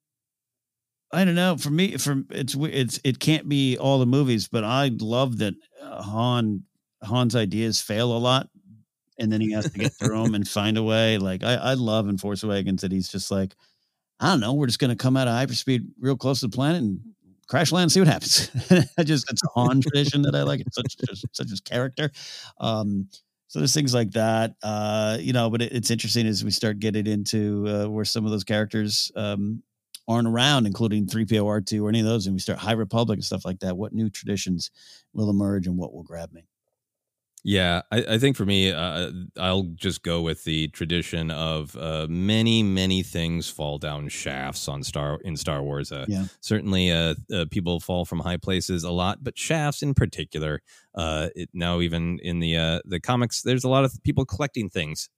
I 1.11 1.23
don't 1.23 1.35
know. 1.35 1.55
For 1.57 1.69
me, 1.69 1.97
for 1.97 2.23
it's 2.31 2.55
it's 2.55 2.99
it 3.03 3.19
can't 3.19 3.47
be 3.47 3.77
all 3.77 3.99
the 3.99 4.05
movies, 4.05 4.47
but 4.47 4.63
I 4.63 4.91
love 4.99 5.37
that 5.37 5.53
uh, 5.81 6.01
Han 6.01 6.63
Han's 7.01 7.35
ideas 7.35 7.79
fail 7.79 8.15
a 8.15 8.19
lot, 8.19 8.49
and 9.17 9.31
then 9.31 9.39
he 9.39 9.53
has 9.53 9.71
to 9.71 9.79
get 9.79 9.93
through 9.93 10.21
them 10.21 10.35
and 10.35 10.47
find 10.47 10.77
a 10.77 10.83
way. 10.83 11.17
Like 11.17 11.43
I, 11.43 11.55
I 11.55 11.73
love 11.75 12.09
in 12.09 12.17
Force 12.17 12.43
Awakens 12.43 12.81
that 12.81 12.91
he's 12.91 13.09
just 13.09 13.31
like, 13.31 13.55
I 14.19 14.27
don't 14.29 14.41
know, 14.41 14.53
we're 14.53 14.67
just 14.67 14.79
going 14.79 14.89
to 14.91 14.97
come 14.97 15.17
out 15.17 15.27
of 15.27 15.33
hyperspeed 15.35 15.87
real 15.99 16.17
close 16.17 16.41
to 16.41 16.47
the 16.47 16.55
planet 16.55 16.81
and 16.81 16.99
crash 17.47 17.71
land, 17.71 17.83
and 17.83 17.91
see 17.91 18.01
what 18.01 18.09
happens. 18.09 18.51
I 18.97 19.03
just 19.03 19.31
it's 19.31 19.43
a 19.43 19.49
Han 19.55 19.81
tradition 19.81 20.23
that 20.23 20.35
I 20.35 20.43
like. 20.43 20.61
It's 20.61 20.75
such 20.75 20.97
such 21.33 21.51
as 21.51 21.61
character. 21.61 22.11
Um, 22.59 23.09
so 23.47 23.59
there's 23.59 23.73
things 23.73 23.93
like 23.93 24.11
that, 24.11 24.55
uh, 24.63 25.17
you 25.21 25.33
know. 25.33 25.49
But 25.49 25.61
it, 25.61 25.71
it's 25.73 25.91
interesting 25.91 26.27
as 26.27 26.43
we 26.43 26.51
start 26.51 26.79
getting 26.79 27.07
into 27.07 27.65
uh, 27.67 27.89
where 27.89 28.05
some 28.05 28.25
of 28.25 28.31
those 28.31 28.43
characters 28.43 29.11
um, 29.15 29.63
aren't 30.07 30.27
around, 30.27 30.65
including 30.65 31.05
3PO, 31.05 31.43
R2, 31.43 31.83
or 31.83 31.89
any 31.89 31.99
of 31.99 32.05
those, 32.05 32.25
and 32.25 32.35
we 32.35 32.39
start 32.39 32.59
High 32.59 32.73
Republic 32.73 33.17
and 33.17 33.25
stuff 33.25 33.45
like 33.45 33.59
that. 33.59 33.77
What 33.77 33.93
new 33.93 34.09
traditions 34.09 34.71
will 35.13 35.29
emerge 35.29 35.67
and 35.67 35.77
what 35.77 35.93
will 35.93 36.03
grab 36.03 36.31
me? 36.31 36.47
Yeah, 37.43 37.83
I, 37.91 38.03
I, 38.09 38.17
think 38.17 38.35
for 38.35 38.45
me, 38.45 38.73
uh, 38.73 39.09
I'll 39.39 39.63
just 39.75 40.03
go 40.03 40.21
with 40.21 40.43
the 40.43 40.67
tradition 40.69 41.31
of 41.31 41.77
uh, 41.77 42.07
many, 42.09 42.61
many 42.61 43.03
things 43.03 43.49
fall 43.49 43.77
down 43.77 44.09
shafts 44.09 44.67
on 44.67 44.83
Star 44.83 45.19
in 45.23 45.37
Star 45.37 45.63
Wars. 45.63 45.91
Uh, 45.91 46.03
yeah. 46.09 46.25
certainly, 46.41 46.91
uh, 46.91 47.15
uh, 47.33 47.45
people 47.49 47.79
fall 47.79 48.03
from 48.03 48.19
high 48.19 48.35
places 48.35 48.83
a 48.83 48.91
lot, 48.91 49.23
but 49.23 49.37
shafts 49.37 49.81
in 49.81 49.93
particular. 49.93 50.61
Uh, 50.93 51.29
it, 51.35 51.49
now, 51.53 51.79
even 51.79 52.19
in 52.21 52.39
the 52.39 52.81
the 52.83 52.99
comics, 52.99 53.43
there's 53.43 53.63
a 53.63 53.69
lot 53.69 53.85
of 53.85 53.93
people 54.03 54.25
collecting 54.25 54.67
things. 54.67 55.09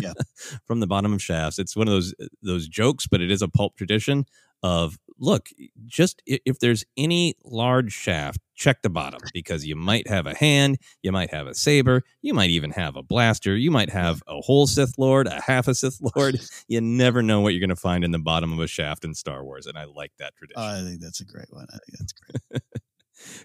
Yeah. 0.00 0.12
from 0.66 0.80
the 0.80 0.86
bottom 0.86 1.12
of 1.12 1.22
shafts. 1.22 1.58
It's 1.58 1.76
one 1.76 1.88
of 1.88 1.92
those 1.92 2.14
those 2.42 2.68
jokes, 2.68 3.06
but 3.06 3.20
it 3.20 3.30
is 3.30 3.42
a 3.42 3.48
pulp 3.48 3.76
tradition 3.76 4.26
of 4.62 4.98
look, 5.18 5.48
just 5.86 6.22
if 6.26 6.58
there's 6.58 6.84
any 6.96 7.34
large 7.44 7.92
shaft, 7.92 8.38
check 8.54 8.82
the 8.82 8.90
bottom 8.90 9.20
because 9.32 9.66
you 9.66 9.76
might 9.76 10.08
have 10.08 10.26
a 10.26 10.34
hand, 10.34 10.78
you 11.02 11.12
might 11.12 11.30
have 11.30 11.46
a 11.46 11.54
saber, 11.54 12.02
you 12.22 12.34
might 12.34 12.50
even 12.50 12.70
have 12.70 12.96
a 12.96 13.02
blaster, 13.02 13.56
you 13.56 13.70
might 13.70 13.90
have 13.90 14.22
a 14.26 14.40
whole 14.40 14.66
Sith 14.66 14.94
Lord, 14.98 15.26
a 15.26 15.40
half 15.40 15.68
a 15.68 15.74
Sith 15.74 16.00
Lord. 16.14 16.38
you 16.68 16.80
never 16.80 17.22
know 17.22 17.40
what 17.40 17.52
you're 17.52 17.60
going 17.60 17.70
to 17.70 17.76
find 17.76 18.04
in 18.04 18.10
the 18.10 18.18
bottom 18.18 18.52
of 18.52 18.58
a 18.58 18.66
shaft 18.66 19.04
in 19.04 19.14
Star 19.14 19.44
Wars, 19.44 19.66
and 19.66 19.78
I 19.78 19.84
like 19.84 20.12
that 20.18 20.34
tradition. 20.36 20.62
I 20.62 20.82
think 20.82 21.00
that's 21.00 21.20
a 21.20 21.24
great 21.24 21.48
one. 21.50 21.66
I 21.70 21.78
think 21.86 21.98
that's 21.98 22.12
great. 22.12 22.62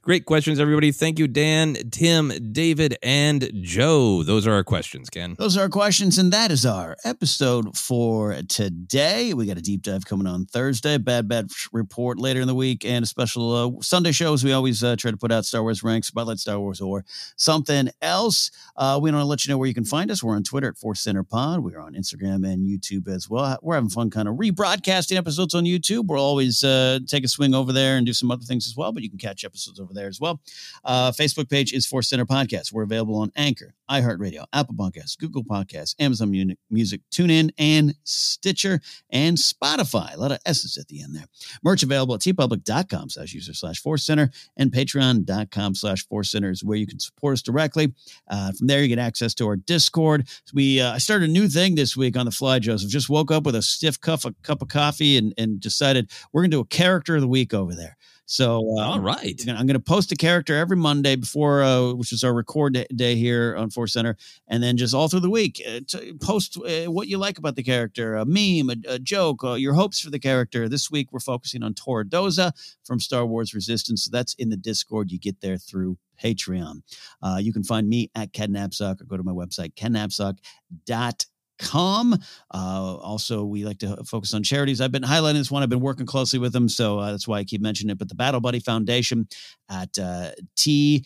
Great 0.02 0.26
questions, 0.26 0.60
everybody. 0.60 0.92
Thank 0.92 1.20
you, 1.20 1.28
Dan, 1.28 1.76
Tim, 1.92 2.32
David, 2.52 2.98
and 3.02 3.52
Joe. 3.62 4.24
Those 4.24 4.48
are 4.48 4.54
our 4.54 4.64
questions, 4.64 5.10
Ken. 5.10 5.36
Those 5.38 5.56
are 5.58 5.62
our 5.62 5.70
questions, 5.70 6.18
and 6.18 6.34
that 6.34 6.52
is 6.52 6.66
our 6.66 6.98
episode 7.06 7.78
for 7.78 8.36
today. 8.50 9.34
We 9.34 9.46
got 9.46 9.58
a 9.58 9.62
deep 9.62 9.84
dive 9.84 10.06
coming 10.06 10.28
on 10.28 10.46
Thursday, 10.46 10.98
Bad 10.98 11.28
Batch 11.28 11.70
Report 11.72 12.20
later 12.20 12.42
in 12.42 12.48
the 12.48 12.56
week, 12.56 12.84
and 12.86 13.04
a 13.04 13.08
special 13.08 13.78
uh, 13.78 13.82
Sunday 13.82 14.12
show 14.12 14.34
as 14.34 14.44
we 14.44 14.52
always 14.52 14.84
uh, 14.84 14.96
try 14.96 15.12
to 15.12 15.18
put 15.18 15.32
out 15.32 15.46
Star 15.46 15.62
Wars 15.62 15.84
ranks, 15.84 16.08
Spotlight 16.08 16.40
Star 16.40 16.60
Wars, 16.60 16.82
or 16.82 17.06
something 17.38 17.90
else. 18.02 18.52
Uh, 18.76 19.00
we 19.02 19.12
want 19.12 19.22
to 19.22 19.26
let 19.26 19.46
you 19.46 19.52
know 19.52 19.58
where 19.58 19.68
you 19.68 19.74
can 19.74 19.86
find 19.86 20.12
us. 20.12 20.22
We're 20.24 20.36
on 20.36 20.44
Twitter 20.44 20.70
at 20.70 20.78
Force 20.78 21.00
Center 21.00 21.24
Pod. 21.24 21.62
We're 21.62 21.80
on 21.80 21.94
Instagram 21.94 22.46
and 22.46 22.68
YouTube 22.68 23.08
as 23.08 23.30
well. 23.30 23.58
We're 23.62 23.76
having 23.76 23.90
fun 23.90 24.10
kind 24.10 24.28
of 24.28 24.36
rebroadcasting 24.36 25.18
episodes 25.18 25.54
on 25.54 25.64
YouTube. 25.64 26.08
We'll 26.08 26.20
always 26.20 26.64
uh, 26.64 27.00
take 27.08 27.24
a 27.24 27.28
swing 27.28 27.54
over 27.54 27.72
there 27.72 27.98
and 27.98 28.06
do 28.06 28.14
some 28.14 28.32
other 28.32 28.44
things 28.44 28.68
as 28.68 28.76
well, 28.76 28.92
but 28.92 29.04
you 29.04 29.10
can 29.10 29.20
catch 29.20 29.46
episodes 29.46 29.61
over 29.80 29.94
there 29.94 30.08
as 30.08 30.20
well. 30.20 30.42
Uh, 30.84 31.12
Facebook 31.12 31.50
page 31.50 31.74
is 31.74 31.86
Force 31.86 32.10
Center 32.10 32.26
Podcast. 32.26 32.72
We're 32.72 32.84
available 32.84 33.16
on 33.16 33.32
Anchor, 33.36 33.74
iHeartRadio, 33.90 34.46
Apple 34.54 34.76
Podcasts, 34.76 35.18
Google 35.18 35.44
Podcasts, 35.44 35.96
Amazon 36.00 36.56
Music, 36.70 37.02
TuneIn, 37.12 37.52
and 37.58 37.96
Stitcher, 38.04 38.82
and 39.10 39.38
Spotify. 39.38 40.14
A 40.16 40.18
lot 40.20 40.32
of 40.32 40.40
S's 40.46 40.78
at 40.78 40.88
the 40.88 41.02
end 41.02 41.16
there. 41.16 41.26
Merch 41.64 41.84
available 41.84 42.16
at 42.16 42.22
teepublic.com 42.22 43.10
slash 43.10 43.34
user 43.34 43.54
slash 43.54 43.82
Force 43.82 44.06
Center 44.06 44.32
and 44.58 44.72
patreon.com 44.72 45.76
slash 45.76 46.06
Force 46.08 46.32
Center 46.32 46.50
is 46.50 46.64
where 46.64 46.78
you 46.78 46.88
can 46.88 47.00
support 47.00 47.34
us 47.34 47.42
directly. 47.42 47.94
Uh, 48.30 48.52
from 48.52 48.68
there, 48.68 48.82
you 48.82 48.88
get 48.88 49.00
access 49.00 49.34
to 49.36 49.48
our 49.48 49.56
Discord. 49.56 50.28
We 50.54 50.82
uh, 50.82 50.94
I 50.94 50.98
started 50.98 51.30
a 51.30 51.34
new 51.34 51.48
thing 51.48 51.76
this 51.76 51.96
week 51.96 52.18
on 52.18 52.26
the 52.26 52.32
fly, 52.32 52.60
Joseph. 52.60 52.90
Just 52.90 53.10
woke 53.10 53.32
up 53.32 53.44
with 53.44 53.56
a 53.56 53.62
stiff 53.62 54.00
cup, 54.00 54.26
a 54.26 54.34
cup 54.44 54.62
of 54.62 54.68
coffee 54.68 55.18
and, 55.18 55.34
and 55.38 55.60
decided 55.60 56.10
we're 56.32 56.42
going 56.42 56.52
to 56.52 56.58
do 56.58 56.62
a 56.62 56.66
character 56.66 57.16
of 57.16 57.22
the 57.22 57.28
week 57.28 57.54
over 57.54 57.76
there. 57.76 57.98
So, 58.32 58.78
uh, 58.78 58.84
all 58.84 59.02
right, 59.02 59.38
I'm 59.50 59.68
going 59.68 59.74
to 59.74 59.80
post 59.82 60.14
a 60.14 60.16
character 60.16 60.56
every 60.56 60.78
Monday 60.78 61.18
before, 61.18 61.64
uh, 61.64 61.92
which 61.92 62.14
is 62.14 62.24
our 62.24 62.34
record 62.34 62.88
day 62.96 63.16
here 63.18 63.58
on 63.58 63.70
Force 63.70 63.92
Center, 63.92 64.16
and 64.48 64.64
then 64.64 64.78
just 64.78 64.94
all 64.94 65.10
through 65.10 65.20
the 65.20 65.30
week, 65.30 65.62
uh, 65.68 65.82
post 66.22 66.58
uh, 66.58 66.90
what 66.90 67.10
you 67.10 67.18
like 67.18 67.38
about 67.38 67.58
the 67.58 67.64
character, 67.64 68.16
a 68.16 68.24
meme, 68.26 68.70
a, 68.70 68.94
a 68.94 69.00
joke, 69.00 69.44
uh, 69.44 69.56
your 69.56 69.74
hopes 69.74 70.00
for 70.00 70.12
the 70.12 70.18
character. 70.18 70.70
This 70.70 70.90
week 70.90 71.12
we're 71.12 71.20
focusing 71.20 71.62
on 71.62 71.74
Torra 71.74 72.06
Doza 72.06 72.54
from 72.86 73.02
Star 73.02 73.26
Wars 73.26 73.54
Resistance. 73.54 74.06
So 74.06 74.10
that's 74.14 74.34
in 74.36 74.48
the 74.48 74.56
Discord. 74.56 75.12
You 75.12 75.20
get 75.20 75.42
there 75.42 75.58
through 75.58 75.98
Patreon. 76.24 76.84
Uh, 77.22 77.40
you 77.42 77.52
can 77.52 77.66
find 77.66 77.90
me 77.90 78.12
at 78.16 78.32
Ken 78.32 78.52
Napzok 78.52 79.02
or 79.02 79.04
go 79.04 79.18
to 79.18 79.24
my 79.24 79.34
website, 79.34 79.74
kennapzok.com 79.74 81.31
com. 81.62 82.14
Uh, 82.54 82.96
also, 82.98 83.46
we 83.46 83.64
like 83.64 83.78
to 83.80 83.96
focus 84.04 84.34
on 84.34 84.44
charities. 84.44 84.82
I've 84.82 84.92
been 84.92 85.04
highlighting 85.04 85.36
this 85.36 85.52
one. 85.52 85.64
I've 85.64 85.70
been 85.70 85.80
working 85.80 86.06
closely 86.06 86.40
with 86.40 86.52
them, 86.52 86.68
so 86.68 87.00
uh, 87.00 87.12
that's 87.12 87.28
why 87.28 87.38
I 87.38 87.44
keep 87.44 87.62
mentioning 87.62 87.92
it. 87.92 87.98
But 87.98 88.10
the 88.10 88.16
Battle 88.16 88.42
Buddy 88.42 88.60
Foundation 88.60 89.28
at 89.70 89.98
uh, 89.98 90.32
tbbf.org 90.58 91.06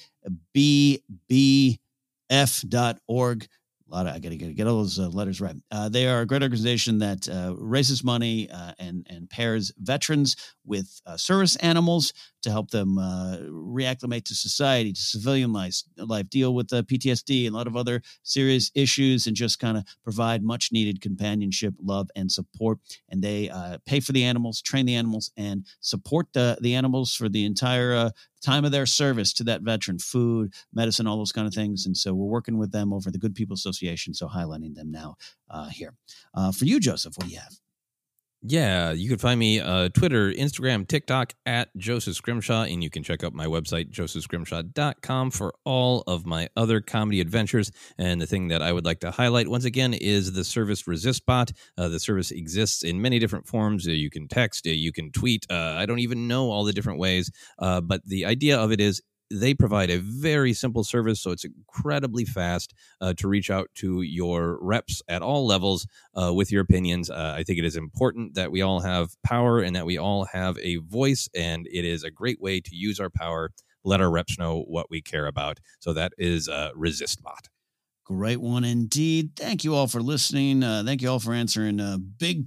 a 3.89 3.95
lot 3.95 4.07
of 4.07 4.15
I 4.15 4.19
got 4.19 4.29
to 4.29 4.37
get 4.37 4.67
all 4.67 4.77
those 4.77 4.99
uh, 4.99 5.09
letters 5.09 5.39
right. 5.39 5.55
Uh, 5.71 5.89
they 5.89 6.07
are 6.07 6.21
a 6.21 6.25
great 6.25 6.41
organization 6.41 6.97
that 6.99 7.27
uh, 7.29 7.53
raises 7.57 8.03
money 8.03 8.49
uh, 8.49 8.73
and 8.79 9.05
and 9.09 9.29
pairs 9.29 9.71
veterans 9.77 10.35
with 10.65 11.01
uh, 11.05 11.17
service 11.17 11.55
animals 11.57 12.13
to 12.41 12.51
help 12.51 12.71
them 12.71 12.97
uh, 12.97 13.37
reacclimate 13.49 14.23
to 14.23 14.35
society, 14.35 14.93
to 14.93 15.01
civilian 15.01 15.51
life, 15.53 15.81
life, 15.97 16.29
deal 16.29 16.53
with 16.53 16.69
PTSD 16.69 17.45
and 17.45 17.55
a 17.55 17.57
lot 17.57 17.67
of 17.67 17.75
other 17.75 18.01
serious 18.23 18.71
issues, 18.75 19.27
and 19.27 19.35
just 19.35 19.59
kind 19.59 19.77
of 19.77 19.83
provide 20.03 20.43
much 20.43 20.71
needed 20.71 21.01
companionship, 21.01 21.73
love, 21.81 22.09
and 22.15 22.31
support. 22.31 22.79
And 23.09 23.21
they 23.21 23.51
pay 23.85 23.99
for 23.99 24.11
the 24.11 24.23
animals, 24.23 24.61
train 24.61 24.85
the 24.85 24.95
animals, 24.95 25.31
and 25.37 25.65
support 25.79 26.27
the 26.33 26.57
the 26.61 26.75
animals 26.75 27.13
for 27.13 27.29
the 27.29 27.45
entire 27.45 28.11
time 28.45 28.65
of 28.65 28.71
their 28.71 28.85
service 28.85 29.33
to 29.33 29.43
that 29.45 29.61
veteran, 29.61 29.99
food, 29.99 30.53
medicine, 30.73 31.07
all 31.07 31.17
those 31.17 31.31
kind 31.31 31.47
of 31.47 31.53
things. 31.53 31.85
And 31.85 31.97
so 31.97 32.13
we're 32.13 32.25
working 32.25 32.57
with 32.57 32.71
them 32.71 32.93
over 32.93 33.11
the 33.11 33.17
Good 33.17 33.35
People 33.35 33.55
Association. 33.55 34.13
So 34.13 34.27
highlighting 34.27 34.75
them 34.75 34.91
now 34.91 35.15
uh, 35.49 35.69
here. 35.69 35.93
Uh, 36.33 36.51
for 36.51 36.65
you, 36.65 36.79
Joseph, 36.79 37.17
what 37.17 37.27
do 37.27 37.33
you 37.33 37.39
have? 37.39 37.55
Yeah, 38.47 38.91
you 38.91 39.09
can 39.09 39.17
find 39.17 39.39
me 39.39 39.59
uh, 39.59 39.89
Twitter, 39.89 40.31
Instagram, 40.31 40.87
TikTok 40.87 41.33
at 41.47 41.75
Joseph 41.77 42.13
Scrimshaw, 42.15 42.63
and 42.63 42.83
you 42.83 42.91
can 42.91 43.01
check 43.01 43.23
out 43.23 43.33
my 43.33 43.47
website, 43.47 43.89
josephscrimshaw.com, 43.89 45.31
for 45.31 45.55
all 45.63 46.03
of 46.05 46.27
my 46.27 46.47
other 46.55 46.79
comedy 46.79 47.21
adventures. 47.21 47.71
And 47.97 48.21
the 48.21 48.27
thing 48.27 48.49
that 48.49 48.61
I 48.61 48.71
would 48.71 48.85
like 48.85 48.99
to 48.99 49.09
highlight 49.09 49.47
once 49.47 49.65
again 49.65 49.95
is 49.95 50.33
the 50.33 50.43
service 50.43 50.83
ResistBot. 50.83 51.53
Uh, 51.75 51.87
the 51.87 51.99
service 51.99 52.29
exists 52.29 52.83
in 52.83 53.01
many 53.01 53.17
different 53.17 53.47
forms. 53.47 53.87
Uh, 53.87 53.91
you 53.91 54.11
can 54.11 54.27
text, 54.27 54.67
uh, 54.67 54.69
you 54.69 54.91
can 54.91 55.11
tweet. 55.11 55.47
Uh, 55.49 55.73
I 55.77 55.87
don't 55.87 55.99
even 55.99 56.27
know 56.27 56.51
all 56.51 56.65
the 56.65 56.73
different 56.73 56.99
ways, 56.99 57.31
uh, 57.57 57.81
but 57.81 58.05
the 58.05 58.25
idea 58.25 58.59
of 58.59 58.71
it 58.71 58.79
is 58.79 59.01
they 59.31 59.53
provide 59.53 59.89
a 59.89 59.99
very 59.99 60.53
simple 60.53 60.83
service, 60.83 61.21
so 61.21 61.31
it's 61.31 61.45
incredibly 61.45 62.25
fast 62.25 62.73
uh, 63.01 63.13
to 63.17 63.27
reach 63.27 63.49
out 63.49 63.69
to 63.75 64.01
your 64.01 64.59
reps 64.61 65.01
at 65.07 65.21
all 65.21 65.45
levels 65.45 65.87
uh, 66.13 66.33
with 66.33 66.51
your 66.51 66.61
opinions. 66.61 67.09
Uh, 67.09 67.33
I 67.35 67.43
think 67.43 67.59
it 67.59 67.65
is 67.65 67.75
important 67.75 68.35
that 68.35 68.51
we 68.51 68.61
all 68.61 68.81
have 68.81 69.09
power 69.23 69.61
and 69.61 69.75
that 69.75 69.85
we 69.85 69.97
all 69.97 70.25
have 70.25 70.57
a 70.59 70.77
voice, 70.77 71.27
and 71.35 71.67
it 71.71 71.85
is 71.85 72.03
a 72.03 72.11
great 72.11 72.39
way 72.39 72.59
to 72.61 72.75
use 72.75 72.99
our 72.99 73.09
power, 73.09 73.51
let 73.83 74.01
our 74.01 74.11
reps 74.11 74.37
know 74.37 74.61
what 74.67 74.89
we 74.89 75.01
care 75.01 75.25
about. 75.25 75.59
So 75.79 75.93
that 75.93 76.13
is 76.17 76.47
uh, 76.47 76.71
ResistBot. 76.77 77.49
Great 78.05 78.39
one 78.39 78.63
indeed. 78.63 79.31
Thank 79.35 79.63
you 79.63 79.73
all 79.73 79.87
for 79.87 80.01
listening. 80.01 80.63
Uh, 80.63 80.83
thank 80.85 81.01
you 81.01 81.09
all 81.09 81.19
for 81.19 81.33
answering 81.33 81.79
uh, 81.79 81.97
big 81.97 82.45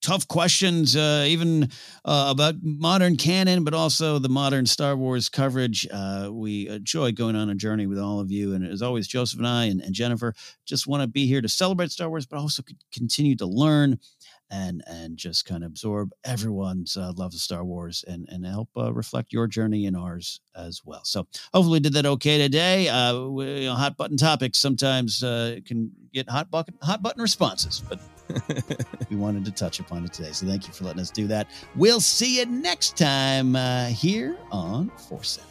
tough 0.00 0.26
questions, 0.28 0.96
uh, 0.96 1.24
even 1.26 1.64
uh, 2.04 2.28
about 2.30 2.54
modern 2.62 3.16
canon, 3.16 3.64
but 3.64 3.74
also 3.74 4.18
the 4.18 4.28
modern 4.28 4.66
Star 4.66 4.96
Wars 4.96 5.28
coverage. 5.28 5.86
Uh, 5.92 6.28
we 6.30 6.68
enjoy 6.68 7.12
going 7.12 7.36
on 7.36 7.50
a 7.50 7.54
journey 7.54 7.86
with 7.86 7.98
all 7.98 8.20
of 8.20 8.30
you. 8.30 8.54
And 8.54 8.66
as 8.66 8.82
always, 8.82 9.06
Joseph 9.06 9.38
and 9.38 9.48
I 9.48 9.64
and, 9.66 9.80
and 9.80 9.94
Jennifer 9.94 10.34
just 10.66 10.86
want 10.86 11.02
to 11.02 11.06
be 11.06 11.26
here 11.26 11.40
to 11.40 11.48
celebrate 11.48 11.90
Star 11.90 12.08
Wars, 12.08 12.26
but 12.26 12.38
also 12.38 12.62
continue 12.92 13.36
to 13.36 13.46
learn 13.46 13.98
and 14.50 14.82
and 14.86 15.16
just 15.16 15.46
kind 15.46 15.64
of 15.64 15.68
absorb 15.68 16.10
everyone's 16.24 16.96
uh, 16.96 17.12
love 17.16 17.34
of 17.34 17.40
Star 17.40 17.64
Wars 17.64 18.04
and 18.06 18.28
and 18.30 18.44
help 18.44 18.68
uh, 18.76 18.92
reflect 18.92 19.32
your 19.32 19.46
journey 19.46 19.86
and 19.86 19.96
ours 19.96 20.40
as 20.56 20.82
well. 20.84 21.04
So 21.04 21.26
hopefully 21.54 21.80
did 21.80 21.92
that 21.94 22.06
okay 22.06 22.38
today. 22.38 22.88
Uh, 22.88 23.22
we, 23.24 23.60
you 23.60 23.66
know, 23.66 23.74
hot 23.74 23.96
button 23.96 24.16
topics 24.16 24.58
sometimes 24.58 25.22
uh, 25.22 25.60
can 25.64 25.90
get 26.12 26.28
hot 26.28 26.50
button 26.50 26.74
hot 26.82 27.02
button 27.02 27.22
responses, 27.22 27.82
but 27.88 28.00
we 29.10 29.16
wanted 29.16 29.44
to 29.44 29.52
touch 29.52 29.80
upon 29.80 30.04
it 30.04 30.12
today. 30.12 30.32
So 30.32 30.46
thank 30.46 30.66
you 30.66 30.72
for 30.72 30.84
letting 30.84 31.00
us 31.00 31.10
do 31.10 31.26
that. 31.28 31.48
We'll 31.76 32.00
see 32.00 32.38
you 32.38 32.46
next 32.46 32.96
time 32.96 33.56
uh, 33.56 33.86
here 33.86 34.36
on 34.50 34.90
Force 34.90 35.30
Center. 35.30 35.50